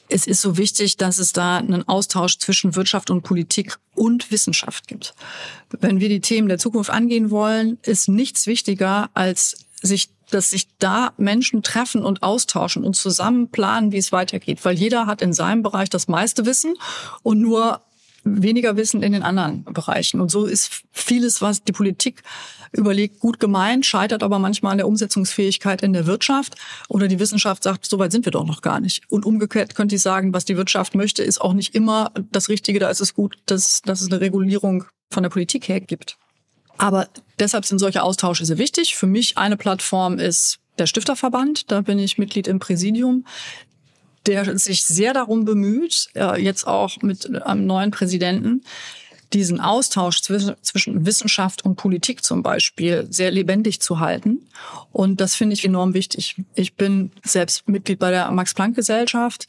es 0.08 0.26
ist 0.26 0.40
so 0.40 0.56
wichtig, 0.56 0.96
dass 0.96 1.18
es 1.18 1.32
da 1.32 1.58
einen 1.58 1.86
Austausch 1.86 2.38
zwischen 2.38 2.76
Wirtschaft 2.76 3.10
und 3.10 3.22
Politik 3.22 3.78
und 3.94 4.30
Wissenschaft 4.30 4.88
gibt. 4.88 5.14
Wenn 5.80 6.00
wir 6.00 6.08
die 6.08 6.20
Themen 6.20 6.48
der 6.48 6.58
Zukunft 6.58 6.90
angehen 6.90 7.30
wollen, 7.30 7.78
ist 7.82 8.08
nichts 8.08 8.46
wichtiger, 8.46 9.10
als 9.14 9.66
sich 9.82 10.10
dass 10.30 10.50
sich 10.50 10.68
da 10.78 11.12
Menschen 11.16 11.62
treffen 11.62 12.04
und 12.04 12.22
austauschen 12.22 12.84
und 12.84 12.94
zusammen 12.94 13.48
planen, 13.48 13.92
wie 13.92 13.96
es 13.96 14.12
weitergeht. 14.12 14.64
Weil 14.64 14.76
jeder 14.76 15.06
hat 15.06 15.22
in 15.22 15.32
seinem 15.32 15.62
Bereich 15.62 15.88
das 15.88 16.08
meiste 16.08 16.44
Wissen 16.44 16.74
und 17.22 17.40
nur 17.40 17.80
weniger 18.42 18.76
Wissen 18.76 19.02
in 19.02 19.12
den 19.12 19.22
anderen 19.22 19.64
Bereichen. 19.64 20.20
Und 20.20 20.30
so 20.30 20.46
ist 20.46 20.82
vieles, 20.92 21.42
was 21.42 21.64
die 21.64 21.72
Politik 21.72 22.22
überlegt, 22.72 23.20
gut 23.20 23.40
gemeint, 23.40 23.86
scheitert 23.86 24.22
aber 24.22 24.38
manchmal 24.38 24.72
an 24.72 24.78
der 24.78 24.86
Umsetzungsfähigkeit 24.86 25.82
in 25.82 25.92
der 25.92 26.06
Wirtschaft. 26.06 26.56
Oder 26.88 27.08
die 27.08 27.18
Wissenschaft 27.18 27.62
sagt, 27.62 27.86
so 27.86 27.98
weit 27.98 28.12
sind 28.12 28.24
wir 28.24 28.32
doch 28.32 28.44
noch 28.44 28.62
gar 28.62 28.80
nicht. 28.80 29.10
Und 29.10 29.24
umgekehrt 29.24 29.74
könnte 29.74 29.94
ich 29.94 30.02
sagen, 30.02 30.32
was 30.32 30.44
die 30.44 30.56
Wirtschaft 30.56 30.94
möchte, 30.94 31.22
ist 31.22 31.40
auch 31.40 31.54
nicht 31.54 31.74
immer 31.74 32.12
das 32.30 32.48
Richtige. 32.48 32.78
Da 32.78 32.90
ist 32.90 33.00
es 33.00 33.14
gut, 33.14 33.38
dass, 33.46 33.82
dass 33.82 34.00
es 34.00 34.10
eine 34.10 34.20
Regulierung 34.20 34.84
von 35.10 35.22
der 35.22 35.30
Politik 35.30 35.68
her 35.68 35.80
gibt. 35.80 36.18
Aber 36.76 37.08
deshalb 37.38 37.64
sind 37.64 37.78
solche 37.78 38.02
Austausche 38.02 38.46
sehr 38.46 38.58
wichtig. 38.58 38.96
Für 38.96 39.06
mich 39.06 39.36
eine 39.36 39.56
Plattform 39.56 40.18
ist 40.18 40.60
der 40.78 40.86
Stifterverband. 40.86 41.70
Da 41.70 41.80
bin 41.80 41.98
ich 41.98 42.18
Mitglied 42.18 42.46
im 42.46 42.60
Präsidium 42.60 43.24
der 44.28 44.56
sich 44.58 44.84
sehr 44.84 45.12
darum 45.14 45.44
bemüht, 45.44 46.10
jetzt 46.36 46.66
auch 46.66 47.02
mit 47.02 47.42
einem 47.42 47.66
neuen 47.66 47.90
Präsidenten, 47.90 48.62
diesen 49.32 49.60
Austausch 49.60 50.22
zwischen 50.22 51.06
Wissenschaft 51.06 51.64
und 51.64 51.76
Politik 51.76 52.24
zum 52.24 52.42
Beispiel 52.42 53.06
sehr 53.10 53.30
lebendig 53.30 53.80
zu 53.80 54.00
halten. 54.00 54.46
Und 54.92 55.20
das 55.20 55.34
finde 55.34 55.54
ich 55.54 55.64
enorm 55.64 55.92
wichtig. 55.92 56.36
Ich 56.54 56.76
bin 56.76 57.10
selbst 57.24 57.68
Mitglied 57.68 57.98
bei 57.98 58.10
der 58.10 58.30
Max-Planck-Gesellschaft. 58.30 59.46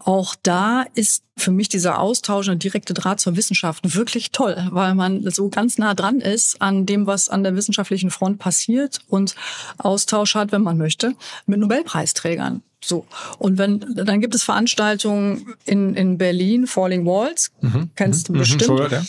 Auch 0.00 0.34
da 0.42 0.84
ist 0.94 1.24
für 1.36 1.50
mich 1.50 1.68
dieser 1.68 2.00
Austausch 2.00 2.48
und 2.48 2.64
direkte 2.64 2.94
Draht 2.94 3.20
zur 3.20 3.36
Wissenschaft 3.36 3.94
wirklich 3.94 4.32
toll, 4.32 4.56
weil 4.70 4.94
man 4.94 5.30
so 5.30 5.48
ganz 5.50 5.78
nah 5.78 5.94
dran 5.94 6.20
ist 6.20 6.60
an 6.62 6.86
dem, 6.86 7.06
was 7.06 7.28
an 7.28 7.44
der 7.44 7.54
wissenschaftlichen 7.54 8.10
Front 8.10 8.38
passiert 8.38 9.00
und 9.08 9.36
Austausch 9.78 10.34
hat, 10.34 10.52
wenn 10.52 10.62
man 10.62 10.78
möchte, 10.78 11.14
mit 11.46 11.60
Nobelpreisträgern. 11.60 12.62
So. 12.82 13.06
Und 13.38 13.58
wenn, 13.58 13.80
dann 13.94 14.20
gibt 14.20 14.34
es 14.34 14.42
Veranstaltungen 14.42 15.54
in, 15.64 15.94
in 15.94 16.18
Berlin, 16.18 16.66
Falling 16.66 17.04
Walls, 17.06 17.50
mhm. 17.60 17.90
kennst 17.94 18.28
du 18.28 18.32
mhm. 18.32 18.38
bestimmt. 18.38 18.90
Mhm. 18.90 19.06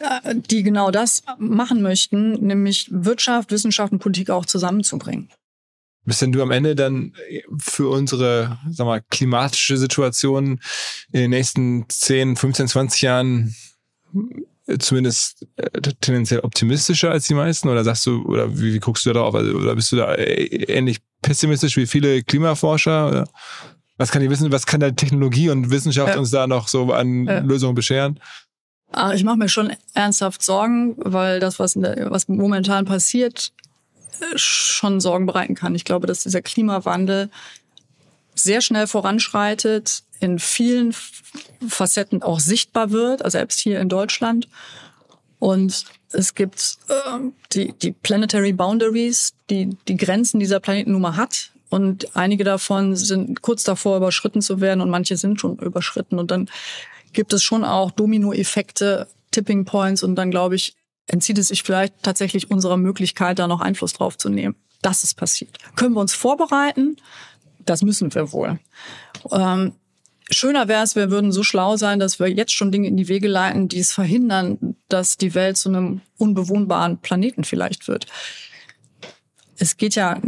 Ja. 0.00 0.20
Äh, 0.24 0.34
die 0.36 0.62
genau 0.62 0.90
das 0.90 1.22
machen 1.38 1.82
möchten, 1.82 2.32
nämlich 2.44 2.88
Wirtschaft, 2.90 3.50
Wissenschaft 3.50 3.92
und 3.92 3.98
Politik 3.98 4.30
auch 4.30 4.46
zusammenzubringen. 4.46 5.28
Bist 6.04 6.20
denn 6.20 6.32
du 6.32 6.42
am 6.42 6.50
Ende 6.50 6.74
dann 6.74 7.12
für 7.58 7.88
unsere, 7.88 8.58
sag 8.68 8.86
mal, 8.86 9.02
klimatische 9.08 9.76
Situation 9.76 10.60
in 11.12 11.20
den 11.20 11.30
nächsten 11.30 11.88
10, 11.88 12.34
15, 12.34 12.68
20 12.68 13.02
Jahren 13.02 13.54
zumindest 14.78 15.46
äh, 15.56 15.80
tendenziell 16.00 16.40
optimistischer 16.40 17.10
als 17.10 17.26
die 17.26 17.34
meisten? 17.34 17.68
Oder 17.68 17.84
sagst 17.84 18.06
du, 18.06 18.24
oder 18.24 18.56
wie, 18.56 18.74
wie 18.74 18.78
guckst 18.78 19.04
du 19.04 19.12
da 19.12 19.20
drauf? 19.20 19.34
Also, 19.34 19.52
oder 19.52 19.74
bist 19.74 19.92
du 19.92 19.96
da 19.96 20.14
äh, 20.14 20.44
ähnlich 20.44 20.98
pessimistisch 21.20 21.76
wie 21.76 21.86
viele 21.86 22.22
Klimaforscher? 22.22 23.08
Oder 23.08 23.28
was 23.96 24.10
kann 24.10 24.22
die 24.22 24.30
wissen, 24.30 24.50
was 24.52 24.66
kann 24.66 24.80
da 24.80 24.90
Technologie 24.90 25.50
und 25.50 25.70
Wissenschaft 25.70 26.14
ja. 26.14 26.18
uns 26.18 26.30
da 26.30 26.46
noch 26.46 26.68
so 26.68 26.92
an 26.92 27.26
ja. 27.26 27.38
Lösungen 27.38 27.74
bescheren? 27.74 28.20
Ah, 28.92 29.12
ich 29.14 29.24
mache 29.24 29.38
mir 29.38 29.48
schon 29.48 29.72
ernsthaft 29.94 30.42
Sorgen, 30.42 30.94
weil 30.98 31.40
das, 31.40 31.58
was, 31.58 31.74
der, 31.74 32.10
was 32.10 32.28
momentan 32.28 32.84
passiert, 32.84 33.52
schon 34.36 35.00
Sorgen 35.00 35.26
bereiten 35.26 35.54
kann. 35.54 35.74
Ich 35.74 35.84
glaube, 35.84 36.06
dass 36.06 36.22
dieser 36.22 36.42
Klimawandel 36.42 37.30
sehr 38.34 38.60
schnell 38.60 38.86
voranschreitet, 38.86 40.02
in 40.22 40.38
vielen 40.38 40.94
Facetten 41.66 42.22
auch 42.22 42.38
sichtbar 42.38 42.92
wird, 42.92 43.24
also 43.24 43.36
selbst 43.36 43.58
hier 43.58 43.80
in 43.80 43.88
Deutschland. 43.88 44.48
Und 45.40 45.84
es 46.12 46.34
gibt 46.34 46.78
äh, 46.88 47.18
die, 47.52 47.72
die 47.72 47.90
Planetary 47.90 48.52
Boundaries, 48.52 49.34
die 49.50 49.76
die 49.88 49.96
Grenzen 49.96 50.38
dieser 50.38 50.60
Planetennummer 50.60 51.16
hat. 51.16 51.50
Und 51.70 52.14
einige 52.14 52.44
davon 52.44 52.94
sind 52.94 53.42
kurz 53.42 53.64
davor, 53.64 53.96
überschritten 53.96 54.42
zu 54.42 54.60
werden 54.60 54.80
und 54.80 54.90
manche 54.90 55.16
sind 55.16 55.40
schon 55.40 55.58
überschritten. 55.58 56.20
Und 56.20 56.30
dann 56.30 56.48
gibt 57.12 57.32
es 57.32 57.42
schon 57.42 57.64
auch 57.64 57.90
Dominoeffekte, 57.90 59.08
Tipping 59.32 59.64
Points. 59.64 60.04
Und 60.04 60.14
dann, 60.14 60.30
glaube 60.30 60.54
ich, 60.54 60.76
entzieht 61.08 61.38
es 61.38 61.48
sich 61.48 61.64
vielleicht 61.64 61.94
tatsächlich 62.02 62.50
unserer 62.50 62.76
Möglichkeit, 62.76 63.40
da 63.40 63.48
noch 63.48 63.60
Einfluss 63.60 63.94
drauf 63.94 64.16
zu 64.16 64.28
nehmen. 64.28 64.54
Das 64.82 65.02
ist 65.02 65.14
passiert. 65.14 65.58
Können 65.74 65.94
wir 65.94 66.00
uns 66.00 66.14
vorbereiten? 66.14 66.96
Das 67.64 67.82
müssen 67.82 68.14
wir 68.14 68.32
wohl. 68.32 68.60
Ähm, 69.32 69.72
schöner 70.30 70.68
wäre 70.68 70.82
es, 70.82 70.96
wir 70.96 71.10
würden 71.10 71.32
so 71.32 71.42
schlau 71.42 71.76
sein, 71.76 71.98
dass 71.98 72.18
wir 72.18 72.28
jetzt 72.28 72.52
schon 72.52 72.72
Dinge 72.72 72.88
in 72.88 72.96
die 72.96 73.08
Wege 73.08 73.28
leiten, 73.28 73.68
die 73.68 73.78
es 73.78 73.92
verhindern, 73.92 74.76
dass 74.88 75.16
die 75.16 75.34
Welt 75.34 75.56
zu 75.56 75.68
einem 75.68 76.00
unbewohnbaren 76.18 76.98
Planeten 76.98 77.44
vielleicht 77.44 77.88
wird. 77.88 78.06
Es 79.56 79.76
geht 79.76 79.94
ja 79.94 80.20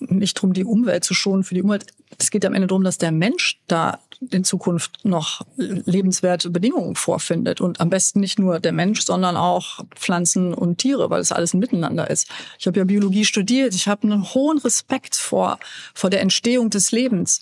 nicht 0.00 0.36
darum, 0.36 0.52
die 0.52 0.64
Umwelt 0.64 1.04
zu 1.04 1.14
schonen 1.14 1.44
für 1.44 1.54
die 1.54 1.62
Umwelt. 1.62 1.86
Es 2.18 2.30
geht 2.30 2.44
am 2.44 2.54
Ende 2.54 2.66
darum, 2.66 2.84
dass 2.84 2.98
der 2.98 3.12
Mensch 3.12 3.60
da 3.66 3.98
in 4.30 4.44
Zukunft 4.44 5.04
noch 5.04 5.42
lebenswerte 5.56 6.50
Bedingungen 6.50 6.94
vorfindet. 6.94 7.60
Und 7.60 7.80
am 7.80 7.90
besten 7.90 8.20
nicht 8.20 8.38
nur 8.38 8.60
der 8.60 8.72
Mensch, 8.72 9.02
sondern 9.02 9.36
auch 9.36 9.80
Pflanzen 9.94 10.54
und 10.54 10.78
Tiere, 10.78 11.10
weil 11.10 11.20
es 11.20 11.32
alles 11.32 11.54
ein 11.54 11.58
Miteinander 11.58 12.08
ist. 12.10 12.28
Ich 12.58 12.66
habe 12.66 12.78
ja 12.78 12.84
Biologie 12.84 13.24
studiert. 13.24 13.74
Ich 13.74 13.88
habe 13.88 14.04
einen 14.04 14.34
hohen 14.34 14.58
Respekt 14.58 15.16
vor, 15.16 15.58
vor 15.94 16.10
der 16.10 16.20
Entstehung 16.20 16.70
des 16.70 16.92
Lebens. 16.92 17.40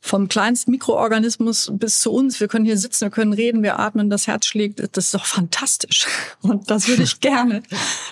Vom 0.00 0.28
kleinsten 0.28 0.70
Mikroorganismus 0.70 1.70
bis 1.74 2.00
zu 2.00 2.12
uns. 2.12 2.40
Wir 2.40 2.48
können 2.48 2.64
hier 2.64 2.78
sitzen, 2.78 3.02
wir 3.02 3.10
können 3.10 3.32
reden, 3.32 3.62
wir 3.62 3.78
atmen, 3.78 4.10
das 4.10 4.26
Herz 4.26 4.46
schlägt. 4.46 4.80
Das 4.96 5.06
ist 5.06 5.14
doch 5.14 5.26
fantastisch. 5.26 6.06
Und 6.42 6.70
das 6.70 6.88
würde 6.88 7.02
ich 7.02 7.20
gerne, 7.20 7.62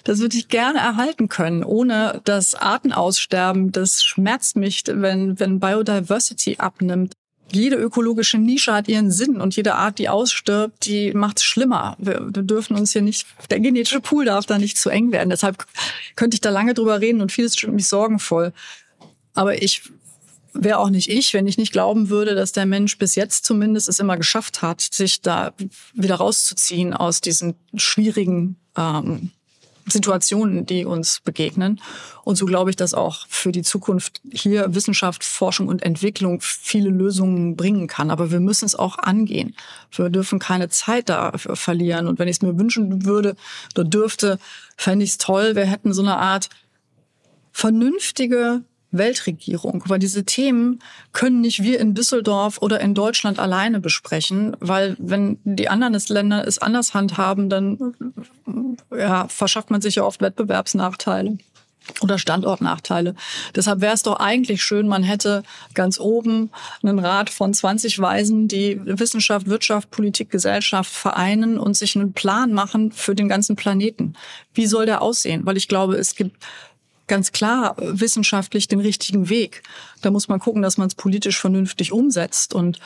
das 0.05 0.19
würde 0.21 0.37
ich 0.37 0.49
gerne 0.49 0.79
erhalten 0.79 1.29
können, 1.29 1.65
ohne 1.65 2.21
das 2.25 2.55
Artenaussterben. 2.55 3.73
Das 3.73 4.03
schmerzt 4.03 4.57
mich, 4.57 4.85
wenn, 4.87 5.39
wenn 5.41 5.61
Biodiversity 5.61 6.57
abnimmt. 6.59 7.13
Jede 7.51 7.77
ökologische 7.77 8.37
Nische 8.37 8.75
hat 8.75 8.89
ihren 8.89 9.11
Sinn 9.11 9.41
und 9.41 9.57
jede 9.57 9.75
Art, 9.75 9.99
die 9.99 10.11
ausstirbt, 10.11 10.85
die 10.85 11.13
macht 11.15 11.39
es 11.39 11.45
schlimmer. 11.45 11.97
Wir, 11.99 12.21
wir 12.21 12.43
dürfen 12.43 12.77
uns 12.77 12.93
hier 12.93 13.01
nicht, 13.01 13.27
der 13.51 13.61
genetische 13.61 14.01
Pool 14.01 14.27
darf 14.27 14.45
da 14.45 14.59
nicht 14.59 14.77
zu 14.77 14.91
eng 14.91 15.13
werden. 15.13 15.31
Deshalb 15.31 15.67
könnte 16.15 16.35
ich 16.35 16.43
da 16.43 16.51
lange 16.51 16.75
drüber 16.75 17.01
reden 17.01 17.23
und 17.23 17.33
vieles 17.33 17.57
stimmt 17.57 17.75
mich 17.75 17.89
sorgenvoll. 17.89 18.53
Aber 19.33 19.63
ich 19.63 19.83
wäre 20.53 20.79
auch 20.79 20.91
nicht 20.91 21.09
ich, 21.09 21.35
wenn 21.35 21.47
ich 21.47 21.59
nicht 21.59 21.73
glauben 21.73 22.09
würde, 22.09 22.35
dass 22.35 22.53
der 22.53 22.67
Mensch 22.67 22.99
bis 22.99 23.15
jetzt 23.15 23.45
zumindest 23.45 23.89
es 23.89 24.01
immer 24.01 24.17
geschafft 24.17 24.63
hat, 24.63 24.81
sich 24.81 25.23
da 25.23 25.53
wieder 25.95 26.17
rauszuziehen 26.17 26.95
aus 26.95 27.21
diesen 27.21 27.55
schwierigen 27.75 28.57
ähm, 28.77 29.31
Situationen, 29.91 30.67
die 30.67 30.85
uns 30.85 31.21
begegnen. 31.21 31.81
Und 32.25 32.37
so 32.37 32.47
glaube 32.47 32.71
ich, 32.71 32.77
dass 32.77 32.95
auch 32.95 33.27
für 33.29 33.53
die 33.53 33.63
Zukunft 33.63 34.21
hier 34.31 34.75
Wissenschaft, 34.75 35.25
Forschung 35.25 35.69
und 35.69 35.83
Entwicklung 35.83 36.41
viele 36.41 36.91
Lösungen 36.91 37.57
bringen 37.57 37.87
kann. 37.87 38.11
Aber 38.11 38.31
wir 38.31 38.41
müssen 38.41 38.67
es 38.67 38.75
auch 38.75 38.99
angehen. 38.99 39.57
Wir 39.91 40.11
dürfen 40.11 40.39
keine 40.39 40.69
Zeit 40.69 41.09
dafür 41.09 41.57
verlieren. 41.57 42.07
Und 42.07 42.19
wenn 42.19 42.29
ich 42.29 42.37
es 42.37 42.43
mir 42.43 42.59
wünschen 42.59 43.05
würde 43.05 43.37
oder 43.75 43.85
dürfte, 43.85 44.39
fände 44.77 45.05
ich 45.05 45.13
es 45.13 45.19
toll, 45.19 45.57
wir 45.57 45.65
hätten 45.65 45.93
so 45.93 46.03
eine 46.03 46.17
Art 46.17 46.49
vernünftige 47.53 48.63
Weltregierung, 48.91 49.85
weil 49.87 49.99
diese 49.99 50.25
Themen 50.25 50.81
können 51.13 51.41
nicht 51.41 51.63
wir 51.63 51.79
in 51.79 51.95
Düsseldorf 51.95 52.59
oder 52.63 52.81
in 52.81 52.95
Deutschland 52.95 53.39
alleine 53.39 53.81
besprechen, 53.81 54.57
weil 54.61 54.97
wenn 54.99 55.39
die 55.45 55.69
anderen 55.69 55.99
Länder 56.09 56.47
es 56.47 56.59
anders 56.59 56.95
handhaben, 56.95 57.51
dann 57.51 57.95
ja, 58.91 59.29
verschafft 59.29 59.71
man 59.71 59.81
sich 59.81 59.97
ja 59.97 60.05
oft 60.05 60.21
Wettbewerbsnachteile 60.21 61.39
oder 62.01 62.19
Standortnachteile. 62.19 63.15
Deshalb 63.55 63.81
wäre 63.81 63.95
es 63.95 64.03
doch 64.03 64.21
eigentlich 64.21 64.63
schön, 64.63 64.89
man 64.89 65.03
hätte 65.03 65.43
ganz 65.75 65.99
oben 65.99 66.51
einen 66.83 66.99
Rat 66.99 67.31
von 67.31 67.53
20 67.53 67.99
Weisen, 67.99 68.49
die 68.49 68.81
Wissenschaft, 68.85 69.47
Wirtschaft, 69.47 69.91
Politik, 69.91 70.31
Gesellschaft 70.31 70.93
vereinen 70.93 71.59
und 71.59 71.77
sich 71.77 71.97
einen 71.97 72.13
Plan 72.13 72.53
machen 72.53 72.93
für 72.93 73.15
den 73.15 73.29
ganzen 73.29 73.57
Planeten. 73.57 74.15
Wie 74.55 74.67
soll 74.67 74.87
der 74.87 75.03
aussehen? 75.03 75.47
Weil 75.47 75.57
ich 75.57 75.69
glaube, 75.69 75.97
es 75.97 76.15
gibt 76.15 76.37
ganz 77.09 77.33
klar 77.33 77.75
wissenschaftlich 77.79 78.69
den 78.69 78.81
richtigen 78.81 79.29
Weg. 79.29 79.63
Da 80.03 80.11
muss 80.11 80.29
man 80.29 80.39
gucken, 80.39 80.63
dass 80.63 80.79
man 80.79 80.89
es 80.89 80.95
politisch 80.95 81.41
vernünftig 81.41 81.93
umsetzt 81.93 82.55
und 82.55 82.79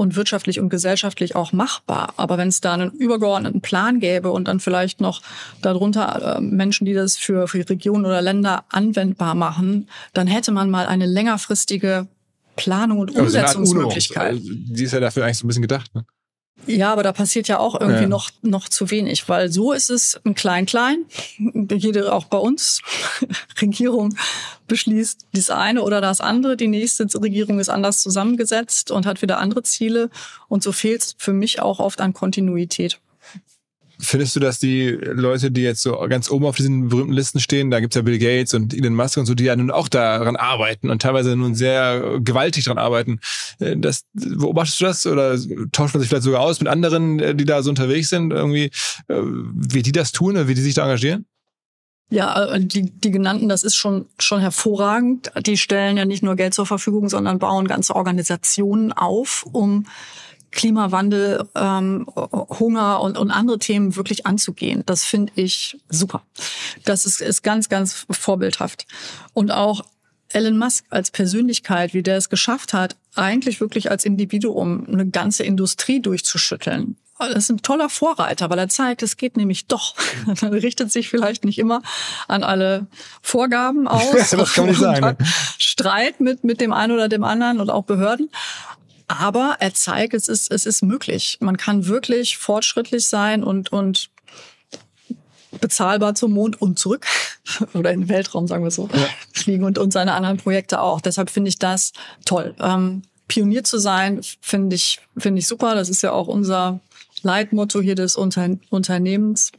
und 0.00 0.16
wirtschaftlich 0.16 0.58
und 0.60 0.70
gesellschaftlich 0.70 1.36
auch 1.36 1.52
machbar. 1.52 2.14
Aber 2.16 2.38
wenn 2.38 2.48
es 2.48 2.62
da 2.62 2.72
einen 2.72 2.90
übergeordneten 2.90 3.60
Plan 3.60 4.00
gäbe 4.00 4.30
und 4.30 4.48
dann 4.48 4.58
vielleicht 4.58 5.02
noch 5.02 5.20
darunter 5.60 6.38
äh, 6.38 6.40
Menschen, 6.40 6.86
die 6.86 6.94
das 6.94 7.18
für, 7.18 7.46
für 7.46 7.68
Regionen 7.68 8.06
oder 8.06 8.22
Länder 8.22 8.64
anwendbar 8.70 9.34
machen, 9.34 9.88
dann 10.14 10.26
hätte 10.26 10.52
man 10.52 10.70
mal 10.70 10.86
eine 10.86 11.04
längerfristige 11.04 12.06
Planung 12.56 13.00
und 13.00 13.14
Umsetzungsmöglichkeit. 13.14 14.32
Also, 14.32 14.48
die 14.50 14.84
ist 14.84 14.92
ja 14.92 15.00
dafür 15.00 15.26
eigentlich 15.26 15.36
so 15.36 15.44
ein 15.44 15.48
bisschen 15.48 15.60
gedacht. 15.60 15.94
Ne? 15.94 16.06
Ja, 16.66 16.92
aber 16.92 17.02
da 17.02 17.12
passiert 17.12 17.48
ja 17.48 17.58
auch 17.58 17.80
irgendwie 17.80 18.02
ja. 18.02 18.08
noch, 18.08 18.30
noch 18.42 18.68
zu 18.68 18.90
wenig, 18.90 19.28
weil 19.28 19.50
so 19.50 19.72
ist 19.72 19.90
es 19.90 20.20
ein 20.24 20.34
Klein-Klein. 20.34 21.06
Jede, 21.38 22.12
auch 22.12 22.26
bei 22.26 22.36
uns, 22.36 22.82
Regierung 23.60 24.14
beschließt 24.68 25.26
das 25.32 25.50
eine 25.50 25.82
oder 25.82 26.00
das 26.00 26.20
andere. 26.20 26.56
Die 26.56 26.68
nächste 26.68 27.06
Regierung 27.20 27.58
ist 27.58 27.70
anders 27.70 28.02
zusammengesetzt 28.02 28.90
und 28.90 29.06
hat 29.06 29.22
wieder 29.22 29.38
andere 29.38 29.62
Ziele. 29.62 30.10
Und 30.48 30.62
so 30.62 30.72
fehlt 30.72 31.02
es 31.02 31.14
für 31.18 31.32
mich 31.32 31.60
auch 31.60 31.80
oft 31.80 32.00
an 32.00 32.12
Kontinuität. 32.12 33.00
Findest 34.00 34.36
du, 34.36 34.40
dass 34.40 34.58
die 34.58 34.88
Leute, 34.90 35.50
die 35.50 35.62
jetzt 35.62 35.82
so 35.82 35.98
ganz 36.08 36.30
oben 36.30 36.46
auf 36.46 36.56
diesen 36.56 36.88
berühmten 36.88 37.12
Listen 37.12 37.40
stehen, 37.40 37.70
da 37.70 37.80
gibt's 37.80 37.96
ja 37.96 38.02
Bill 38.02 38.18
Gates 38.18 38.54
und 38.54 38.74
Elon 38.74 38.94
Musk 38.94 39.16
und 39.18 39.26
so, 39.26 39.34
die 39.34 39.44
ja 39.44 39.56
nun 39.56 39.70
auch 39.70 39.88
daran 39.88 40.36
arbeiten 40.36 40.90
und 40.90 41.02
teilweise 41.02 41.36
nun 41.36 41.54
sehr 41.54 42.18
gewaltig 42.20 42.64
daran 42.64 42.78
arbeiten, 42.78 43.20
äh, 43.58 43.76
das, 43.76 44.04
beobachtest 44.12 44.80
du 44.80 44.84
das 44.84 45.06
oder 45.06 45.38
tauscht 45.72 45.94
man 45.94 46.00
sich 46.00 46.08
vielleicht 46.08 46.24
sogar 46.24 46.40
aus 46.40 46.60
mit 46.60 46.68
anderen, 46.68 47.20
äh, 47.20 47.34
die 47.34 47.44
da 47.44 47.62
so 47.62 47.70
unterwegs 47.70 48.08
sind, 48.08 48.32
irgendwie, 48.32 48.70
äh, 49.08 49.22
wie 49.22 49.82
die 49.82 49.92
das 49.92 50.12
tun 50.12 50.32
oder 50.32 50.48
wie 50.48 50.54
die 50.54 50.62
sich 50.62 50.74
da 50.74 50.82
engagieren? 50.82 51.26
Ja, 52.12 52.58
die, 52.58 52.90
die 52.90 53.12
genannten, 53.12 53.48
das 53.48 53.62
ist 53.62 53.76
schon, 53.76 54.06
schon 54.18 54.40
hervorragend. 54.40 55.30
Die 55.46 55.56
stellen 55.56 55.96
ja 55.96 56.04
nicht 56.04 56.24
nur 56.24 56.34
Geld 56.34 56.54
zur 56.54 56.66
Verfügung, 56.66 57.08
sondern 57.08 57.38
bauen 57.38 57.68
ganze 57.68 57.94
Organisationen 57.94 58.92
auf, 58.92 59.46
um 59.52 59.86
Klimawandel, 60.50 61.48
ähm, 61.54 62.06
Hunger 62.14 63.00
und, 63.00 63.16
und 63.16 63.30
andere 63.30 63.58
Themen 63.58 63.96
wirklich 63.96 64.26
anzugehen. 64.26 64.82
Das 64.86 65.04
finde 65.04 65.32
ich 65.36 65.78
super. 65.88 66.22
Das 66.84 67.06
ist, 67.06 67.20
ist 67.20 67.42
ganz, 67.42 67.68
ganz 67.68 68.06
vorbildhaft. 68.10 68.86
Und 69.32 69.50
auch 69.50 69.82
Elon 70.28 70.58
Musk 70.58 70.84
als 70.90 71.10
Persönlichkeit, 71.10 71.94
wie 71.94 72.02
der 72.02 72.16
es 72.16 72.28
geschafft 72.28 72.72
hat, 72.72 72.96
eigentlich 73.14 73.60
wirklich 73.60 73.90
als 73.90 74.04
Individuum 74.04 74.86
eine 74.88 75.06
ganze 75.06 75.44
Industrie 75.44 76.00
durchzuschütteln. 76.00 76.96
Das 77.18 77.36
ist 77.36 77.50
ein 77.50 77.60
toller 77.60 77.90
Vorreiter, 77.90 78.48
weil 78.48 78.58
er 78.58 78.68
zeigt, 78.70 79.02
es 79.02 79.18
geht 79.18 79.36
nämlich 79.36 79.66
doch. 79.66 79.94
Man 80.40 80.54
richtet 80.54 80.90
sich 80.90 81.10
vielleicht 81.10 81.44
nicht 81.44 81.58
immer 81.58 81.82
an 82.28 82.42
alle 82.42 82.86
Vorgaben 83.20 83.86
aus. 83.88 84.10
das 84.30 84.30
kann 84.54 84.64
man 84.64 84.70
nicht 84.70 84.80
sagen. 84.80 85.18
Streit 85.58 86.20
mit, 86.20 86.44
mit 86.44 86.60
dem 86.62 86.72
einen 86.72 86.92
oder 86.92 87.08
dem 87.08 87.24
anderen 87.24 87.60
und 87.60 87.68
auch 87.68 87.84
Behörden. 87.84 88.30
Aber 89.18 89.56
er 89.58 89.74
zeigt, 89.74 90.14
es 90.14 90.28
ist, 90.28 90.52
es 90.52 90.66
ist 90.66 90.82
möglich. 90.82 91.38
Man 91.40 91.56
kann 91.56 91.86
wirklich 91.86 92.38
fortschrittlich 92.38 93.06
sein 93.08 93.42
und, 93.42 93.72
und 93.72 94.08
bezahlbar 95.60 96.14
zum 96.14 96.30
Mond 96.30 96.62
und 96.62 96.78
zurück 96.78 97.06
oder 97.74 97.90
in 97.90 98.02
den 98.02 98.08
Weltraum, 98.08 98.46
sagen 98.46 98.62
wir 98.62 98.70
so, 98.70 98.88
ja. 98.92 99.08
fliegen 99.32 99.64
und, 99.64 99.78
und 99.78 99.92
seine 99.92 100.12
anderen 100.12 100.36
Projekte 100.36 100.80
auch. 100.80 101.00
Deshalb 101.00 101.28
finde 101.28 101.48
ich 101.48 101.58
das 101.58 101.92
toll. 102.24 102.54
Ähm, 102.60 103.02
Pionier 103.26 103.64
zu 103.64 103.78
sein, 103.78 104.20
finde 104.40 104.76
ich, 104.76 105.00
finde 105.16 105.40
ich 105.40 105.48
super. 105.48 105.74
Das 105.74 105.88
ist 105.88 106.02
ja 106.02 106.12
auch 106.12 106.28
unser 106.28 106.78
Leitmotto 107.22 107.80
hier 107.80 107.94
des 107.94 108.16
Unter 108.16 108.56
Unternehmens. 108.70 109.52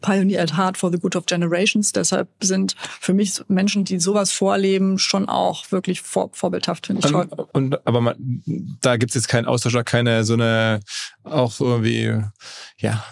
Pioneer 0.00 0.42
at 0.42 0.56
Heart 0.56 0.76
for 0.76 0.90
the 0.90 0.98
Good 0.98 1.16
of 1.16 1.26
Generations. 1.26 1.92
Deshalb 1.92 2.28
sind 2.40 2.74
für 2.78 3.14
mich 3.14 3.40
Menschen, 3.48 3.84
die 3.84 4.00
sowas 4.00 4.32
vorleben, 4.32 4.98
schon 4.98 5.28
auch 5.28 5.70
wirklich 5.70 6.00
vor, 6.00 6.30
vorbildhaft, 6.32 6.86
finde 6.86 7.02
ich 7.04 7.10
toll. 7.10 7.28
Und, 7.52 7.86
aber 7.86 8.00
man, 8.00 8.42
da 8.80 8.96
gibt 8.96 9.10
es 9.10 9.14
jetzt 9.14 9.28
keinen 9.28 9.46
Austausch, 9.46 9.76
keine 9.84 10.24
so 10.24 10.34
eine 10.34 10.80
auch 11.24 11.60
irgendwie, 11.60 12.22
ja, 12.78 13.04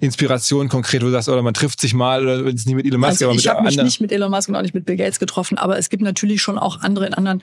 Inspiration 0.00 0.68
konkret, 0.68 1.02
wo 1.02 1.06
du 1.06 1.12
sagst, 1.12 1.28
oder 1.28 1.42
man 1.42 1.54
trifft 1.54 1.80
sich 1.80 1.94
mal, 1.94 2.22
oder 2.22 2.44
wenn 2.44 2.54
es 2.54 2.66
nicht 2.66 2.74
mit 2.74 2.86
Elon 2.86 3.00
Musk, 3.00 3.12
also 3.12 3.24
aber 3.26 3.34
mit 3.34 3.40
Ich 3.42 3.48
habe 3.48 3.62
mich 3.62 3.76
nicht 3.76 4.00
mit 4.00 4.12
Elon 4.12 4.30
Musk 4.30 4.48
und 4.48 4.56
auch 4.56 4.62
nicht 4.62 4.74
mit 4.74 4.84
Bill 4.84 4.96
Gates 4.96 5.18
getroffen, 5.18 5.58
aber 5.58 5.78
es 5.78 5.88
gibt 5.88 6.02
natürlich 6.02 6.42
schon 6.42 6.58
auch 6.58 6.80
andere 6.80 7.06
in 7.06 7.14
anderen 7.14 7.42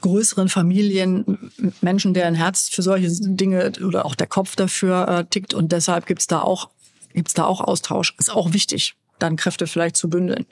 größeren 0.00 0.48
Familien, 0.48 1.50
Menschen, 1.80 2.14
deren 2.14 2.34
Herz 2.34 2.68
für 2.68 2.82
solche 2.82 3.08
Dinge 3.10 3.72
oder 3.84 4.04
auch 4.04 4.14
der 4.14 4.26
Kopf 4.26 4.56
dafür 4.56 5.08
äh, 5.08 5.24
tickt 5.24 5.54
und 5.54 5.72
deshalb 5.72 6.06
gibt's 6.06 6.26
da 6.26 6.40
auch 6.40 6.70
gibt's 7.14 7.34
da 7.34 7.44
auch 7.44 7.60
Austausch. 7.60 8.14
Ist 8.18 8.30
auch 8.30 8.52
wichtig, 8.52 8.94
dann 9.18 9.36
Kräfte 9.36 9.66
vielleicht 9.66 9.96
zu 9.96 10.08
bündeln. 10.08 10.46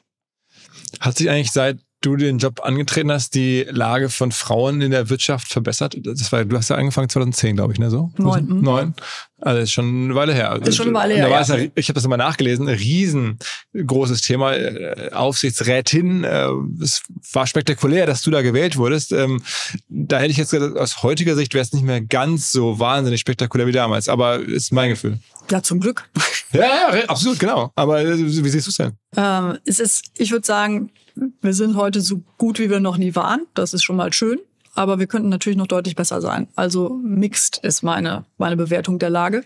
Hat 1.01 1.19
sich 1.19 1.31
eigentlich 1.31 1.53
seit 1.53 1.79
du 2.05 2.17
den 2.17 2.39
Job 2.39 2.61
angetreten 2.63 3.11
hast, 3.11 3.35
die 3.35 3.67
Lage 3.71 4.09
von 4.09 4.33
Frauen 4.33 4.81
in 4.81 4.91
der 4.91 5.11
Wirtschaft 5.11 5.49
verbessert? 5.49 5.97
Das 6.01 6.31
war, 6.33 6.45
du 6.45 6.57
hast 6.57 6.71
ja 6.71 6.77
angefangen 6.77 7.09
2010, 7.09 7.57
glaube 7.57 7.73
ich, 7.73 7.79
ne? 7.79 7.91
So? 7.91 8.13
Neun. 8.17 8.47
Mhm. 8.47 8.61
Neun. 8.61 8.95
Also 9.41 9.61
ist 9.61 9.73
schon 9.73 10.05
eine 10.05 10.15
Weile 10.15 10.33
her. 10.33 10.59
Ist 10.65 10.77
schon 10.77 10.89
eine 10.89 10.95
Weile 10.95 11.15
her. 11.15 11.29
Da 11.29 11.57
ja. 11.57 11.69
ich 11.75 11.89
habe 11.89 11.95
das 11.95 12.05
immer 12.05 12.17
nachgelesen, 12.17 12.69
ein 12.69 12.75
riesengroßes 12.75 14.23
Thema. 14.23 14.55
Äh, 14.55 15.11
Aufsichtsrätin. 15.13 16.25
Äh, 16.25 16.49
es 16.83 17.03
war 17.33 17.47
spektakulär, 17.47 18.07
dass 18.07 18.23
du 18.23 18.31
da 18.31 18.43
gewählt 18.43 18.77
wurdest. 18.77 19.13
Ähm, 19.13 19.43
da 19.89 20.19
hätte 20.19 20.31
ich 20.31 20.39
jetzt 20.39 20.51
gesagt, 20.51 20.79
aus 20.79 21.03
heutiger 21.03 21.35
Sicht 21.35 21.53
wäre 21.53 21.63
es 21.63 21.73
nicht 21.73 21.85
mehr 21.85 22.01
ganz 22.01 22.53
so 22.53 22.79
wahnsinnig 22.79 23.21
spektakulär 23.21 23.67
wie 23.67 23.73
damals. 23.73 24.09
Aber 24.09 24.41
ist 24.41 24.73
mein 24.73 24.91
Gefühl. 24.91 25.19
Ja, 25.51 25.63
zum 25.63 25.81
Glück. 25.81 26.09
Ja, 26.53 26.95
ja, 26.95 27.05
absolut, 27.07 27.41
genau. 27.41 27.73
Aber 27.75 28.01
äh, 28.01 28.17
wie 28.17 28.49
siehst 28.49 28.69
du 28.69 28.71
es 28.71 28.77
denn? 28.77 28.93
Ähm, 29.17 29.59
es 29.65 29.81
ist, 29.81 30.05
ich 30.17 30.31
würde 30.31 30.47
sagen, 30.47 30.93
wir 31.15 31.55
sind 31.55 31.77
heute 31.77 32.01
so 32.01 32.23
gut, 32.39 32.59
wie 32.59 32.71
wir 32.71 32.81
noch 32.81 32.97
nie 32.97 33.15
waren. 33.15 33.47
Das 33.55 33.75
ist 33.75 33.85
schon 33.85 33.97
mal 33.97 34.13
schön. 34.13 34.41
Aber 34.75 34.99
wir 34.99 35.07
könnten 35.07 35.29
natürlich 35.29 35.57
noch 35.57 35.69
deutlich 35.69 35.95
besser 35.95 36.21
sein. 36.21 36.49
Also 36.57 37.01
mixed 37.03 37.59
ist 37.59 37.83
meine, 37.83 38.25
meine 38.39 38.57
Bewertung 38.57 38.99
der 38.99 39.11
Lage. 39.11 39.45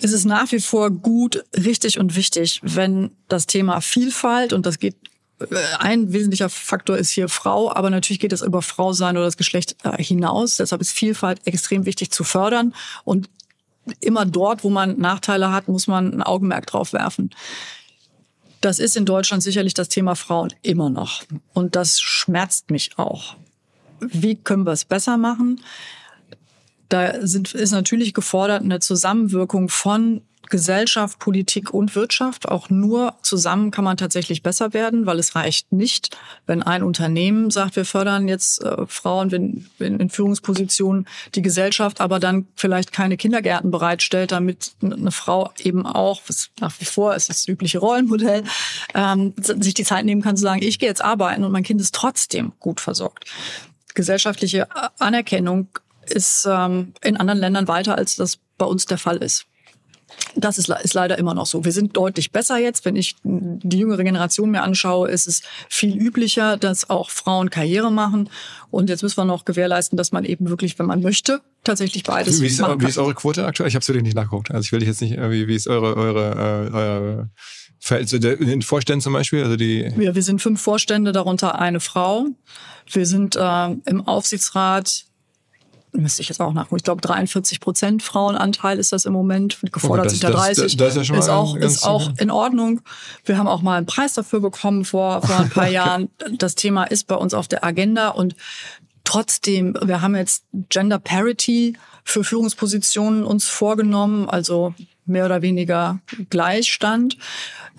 Es 0.00 0.12
ist 0.12 0.24
nach 0.24 0.52
wie 0.52 0.60
vor 0.60 0.90
gut, 0.90 1.44
richtig 1.56 1.98
und 1.98 2.14
wichtig, 2.14 2.60
wenn 2.62 3.10
das 3.28 3.46
Thema 3.46 3.80
Vielfalt 3.80 4.52
und 4.52 4.66
das 4.66 4.78
geht 4.78 4.94
äh, 5.40 5.56
ein 5.78 6.12
wesentlicher 6.12 6.48
Faktor 6.48 6.96
ist 6.96 7.10
hier 7.10 7.28
Frau, 7.28 7.72
aber 7.72 7.90
natürlich 7.90 8.20
geht 8.20 8.32
es 8.32 8.42
über 8.42 8.62
Frau 8.62 8.92
sein 8.92 9.16
oder 9.16 9.24
das 9.24 9.36
Geschlecht 9.36 9.76
äh, 9.82 10.00
hinaus. 10.02 10.56
Deshalb 10.56 10.80
ist 10.80 10.92
Vielfalt 10.92 11.46
extrem 11.46 11.86
wichtig 11.86 12.10
zu 12.10 12.24
fördern 12.24 12.74
und 13.04 13.28
immer 14.00 14.26
dort, 14.26 14.64
wo 14.64 14.70
man 14.70 14.98
Nachteile 14.98 15.50
hat, 15.50 15.68
muss 15.68 15.86
man 15.86 16.12
ein 16.12 16.22
Augenmerk 16.22 16.66
drauf 16.66 16.92
werfen. 16.92 17.30
Das 18.66 18.80
ist 18.80 18.96
in 18.96 19.04
Deutschland 19.04 19.44
sicherlich 19.44 19.74
das 19.74 19.88
Thema 19.88 20.16
Frauen 20.16 20.52
immer 20.62 20.90
noch. 20.90 21.22
Und 21.54 21.76
das 21.76 22.00
schmerzt 22.00 22.72
mich 22.72 22.98
auch. 22.98 23.36
Wie 24.00 24.34
können 24.34 24.66
wir 24.66 24.72
es 24.72 24.84
besser 24.84 25.16
machen? 25.18 25.60
Da 26.88 27.24
sind, 27.24 27.54
ist 27.54 27.70
natürlich 27.70 28.12
gefordert 28.12 28.62
eine 28.62 28.80
Zusammenwirkung 28.80 29.68
von 29.68 30.22
Gesellschaft, 30.50 31.18
Politik 31.18 31.72
und 31.72 31.94
Wirtschaft. 31.94 32.48
Auch 32.48 32.70
nur 32.70 33.14
zusammen 33.22 33.70
kann 33.70 33.84
man 33.84 33.96
tatsächlich 33.96 34.42
besser 34.42 34.72
werden, 34.72 35.06
weil 35.06 35.18
es 35.18 35.34
reicht 35.34 35.72
nicht, 35.72 36.16
wenn 36.46 36.62
ein 36.62 36.82
Unternehmen 36.82 37.50
sagt, 37.50 37.76
wir 37.76 37.84
fördern 37.84 38.28
jetzt 38.28 38.62
äh, 38.62 38.86
Frauen 38.86 39.30
in, 39.30 39.66
in, 39.78 40.10
Führungspositionen, 40.10 41.06
die 41.34 41.42
Gesellschaft 41.42 42.00
aber 42.00 42.20
dann 42.20 42.46
vielleicht 42.54 42.92
keine 42.92 43.16
Kindergärten 43.16 43.70
bereitstellt, 43.70 44.32
damit 44.32 44.72
eine 44.82 45.12
Frau 45.12 45.50
eben 45.58 45.86
auch, 45.86 46.22
was 46.26 46.50
nach 46.60 46.74
wie 46.80 46.84
vor 46.84 47.14
ist 47.14 47.28
das 47.28 47.48
übliche 47.48 47.78
Rollenmodell, 47.78 48.44
ähm, 48.94 49.34
sich 49.36 49.74
die 49.74 49.84
Zeit 49.84 50.04
nehmen 50.04 50.22
kann 50.22 50.36
zu 50.36 50.42
sagen, 50.42 50.62
ich 50.62 50.78
gehe 50.78 50.88
jetzt 50.88 51.02
arbeiten 51.02 51.44
und 51.44 51.52
mein 51.52 51.64
Kind 51.64 51.80
ist 51.80 51.94
trotzdem 51.94 52.52
gut 52.60 52.80
versorgt. 52.80 53.24
Gesellschaftliche 53.94 54.68
Anerkennung 54.98 55.68
ist 56.08 56.46
ähm, 56.48 56.92
in 57.02 57.16
anderen 57.16 57.40
Ländern 57.40 57.68
weiter, 57.68 57.96
als 57.96 58.16
das 58.16 58.38
bei 58.58 58.66
uns 58.66 58.86
der 58.86 58.98
Fall 58.98 59.16
ist. 59.18 59.46
Das 60.36 60.58
ist, 60.58 60.68
ist 60.68 60.94
leider 60.94 61.18
immer 61.18 61.34
noch 61.34 61.46
so. 61.46 61.64
Wir 61.64 61.72
sind 61.72 61.96
deutlich 61.96 62.30
besser 62.30 62.58
jetzt. 62.58 62.84
Wenn 62.84 62.96
ich 62.96 63.16
die 63.24 63.78
jüngere 63.78 64.04
Generation 64.04 64.50
mir 64.50 64.62
anschaue, 64.62 65.08
ist 65.10 65.26
es 65.26 65.42
viel 65.68 65.96
üblicher, 65.96 66.56
dass 66.56 66.88
auch 66.90 67.10
Frauen 67.10 67.50
Karriere 67.50 67.90
machen. 67.90 68.30
Und 68.70 68.88
jetzt 68.88 69.02
müssen 69.02 69.16
wir 69.16 69.24
noch 69.24 69.44
gewährleisten, 69.44 69.96
dass 69.96 70.12
man 70.12 70.24
eben 70.24 70.48
wirklich, 70.48 70.78
wenn 70.78 70.86
man 70.86 71.02
möchte, 71.02 71.40
tatsächlich 71.64 72.04
beides 72.04 72.40
wie 72.40 72.46
ist, 72.46 72.60
machen 72.60 72.80
wie 72.80 72.86
ist 72.86 72.98
eure 72.98 73.14
Quote 73.14 73.44
aktuell? 73.46 73.68
Ich 73.68 73.74
habe 73.74 73.82
es 73.82 73.88
wirklich 73.88 74.04
nicht 74.04 74.16
nachgeguckt. 74.16 74.50
Also 74.50 74.64
ich 74.64 74.72
will 74.72 74.80
dich 74.80 74.88
jetzt 74.88 75.00
nicht, 75.00 75.16
wie, 75.16 75.48
wie 75.48 75.54
ist 75.54 75.66
eure, 75.66 75.96
eure, 75.96 76.70
äh, 76.70 76.74
eure 76.74 77.30
Verhältnisse 77.80 78.16
in 78.34 78.46
den 78.46 78.62
Vorständen 78.62 79.00
zum 79.00 79.12
Beispiel? 79.12 79.42
Also 79.42 79.56
die 79.56 79.92
ja, 79.98 80.14
wir 80.14 80.22
sind 80.22 80.40
fünf 80.40 80.60
Vorstände, 80.60 81.12
darunter 81.12 81.58
eine 81.58 81.80
Frau. 81.80 82.26
Wir 82.90 83.06
sind 83.06 83.36
äh, 83.36 83.68
im 83.86 84.06
Aufsichtsrat 84.06 85.05
müsste 85.96 86.22
ich 86.22 86.28
jetzt 86.28 86.40
auch 86.40 86.52
nachgucken. 86.52 86.76
Ich 86.76 86.84
glaube, 86.84 87.00
43 87.00 87.60
Prozent 87.60 88.02
Frauenanteil 88.02 88.78
ist 88.78 88.92
das 88.92 89.04
im 89.04 89.12
Moment. 89.12 89.58
Gefordert 89.72 90.06
okay, 90.06 90.14
sind 90.14 90.22
ja 90.22 90.30
30. 90.30 90.76
Das, 90.76 90.94
das, 90.94 90.96
ist, 90.96 91.08
ja 91.08 91.18
ist 91.18 91.28
auch, 91.28 91.56
ist 91.56 91.84
auch 91.84 92.10
in 92.18 92.30
Ordnung. 92.30 92.80
Wir 93.24 93.38
haben 93.38 93.46
auch 93.46 93.62
mal 93.62 93.76
einen 93.76 93.86
Preis 93.86 94.14
dafür 94.14 94.40
bekommen 94.40 94.84
vor, 94.84 95.22
vor 95.22 95.36
ein 95.36 95.50
paar. 95.50 95.66
Jahren. 95.76 96.08
Das 96.38 96.54
Thema 96.54 96.84
ist 96.84 97.06
bei 97.06 97.14
uns 97.14 97.34
auf 97.34 97.48
der 97.48 97.64
Agenda 97.64 98.08
und 98.08 98.36
trotzdem, 99.04 99.76
wir 99.82 100.00
haben 100.00 100.14
jetzt 100.14 100.44
Gender 100.68 100.98
Parity 100.98 101.76
für 102.04 102.24
Führungspositionen 102.24 103.24
uns 103.24 103.46
vorgenommen, 103.48 104.28
also 104.28 104.74
mehr 105.06 105.26
oder 105.26 105.42
weniger 105.42 106.00
Gleichstand 106.30 107.16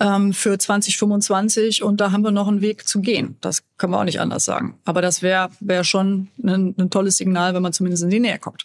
ähm, 0.00 0.32
für 0.32 0.58
2025 0.58 1.82
und 1.82 2.00
da 2.00 2.12
haben 2.12 2.22
wir 2.22 2.30
noch 2.30 2.48
einen 2.48 2.60
Weg 2.60 2.86
zu 2.86 3.00
gehen. 3.00 3.36
Das 3.40 3.62
können 3.76 3.92
wir 3.92 4.00
auch 4.00 4.04
nicht 4.04 4.20
anders 4.20 4.44
sagen. 4.44 4.78
Aber 4.84 5.02
das 5.02 5.22
wäre 5.22 5.50
wär 5.60 5.84
schon 5.84 6.28
ein, 6.42 6.74
ein 6.78 6.90
tolles 6.90 7.16
Signal, 7.16 7.54
wenn 7.54 7.62
man 7.62 7.72
zumindest 7.72 8.04
in 8.04 8.10
die 8.10 8.20
Nähe 8.20 8.38
kommt. 8.38 8.64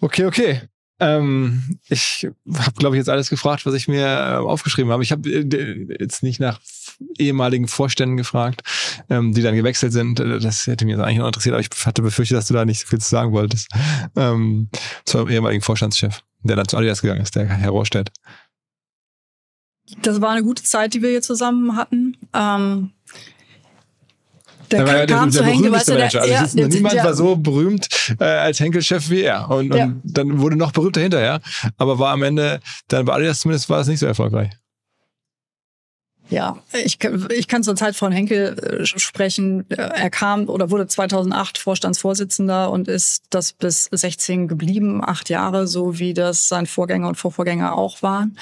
Okay, 0.00 0.26
okay. 0.26 0.62
Ähm, 1.00 1.78
ich 1.88 2.28
habe, 2.56 2.76
glaube 2.76 2.96
ich, 2.96 3.00
jetzt 3.00 3.08
alles 3.08 3.28
gefragt, 3.28 3.66
was 3.66 3.74
ich 3.74 3.88
mir 3.88 4.06
äh, 4.06 4.36
aufgeschrieben 4.36 4.92
habe. 4.92 5.02
Ich 5.02 5.10
habe 5.10 5.28
äh, 5.28 5.96
jetzt 6.00 6.22
nicht 6.22 6.38
nach 6.40 6.60
ehemaligen 7.18 7.66
Vorständen 7.66 8.16
gefragt, 8.16 8.62
ähm, 9.10 9.34
die 9.34 9.42
dann 9.42 9.56
gewechselt 9.56 9.92
sind. 9.92 10.20
Äh, 10.20 10.38
das 10.38 10.66
hätte 10.66 10.84
mich 10.84 10.94
jetzt 10.94 11.04
eigentlich 11.04 11.18
noch 11.18 11.26
interessiert, 11.26 11.54
aber 11.54 11.60
ich 11.60 11.68
hatte 11.84 12.02
befürchtet, 12.02 12.38
dass 12.38 12.46
du 12.46 12.54
da 12.54 12.64
nicht 12.64 12.80
so 12.80 12.86
viel 12.86 13.00
zu 13.00 13.08
sagen 13.08 13.32
wolltest. 13.32 13.68
Ähm, 14.16 14.68
zum 15.04 15.28
ehemaligen 15.28 15.62
Vorstandschef, 15.62 16.22
der 16.42 16.56
dann 16.56 16.68
zu 16.68 16.76
Adidas 16.76 17.02
gegangen 17.02 17.22
ist, 17.22 17.34
der 17.34 17.48
Herr 17.48 17.70
Rohrstedt. 17.70 18.12
Das 20.02 20.20
war 20.20 20.30
eine 20.30 20.42
gute 20.42 20.62
Zeit, 20.62 20.94
die 20.94 21.02
wir 21.02 21.10
hier 21.10 21.22
zusammen 21.22 21.76
hatten. 21.76 22.16
Ähm, 22.32 22.90
der, 24.70 24.84
der, 24.84 25.06
kam 25.06 25.30
der, 25.30 25.42
der 25.42 25.50
Henkel, 25.52 25.72
weißt 25.72 25.88
du, 25.88 25.94
der, 25.94 26.04
also 26.04 26.58
ja, 26.58 26.66
niemand 26.66 26.96
war 26.96 27.14
so 27.14 27.36
berühmt 27.36 27.88
äh, 28.18 28.24
als 28.24 28.60
Henkel-Chef 28.60 29.10
wie 29.10 29.22
er. 29.22 29.50
Und, 29.50 29.74
ja. 29.74 29.84
und, 29.84 30.00
dann 30.04 30.40
wurde 30.40 30.56
noch 30.56 30.72
berühmter 30.72 31.00
hinterher. 31.00 31.40
Aber 31.76 31.98
war 31.98 32.12
am 32.12 32.22
Ende, 32.22 32.60
dann 32.88 33.04
bei 33.04 33.14
Adidas 33.14 33.40
zumindest 33.40 33.68
war 33.68 33.80
es 33.80 33.88
nicht 33.88 34.00
so 34.00 34.06
erfolgreich. 34.06 34.50
Ja, 36.30 36.58
ich, 36.72 36.98
ich 37.36 37.48
kann 37.48 37.62
zur 37.62 37.76
Zeit 37.76 37.96
von 37.96 38.10
Henkel 38.10 38.58
äh, 38.58 38.86
sprechen. 38.86 39.68
Er 39.68 40.08
kam 40.10 40.48
oder 40.48 40.70
wurde 40.70 40.86
2008 40.86 41.58
Vorstandsvorsitzender 41.58 42.70
und 42.70 42.88
ist 42.88 43.24
das 43.30 43.52
bis 43.52 43.88
16 43.92 44.48
geblieben, 44.48 45.02
acht 45.04 45.28
Jahre, 45.28 45.66
so 45.66 45.98
wie 45.98 46.14
das 46.14 46.48
sein 46.48 46.66
Vorgänger 46.66 47.08
und 47.08 47.16
Vorvorgänger 47.16 47.76
auch 47.76 48.02
waren. 48.02 48.38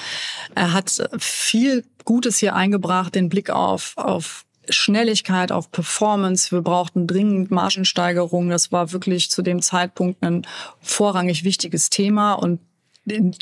Er 0.55 0.73
hat 0.73 1.09
viel 1.17 1.83
Gutes 2.05 2.37
hier 2.37 2.55
eingebracht, 2.55 3.15
den 3.15 3.29
Blick 3.29 3.49
auf, 3.49 3.93
auf 3.97 4.45
Schnelligkeit, 4.69 5.51
auf 5.51 5.71
Performance. 5.71 6.51
Wir 6.51 6.61
brauchten 6.61 7.05
dringend 7.05 7.51
Margensteigerung. 7.51 8.49
Das 8.49 8.71
war 8.71 8.91
wirklich 8.93 9.29
zu 9.29 9.41
dem 9.41 9.61
Zeitpunkt 9.61 10.23
ein 10.23 10.47
vorrangig 10.79 11.43
wichtiges 11.43 11.89
Thema 11.89 12.33
und 12.33 12.59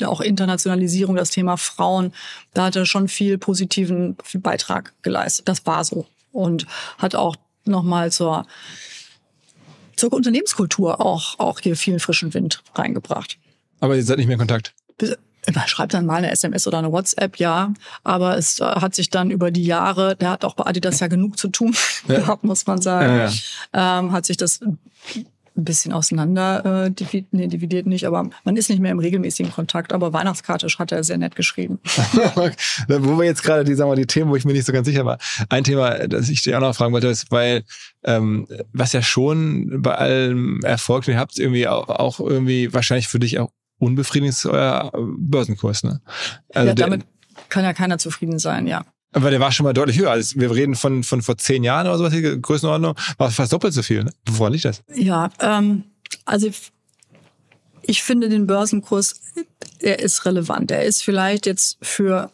auch 0.04 0.20
Internationalisierung, 0.20 1.16
das 1.16 1.30
Thema 1.30 1.56
Frauen, 1.56 2.12
da 2.54 2.66
hat 2.66 2.76
er 2.76 2.86
schon 2.86 3.08
viel 3.08 3.38
positiven 3.38 4.16
Beitrag 4.34 4.92
geleistet. 5.02 5.48
Das 5.48 5.64
war 5.66 5.84
so. 5.84 6.06
Und 6.32 6.66
hat 6.98 7.14
auch 7.14 7.36
nochmal 7.64 8.10
zur, 8.10 8.46
zur 9.96 10.12
Unternehmenskultur 10.12 11.00
auch, 11.00 11.38
auch 11.38 11.60
hier 11.60 11.76
vielen 11.76 12.00
frischen 12.00 12.34
Wind 12.34 12.62
reingebracht. 12.74 13.38
Aber 13.80 13.96
ihr 13.96 14.04
seid 14.04 14.18
nicht 14.18 14.26
mehr 14.26 14.34
in 14.34 14.40
Kontakt? 14.40 14.74
Man 15.52 15.66
schreibt 15.66 15.92
dann 15.92 16.06
mal 16.06 16.16
eine 16.16 16.30
SMS 16.30 16.68
oder 16.68 16.78
eine 16.78 16.92
WhatsApp, 16.92 17.36
ja. 17.38 17.72
Aber 18.04 18.38
es 18.38 18.60
äh, 18.60 18.64
hat 18.64 18.94
sich 18.94 19.10
dann 19.10 19.32
über 19.32 19.50
die 19.50 19.64
Jahre, 19.64 20.14
der 20.14 20.30
hat 20.30 20.44
auch 20.44 20.54
bei 20.54 20.66
Adidas 20.66 21.00
ja 21.00 21.08
genug 21.08 21.36
zu 21.36 21.48
tun 21.48 21.74
ja. 22.06 22.20
gehabt, 22.20 22.44
muss 22.44 22.66
man 22.66 22.80
sagen, 22.80 23.16
ja, 23.16 23.28
ja. 23.28 23.98
Ähm, 23.98 24.12
hat 24.12 24.24
sich 24.24 24.36
das 24.36 24.60
ein 25.56 25.64
bisschen 25.64 25.92
auseinander 25.92 26.86
äh, 26.86 26.90
dividiert, 26.90 27.32
nee, 27.32 27.46
dividiert 27.46 27.86
nicht, 27.86 28.06
aber 28.06 28.28
man 28.44 28.56
ist 28.56 28.70
nicht 28.70 28.80
mehr 28.80 28.92
im 28.92 28.98
regelmäßigen 28.98 29.52
Kontakt. 29.52 29.92
Aber 29.92 30.12
Weihnachtskarte 30.12 30.66
hat 30.78 30.92
er 30.92 31.04
sehr 31.04 31.18
nett 31.18 31.36
geschrieben. 31.36 31.78
wo 31.84 33.18
wir 33.18 33.24
jetzt 33.24 33.42
gerade 33.42 33.64
die, 33.64 33.74
sagen 33.74 33.90
wir, 33.90 33.96
die 33.96 34.06
Themen, 34.06 34.30
wo 34.30 34.36
ich 34.36 34.44
mir 34.44 34.52
nicht 34.52 34.66
so 34.66 34.72
ganz 34.72 34.86
sicher 34.86 35.04
war. 35.04 35.18
Ein 35.48 35.64
Thema, 35.64 36.08
das 36.08 36.28
ich 36.28 36.42
dir 36.42 36.56
auch 36.56 36.60
noch 36.60 36.74
fragen 36.74 36.92
wollte, 36.92 37.08
ist, 37.08 37.30
weil 37.30 37.64
ähm, 38.04 38.46
was 38.72 38.92
ja 38.92 39.02
schon 39.02 39.82
bei 39.82 39.94
allem 39.94 40.60
Erfolg, 40.62 41.04
den 41.04 41.14
ihr 41.14 41.20
habt, 41.20 41.38
irgendwie 41.38 41.68
auch, 41.68 41.88
auch 41.88 42.20
irgendwie 42.20 42.72
wahrscheinlich 42.72 43.08
für 43.08 43.18
dich 43.18 43.38
auch 43.38 43.50
unbefriedigend 43.78 44.34
ist 44.34 44.46
euer 44.46 44.92
Börsenkurs. 45.18 45.82
Ne? 45.84 46.00
Also 46.54 46.68
ja, 46.68 46.74
damit 46.74 47.04
kann 47.48 47.64
ja 47.64 47.72
keiner 47.72 47.98
zufrieden 47.98 48.38
sein, 48.38 48.66
ja. 48.66 48.84
Aber 49.12 49.30
der 49.30 49.40
war 49.40 49.52
schon 49.52 49.64
mal 49.64 49.72
deutlich 49.72 49.98
höher. 49.98 50.10
Also 50.10 50.40
wir 50.40 50.50
reden 50.50 50.74
von, 50.74 51.04
von 51.04 51.22
vor 51.22 51.36
zehn 51.36 51.64
Jahren 51.64 51.86
oder 51.86 51.98
sowas, 51.98 52.12
die 52.12 52.40
Größenordnung, 52.40 52.94
war 53.18 53.30
fast 53.30 53.52
doppelt 53.52 53.74
so 53.74 53.82
viel. 53.82 54.04
Ne? 54.04 54.12
Woran 54.26 54.52
liegt 54.52 54.64
das? 54.64 54.82
Ja, 54.94 55.30
ähm, 55.40 55.84
also 56.24 56.48
ich 57.82 58.02
finde 58.02 58.28
den 58.28 58.46
Börsenkurs, 58.46 59.20
er 59.80 59.98
ist 59.98 60.24
relevant. 60.24 60.70
Er 60.70 60.84
ist 60.84 61.02
vielleicht 61.02 61.46
jetzt 61.46 61.78
für 61.82 62.30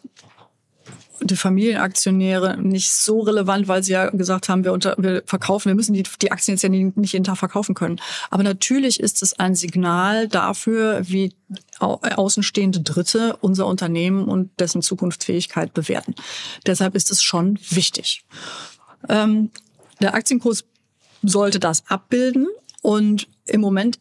die 1.21 1.35
Familienaktionäre 1.35 2.57
nicht 2.61 2.91
so 2.91 3.21
relevant, 3.21 3.67
weil 3.67 3.83
sie 3.83 3.93
ja 3.93 4.09
gesagt 4.09 4.49
haben, 4.49 4.63
wir, 4.63 4.73
unter, 4.73 4.95
wir 4.97 5.23
verkaufen, 5.25 5.69
wir 5.69 5.75
müssen 5.75 5.93
die, 5.93 6.03
die 6.21 6.31
Aktien 6.31 6.55
jetzt 6.55 6.63
ja 6.63 6.69
nicht 6.69 7.13
jeden 7.13 7.23
Tag 7.23 7.37
verkaufen 7.37 7.75
können. 7.75 7.99
Aber 8.29 8.43
natürlich 8.43 8.99
ist 8.99 9.21
es 9.21 9.37
ein 9.39 9.55
Signal 9.55 10.27
dafür, 10.27 11.01
wie 11.03 11.33
außenstehende 11.79 12.81
Dritte 12.81 13.37
unser 13.41 13.67
Unternehmen 13.67 14.27
und 14.27 14.51
dessen 14.59 14.81
Zukunftsfähigkeit 14.81 15.73
bewerten. 15.73 16.15
Deshalb 16.65 16.95
ist 16.95 17.11
es 17.11 17.23
schon 17.23 17.59
wichtig. 17.69 18.23
Ähm, 19.07 19.51
der 20.01 20.13
Aktienkurs 20.13 20.65
sollte 21.21 21.59
das 21.59 21.83
abbilden 21.87 22.47
und 22.81 23.27
im 23.45 23.61
Moment 23.61 23.99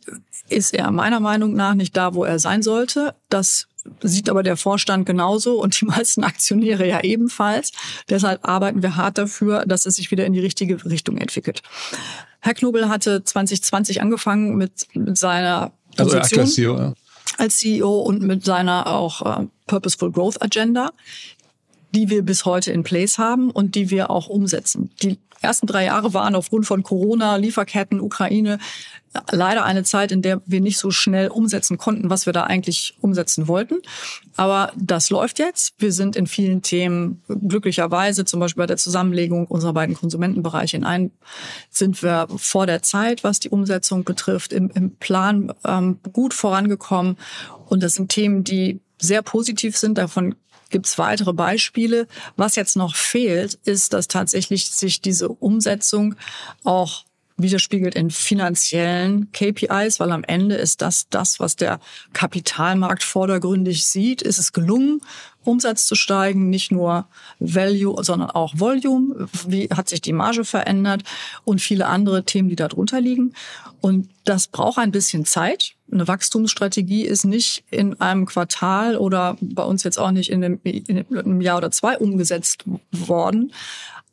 ist 0.48 0.74
er 0.74 0.90
meiner 0.90 1.20
Meinung 1.20 1.54
nach 1.54 1.74
nicht 1.74 1.96
da, 1.96 2.14
wo 2.14 2.24
er 2.24 2.38
sein 2.38 2.62
sollte. 2.62 3.14
Das 3.28 3.66
sieht 4.02 4.28
aber 4.28 4.42
der 4.42 4.56
Vorstand 4.56 5.06
genauso 5.06 5.60
und 5.60 5.80
die 5.80 5.84
meisten 5.84 6.24
Aktionäre 6.24 6.86
ja 6.86 7.02
ebenfalls. 7.02 7.72
Deshalb 8.08 8.46
arbeiten 8.46 8.82
wir 8.82 8.96
hart 8.96 9.18
dafür, 9.18 9.64
dass 9.66 9.86
es 9.86 9.96
sich 9.96 10.10
wieder 10.10 10.26
in 10.26 10.32
die 10.32 10.40
richtige 10.40 10.84
Richtung 10.84 11.18
entwickelt. 11.18 11.62
Herr 12.40 12.54
Knobel 12.54 12.88
hatte 12.88 13.24
2020 13.24 14.00
angefangen 14.00 14.56
mit, 14.56 14.86
mit 14.94 15.18
seiner 15.18 15.72
also 15.96 16.16
Position 16.16 16.40
als 16.40 16.54
CEO, 16.54 16.78
ja. 16.78 16.94
als 17.36 17.56
CEO 17.58 18.00
und 18.00 18.22
mit 18.22 18.44
seiner 18.44 18.86
auch 18.86 19.40
äh, 19.40 19.46
Purposeful 19.66 20.12
Growth 20.12 20.40
Agenda, 20.40 20.92
die 21.94 22.10
wir 22.10 22.22
bis 22.22 22.44
heute 22.44 22.70
in 22.72 22.84
place 22.84 23.18
haben 23.18 23.50
und 23.50 23.74
die 23.74 23.90
wir 23.90 24.10
auch 24.10 24.28
umsetzen. 24.28 24.90
Die 25.02 25.18
ersten 25.40 25.66
drei 25.66 25.84
Jahre 25.84 26.14
waren 26.14 26.34
aufgrund 26.34 26.66
von 26.66 26.82
Corona, 26.82 27.36
Lieferketten, 27.36 28.00
Ukraine 28.00 28.58
leider 29.30 29.64
eine 29.64 29.84
Zeit, 29.84 30.12
in 30.12 30.22
der 30.22 30.42
wir 30.46 30.60
nicht 30.60 30.78
so 30.78 30.90
schnell 30.90 31.28
umsetzen 31.28 31.78
konnten, 31.78 32.10
was 32.10 32.26
wir 32.26 32.32
da 32.32 32.44
eigentlich 32.44 32.96
umsetzen 33.00 33.48
wollten. 33.48 33.80
Aber 34.36 34.72
das 34.76 35.10
läuft 35.10 35.38
jetzt. 35.38 35.74
Wir 35.78 35.92
sind 35.92 36.16
in 36.16 36.26
vielen 36.26 36.62
Themen 36.62 37.22
glücklicherweise, 37.28 38.24
zum 38.24 38.40
Beispiel 38.40 38.62
bei 38.62 38.66
der 38.66 38.76
Zusammenlegung 38.76 39.46
unserer 39.46 39.72
beiden 39.72 39.94
Konsumentenbereiche 39.94 40.76
in 40.76 40.84
einen, 40.84 41.10
sind 41.70 42.02
wir 42.02 42.28
vor 42.36 42.66
der 42.66 42.82
Zeit, 42.82 43.24
was 43.24 43.40
die 43.40 43.50
Umsetzung 43.50 44.04
betrifft, 44.04 44.52
im, 44.52 44.70
im 44.70 44.96
Plan 44.96 45.52
ähm, 45.64 45.98
gut 46.12 46.34
vorangekommen. 46.34 47.16
Und 47.68 47.82
das 47.82 47.94
sind 47.94 48.10
Themen, 48.10 48.44
die 48.44 48.80
sehr 49.00 49.22
positiv 49.22 49.76
sind. 49.76 49.98
Davon 49.98 50.34
gibt 50.70 50.86
es 50.86 50.98
weitere 50.98 51.32
Beispiele. 51.32 52.06
Was 52.36 52.56
jetzt 52.56 52.76
noch 52.76 52.94
fehlt, 52.94 53.54
ist, 53.64 53.92
dass 53.92 54.08
tatsächlich 54.08 54.70
sich 54.70 55.00
diese 55.00 55.28
Umsetzung 55.28 56.14
auch 56.64 57.04
widerspiegelt 57.38 57.94
in 57.94 58.10
finanziellen 58.10 59.32
KPIs, 59.32 60.00
weil 60.00 60.12
am 60.12 60.24
Ende 60.24 60.56
ist 60.56 60.82
das 60.82 61.08
das, 61.08 61.40
was 61.40 61.56
der 61.56 61.80
Kapitalmarkt 62.12 63.02
vordergründig 63.02 63.86
sieht. 63.86 64.22
Ist 64.22 64.38
es 64.38 64.52
gelungen, 64.52 65.00
Umsatz 65.44 65.86
zu 65.86 65.94
steigen, 65.94 66.50
nicht 66.50 66.70
nur 66.70 67.06
Value, 67.38 68.02
sondern 68.04 68.30
auch 68.30 68.54
Volume. 68.58 69.28
Wie 69.46 69.68
hat 69.68 69.88
sich 69.88 70.00
die 70.00 70.12
Marge 70.12 70.44
verändert 70.44 71.04
und 71.44 71.60
viele 71.60 71.86
andere 71.86 72.24
Themen, 72.24 72.48
die 72.48 72.56
darunter 72.56 73.00
liegen. 73.00 73.32
Und 73.80 74.08
das 74.24 74.48
braucht 74.48 74.78
ein 74.78 74.90
bisschen 74.90 75.24
Zeit. 75.24 75.74
Eine 75.90 76.06
Wachstumsstrategie 76.06 77.04
ist 77.04 77.24
nicht 77.24 77.64
in 77.70 77.98
einem 78.00 78.26
Quartal 78.26 78.96
oder 78.96 79.36
bei 79.40 79.62
uns 79.62 79.84
jetzt 79.84 79.98
auch 79.98 80.10
nicht 80.10 80.30
in 80.30 80.44
einem, 80.44 80.60
in 80.64 81.06
einem 81.16 81.40
Jahr 81.40 81.58
oder 81.58 81.70
zwei 81.70 81.96
umgesetzt 81.96 82.64
worden. 82.90 83.52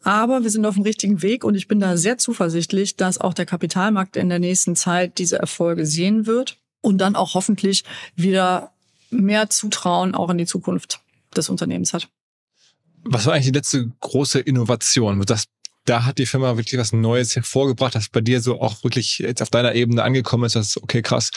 Aber 0.05 0.43
wir 0.43 0.51
sind 0.51 0.67
auf 0.67 0.75
dem 0.75 0.83
richtigen 0.83 1.23
Weg 1.23 1.43
und 1.43 1.55
ich 1.55 1.67
bin 1.67 1.79
da 1.79 1.97
sehr 1.97 2.19
zuversichtlich, 2.19 2.95
dass 2.95 3.19
auch 3.19 3.33
der 3.33 3.47
Kapitalmarkt 3.47 4.15
in 4.15 4.29
der 4.29 4.37
nächsten 4.37 4.75
Zeit 4.75 5.17
diese 5.17 5.39
Erfolge 5.39 5.87
sehen 5.87 6.27
wird 6.27 6.59
und 6.81 6.99
dann 6.99 7.15
auch 7.15 7.33
hoffentlich 7.33 7.83
wieder 8.15 8.71
mehr 9.09 9.49
Zutrauen 9.49 10.13
auch 10.13 10.29
in 10.29 10.37
die 10.37 10.45
Zukunft 10.45 10.99
des 11.35 11.49
Unternehmens 11.49 11.91
hat. 11.93 12.07
Was 13.03 13.25
war 13.25 13.33
eigentlich 13.33 13.47
die 13.47 13.57
letzte 13.57 13.91
große 13.99 14.39
Innovation? 14.39 15.19
Das, 15.21 15.45
da 15.85 16.05
hat 16.05 16.19
die 16.19 16.27
Firma 16.27 16.55
wirklich 16.55 16.79
was 16.79 16.93
Neues 16.93 17.35
hervorgebracht, 17.35 17.95
das 17.95 18.09
bei 18.09 18.21
dir 18.21 18.41
so 18.41 18.61
auch 18.61 18.83
wirklich 18.83 19.17
jetzt 19.17 19.41
auf 19.41 19.49
deiner 19.49 19.73
Ebene 19.73 20.03
angekommen 20.03 20.43
ist, 20.43 20.55
das 20.55 20.67
ist 20.67 20.83
okay, 20.83 21.01
krass, 21.01 21.31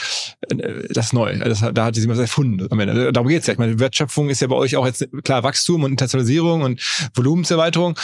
äh, 0.50 0.88
das 0.90 1.06
ist 1.06 1.12
neu. 1.14 1.38
Das, 1.38 1.64
da 1.72 1.86
hat 1.86 1.94
sie 1.94 2.06
was 2.06 2.18
erfunden. 2.18 2.70
Am 2.70 2.80
Ende. 2.80 3.14
Darum 3.14 3.28
geht's 3.28 3.46
ja. 3.46 3.54
Ich 3.54 3.58
meine, 3.58 3.78
Wertschöpfung 3.78 4.28
ist 4.28 4.40
ja 4.40 4.46
bei 4.46 4.56
euch 4.56 4.76
auch 4.76 4.84
jetzt 4.84 5.08
klar 5.24 5.42
Wachstum 5.42 5.84
und 5.84 5.92
Internationalisierung 5.92 6.60
und 6.60 7.10
Volumenserweiterung 7.14 7.98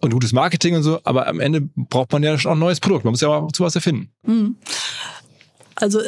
und 0.00 0.12
gutes 0.12 0.32
Marketing 0.32 0.76
und 0.76 0.82
so, 0.82 1.00
aber 1.04 1.26
am 1.26 1.40
Ende 1.40 1.62
braucht 1.74 2.12
man 2.12 2.22
ja 2.22 2.38
schon 2.38 2.50
auch 2.50 2.56
ein 2.56 2.60
neues 2.60 2.80
Produkt. 2.80 3.04
Man 3.04 3.12
muss 3.12 3.20
ja 3.20 3.28
auch 3.28 3.52
zu 3.52 3.62
was 3.62 3.74
erfinden. 3.74 4.10
Hm. 4.24 4.56
Also 5.74 6.00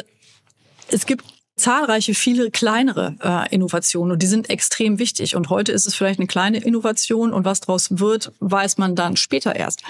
es 0.89 1.05
gibt 1.05 1.25
zahlreiche, 1.55 2.13
viele 2.13 2.51
kleinere 2.51 3.15
äh, 3.23 3.53
Innovationen 3.53 4.11
und 4.11 4.23
die 4.23 4.27
sind 4.27 4.49
extrem 4.49 4.99
wichtig. 4.99 5.35
Und 5.35 5.49
heute 5.49 5.71
ist 5.71 5.85
es 5.85 5.95
vielleicht 5.95 6.19
eine 6.19 6.27
kleine 6.27 6.57
Innovation 6.57 7.31
und 7.31 7.45
was 7.45 7.61
daraus 7.61 7.99
wird, 7.99 8.31
weiß 8.39 8.77
man 8.77 8.95
dann 8.95 9.17
später 9.17 9.55
erst. 9.55 9.83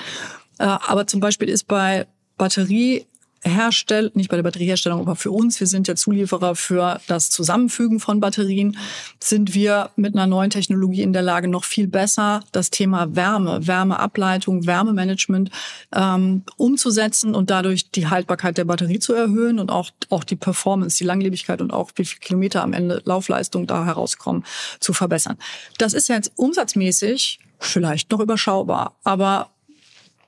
Äh, 0.60 0.66
aber 0.66 1.08
zum 1.08 1.20
Beispiel 1.20 1.50
ist 1.50 1.68
bei 1.68 2.08
Batterie 2.38 3.06
Herstell, 3.44 4.12
nicht 4.14 4.30
bei 4.30 4.36
der 4.36 4.44
Batterieherstellung, 4.44 5.02
aber 5.02 5.16
für 5.16 5.32
uns, 5.32 5.60
wir 5.60 5.68
sind 5.68 5.88
ja 5.88 5.96
Zulieferer 5.96 6.56
für 6.56 7.00
das 7.08 7.30
Zusammenfügen 7.30 8.00
von 8.00 8.20
Batterien, 8.20 8.78
sind 9.22 9.54
wir 9.54 9.90
mit 9.96 10.16
einer 10.16 10.28
neuen 10.28 10.50
Technologie 10.50 11.02
in 11.02 11.14
der 11.14 11.22
Lage, 11.22 11.48
noch 11.48 11.64
viel 11.64 11.88
besser 11.88 12.42
das 12.52 12.70
Thema 12.70 13.16
Wärme, 13.16 13.68
Wärmeableitung, 13.68 14.66
Wärmemanagement 14.66 15.52
ähm, 15.94 16.44
umzusetzen 16.58 17.36
und 17.36 17.50
dadurch 17.50 17.92
die 17.92 18.08
Haltbarkeit 18.08 18.58
der 18.58 18.66
Batterie 18.66 19.00
zu 19.00 19.14
erhöhen 19.14 19.60
und 19.60 19.72
auch, 19.72 19.90
auch 20.10 20.24
die 20.24 20.36
Performance, 20.36 20.98
die 20.98 21.06
Langlebigkeit 21.06 21.62
und 21.62 21.72
auch 21.72 21.92
wie 21.96 22.06
viele 22.06 22.20
Kilometer 22.20 22.64
am 22.64 22.74
Ende 22.74 23.02
Laufleistung 23.06 23.68
da 23.68 23.86
herauskommen, 23.86 24.44
zu 24.80 24.94
verbessern. 24.94 25.38
Das 25.78 25.94
ist 25.94 26.10
jetzt 26.10 26.32
umsatzmäßig 26.36 27.40
vielleicht 27.60 28.12
noch 28.12 28.20
überschaubar, 28.20 28.96
aber 29.04 29.50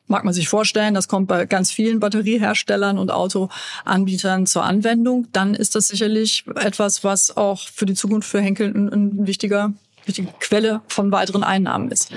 mag 0.07 0.23
man 0.23 0.33
sich 0.33 0.47
vorstellen, 0.47 0.93
das 0.93 1.07
kommt 1.07 1.27
bei 1.27 1.45
ganz 1.45 1.71
vielen 1.71 1.99
Batterieherstellern 1.99 2.97
und 2.97 3.11
Autoanbietern 3.11 4.45
zur 4.45 4.63
Anwendung, 4.63 5.27
dann 5.31 5.55
ist 5.55 5.75
das 5.75 5.87
sicherlich 5.87 6.45
etwas, 6.55 7.03
was 7.03 7.35
auch 7.35 7.67
für 7.67 7.85
die 7.85 7.95
Zukunft 7.95 8.29
für 8.29 8.41
Henkel 8.41 8.71
ein, 8.71 8.89
ein 8.89 9.27
wichtiger 9.27 9.73
wichtige 10.05 10.31
Quelle 10.39 10.81
von 10.87 11.11
weiteren 11.11 11.43
Einnahmen 11.43 11.89
ist. 11.91 12.11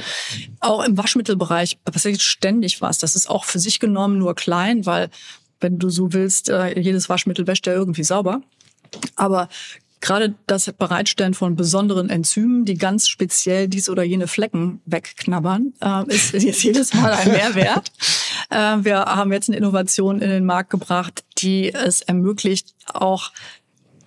Auch 0.61 0.85
im 0.85 0.99
Waschmittelbereich 0.99 1.83
passiert 1.85 2.21
ständig 2.21 2.83
was. 2.83 2.99
Das 2.99 3.17
ist 3.17 3.31
auch 3.31 3.45
für 3.45 3.59
sich 3.59 3.81
genommen 3.81 4.19
nur 4.19 4.35
klein, 4.35 4.85
weil 4.87 5.09
wenn 5.61 5.79
du 5.79 5.89
so 5.89 6.13
willst, 6.13 6.51
äh, 6.51 6.79
jedes 6.79 7.09
Waschmittel 7.09 7.47
wäscht 7.47 7.67
ja 7.67 7.73
irgendwie 7.73 8.05
sauber. 8.05 8.43
Aber 9.17 9.49
Gerade 10.01 10.35
das 10.47 10.73
Bereitstellen 10.73 11.35
von 11.35 11.57
besonderen 11.57 12.09
Enzymen, 12.09 12.65
die 12.65 12.77
ganz 12.77 13.09
speziell 13.09 13.69
dies 13.69 13.89
oder 13.89 14.03
jene 14.03 14.29
Flecken 14.29 14.81
wegknabbern, 14.87 15.75
äh, 15.81 16.15
ist 16.15 16.33
jetzt 16.43 16.63
jedes 16.63 16.95
Mal 16.95 17.13
ein 17.13 17.33
Mehrwert. 17.33 17.93
Äh, 18.51 18.83
wir 18.83 19.01
haben 19.01 19.31
jetzt 19.31 19.51
eine 19.51 19.59
Innovation 19.59 20.23
in 20.23 20.31
den 20.31 20.47
Markt 20.47 20.71
gebracht, 20.71 21.23
die 21.37 21.75
es 21.75 22.01
ermöglicht, 22.01 22.75
auch 22.87 23.31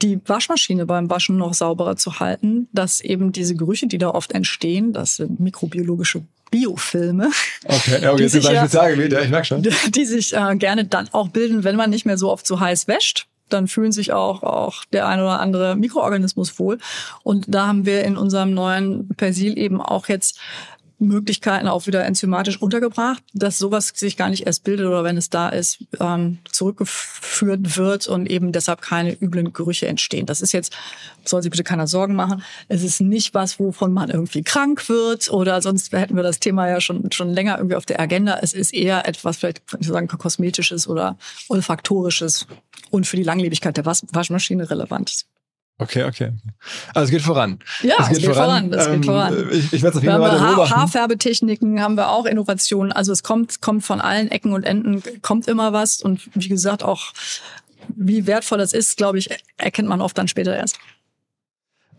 die 0.02 0.20
Waschmaschine 0.26 0.88
beim 0.88 1.12
Waschen 1.12 1.38
noch 1.38 1.54
sauberer 1.54 1.96
zu 1.96 2.20
halten, 2.20 2.68
dass 2.74 3.02
eben 3.02 3.34
diese 3.34 3.56
Gerüche, 3.56 3.86
die 3.86 4.00
da 4.00 4.10
oft 4.10 4.32
entstehen, 4.32 4.94
das 4.94 5.18
sind 5.18 5.40
mikrobiologische 5.40 6.24
Biofilme. 6.50 7.30
Okay, 7.66 8.00
ja, 8.02 8.14
okay, 8.14 8.24
jetzt 8.24 8.36
ja, 8.36 8.62
Spezialgebiet, 8.62 9.14
ja, 9.14 9.22
ich 9.22 9.30
merke 9.30 9.46
schon. 9.46 9.62
Die 9.62 10.06
sich 10.06 10.36
äh, 10.36 10.56
gerne 10.56 10.86
dann 10.86 11.08
auch 11.12 11.30
bilden, 11.30 11.64
wenn 11.64 11.76
man 11.76 11.92
nicht 11.92 12.06
mehr 12.06 12.18
so 12.18 12.32
oft 12.32 12.48
so 12.48 12.60
heiß 12.60 12.88
wäscht 12.88 13.28
dann 13.54 13.68
fühlen 13.68 13.92
sich 13.92 14.14
auch, 14.14 14.44
auch 14.44 14.86
der 14.86 15.08
ein 15.08 15.20
oder 15.20 15.40
andere 15.40 15.76
Mikroorganismus 15.76 16.60
wohl. 16.60 16.78
Und 17.24 17.46
da 17.48 17.68
haben 17.68 17.86
wir 17.86 18.04
in 18.04 18.18
unserem 18.18 18.54
neuen 18.54 19.10
Persil 19.10 19.58
eben 19.58 19.82
auch 19.82 20.08
jetzt 20.08 20.40
Möglichkeiten 21.02 21.68
auch 21.68 21.88
wieder 21.88 22.06
enzymatisch 22.06 22.62
untergebracht, 22.62 23.24
dass 23.34 23.58
sowas 23.58 23.92
sich 23.96 24.18
gar 24.18 24.30
nicht 24.30 24.46
erst 24.46 24.64
bildet 24.64 24.86
oder 24.86 25.04
wenn 25.04 25.18
es 25.18 25.30
da 25.30 25.50
ist, 25.50 25.84
ähm, 26.00 26.38
zurückgeführt 26.50 27.76
wird 27.76 28.08
und 28.08 28.30
eben 28.30 28.52
deshalb 28.52 28.82
keine 28.82 29.12
üblen 29.20 29.52
Gerüche 29.52 29.88
entstehen. 29.88 30.28
Das 30.28 30.42
ist 30.42 30.52
jetzt, 30.52 30.74
soll 31.26 31.42
sich 31.42 31.50
bitte 31.50 31.64
keiner 31.64 31.88
Sorgen 31.88 32.16
machen, 32.16 32.44
es 32.68 32.84
ist 32.84 33.02
nicht 33.02 33.34
was, 33.34 33.60
wovon 33.60 33.92
man 33.92 34.12
irgendwie 34.12 34.44
krank 34.44 34.88
wird 34.90 35.32
oder 35.32 35.62
sonst 35.62 35.92
hätten 35.92 36.16
wir 36.16 36.24
das 36.24 36.40
Thema 36.40 36.70
ja 36.70 36.80
schon, 36.80 37.12
schon 37.12 37.30
länger 37.30 37.58
irgendwie 37.58 37.76
auf 37.76 37.86
der 37.86 38.00
Agenda. 38.00 38.38
Es 38.42 38.54
ist 38.54 38.74
eher 38.74 39.08
etwas, 39.08 39.38
vielleicht 39.38 39.64
ich 39.80 39.88
sagen, 39.88 40.08
kosmetisches 40.08 40.88
oder 40.88 41.18
olfaktorisches 41.50 42.46
und 42.92 43.08
für 43.08 43.18
die 43.18 43.24
Langlebigkeit 43.24 43.76
der 43.78 43.86
Waschmaschine 43.86 44.70
relevant 44.70 45.10
ist. 45.10 45.26
Okay, 45.82 46.04
okay. 46.04 46.32
Also 46.94 47.06
es 47.06 47.10
geht 47.10 47.22
voran. 47.24 47.58
Ja, 47.82 47.96
es 48.02 48.10
geht, 48.10 48.18
es 48.18 48.24
geht 48.24 48.36
voran. 48.36 48.70
voran. 48.70 48.80
Es 48.80 48.86
geht 48.86 48.96
ähm, 48.96 49.04
voran. 49.04 49.48
Ich, 49.52 49.74
ich 49.74 49.82
werde 49.82 49.90
es 49.90 49.96
auf 49.98 50.04
jeden 50.04 50.14
Fall 50.14 50.22
weiter 50.22 50.46
beobachten. 50.46 50.76
Haarfärbetechniken 50.76 51.82
haben 51.82 51.96
wir 51.96 52.10
auch 52.10 52.26
Innovationen. 52.26 52.92
Also 52.92 53.12
es 53.12 53.24
kommt, 53.24 53.62
kommt 53.62 53.84
von 53.84 54.00
allen 54.00 54.30
Ecken 54.30 54.54
und 54.54 54.64
Enden, 54.64 55.02
kommt 55.24 55.48
immer 55.48 55.74
was. 55.74 56.04
Und 56.04 56.30
wie 56.36 56.50
gesagt, 56.50 56.84
auch 56.84 57.14
wie 57.96 58.28
wertvoll 58.28 58.60
das 58.60 58.74
ist, 58.74 58.98
glaube 58.98 59.18
ich, 59.18 59.30
erkennt 59.58 59.90
man 59.90 60.02
oft 60.02 60.16
dann 60.18 60.28
später 60.28 60.56
erst. 60.56 60.78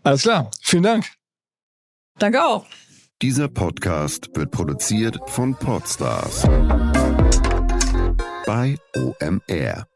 Alles 0.03 0.21
klar. 0.21 0.49
Vielen 0.61 0.83
Dank. 0.83 1.05
Danke 2.19 2.41
auch. 2.43 2.65
Dieser 3.21 3.49
Podcast 3.49 4.29
wird 4.33 4.51
produziert 4.51 5.17
von 5.27 5.55
Podstars 5.55 6.43
bei 8.45 8.77
OMR. 8.95 9.87